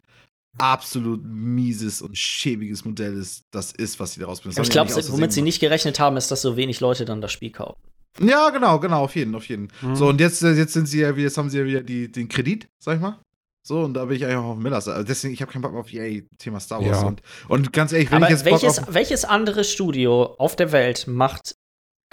absolut 0.57 1.23
mieses 1.23 2.01
und 2.01 2.17
schäbiges 2.17 2.85
Modell 2.85 3.13
ist, 3.15 3.43
das 3.51 3.71
ist, 3.71 3.99
was 3.99 4.13
sie 4.13 4.19
daraus 4.19 4.41
bringen. 4.41 4.55
Aber 4.55 4.63
ich 4.63 4.69
glaube, 4.69 4.91
womit 5.09 5.31
sie 5.33 5.41
nicht 5.41 5.59
gerechnet 5.59 5.99
haben, 5.99 6.15
ist, 6.17 6.29
dass 6.29 6.41
so 6.41 6.55
wenig 6.57 6.79
Leute 6.79 7.05
dann 7.05 7.21
das 7.21 7.31
Spiel 7.31 7.51
kaufen. 7.51 7.79
Ja, 8.19 8.51
genau, 8.51 8.79
genau, 8.79 9.03
auf 9.03 9.15
jeden, 9.15 9.33
auf 9.33 9.47
jeden. 9.49 9.69
Mhm. 9.81 9.95
So, 9.95 10.07
und 10.09 10.19
jetzt, 10.19 10.43
äh, 10.43 10.53
jetzt 10.53 10.73
sind 10.73 10.87
sie 10.87 10.99
ja, 10.99 11.11
jetzt 11.11 11.37
haben 11.37 11.49
sie 11.49 11.57
ja 11.57 11.65
wieder 11.65 11.81
die, 11.81 12.11
den 12.11 12.27
Kredit, 12.27 12.67
sag 12.79 12.95
ich 12.97 13.01
mal. 13.01 13.17
So, 13.65 13.81
und 13.83 13.93
da 13.93 14.05
bin 14.05 14.17
ich 14.17 14.25
eigentlich 14.25 14.37
auch 14.37 14.43
auf 14.43 14.57
Millers. 14.57 14.87
Also 14.89 15.07
deswegen, 15.07 15.33
ich 15.33 15.41
habe 15.41 15.51
keinen 15.51 15.61
Bock 15.61 15.73
auf 15.73 15.91
EA, 15.93 16.21
Thema 16.37 16.59
Star 16.59 16.85
Wars. 16.85 17.01
Ja. 17.01 17.07
Und, 17.07 17.21
und 17.47 17.71
ganz 17.73 17.93
ehrlich, 17.93 18.11
wenn 18.11 18.17
Aber 18.17 18.25
ich 18.25 18.31
jetzt 18.31 18.43
Bock 18.43 18.61
welches, 18.61 18.79
auf. 18.79 18.93
welches 18.93 19.25
andere 19.25 19.63
Studio 19.63 20.35
auf 20.37 20.55
der 20.57 20.71
Welt 20.73 21.07
macht 21.07 21.55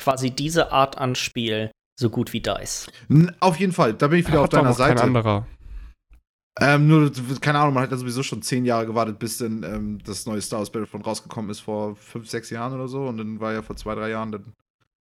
quasi 0.00 0.30
diese 0.30 0.70
Art 0.70 0.96
an 0.98 1.14
Spiel 1.16 1.70
so 1.98 2.08
gut 2.08 2.32
wie 2.32 2.40
DICE? 2.40 2.86
N- 3.08 3.34
Auf 3.40 3.58
jeden 3.58 3.72
Fall, 3.72 3.94
da 3.94 4.06
bin 4.08 4.20
ich 4.20 4.26
wieder 4.28 4.38
Hat 4.38 4.44
auf 4.44 4.48
deiner 4.50 4.70
noch 4.70 4.78
kein 4.78 4.96
Seite. 4.96 5.02
anderer. 5.02 5.46
Ähm, 6.60 6.88
nur, 6.88 7.10
keine 7.40 7.58
Ahnung, 7.58 7.74
man 7.74 7.82
hat 7.84 7.90
ja 7.90 7.96
sowieso 7.96 8.22
schon 8.22 8.42
zehn 8.42 8.64
Jahre 8.64 8.86
gewartet, 8.86 9.18
bis 9.18 9.38
denn 9.38 9.62
ähm, 9.62 9.98
das 10.04 10.26
neue 10.26 10.40
Star 10.40 10.58
Wars 10.58 10.70
Battlefront 10.70 11.06
rausgekommen 11.06 11.50
ist, 11.50 11.60
vor 11.60 11.96
fünf, 11.96 12.28
sechs 12.28 12.50
Jahren 12.50 12.74
oder 12.74 12.86
so. 12.86 13.06
Und 13.06 13.18
dann 13.18 13.40
war 13.40 13.52
ja 13.52 13.62
vor 13.62 13.76
zwei, 13.76 13.94
drei 13.94 14.10
Jahren 14.10 14.30
dann 14.32 14.52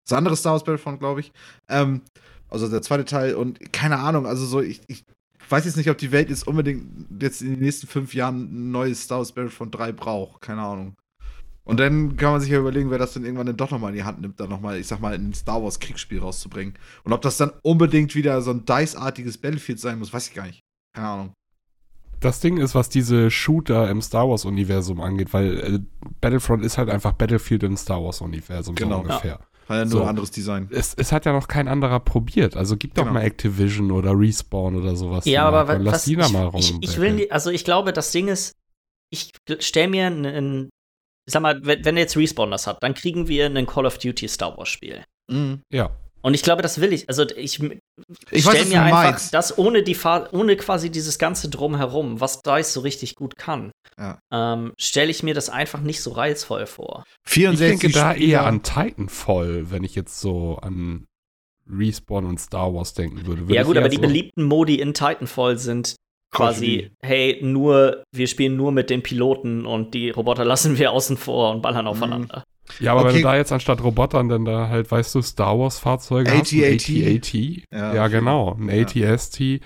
das 0.06 0.16
andere 0.16 0.36
Star 0.36 0.52
Wars 0.52 0.64
Battlefront, 0.64 1.00
glaube 1.00 1.20
ich. 1.20 1.32
Ähm, 1.68 2.02
also 2.48 2.68
der 2.68 2.82
zweite 2.82 3.04
Teil. 3.04 3.34
Und 3.34 3.72
keine 3.72 3.98
Ahnung, 3.98 4.26
also 4.26 4.44
so, 4.46 4.60
ich, 4.60 4.80
ich 4.88 5.04
weiß 5.50 5.64
jetzt 5.64 5.76
nicht, 5.76 5.90
ob 5.90 5.98
die 5.98 6.12
Welt 6.12 6.30
jetzt 6.30 6.46
unbedingt 6.46 6.86
jetzt 7.20 7.42
in 7.42 7.50
den 7.50 7.60
nächsten 7.60 7.86
fünf 7.86 8.14
Jahren 8.14 8.42
ein 8.42 8.70
neues 8.70 9.02
Star 9.04 9.18
Wars 9.18 9.32
Battlefront 9.32 9.74
3 9.74 9.92
braucht. 9.92 10.40
Keine 10.42 10.62
Ahnung. 10.62 10.94
Und 11.64 11.78
dann 11.80 12.16
kann 12.16 12.32
man 12.32 12.40
sich 12.40 12.50
ja 12.50 12.58
überlegen, 12.58 12.90
wer 12.90 12.96
das 12.98 13.12
dann 13.12 13.24
irgendwann 13.24 13.46
dann 13.46 13.56
doch 13.58 13.70
nochmal 13.70 13.90
in 13.90 13.96
die 13.96 14.04
Hand 14.04 14.22
nimmt, 14.22 14.40
dann 14.40 14.48
nochmal, 14.48 14.78
ich 14.78 14.86
sag 14.86 15.00
mal, 15.00 15.14
ein 15.14 15.34
Star 15.34 15.62
Wars 15.62 15.78
Kriegsspiel 15.78 16.18
rauszubringen. 16.18 16.74
Und 17.04 17.12
ob 17.12 17.20
das 17.20 17.36
dann 17.36 17.52
unbedingt 17.62 18.14
wieder 18.14 18.40
so 18.40 18.52
ein 18.52 18.64
Dice-artiges 18.64 19.36
Battlefield 19.36 19.78
sein 19.78 19.98
muss, 19.98 20.12
weiß 20.12 20.28
ich 20.28 20.34
gar 20.34 20.46
nicht. 20.46 20.60
Keine 20.94 21.08
Ahnung. 21.08 21.32
Das 22.20 22.40
Ding 22.40 22.56
ist, 22.56 22.74
was 22.74 22.88
diese 22.88 23.30
Shooter 23.30 23.88
im 23.90 24.00
Star 24.00 24.28
Wars-Universum 24.28 25.00
angeht, 25.00 25.32
weil 25.34 25.58
äh, 25.60 25.78
Battlefront 26.20 26.64
ist 26.64 26.78
halt 26.78 26.88
einfach 26.88 27.12
Battlefield 27.12 27.62
im 27.62 27.76
Star 27.76 28.02
Wars-Universum, 28.02 28.74
Genau. 28.74 28.96
so 28.96 29.02
ungefähr. 29.02 29.40
Weil 29.68 29.78
ja 29.80 29.84
nur 29.84 29.92
So. 29.92 30.02
ein 30.02 30.08
anderes 30.08 30.30
Design. 30.30 30.68
Es, 30.72 30.94
es 30.94 31.12
hat 31.12 31.24
ja 31.26 31.32
noch 31.32 31.46
kein 31.46 31.68
anderer 31.68 32.00
probiert. 32.00 32.56
Also 32.56 32.76
gib 32.76 32.94
doch 32.94 33.02
Genau. 33.04 33.14
mal 33.14 33.22
Activision 33.22 33.90
oder 33.92 34.18
Respawn 34.18 34.74
oder 34.76 34.96
sowas. 34.96 35.24
Ja, 35.26 35.46
aber 35.46 35.64
Dann 35.72 35.80
wa- 35.84 35.90
lass 35.90 35.94
was, 35.94 36.04
die 36.06 36.16
da 36.16 36.26
ich, 36.26 36.32
mal 36.32 36.50
ich, 36.58 36.72
rum. 36.72 36.78
ich 36.82 36.98
will, 36.98 37.12
nie- 37.12 37.30
also 37.30 37.50
ich 37.50 37.64
glaube, 37.64 37.92
das 37.92 38.10
Ding 38.10 38.28
ist, 38.28 38.54
ich 39.10 39.30
stelle 39.60 39.88
mir 39.88 40.06
einen, 40.06 40.70
ich 41.26 41.32
sag 41.32 41.42
mal, 41.42 41.60
wenn, 41.64 41.84
wenn 41.84 41.96
jetzt 41.96 42.16
Respawn 42.16 42.50
das 42.50 42.66
hat, 42.66 42.82
dann 42.82 42.94
kriegen 42.94 43.28
wir 43.28 43.46
ein 43.46 43.66
Call 43.66 43.86
of 43.86 43.98
Duty 43.98 44.26
Star 44.28 44.56
Wars 44.56 44.68
Spiel. 44.70 45.04
Ja. 45.70 45.90
Und 46.22 46.34
ich 46.34 46.42
glaube, 46.42 46.62
das 46.62 46.80
will 46.80 46.92
ich. 46.92 47.08
Also 47.08 47.24
ich, 47.36 47.60
Ich 48.30 48.42
stell 48.42 48.54
weiß, 48.54 48.60
was 48.62 48.68
mir 48.68 48.82
einfach 48.82 49.02
meinst. 49.10 49.34
das 49.34 49.58
ohne 49.58 49.82
die 49.82 49.94
Fa 49.94 50.28
ohne 50.32 50.56
quasi 50.56 50.90
dieses 50.90 51.18
ganze 51.18 51.48
drumherum, 51.48 52.20
was 52.20 52.42
DICE 52.42 52.72
so 52.72 52.80
richtig 52.80 53.14
gut 53.16 53.36
kann, 53.36 53.70
Ja. 53.98 54.18
ähm, 54.32 54.72
stelle 54.78 55.10
ich 55.10 55.22
mir 55.22 55.34
das 55.34 55.48
einfach 55.50 55.80
nicht 55.80 56.02
so 56.02 56.12
reizvoll 56.12 56.66
vor. 56.66 57.04
Ich 57.26 57.32
64 57.32 57.80
denke 57.80 57.94
da 57.98 58.12
Spieler. 58.12 58.28
eher 58.28 58.46
an 58.46 58.62
Titanfall, 58.62 59.70
wenn 59.70 59.84
ich 59.84 59.94
jetzt 59.94 60.20
so 60.20 60.56
an 60.62 61.06
Respawn 61.70 62.24
und 62.24 62.40
Star 62.40 62.72
Wars 62.74 62.94
denken 62.94 63.26
würde. 63.26 63.42
Würde 63.42 63.54
ja 63.54 63.60
ich 63.62 63.66
gut, 63.66 63.76
aber 63.76 63.88
die 63.88 63.96
so, 63.96 64.02
beliebten 64.02 64.44
Modi 64.44 64.76
in 64.76 64.94
Titanfall 64.94 65.58
sind 65.58 65.96
quasi, 66.30 66.90
hey, 67.02 67.38
nur, 67.42 68.02
wir 68.14 68.26
spielen 68.26 68.56
nur 68.56 68.70
mit 68.72 68.90
den 68.90 69.02
Piloten 69.02 69.66
und 69.66 69.94
die 69.94 70.10
Roboter 70.10 70.44
lassen 70.46 70.78
wir 70.78 70.92
außen 70.92 71.16
vor 71.16 71.50
und 71.52 71.62
ballern 71.62 71.86
aufeinander. 71.86 72.44
Ja, 72.80 72.92
aber 72.92 73.02
wenn 73.04 73.10
Okay. 73.10 73.18
du 73.22 73.28
da 73.28 73.36
jetzt 73.36 73.52
anstatt 73.52 73.82
Robotern 73.82 74.28
dann 74.28 74.44
da 74.44 74.68
halt, 74.68 74.90
weißt 74.90 75.14
du, 75.14 75.22
Star 75.22 75.58
Wars 75.58 75.78
Fahrzeuge 75.78 76.30
hast, 76.30 76.52
ein 76.52 76.62
AT-AT. 76.62 76.88
AT-AT. 76.88 77.34
Ja, 77.72 77.94
Ja, 77.94 78.08
genau, 78.08 78.54
ein 78.54 78.68
Ja. 78.68 78.82
ATST. 78.82 79.60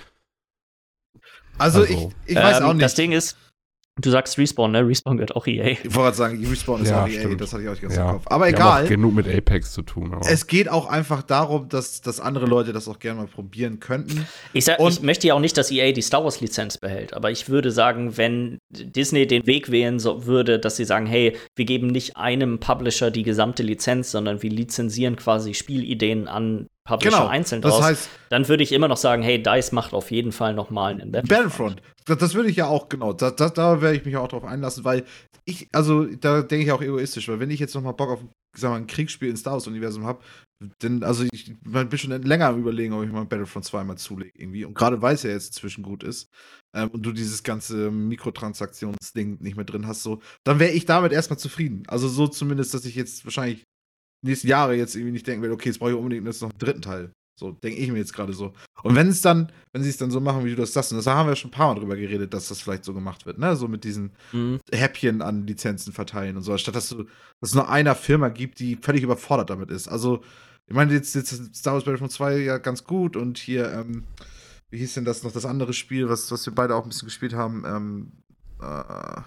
Also, 1.59 1.83
Also, 1.83 1.85
ich, 1.85 2.09
ich 2.27 2.37
weiß 2.37 2.61
Ähm, 2.61 2.67
auch 2.67 2.73
nicht. 2.73 2.83
Das 2.83 2.95
Ding 2.95 3.13
ist, 3.13 3.37
Du 4.01 4.09
sagst 4.11 4.39
Respawn, 4.39 4.73
ne? 4.73 4.89
Respawn 4.89 5.19
gehört 5.19 5.37
auch 5.37 5.47
EA. 5.47 5.67
Ich 5.73 5.85
wollte 5.85 5.99
gerade 5.99 6.17
sagen, 6.17 6.47
Respawn 6.47 6.81
ist 6.81 6.89
Ja, 6.89 7.05
auch 7.05 7.09
EA, 7.09 7.21
stimmt. 7.21 7.41
das 7.43 7.53
hatte 7.53 7.63
ich 7.63 7.69
auch 7.69 7.73
nicht 7.73 7.83
ganz 7.83 7.95
Ja. 7.95 8.07
im 8.07 8.13
Kopf. 8.15 8.23
Aber 8.27 8.49
egal. 8.49 8.87
genug 8.87 9.15
mit 9.15 9.29
Apex 9.29 9.73
zu 9.73 9.83
tun. 9.83 10.15
Aber. 10.15 10.27
Es 10.27 10.47
geht 10.47 10.71
auch 10.71 10.87
einfach 10.87 11.23
darum, 11.23 11.69
dass, 11.69 12.01
dass 12.01 12.19
andere 12.19 12.47
Leute 12.47 12.73
das 12.73 12.89
auch 12.89 12.99
gerne 12.99 13.21
mal 13.21 13.27
probieren 13.27 13.81
könnten. 13.81 14.27
Ich, 14.55 14.65
sag, 14.65 14.79
Und- 14.79 14.93
ich 14.95 15.03
möchte 15.03 15.27
ja 15.27 15.35
auch 15.35 15.41
nicht, 15.41 15.59
dass 15.59 15.71
EA 15.71 15.93
die 15.93 16.01
Star 16.01 16.25
Wars 16.25 16.41
Lizenz 16.41 16.79
behält, 16.79 17.13
aber 17.13 17.31
ich 17.31 17.51
würde 17.51 17.71
sagen, 17.71 18.17
wenn 18.17 18.59
Disney 18.71 19.27
den 19.27 19.47
Weg 19.47 19.71
wählen 19.71 19.99
so, 19.99 20.25
würde, 20.25 20.59
dass 20.59 20.77
sie 20.77 20.87
sagen, 20.87 21.05
hey, 21.05 21.37
wir 21.55 21.67
geben 21.67 21.89
nicht 21.89 22.17
einem 22.17 22.61
Publisher 22.61 23.11
die 23.11 23.25
gesamte 23.25 23.63
Lizenz, 23.63 24.11
sondern 24.11 24.43
wir 24.43 24.51
lizenzieren 24.51 25.17
quasi 25.17 25.53
Spielideen 25.53 26.29
an 26.29 26.67
Publisher 26.85 27.19
Genau. 27.19 27.29
einzeln 27.29 27.63
Das 27.63 27.75
draus, 27.75 27.85
heißt, 27.85 28.11
dann 28.31 28.49
würde 28.49 28.63
ich 28.63 28.73
immer 28.73 28.89
noch 28.89 28.97
sagen, 28.97 29.23
hey, 29.23 29.43
DICE 29.43 29.73
macht 29.73 29.93
auf 29.93 30.11
jeden 30.11 30.33
Fall 30.33 30.55
noch 30.55 30.71
mal 30.71 30.93
einen 30.93 31.13
Battlefront. 31.13 31.29
Battlefront. 31.29 31.83
Das, 32.07 32.19
das 32.19 32.35
würde 32.35 32.51
ich 32.51 32.57
ja 32.57 32.67
auch, 32.67 32.89
genau. 32.89 33.13
Da, 33.13 33.31
da, 33.31 33.49
da 33.49 33.81
werde 33.81 33.97
ich 33.97 34.05
mich 34.05 34.17
auch 34.17 34.29
drauf 34.29 34.45
einlassen, 34.45 34.85
weil 34.85 35.05
ich, 35.45 35.69
also 35.73 36.05
da 36.05 36.43
denke 36.43 36.65
ich 36.65 36.73
auch 36.73 36.83
egoistisch, 36.83 37.29
weil 37.29 37.41
wenn 37.41 37.51
ich 37.51 37.61
jetzt 37.61 37.75
noch 37.75 37.83
mal 37.83 37.93
Bock 37.93 38.11
auf 38.11 38.21
sagen 38.55 38.75
wir, 38.75 38.77
mal, 38.77 38.83
ein 38.83 38.87
Kriegsspiel 38.87 39.31
ins 39.31 39.41
Star 39.41 39.55
Wars-Universum 39.55 40.05
habe, 40.05 40.23
dann, 40.79 41.03
also 41.03 41.25
ich 41.33 41.55
bin 41.63 41.99
schon 41.99 42.11
länger 42.23 42.49
am 42.49 42.59
überlegen, 42.59 42.93
ob 42.93 43.05
ich 43.05 43.11
mal 43.11 43.25
Battlefront 43.25 43.65
2 43.65 43.85
mal 43.85 43.97
zulege 43.97 44.33
irgendwie. 44.37 44.65
Und 44.65 44.75
gerade 44.75 45.03
weil 45.03 45.15
es 45.15 45.23
ja 45.23 45.31
jetzt 45.31 45.49
inzwischen 45.49 45.83
gut 45.83 46.03
ist 46.03 46.29
ähm, 46.75 46.89
und 46.91 47.03
du 47.03 47.13
dieses 47.13 47.43
ganze 47.43 47.91
Mikrotransaktionsding 47.91 49.39
nicht 49.41 49.57
mehr 49.57 49.65
drin 49.65 49.87
hast, 49.87 50.03
so, 50.03 50.21
dann 50.45 50.61
wäre 50.61 50.73
ich 50.73 50.85
damit 50.85 51.13
erstmal 51.13 51.39
zufrieden. 51.39 51.85
Also 51.89 52.09
so 52.09 52.29
zumindest, 52.29 52.75
dass 52.75 52.85
ich 52.85 52.95
jetzt 52.95 53.25
wahrscheinlich 53.25 53.65
nächsten 54.23 54.49
Jahre 54.49 54.75
jetzt 54.75 54.95
irgendwie 54.95 55.13
nicht 55.13 55.27
denken 55.27 55.43
werde, 55.43 55.55
okay, 55.55 55.69
jetzt 55.69 55.79
brauche 55.79 55.91
ich 55.91 55.97
unbedingt 55.97 56.27
jetzt 56.27 56.43
noch 56.43 56.51
einen 56.51 56.59
dritten 56.59 56.83
Teil. 56.83 57.13
So, 57.39 57.51
denke 57.51 57.81
ich 57.81 57.91
mir 57.91 57.99
jetzt 57.99 58.13
gerade 58.13 58.35
so. 58.35 58.53
Und 58.83 58.95
wenn 58.95 59.09
es 59.09 59.21
dann, 59.23 59.51
wenn 59.73 59.83
sie 59.83 59.89
es 59.89 59.97
dann 59.97 60.11
so 60.11 60.21
machen, 60.21 60.45
wie 60.45 60.51
du 60.51 60.57
das 60.57 60.73
sagst, 60.73 60.93
und 60.93 60.99
das 60.99 61.07
haben 61.07 61.29
wir 61.29 61.35
schon 61.35 61.49
ein 61.49 61.53
paar 61.55 61.73
Mal 61.73 61.81
drüber 61.81 61.97
geredet, 61.97 62.35
dass 62.35 62.49
das 62.49 62.61
vielleicht 62.61 62.85
so 62.85 62.93
gemacht 62.95 63.27
wird, 63.27 63.39
ne? 63.39 63.57
So 63.57 63.69
mit 63.69 63.85
diesen 63.85 64.13
Mhm. 64.33 64.61
Häppchen 64.71 65.23
an 65.23 65.47
Lizenzen 65.47 65.93
verteilen 65.93 66.37
und 66.37 66.43
so, 66.43 66.53
anstatt 66.53 66.77
dass, 66.77 66.91
du, 66.91 67.05
dass 67.41 67.51
es 67.51 67.55
nur 67.55 67.69
einer 67.69 67.95
Firma 67.95 68.29
gibt, 68.29 68.59
die 68.61 68.77
völlig 68.77 69.03
überfordert 69.03 69.51
damit 69.51 69.71
ist. 69.71 69.89
Also, 69.89 70.23
ich 70.69 70.75
meine, 70.75 70.93
jetzt, 70.93 71.15
jetzt 71.15 71.33
ist 71.33 71.57
Star 71.57 71.73
Wars 71.75 71.85
Battlefront 71.85 72.13
2 72.13 72.39
ja 72.39 72.59
ganz 72.59 72.85
gut 72.85 73.17
und 73.17 73.39
hier, 73.39 73.73
ähm, 73.73 74.05
wie 74.71 74.79
hieß 74.79 74.95
denn 74.95 75.05
das 75.05 75.23
noch, 75.25 75.33
das 75.33 75.47
andere 75.47 75.73
Spiel, 75.73 76.09
was, 76.09 76.31
was 76.31 76.47
wir 76.47 76.55
beide 76.55 76.77
auch 76.77 76.85
ein 76.85 76.91
bisschen 76.91 77.09
gespielt 77.09 77.35
haben, 77.35 77.65
ähm, 77.67 78.13
äh, 78.61 79.21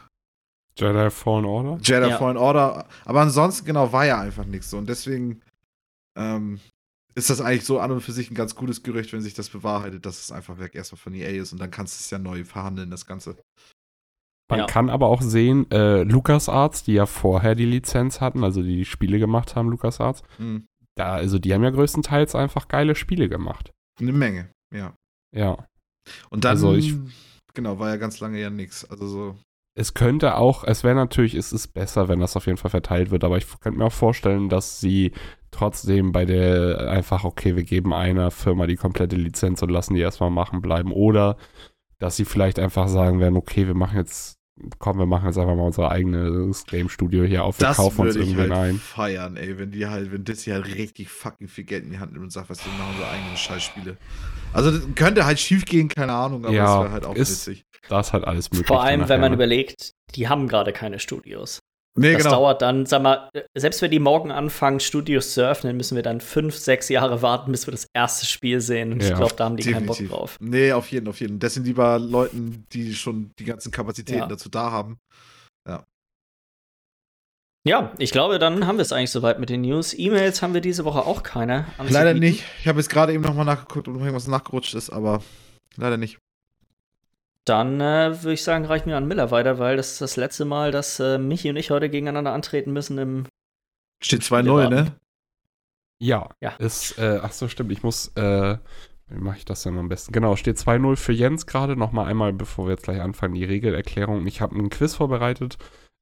Jedi 0.78 1.10
Fallen 1.10 1.46
Order? 1.46 1.78
Jedi 1.84 2.10
Ja. 2.10 2.18
Fallen 2.18 2.38
Order. 2.38 2.88
Aber 3.06 3.22
ansonsten, 3.22 3.66
genau, 3.66 3.92
war 3.94 4.06
ja 4.06 4.20
einfach 4.20 4.46
nichts 4.46 4.70
so. 4.70 4.78
Und 4.78 4.88
deswegen 4.90 5.42
ähm, 6.18 6.60
ist 7.16 7.30
das 7.30 7.40
eigentlich 7.42 7.66
so 7.66 7.80
an 7.80 7.92
und 7.92 8.02
für 8.02 8.12
sich 8.12 8.30
ein 8.30 8.36
ganz 8.36 8.56
gutes 8.56 8.84
Gerücht, 8.84 9.14
wenn 9.14 9.22
sich 9.22 9.34
das 9.34 9.50
bewahrheitet, 9.50 10.06
dass 10.06 10.20
es 10.22 10.32
einfach 10.32 10.60
weg 10.60 10.76
erstmal 10.76 11.00
von 11.00 11.14
EA 11.14 11.30
ist 11.42 11.54
und 11.54 11.60
dann 11.60 11.72
kannst 11.72 11.98
du 11.98 12.02
es 12.02 12.10
ja 12.10 12.20
neu 12.20 12.44
verhandeln, 12.44 12.90
das 12.92 13.06
Ganze. 13.06 13.38
Man 14.50 14.60
Ja. 14.60 14.66
kann 14.68 14.90
aber 14.90 15.08
auch 15.08 15.22
sehen, 15.22 15.70
äh, 15.72 16.04
LucasArts, 16.04 16.84
die 16.84 16.94
ja 16.94 17.06
vorher 17.06 17.56
die 17.56 17.66
Lizenz 17.66 18.22
hatten, 18.22 18.44
also 18.44 18.62
die 18.62 18.76
die 18.78 18.86
Spiele 18.86 19.18
gemacht 19.18 19.56
haben, 19.56 19.70
LucasArts, 19.70 20.22
Mhm. 20.38 20.68
da, 20.96 21.14
also 21.14 21.40
die 21.40 21.54
haben 21.54 21.64
ja 21.64 21.72
größtenteils 21.72 22.36
einfach 22.36 22.68
geile 22.68 22.96
Spiele 22.96 23.28
gemacht. 23.30 23.72
Eine 24.00 24.12
Menge, 24.14 24.52
ja. 24.74 24.94
Ja. 25.34 25.66
Und 26.30 26.44
dann, 26.44 26.52
Also 26.52 26.74
ich- 26.76 26.96
genau, 27.54 27.80
war 27.80 27.90
ja 27.90 27.96
ganz 27.96 28.20
lange 28.20 28.40
ja 28.40 28.50
nichts. 28.52 28.86
Also 28.86 29.08
so, 29.08 29.36
Es 29.78 29.94
könnte 29.94 30.38
auch, 30.38 30.64
es 30.64 30.86
wäre 30.86 30.96
natürlich, 30.96 31.36
es 31.36 31.52
ist 31.52 31.74
besser, 31.74 32.08
wenn 32.08 32.22
das 32.22 32.38
auf 32.38 32.46
jeden 32.46 32.58
Fall 32.58 32.72
verteilt 32.72 33.12
wird, 33.12 33.26
aber 33.26 33.38
ich 33.38 33.46
könnte 33.60 33.78
mir 33.78 33.86
auch 33.86 33.92
vorstellen, 33.92 34.48
dass 34.48 34.80
sie 34.80 35.12
trotzdem 35.52 36.14
bei 36.14 36.24
der 36.26 36.90
einfach, 36.90 37.26
okay, 37.26 37.58
wir 37.58 37.64
geben 37.64 37.94
einer 37.94 38.32
Firma 38.32 38.68
die 38.68 38.78
komplette 38.78 39.18
Lizenz 39.18 39.62
und 39.62 39.70
lassen 39.70 39.94
die 39.94 40.02
erstmal 40.02 40.30
machen 40.30 40.62
bleiben. 40.62 40.94
Oder 40.94 41.36
dass 42.00 42.16
sie 42.16 42.26
vielleicht 42.26 42.58
einfach 42.60 42.88
sagen 42.88 43.20
werden, 43.20 43.36
okay, 43.36 43.68
wir 43.68 43.74
machen 43.74 43.98
jetzt, 43.98 44.35
komm, 44.80 44.98
wir 44.99 45.06
machen 45.06 45.26
jetzt 45.26 45.38
einfach 45.38 45.56
mal 45.56 45.64
unser 45.64 45.91
eigenes 45.91 46.65
Game 46.65 46.90
Studio 46.90 47.23
hier 47.26 47.44
auf, 47.44 47.60
wir 47.60 47.68
das 47.68 47.77
kaufen 47.77 48.02
uns 48.02 48.15
würde 48.15 48.26
ich 48.26 48.32
irgendwen 48.34 48.56
halt 48.57 48.69
ein. 48.73 48.80
feiern, 48.80 49.36
ey, 49.38 49.57
wenn 49.57 49.72
die 49.72 49.86
halt, 49.88 50.11
wenn 50.11 50.23
Disney 50.23 50.53
halt 50.53 50.65
richtig 50.68 51.10
fucking 51.10 51.48
viel 51.48 51.64
Geld 51.65 51.84
in 51.84 51.91
die 51.91 51.99
Hand 51.99 52.14
nimmt 52.14 52.23
und 52.23 52.32
sagt, 52.32 52.49
was 52.49 52.65
wir 52.65 52.72
machen 52.73 52.91
unsere 52.94 53.10
eigenen 53.10 53.36
Scheißspiele. 53.38 53.98
Also 54.53 54.72
das 54.72 54.82
könnte 54.95 55.26
halt 55.26 55.40
schief 55.40 55.65
gehen, 55.65 55.90
keine 55.90 56.14
Ahnung, 56.14 56.45
aber 56.45 56.53
Ja, 56.53 56.65
das 56.76 56.84
wäre 56.84 56.91
halt 56.94 57.06
auch 57.06 57.15
ist- 57.15 57.48
witzig. 57.48 57.65
Da 57.90 57.99
ist 57.99 58.14
halt 58.14 58.23
alles 58.23 58.49
möglich. 58.52 58.65
Vor 58.68 58.84
allem, 58.84 59.07
wenn 59.10 59.19
man 59.22 59.30
ne? 59.32 59.36
überlegt, 59.36 59.91
die 60.15 60.27
haben 60.27 60.48
gerade 60.48 60.73
keine 60.73 60.99
Studios. 60.99 61.60
Nee, 61.98 62.14
das 62.14 62.24
genau. 62.24 62.36
dauert 62.36 62.62
dann, 62.62 62.86
sag 62.86 63.02
mal, 63.02 63.30
selbst 63.56 63.82
wenn 63.82 63.90
die 63.92 64.00
morgen 64.00 64.30
anfangen, 64.32 64.82
Studios 64.82 65.34
zu 65.34 65.48
öffnen, 65.48 65.70
dann 65.72 65.78
müssen 65.78 65.96
wir 65.96 66.04
dann 66.04 66.20
fünf, 66.20 66.56
sechs 66.56 66.90
Jahre 66.90 67.22
warten, 67.22 67.52
bis 67.54 67.68
wir 67.68 67.72
das 67.72 67.88
erste 67.94 68.26
Spiel 68.26 68.60
sehen. 68.60 68.92
Und 68.92 69.02
ich 69.02 69.10
Ja, 69.10 69.16
glaube, 69.16 69.34
da 69.36 69.46
haben 69.46 69.56
die 69.56 69.64
keinen 69.64 69.88
Definitiv. 69.88 70.10
Bock 70.10 70.18
drauf. 70.20 70.38
Nee, 70.42 70.74
auf 70.74 70.92
jeden, 70.92 71.08
auf 71.08 71.20
jeden. 71.22 71.40
Das 71.40 71.54
sind 71.54 71.66
lieber 71.66 71.98
Leuten, 71.98 72.66
die 72.74 72.94
schon 72.94 73.32
die 73.40 73.46
ganzen 73.46 73.72
Kapazitäten 73.72 74.20
Ja. 74.20 74.28
dazu 74.28 74.50
da 74.50 74.72
haben. 74.72 74.98
Ja, 77.68 77.92
ich 77.98 78.12
glaube, 78.12 78.38
dann 78.38 78.68
haben 78.68 78.78
wir 78.78 78.84
es 78.84 78.92
eigentlich 78.92 79.10
soweit 79.10 79.40
mit 79.40 79.50
den 79.50 79.62
News. 79.62 79.96
E-Mails 79.98 80.44
haben 80.44 80.54
wir 80.54 80.62
diese 80.62 80.86
Woche 80.86 81.00
auch 81.04 81.24
keine. 81.24 81.66
Leider 81.90 82.14
nicht. 82.14 82.44
Ich 82.60 82.68
habe 82.68 82.78
jetzt 82.80 82.90
gerade 82.90 83.12
eben 83.12 83.24
nochmal 83.24 83.44
nachgeguckt, 83.46 83.88
ob 83.88 83.96
noch 83.96 84.02
irgendwas 84.02 84.28
nachgerutscht 84.28 84.76
ist, 84.76 84.92
aber 84.92 85.24
leider 85.76 85.98
nicht. 85.98 86.20
Dann 87.46 87.80
äh, 87.80 88.24
würde 88.24 88.34
ich 88.34 88.44
sagen, 88.44 88.66
reichen 88.66 88.88
wir 88.90 88.98
an 88.98 89.08
Miller 89.08 89.30
weiter, 89.30 89.60
weil 89.60 89.78
das 89.78 89.94
ist 89.94 90.02
das 90.02 90.16
letzte 90.16 90.46
Mal, 90.46 90.72
dass 90.72 91.00
äh, 91.00 91.20
Michi 91.20 91.50
und 91.50 91.58
ich 91.58 91.70
heute 91.70 91.90
gegeneinander 91.90 92.34
antreten 92.34 92.74
müssen 92.74 92.98
im. 92.98 93.26
Steht 94.02 94.22
2-0, 94.22 94.70
ne? 94.70 94.96
Ja, 96.00 96.30
Ja. 96.42 96.52
Ist, 96.58 96.98
äh, 96.98 97.20
ach 97.22 97.32
so, 97.32 97.48
stimmt. 97.48 97.72
Ich 97.72 97.84
muss, 97.84 98.10
äh, 98.16 98.58
wie 99.08 99.20
mache 99.20 99.38
ich 99.38 99.46
das 99.46 99.64
denn 99.64 99.78
am 99.78 99.88
besten? 99.88 100.12
Genau, 100.12 100.36
steht 100.36 100.58
2-0 100.58 100.96
für 100.96 101.14
Jens 101.14 101.46
gerade. 101.46 101.76
Nochmal 101.76 102.08
einmal, 102.08 102.34
bevor 102.34 102.66
wir 102.66 102.72
jetzt 102.72 102.84
gleich 102.84 103.00
anfangen, 103.00 103.36
die 103.36 103.46
Regelerklärung. 103.46 104.26
Ich 104.26 104.42
habe 104.42 104.56
einen 104.56 104.70
Quiz 104.70 104.96
vorbereitet, 104.96 105.58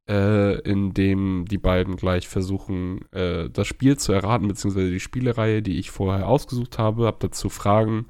äh, 0.09 0.59
in 0.61 0.93
dem 0.93 1.45
die 1.45 1.57
beiden 1.57 1.97
gleich 1.97 2.27
versuchen, 2.27 3.05
äh, 3.11 3.49
das 3.49 3.67
Spiel 3.67 3.97
zu 3.97 4.13
erraten, 4.13 4.47
beziehungsweise 4.47 4.89
die 4.89 4.99
Spielereihe, 4.99 5.61
die 5.61 5.77
ich 5.77 5.91
vorher 5.91 6.27
ausgesucht 6.27 6.79
habe. 6.79 7.05
Habe 7.05 7.17
dazu 7.19 7.49
Fragen 7.49 8.07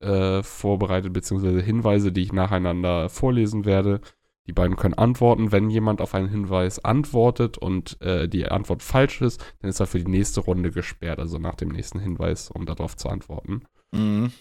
äh, 0.00 0.42
vorbereitet, 0.42 1.12
beziehungsweise 1.12 1.60
Hinweise, 1.60 2.12
die 2.12 2.22
ich 2.22 2.32
nacheinander 2.32 3.08
vorlesen 3.08 3.64
werde. 3.64 4.00
Die 4.46 4.52
beiden 4.52 4.76
können 4.76 4.94
antworten. 4.94 5.50
Wenn 5.50 5.70
jemand 5.70 6.00
auf 6.00 6.14
einen 6.14 6.28
Hinweis 6.28 6.84
antwortet 6.84 7.58
und 7.58 8.00
äh, 8.00 8.28
die 8.28 8.46
Antwort 8.46 8.82
falsch 8.82 9.20
ist, 9.20 9.44
dann 9.60 9.70
ist 9.70 9.80
er 9.80 9.86
für 9.86 9.98
die 9.98 10.10
nächste 10.10 10.40
Runde 10.40 10.70
gesperrt, 10.70 11.18
also 11.18 11.38
nach 11.38 11.56
dem 11.56 11.70
nächsten 11.70 11.98
Hinweis, 11.98 12.50
um 12.50 12.64
darauf 12.64 12.96
zu 12.96 13.08
antworten. 13.08 13.62
Mhm. 13.92 14.32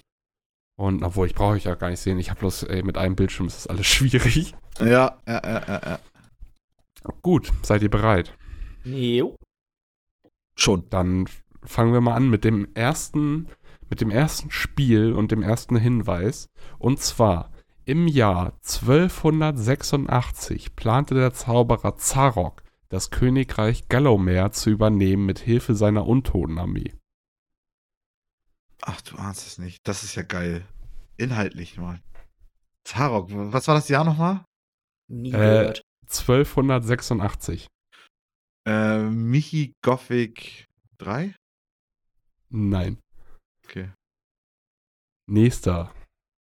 Und 0.77 1.03
obwohl, 1.03 1.27
ich 1.27 1.35
brauche 1.35 1.53
euch 1.53 1.63
ja 1.63 1.75
gar 1.75 1.89
nicht 1.89 2.01
sehen, 2.01 2.19
ich 2.19 2.29
habe 2.29 2.41
bloß, 2.41 2.63
ey, 2.63 2.83
mit 2.83 2.97
einem 2.97 3.15
Bildschirm 3.15 3.47
ist 3.47 3.57
das 3.57 3.67
alles 3.67 3.87
schwierig. 3.87 4.53
Ja, 4.79 5.17
ja, 5.27 5.41
ja, 5.43 5.63
ja, 5.67 5.81
ja. 5.83 5.99
Gut, 7.21 7.51
seid 7.61 7.81
ihr 7.81 7.89
bereit? 7.89 8.35
Jo. 8.83 9.35
Schon. 10.55 10.89
Dann 10.89 11.27
fangen 11.63 11.93
wir 11.93 12.01
mal 12.01 12.15
an 12.15 12.29
mit 12.29 12.43
dem 12.43 12.67
ersten, 12.73 13.47
mit 13.89 14.01
dem 14.01 14.09
ersten 14.09 14.51
Spiel 14.51 15.13
und 15.13 15.31
dem 15.31 15.43
ersten 15.43 15.77
Hinweis. 15.77 16.47
Und 16.79 16.99
zwar 16.99 17.51
im 17.85 18.07
Jahr 18.07 18.53
1286 18.63 20.75
plante 20.75 21.15
der 21.15 21.33
Zauberer 21.33 21.95
Zarok, 21.97 22.63
das 22.89 23.11
Königreich 23.11 23.87
Gallomer 23.89 24.51
zu 24.51 24.69
übernehmen 24.69 25.25
mit 25.25 25.39
Hilfe 25.39 25.75
seiner 25.75 26.07
Untotenarmee. 26.07 26.93
Ach, 28.81 29.01
du 29.01 29.17
ahnst 29.17 29.47
es 29.47 29.57
nicht. 29.57 29.87
Das 29.87 30.03
ist 30.03 30.15
ja 30.15 30.23
geil. 30.23 30.65
Inhaltlich 31.17 31.77
mal. 31.77 32.01
Tarok, 32.83 33.29
was 33.31 33.67
war 33.67 33.75
das 33.75 33.89
Jahr 33.89 34.03
nochmal? 34.03 34.45
Nie 35.07 35.29
Äh, 35.29 35.31
gehört. 35.31 35.81
1286. 36.07 37.67
Äh, 38.67 39.03
Michi 39.03 39.73
Gothic 39.81 40.67
3? 40.97 41.35
Nein. 42.49 42.99
Okay. 43.65 43.91
Nächster. 45.27 45.93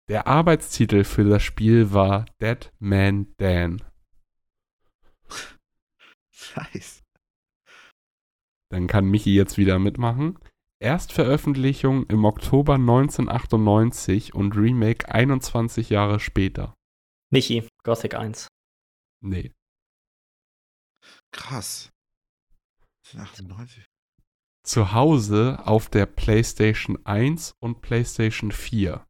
Der 0.07 0.27
Arbeitstitel 0.27 1.03
für 1.03 1.23
das 1.23 1.41
Spiel 1.43 1.91
war 1.91 2.25
Dead 2.39 2.71
Man 2.79 3.33
Dan. 3.37 3.83
Nice. 6.55 7.03
Dann 8.69 8.87
kann 8.87 9.05
Michi 9.05 9.33
jetzt 9.33 9.57
wieder 9.57 9.79
mitmachen. 9.79 10.37
Erstveröffentlichung 10.79 12.05
im 12.07 12.25
Oktober 12.25 12.75
1998 12.75 14.35
und 14.35 14.55
Remake 14.55 15.09
21 15.11 15.89
Jahre 15.89 16.19
später. 16.19 16.73
Michi, 17.31 17.67
Gothic 17.83 18.13
1. 18.13 18.47
Nee. 19.21 19.51
Krass. 21.31 21.89
98. 23.15 23.85
Zu 24.65 24.93
Hause 24.93 25.59
auf 25.63 25.89
der 25.89 26.07
PlayStation 26.07 26.97
1 27.05 27.53
und 27.59 27.81
PlayStation 27.81 28.51
4. 28.51 29.05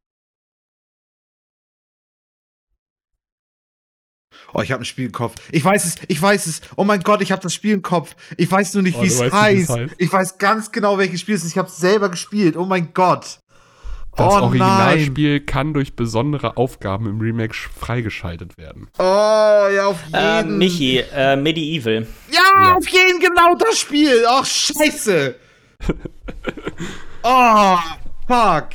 Oh, 4.53 4.61
ich 4.61 4.71
habe 4.71 4.83
ein 4.83 4.85
Spiel 4.85 5.05
im 5.05 5.11
Kopf. 5.13 5.35
Ich 5.51 5.63
weiß 5.63 5.85
es, 5.85 5.95
ich 6.07 6.21
weiß 6.21 6.45
es. 6.47 6.61
Oh 6.75 6.83
mein 6.83 7.01
Gott, 7.01 7.21
ich 7.21 7.31
habe 7.31 7.41
das 7.41 7.53
Spiel 7.53 7.73
im 7.73 7.81
Kopf. 7.81 8.15
Ich 8.37 8.51
weiß 8.51 8.73
nur 8.73 8.83
nicht, 8.83 8.97
Oh, 8.97 9.03
wie 9.03 9.07
es 9.07 9.19
heißt. 9.21 9.69
heißt. 9.69 9.95
Ich 9.97 10.11
weiß 10.11 10.37
ganz 10.37 10.71
genau, 10.71 10.97
welches 10.97 11.21
Spiel 11.21 11.35
es 11.35 11.43
ist. 11.43 11.51
Ich 11.51 11.57
habe 11.57 11.69
es 11.69 11.77
selber 11.77 12.09
gespielt. 12.09 12.57
Oh 12.57 12.65
mein 12.65 12.93
Gott. 12.93 13.39
Das 14.17 14.33
Oh 14.33 14.37
Originalspiel 14.43 15.41
kann 15.41 15.73
durch 15.73 15.95
besondere 15.95 16.55
Aufgaben 16.57 17.05
im 17.07 17.19
Remake 17.19 17.53
sch- 17.53 17.67
freigeschaltet 17.77 18.57
werden. 18.57 18.87
Oh, 18.97 19.03
ja, 19.03 19.87
auf 19.87 19.99
Äh, 20.13 20.37
jeden. 20.37 20.57
Michi, 20.57 20.99
äh, 21.13 21.35
Medieval. 21.35 22.07
Ja, 22.31 22.39
Ja. 22.61 22.75
auf 22.75 22.87
jeden 22.87 23.19
genau 23.19 23.55
das 23.55 23.77
Spiel. 23.79 24.23
Ach, 24.29 24.45
scheiße. 24.45 25.35
oh, 27.23 27.77
fuck. 28.27 28.69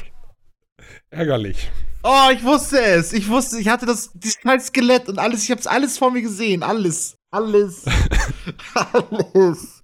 Ärgerlich. 1.10 1.70
Oh, 2.02 2.28
ich 2.32 2.42
wusste 2.42 2.80
es. 2.80 3.12
Ich 3.12 3.28
wusste, 3.28 3.58
ich 3.58 3.68
hatte 3.68 3.84
das, 3.86 4.10
dieses 4.14 4.38
Skelett 4.66 5.08
und 5.08 5.18
alles. 5.18 5.44
Ich 5.44 5.50
hab's 5.50 5.66
alles 5.66 5.98
vor 5.98 6.10
mir 6.10 6.22
gesehen. 6.22 6.62
Alles. 6.62 7.16
Alles. 7.30 7.84
alles. 8.74 9.82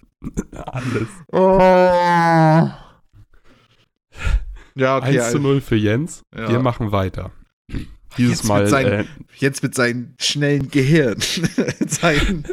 Alles. 0.52 1.08
Oh. 1.32 2.70
Ja, 4.78 4.96
okay. 4.98 5.20
1 5.20 5.30
zu 5.32 5.38
0 5.38 5.60
für 5.60 5.76
Jens. 5.76 6.22
Ja. 6.34 6.48
Wir 6.48 6.58
machen 6.60 6.92
weiter. 6.92 7.32
Dieses 8.16 8.38
Jetzt 8.38 8.42
mit 8.44 8.48
Mal 8.48 8.66
seinen- 8.66 8.92
äh, 8.92 9.04
Jetzt 9.36 9.62
mit 9.62 9.74
seinem 9.74 10.14
schnellen 10.18 10.70
Gehirn. 10.70 11.18
Sein. 11.86 12.44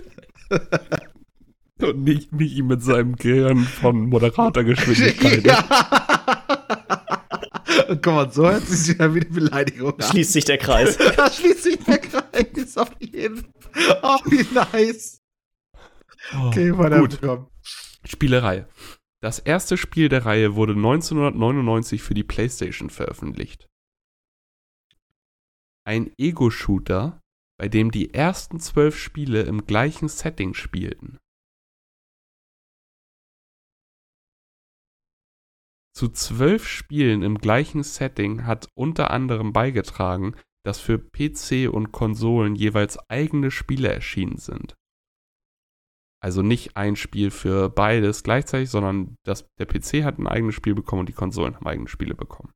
Und 1.81 2.03
nicht 2.03 2.31
Michi 2.31 2.61
mit 2.61 2.83
seinem 2.83 3.15
Gehirn 3.15 3.59
von 3.59 4.07
Moderatorgeschwindigkeit. 4.07 5.43
ja. 5.45 5.59
Und 7.89 8.01
guck 8.01 8.13
mal, 8.13 8.31
so 8.31 8.49
hört 8.49 8.65
sich 8.65 8.95
wieder 8.95 9.13
wie 9.13 9.21
eine 9.21 9.29
Beleidigung 9.29 9.93
an. 9.93 10.01
Schließt 10.01 10.33
sich 10.33 10.45
der 10.45 10.57
Kreis. 10.57 10.97
Da 11.17 11.29
schließt 11.29 11.63
sich 11.63 11.77
der 11.79 11.97
Kreis 11.97 12.77
auf 12.77 12.91
jeden 12.99 13.37
Fall. 13.37 13.99
Oh, 14.03 14.19
wie 14.25 14.45
nice. 14.53 15.19
Okay, 16.47 16.77
weiter 16.77 16.99
Gut. 16.99 17.19
Spielerei. 18.05 18.67
Das 19.21 19.39
erste 19.39 19.77
Spiel 19.77 20.09
der 20.09 20.25
Reihe 20.25 20.55
wurde 20.55 20.73
1999 20.73 22.01
für 22.01 22.13
die 22.13 22.23
PlayStation 22.23 22.89
veröffentlicht. 22.89 23.67
Ein 25.85 26.11
Ego-Shooter, 26.17 27.21
bei 27.57 27.67
dem 27.67 27.91
die 27.91 28.13
ersten 28.13 28.59
zwölf 28.59 28.97
Spiele 28.97 29.43
im 29.43 29.65
gleichen 29.65 30.07
Setting 30.07 30.53
spielten. 30.53 31.19
Zu 35.93 36.09
zwölf 36.09 36.67
Spielen 36.67 37.21
im 37.21 37.37
gleichen 37.37 37.83
Setting 37.83 38.45
hat 38.45 38.67
unter 38.73 39.11
anderem 39.11 39.53
beigetragen, 39.53 40.35
dass 40.63 40.79
für 40.79 40.97
PC 40.97 41.71
und 41.71 41.91
Konsolen 41.91 42.55
jeweils 42.55 42.97
eigene 43.09 43.51
Spiele 43.51 43.93
erschienen 43.93 44.37
sind. 44.37 44.75
Also 46.19 46.41
nicht 46.41 46.77
ein 46.77 46.95
Spiel 46.95 47.31
für 47.31 47.69
beides 47.69 48.23
gleichzeitig, 48.23 48.69
sondern 48.69 49.17
das, 49.23 49.45
der 49.59 49.65
PC 49.65 50.03
hat 50.03 50.17
ein 50.17 50.27
eigenes 50.27 50.55
Spiel 50.55 50.73
bekommen 50.73 51.01
und 51.01 51.09
die 51.09 51.13
Konsolen 51.13 51.55
haben 51.55 51.67
eigene 51.67 51.89
Spiele 51.89 52.15
bekommen. 52.15 52.53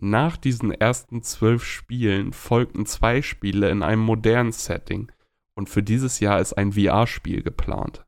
Nach 0.00 0.36
diesen 0.36 0.72
ersten 0.72 1.22
zwölf 1.22 1.64
Spielen 1.64 2.32
folgten 2.32 2.84
zwei 2.84 3.22
Spiele 3.22 3.70
in 3.70 3.82
einem 3.82 4.02
modernen 4.02 4.52
Setting 4.52 5.12
und 5.54 5.68
für 5.68 5.82
dieses 5.82 6.18
Jahr 6.20 6.40
ist 6.40 6.54
ein 6.54 6.72
VR-Spiel 6.72 7.42
geplant. 7.42 8.03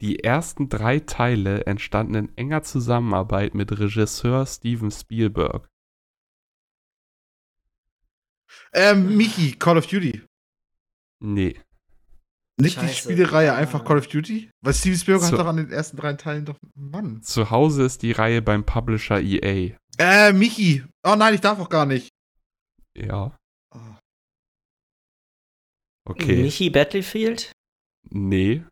Die 0.00 0.20
ersten 0.24 0.68
drei 0.68 1.00
Teile 1.00 1.66
entstanden 1.66 2.14
in 2.14 2.36
enger 2.36 2.62
Zusammenarbeit 2.62 3.54
mit 3.54 3.78
Regisseur 3.78 4.46
Steven 4.46 4.90
Spielberg. 4.90 5.68
Ähm, 8.72 9.16
Miki, 9.16 9.52
Call 9.52 9.78
of 9.78 9.86
Duty. 9.86 10.22
Nee. 11.22 11.60
Nicht 12.60 12.76
die 12.76 12.86
Scheiße. 12.86 12.94
Spielereihe, 12.94 13.54
einfach 13.54 13.84
Call 13.84 13.98
of 13.98 14.06
Duty? 14.06 14.50
Weil 14.62 14.74
Steven 14.74 14.96
Spielberg 14.98 15.24
So- 15.24 15.32
hat 15.32 15.40
doch 15.40 15.46
an 15.48 15.56
den 15.56 15.70
ersten 15.70 15.96
drei 15.96 16.12
Teilen 16.14 16.44
doch. 16.44 16.58
Mann. 16.74 17.22
Zu 17.22 17.50
Hause 17.50 17.84
ist 17.84 18.02
die 18.02 18.12
Reihe 18.12 18.42
beim 18.42 18.64
Publisher 18.64 19.20
EA. 19.20 19.76
Äh, 19.98 20.32
Miki. 20.32 20.84
Oh 21.04 21.14
nein, 21.16 21.34
ich 21.34 21.40
darf 21.40 21.58
auch 21.58 21.68
gar 21.68 21.86
nicht. 21.86 22.08
Ja, 22.96 23.36
Oh. 23.74 23.96
okay. 26.06 26.42
Michi 26.42 26.70
Battlefield? 26.70 27.52
Nee. 28.10 28.64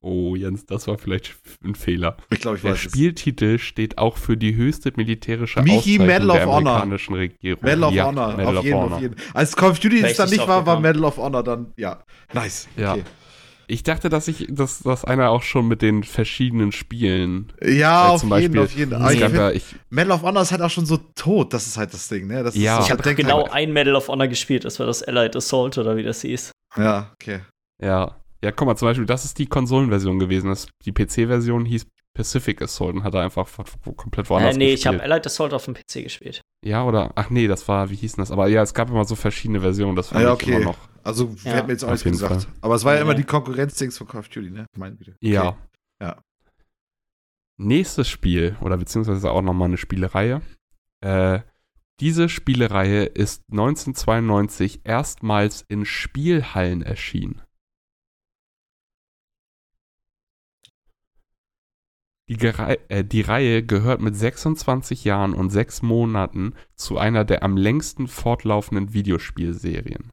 Oh, 0.00 0.34
Jens, 0.36 0.66
das 0.66 0.86
war 0.88 0.98
vielleicht 0.98 1.34
ein 1.64 1.74
Fehler. 1.74 2.16
Ich 2.30 2.40
glaube, 2.40 2.56
ich 2.56 2.62
Der 2.62 2.72
weiß 2.72 2.78
es. 2.84 2.90
Spieltitel 2.92 3.58
steht 3.58 3.96
auch 3.96 4.16
für 4.16 4.36
die 4.36 4.54
höchste 4.56 4.92
militärische 4.96 5.62
Michi, 5.62 5.76
Auszeichnung 5.78 6.06
Medal 6.06 6.26
der 6.28 6.48
of 6.48 6.54
Honor. 6.54 6.56
amerikanischen 6.72 7.14
Regierung. 7.14 7.62
Medal 7.64 7.84
of 7.84 7.92
ja, 7.94 8.06
Honor. 8.06 8.36
Medal 8.36 8.46
auf 8.48 8.58
of 8.58 8.64
jeden, 8.64 8.76
Honor. 8.78 8.96
auf 8.96 9.00
jeden. 9.02 9.16
Als 9.32 9.56
Call 9.56 9.70
of 9.70 9.78
Duty 9.78 10.00
es 10.00 10.16
dann 10.16 10.28
nicht 10.30 10.46
war, 10.46 10.66
war. 10.66 10.80
Medal 10.80 11.04
of 11.04 11.16
Honor 11.16 11.42
dann, 11.44 11.72
ja. 11.76 12.02
Nice. 12.32 12.68
Ja. 12.76 12.92
Okay. 12.94 13.04
Ich 13.66 13.82
dachte, 13.82 14.10
dass 14.10 14.28
ich, 14.28 14.46
dass, 14.50 14.80
dass 14.80 15.06
einer 15.06 15.30
auch 15.30 15.42
schon 15.42 15.66
mit 15.68 15.80
den 15.80 16.02
verschiedenen 16.02 16.70
Spielen. 16.70 17.50
Ja, 17.62 18.02
Weil 18.04 18.10
auf 18.10 18.20
zum 18.20 18.38
jeden, 18.38 18.54
Beispiel- 18.54 18.60
auf 18.62 18.72
jeden. 18.76 19.02
Es 19.02 19.16
find, 19.16 19.34
ja, 19.36 19.50
ich, 19.52 19.64
Medal 19.88 20.12
of 20.12 20.22
Honor 20.22 20.42
ist 20.42 20.52
halt 20.52 20.60
auch 20.60 20.68
schon 20.70 20.84
so 20.84 20.98
tot. 21.14 21.54
Das 21.54 21.66
ist 21.66 21.78
halt 21.78 21.94
das 21.94 22.08
Ding, 22.08 22.26
ne? 22.26 22.42
Das 22.42 22.54
Ja. 22.56 22.78
ist, 22.80 22.86
Ich 22.86 22.90
habe 22.90 23.14
genau 23.14 23.44
halt- 23.44 23.52
ein 23.52 23.72
Medal 23.72 23.94
of 23.96 24.08
Honor 24.08 24.28
gespielt. 24.28 24.66
Das 24.66 24.78
war 24.80 24.86
das 24.86 25.02
Allied 25.02 25.34
Assault 25.34 25.78
oder 25.78 25.96
wie 25.96 26.02
das 26.02 26.20
hieß. 26.20 26.50
Ja, 26.76 27.12
okay. 27.14 27.40
ja. 27.80 28.16
Ja, 28.44 28.52
guck 28.52 28.66
mal, 28.66 28.76
zum 28.76 28.88
Beispiel, 28.88 29.06
das 29.06 29.24
ist 29.24 29.38
die 29.38 29.46
Konsolenversion 29.46 30.18
gewesen. 30.18 30.48
Das, 30.50 30.68
die 30.84 30.92
PC-Version 30.92 31.64
hieß 31.64 31.86
Pacific 32.12 32.60
Assault 32.62 32.94
und 32.94 33.02
hat 33.02 33.14
er 33.14 33.22
einfach 33.22 33.48
komplett 33.96 34.28
woanders 34.28 34.54
Äh, 34.54 34.58
nee, 34.58 34.66
ich 34.74 34.82
gespielt. 34.82 35.00
habe 35.00 35.12
Allied 35.12 35.26
Assault 35.26 35.52
auf 35.54 35.64
dem 35.64 35.74
PC 35.74 36.02
gespielt. 36.04 36.42
Ja, 36.64 36.84
oder? 36.84 37.10
Ach 37.14 37.30
nee, 37.30 37.46
das 37.48 37.66
war, 37.68 37.88
wie 37.90 37.96
hieß 37.96 38.12
denn 38.16 38.22
das? 38.22 38.30
Aber 38.30 38.46
ja, 38.48 38.62
es 38.62 38.74
gab 38.74 38.90
immer 38.90 39.04
so 39.04 39.14
verschiedene 39.16 39.60
Versionen, 39.62 39.96
das 39.96 40.10
Ah, 40.10 40.14
fand 40.16 40.22
ja, 40.24 40.28
ich 40.28 40.34
okay. 40.34 40.52
immer 40.56 40.64
noch. 40.66 40.78
Also, 41.02 41.34
Ja. 41.42 41.52
hätte 41.52 41.66
mir 41.66 41.72
jetzt 41.72 41.84
auch 41.84 41.90
jeden 41.96 42.10
gesagt. 42.12 42.42
Fall. 42.44 42.52
Aber 42.60 42.74
es 42.74 42.84
war 42.84 42.92
ja 42.92 42.98
Nee, 42.98 43.02
immer 43.04 43.12
nee. 43.14 43.20
die 43.22 43.26
Konkurrenzdings 43.26 43.96
von 43.98 44.06
Call 44.06 44.20
of 44.20 44.28
Duty, 44.28 44.50
ne? 44.50 44.66
Meine 44.76 44.94
Güte. 44.96 45.16
Ja. 45.20 45.48
Okay. 45.48 45.56
Ja. 46.02 46.22
Nächstes 47.56 48.08
Spiel, 48.08 48.56
oder 48.60 48.76
beziehungsweise 48.76 49.30
auch 49.30 49.42
nochmal 49.42 49.68
eine 49.68 49.76
Spielereihe. 49.76 50.42
Äh, 51.00 51.40
diese 52.00 52.28
Spielereihe 52.28 53.04
ist 53.04 53.42
1992 53.50 54.80
erstmals 54.84 55.64
in 55.68 55.84
Spielhallen 55.84 56.82
erschienen. 56.82 57.40
Die, 62.28 62.36
Gerei 62.38 62.78
äh, 62.88 63.04
die 63.04 63.20
Reihe 63.20 63.62
gehört 63.62 64.00
mit 64.00 64.16
26 64.16 65.04
Jahren 65.04 65.34
und 65.34 65.50
6 65.50 65.82
Monaten 65.82 66.54
zu 66.74 66.96
einer 66.96 67.24
der 67.24 67.42
am 67.42 67.56
längsten 67.56 68.08
fortlaufenden 68.08 68.94
Videospielserien. 68.94 70.10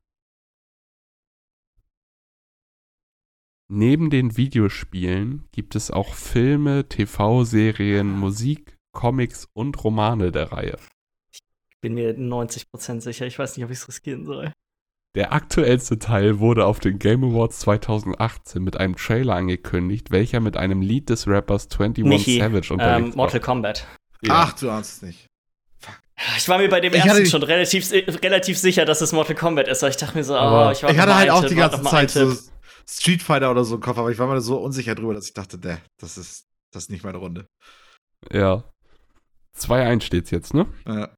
Neben 3.73 4.09
den 4.09 4.35
Videospielen 4.35 5.47
gibt 5.53 5.75
es 5.75 5.91
auch 5.91 6.13
Filme, 6.13 6.89
TV-Serien, 6.89 8.11
Musik, 8.11 8.77
Comics 8.91 9.47
und 9.53 9.81
Romane 9.81 10.33
der 10.33 10.51
Reihe. 10.51 10.77
Bin 11.79 11.93
mir 11.93 12.13
90% 12.17 12.99
sicher. 12.99 13.25
Ich 13.25 13.39
weiß 13.39 13.55
nicht, 13.55 13.63
ob 13.63 13.71
ich 13.71 13.77
es 13.77 13.87
riskieren 13.87 14.25
soll. 14.25 14.51
Der 15.15 15.33
aktuellste 15.33 15.99
Teil 15.99 16.39
wurde 16.39 16.65
auf 16.65 16.79
den 16.79 16.97
Game 16.97 17.23
Awards 17.23 17.59
2018 17.59 18.63
mit 18.63 18.77
einem 18.77 18.95
Trailer 18.95 19.35
angekündigt, 19.35 20.09
welcher 20.09 20.39
mit 20.39 20.55
einem 20.55 20.81
Lied 20.81 21.09
des 21.09 21.27
Rappers 21.27 21.67
21 21.69 22.05
Michi, 22.05 22.39
Savage 22.39 22.67
ähm, 22.69 22.79
unterlegt 22.79 23.15
Mortal 23.17 23.41
war. 23.41 23.45
Kombat. 23.45 23.87
Ja. 24.21 24.33
Ach, 24.35 24.53
du 24.53 24.69
ahnst 24.69 24.97
es 24.97 25.01
nicht. 25.01 25.27
Ich 26.37 26.47
war 26.47 26.59
mir 26.59 26.69
bei 26.69 26.79
dem 26.79 26.93
Ich 26.93 27.01
hatte 27.01 27.09
ersten 27.19 27.25
schon 27.25 27.43
relativ, 27.43 27.91
relativ 27.91 28.57
sicher, 28.57 28.85
dass 28.85 29.01
es 29.01 29.11
Mortal 29.11 29.35
Kombat 29.35 29.67
ist. 29.67 29.83
Aber 29.83 29.89
ich 29.89 29.97
dachte 29.97 30.17
mir 30.17 30.23
so, 30.23 30.35
Aber 30.35 30.69
oh, 30.69 30.71
ich 30.71 30.83
war 30.83 30.91
Ich 30.91 30.97
hatte 30.97 31.15
halt 31.15 31.29
auch 31.29 31.41
Tipp, 31.41 31.49
die 31.49 31.55
ganze 31.55 31.81
Zeit 31.81 32.11
so. 32.11 32.33
Street 32.87 33.21
Fighter 33.21 33.51
oder 33.51 33.63
so 33.63 33.75
im 33.75 33.81
Kopf, 33.81 33.97
aber 33.97 34.11
ich 34.11 34.17
war 34.17 34.27
mir 34.27 34.41
so 34.41 34.57
unsicher 34.57 34.95
drüber, 34.95 35.13
dass 35.13 35.25
ich 35.25 35.33
dachte, 35.33 35.57
ne, 35.57 35.79
das 35.99 36.17
ist, 36.17 36.45
das 36.71 36.83
ist 36.83 36.89
nicht 36.89 37.03
meine 37.03 37.17
Runde. 37.17 37.47
Ja. 38.31 38.63
2-1 39.57 40.01
steht's 40.03 40.31
jetzt, 40.31 40.53
ne? 40.53 40.67
Ja. 40.87 41.09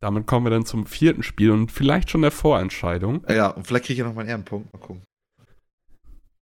Damit 0.00 0.26
kommen 0.26 0.46
wir 0.46 0.50
dann 0.50 0.64
zum 0.64 0.86
vierten 0.86 1.22
Spiel 1.22 1.50
und 1.50 1.72
vielleicht 1.72 2.10
schon 2.10 2.22
der 2.22 2.30
Vorentscheidung. 2.30 3.24
ja, 3.28 3.48
und 3.48 3.66
vielleicht 3.66 3.86
kriege 3.86 3.94
ich 3.94 3.98
ja 3.98 4.06
noch 4.06 4.14
meinen 4.14 4.28
Ehrenpunkt. 4.28 4.72
Mal 4.72 4.78
gucken. 4.78 5.02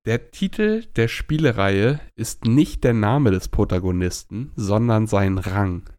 Der 0.06 0.32
Titel 0.32 0.86
der 0.98 1.08
Spielereihe 1.08 2.02
ist 2.16 2.46
nicht 2.46 2.84
der 2.84 2.94
Name 2.94 3.32
des 3.32 3.48
Protagonisten, 3.48 4.52
sondern 4.56 5.08
sein 5.08 5.38
Rang. 5.38 5.90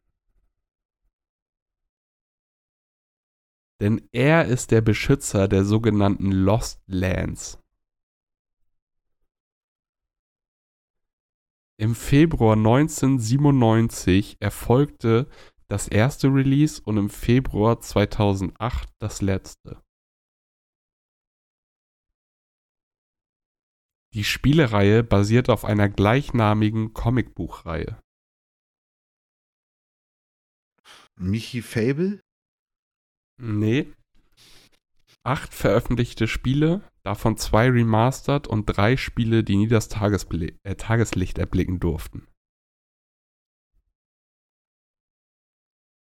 Denn 3.81 4.07
er 4.13 4.45
ist 4.45 4.71
der 4.71 4.83
Beschützer 4.83 5.49
der 5.49 5.65
sogenannten 5.65 6.33
Lost 6.33 6.83
Lands. 6.87 7.59
Im 11.77 11.95
Februar 11.95 12.57
1997 12.57 14.37
erfolgte 14.39 15.29
das 15.69 15.89
erste 15.89 16.29
Release 16.29 16.83
und 16.83 16.97
im 16.97 17.11
Februar 17.11 17.81
2008 17.81 18.89
das 18.99 19.23
letzte. 19.23 19.83
Die 24.15 24.25
Spielereihe 24.25 25.03
basiert 25.03 25.51
auf 25.51 25.65
einer 25.65 25.89
gleichnamigen 25.89 26.93
Comicbuchreihe. 26.93 28.01
Michi 31.17 31.63
Fable? 31.63 32.21
Nee. 33.41 33.93
Acht 35.25 35.53
veröffentlichte 35.55 36.29
Spiele, 36.29 36.89
Davon 37.05 37.37
zwei 37.37 37.69
remastered 37.69 38.47
und 38.47 38.65
drei 38.65 38.97
Spiele, 38.97 39.45
die 39.45 39.57
nie 39.57 39.69
das 39.69 39.89
Tagesble 39.89 40.59
äh, 40.63 40.75
Tageslicht 40.75 41.37
erblicken 41.37 41.79
durften. 41.79 42.27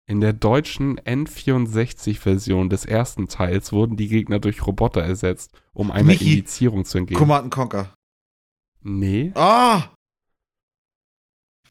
In 0.06 0.20
der 0.20 0.35
deutschen 0.35 1.01
N64-Version 1.01 2.68
des 2.68 2.85
ersten 2.85 3.26
Teils 3.26 3.72
wurden 3.72 3.97
die 3.97 4.09
Gegner 4.09 4.39
durch 4.39 4.66
Roboter 4.66 5.02
ersetzt, 5.02 5.59
um 5.72 5.90
einer 5.90 6.05
Michi, 6.09 6.32
Indizierung 6.35 6.85
zu 6.85 6.98
entgehen. 6.98 7.16
Command 7.18 7.51
Conquer. 7.51 7.94
Nee. 8.82 9.32
Ah! 9.35 9.94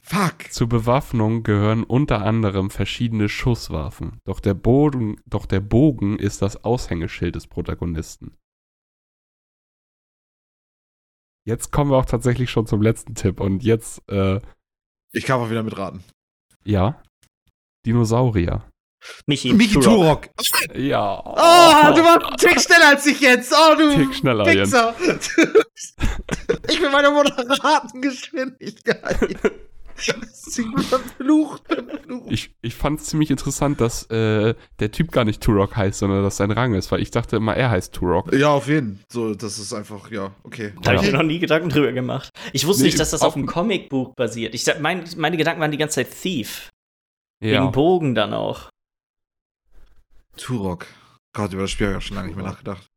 Fuck. 0.01 0.51
Zur 0.51 0.67
Bewaffnung 0.67 1.43
gehören 1.43 1.83
unter 1.83 2.25
anderem 2.25 2.71
verschiedene 2.71 3.29
Schusswaffen. 3.29 4.19
Doch 4.25 4.39
der, 4.39 4.55
Bogen, 4.55 5.21
doch 5.27 5.45
der 5.45 5.59
Bogen 5.61 6.17
ist 6.17 6.41
das 6.41 6.63
Aushängeschild 6.63 7.35
des 7.35 7.47
Protagonisten. 7.47 8.35
Jetzt 11.45 11.71
kommen 11.71 11.91
wir 11.91 11.97
auch 11.97 12.05
tatsächlich 12.05 12.49
schon 12.49 12.65
zum 12.65 12.81
letzten 12.81 13.15
Tipp 13.15 13.39
und 13.39 13.63
jetzt, 13.63 14.01
äh, 14.09 14.39
Ich 15.11 15.25
kann 15.25 15.39
auch 15.39 15.49
wieder 15.49 15.63
mitraten. 15.63 16.03
ja, 16.65 17.02
Dinosaurier. 17.85 18.63
Michi, 19.27 19.53
Michi 19.53 19.79
Turok. 19.79 20.29
Turok. 20.37 20.77
Ja. 20.77 21.19
Oh, 21.25 21.93
du 21.93 22.01
warst 22.03 22.25
einen 22.25 22.37
Tick 22.37 22.59
schneller 22.61 22.87
als 22.89 23.05
ich 23.05 23.19
jetzt. 23.19 23.53
Oh, 23.53 23.75
du 23.75 23.93
Tick 23.95 24.15
schneller, 24.15 24.49
Jens. 24.49 24.71
Wichser. 24.71 24.95
ich 26.69 26.79
bin 26.79 26.91
meiner 26.91 27.11
Moderatengeschwindigkeit. 27.11 29.37
Sie 30.31 30.65
verflucht, 30.89 31.63
verflucht. 31.67 32.31
Ich, 32.31 32.51
ich 32.61 32.73
fand 32.75 32.99
es 32.99 33.05
ziemlich 33.07 33.29
interessant, 33.29 33.79
dass 33.79 34.09
äh, 34.09 34.55
der 34.79 34.91
Typ 34.91 35.11
gar 35.11 35.23
nicht 35.25 35.41
Turok 35.41 35.75
heißt, 35.75 35.99
sondern 35.99 36.23
dass 36.23 36.37
sein 36.37 36.51
Rang 36.51 36.73
ist, 36.73 36.91
weil 36.91 37.01
ich 37.01 37.11
dachte 37.11 37.35
immer, 37.35 37.55
er 37.55 37.69
heißt 37.71 37.93
Turok. 37.93 38.33
Ja, 38.33 38.49
auf 38.49 38.67
jeden. 38.67 39.01
So, 39.11 39.35
das 39.35 39.59
ist 39.59 39.73
einfach, 39.73 40.09
ja, 40.11 40.31
okay. 40.43 40.73
Da 40.81 40.91
habe 40.91 41.01
ich 41.01 41.05
Ja. 41.07 41.11
mir 41.11 41.17
noch 41.19 41.25
nie 41.27 41.39
Gedanken 41.39 41.69
drüber 41.69 41.91
gemacht. 41.91 42.29
Ich 42.53 42.65
wusste 42.65 42.83
Nee, 42.83 42.87
nicht, 42.87 42.99
dass 42.99 43.11
das 43.11 43.21
auf 43.21 43.35
einem 43.35 43.45
Comicbuch 43.45 44.15
basiert. 44.15 44.55
Ich, 44.55 44.65
mein, 44.79 45.03
meine 45.17 45.37
Gedanken 45.37 45.61
waren 45.61 45.71
die 45.71 45.77
ganze 45.77 45.95
Zeit 45.95 46.09
Thief. 46.21 46.69
Ja. 47.43 47.61
Wegen 47.61 47.71
Bogen 47.73 48.15
dann 48.15 48.33
auch. 48.33 48.69
Turok. 50.37 50.87
Gott, 51.35 51.51
über 51.51 51.63
das 51.63 51.71
Spiel 51.71 51.87
habe 51.87 51.97
ich 51.97 52.03
auch 52.03 52.07
schon 52.07 52.15
lange 52.15 52.29
nicht 52.29 52.37
mehr 52.37 52.45
nachgedacht. 52.45 52.87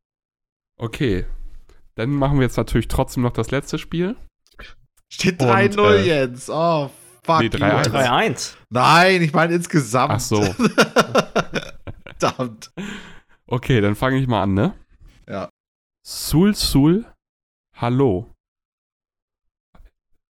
Okay. 0.78 1.26
Dann 1.96 2.10
machen 2.10 2.38
wir 2.38 2.44
jetzt 2.44 2.56
natürlich 2.56 2.86
trotzdem 2.86 3.24
noch 3.24 3.32
das 3.32 3.50
letzte 3.50 3.78
Spiel. 3.78 4.16
Steht 5.12 5.40
Und, 5.42 5.48
3-0 5.48 5.94
äh, 5.94 6.06
jetzt. 6.06 6.48
Oh, 6.48 6.90
fuck. 7.24 7.40
nee, 7.40 7.46
3-1. 7.46 7.86
you. 7.86 7.92
3-1. 7.92 8.56
Nein, 8.70 9.22
ich 9.22 9.32
meine 9.32 9.54
insgesamt. 9.54 10.12
Ach 10.12 10.20
so. 10.20 10.42
Verdammt. 12.18 12.70
Okay, 13.46 13.80
dann 13.80 13.96
fange 13.96 14.18
ich 14.18 14.28
mal 14.28 14.42
an, 14.42 14.54
ne? 14.54 14.74
Ja. 15.26 15.48
Sul 16.06 16.54
Sul, 16.54 17.04
hallo. 17.74 18.32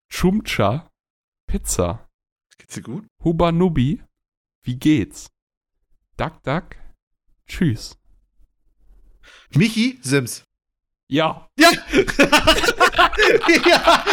Chumcha, 0.09 0.89
Pizza. 1.47 2.04
Geht's 2.59 2.75
dir 2.75 2.83
gut? 2.83 3.05
Huba 3.23 3.53
Nubi, 3.53 4.03
wie 4.63 4.77
geht's? 4.77 5.31
Duck 6.17 6.43
Duck, 6.43 6.77
tschüss. 7.47 7.99
Michi 9.55 9.99
Sims. 10.03 10.45
Ja. 11.09 11.49
Ja! 11.59 11.71
ja! 13.67 14.05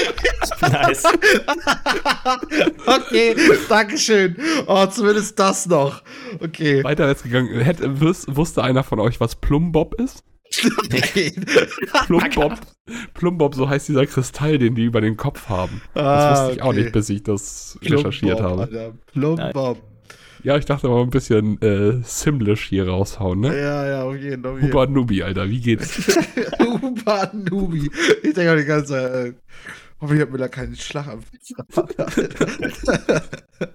Nice. 0.62 1.06
okay, 2.86 3.36
Dankeschön. 3.70 4.36
Oh, 4.68 4.86
zumindest 4.88 5.40
das 5.40 5.66
noch. 5.68 6.04
Okay. 6.42 6.84
Weiter 6.84 7.08
jetzt 7.08 7.24
gegangen. 7.24 7.60
Hätte, 7.62 8.02
wüs, 8.02 8.26
wusste 8.28 8.64
einer 8.64 8.84
von 8.84 9.00
euch, 9.00 9.20
was 9.20 9.36
Plumbob 9.36 9.96
ist? 9.96 10.24
Okay. 10.86 11.34
Plumbob, 12.08 12.60
Plumbob, 13.14 13.56
so 13.56 13.70
heißt 13.70 13.88
dieser 13.90 14.06
Kristall, 14.06 14.58
den 14.58 14.76
die 14.76 14.84
über 14.86 15.02
den 15.02 15.18
Kopf 15.18 15.50
haben. 15.50 15.82
Das 15.94 16.04
Ah, 16.04 16.32
wusste 16.44 16.56
ich 16.56 16.62
auch 16.62 16.68
okay. 16.70 16.82
nicht, 16.82 16.92
bis 16.94 17.10
ich 17.10 17.24
das 17.24 17.80
recherchiert 17.82 18.38
Plumbob, 18.40 18.60
habe. 18.60 18.62
Alter. 18.64 18.94
Plumbob. 19.14 19.78
Ja, 20.44 20.58
ich 20.58 20.66
dachte 20.66 20.88
mal 20.88 21.04
ein 21.04 21.12
bisschen 21.12 21.62
äh, 21.62 22.00
Simlish 22.04 22.68
hier 22.70 22.88
raushauen, 22.88 23.42
ne? 23.42 23.56
Ja, 23.56 23.88
ja, 23.88 24.04
auf 24.04 24.16
jeden 24.16 24.42
Fall. 24.42 24.60
Huba 24.60 24.88
Nubi, 24.88 25.22
Alter, 25.22 25.48
wie 25.50 25.62
geht's? 25.62 26.18
Uba 26.60 27.30
Nubi. 27.32 27.92
Ich 28.24 28.34
denke 28.34 28.52
auch 28.54 28.58
die 28.58 28.66
ganze 28.66 28.88
Zeit, 28.94 29.14
äh, 29.28 29.34
hoffentlich 30.02 30.22
hat 30.22 30.32
Müller 30.32 30.50
keinen 30.50 30.76
Schlag 30.76 31.08
am 31.08 31.24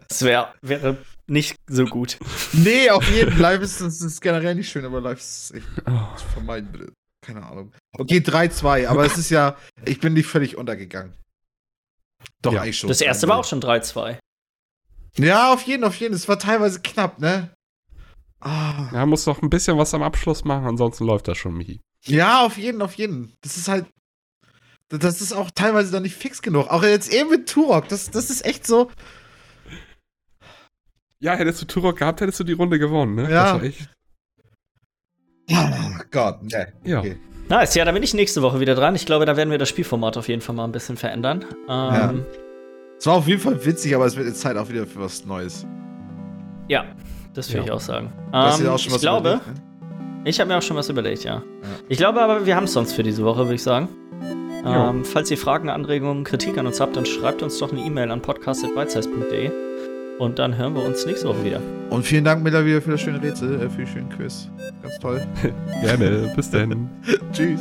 Das 0.08 0.22
wär, 0.22 0.54
wäre 0.62 0.98
nicht 1.26 1.56
so 1.68 1.84
gut. 1.84 2.18
Nee, 2.52 2.90
auf 2.90 3.08
jeden 3.10 3.32
Fall. 3.32 3.40
Live 3.40 3.62
ist 3.62 3.80
das 3.80 4.00
ist 4.00 4.20
generell 4.20 4.54
nicht 4.54 4.68
schön, 4.70 4.84
aber 4.84 5.00
live 5.00 5.18
ist 5.18 5.54
echt 5.54 5.66
Oh, 5.86 6.16
zu 6.16 6.26
vermeiden, 6.26 6.70
bitte. 6.72 6.92
Keine 7.22 7.44
Ahnung. 7.44 7.72
Okay, 7.92 8.18
3-2, 8.18 8.86
aber 8.86 9.04
es 9.04 9.18
ist 9.18 9.30
ja, 9.30 9.56
ich 9.84 9.98
bin 10.00 10.12
nicht 10.14 10.26
völlig 10.26 10.56
untergegangen. 10.56 11.12
Doch, 12.42 12.52
Ja. 12.52 12.62
eigentlich 12.62 12.78
schon. 12.78 12.88
Das 12.88 13.00
erste 13.00 13.26
war 13.28 13.38
auch 13.38 13.44
schon 13.44 13.60
3-2. 13.60 14.18
Ja, 15.16 15.52
auf 15.52 15.62
jeden, 15.62 15.82
auf 15.84 15.96
jeden. 15.96 16.14
Es 16.14 16.28
war 16.28 16.38
teilweise 16.38 16.80
knapp, 16.80 17.18
ne? 17.18 17.52
Ah. 18.40 18.90
ja, 18.92 19.06
muss 19.06 19.24
doch 19.24 19.40
ein 19.42 19.50
bisschen 19.50 19.78
was 19.78 19.94
am 19.94 20.02
Abschluss 20.02 20.44
machen, 20.44 20.66
ansonsten 20.66 21.04
läuft 21.06 21.26
das 21.26 21.38
schon, 21.38 21.56
Michi. 21.56 21.80
Ja, 22.04 22.44
auf 22.44 22.58
jeden, 22.58 22.82
auf 22.82 22.94
jeden. 22.94 23.34
Das 23.40 23.56
ist 23.56 23.66
halt. 23.68 23.86
Das 24.88 25.20
ist 25.20 25.32
auch 25.32 25.50
teilweise 25.50 25.90
dann 25.92 26.02
nicht 26.04 26.14
fix 26.16 26.42
genug. 26.42 26.68
Auch 26.68 26.82
jetzt 26.84 27.12
eben 27.12 27.30
mit 27.30 27.48
Turok. 27.48 27.88
Das, 27.88 28.10
das 28.10 28.30
ist 28.30 28.44
echt 28.44 28.66
so. 28.66 28.90
Ja, 31.18 31.34
hättest 31.34 31.62
du 31.62 31.66
Turok 31.66 31.96
gehabt, 31.98 32.20
hättest 32.20 32.38
du 32.40 32.44
die 32.44 32.52
Runde 32.52 32.78
gewonnen, 32.78 33.14
ne? 33.16 33.22
Ja. 33.30 33.44
Das 33.44 33.54
war 33.54 33.62
echt. 33.64 33.88
Oh 35.50 36.02
Gott, 36.10 36.42
ne. 36.42 36.72
Ja. 36.84 36.98
Okay. 37.00 37.16
Nice, 37.48 37.74
ja, 37.76 37.84
da 37.84 37.92
bin 37.92 38.02
ich 38.02 38.12
nächste 38.14 38.42
Woche 38.42 38.58
wieder 38.60 38.74
dran. 38.74 38.94
Ich 38.96 39.06
glaube, 39.06 39.24
da 39.26 39.36
werden 39.36 39.50
wir 39.50 39.58
das 39.58 39.68
Spielformat 39.68 40.16
auf 40.16 40.28
jeden 40.28 40.42
Fall 40.42 40.54
mal 40.56 40.64
ein 40.64 40.72
bisschen 40.72 40.96
verändern. 40.96 41.44
Ähm, 41.68 42.24
Es 42.98 43.06
war 43.06 43.14
auf 43.14 43.28
jeden 43.28 43.40
Fall 43.40 43.64
witzig, 43.64 43.94
aber 43.94 44.04
es 44.06 44.16
wird 44.16 44.26
jetzt 44.26 44.40
Zeit 44.40 44.56
auch 44.56 44.68
wieder 44.68 44.86
für 44.86 45.00
was 45.00 45.24
Neues. 45.24 45.64
ja. 46.68 46.84
das 47.34 47.48
würde 47.50 47.58
Ja. 47.58 47.64
ich 47.66 47.70
auch 47.72 47.80
sagen. 47.80 48.12
Ähm, 48.32 48.32
auch 48.32 48.56
schon 48.56 48.88
ich 48.88 48.92
was 48.94 49.00
glaube, 49.00 49.28
überlegt, 49.42 49.46
ne? 49.46 49.62
Ich 50.26 50.40
habe 50.40 50.48
mir 50.48 50.58
auch 50.58 50.62
schon 50.62 50.76
was 50.76 50.88
überlegt, 50.88 51.24
ja. 51.24 51.42
Ich 51.88 51.98
glaube 51.98 52.20
aber, 52.20 52.44
wir 52.46 52.56
haben 52.56 52.64
es 52.64 52.72
sonst 52.72 52.92
für 52.92 53.02
diese 53.02 53.24
Woche, 53.24 53.44
würde 53.44 53.54
ich 53.54 53.62
sagen. 53.62 53.88
Ähm, 54.66 55.04
falls 55.04 55.30
ihr 55.30 55.38
Fragen, 55.38 55.70
Anregungen, 55.70 56.24
Kritik 56.24 56.58
an 56.58 56.66
uns 56.66 56.80
habt, 56.80 56.96
dann 56.96 57.06
schreibt 57.06 57.42
uns 57.42 57.58
doch 57.58 57.70
eine 57.70 57.80
E-Mail 57.80 58.10
an 58.10 58.20
podcast.weizheis.de 58.20 59.50
und 60.18 60.38
dann 60.38 60.56
hören 60.56 60.74
wir 60.74 60.84
uns 60.84 61.06
nächste 61.06 61.28
Woche 61.28 61.44
wieder. 61.44 61.60
Und 61.90 62.04
vielen 62.04 62.24
Dank, 62.24 62.42
Miller, 62.42 62.64
wieder 62.64 62.82
für 62.82 62.92
das 62.92 63.00
schöne 63.00 63.22
Rätsel, 63.22 63.60
äh, 63.60 63.70
für 63.70 63.78
den 63.78 63.86
schönen 63.86 64.08
Quiz. 64.08 64.50
Ganz 64.82 64.98
toll. 64.98 65.24
Gerne. 65.82 66.32
Bis 66.34 66.50
dann. 66.50 66.90
Tschüss. 67.32 67.60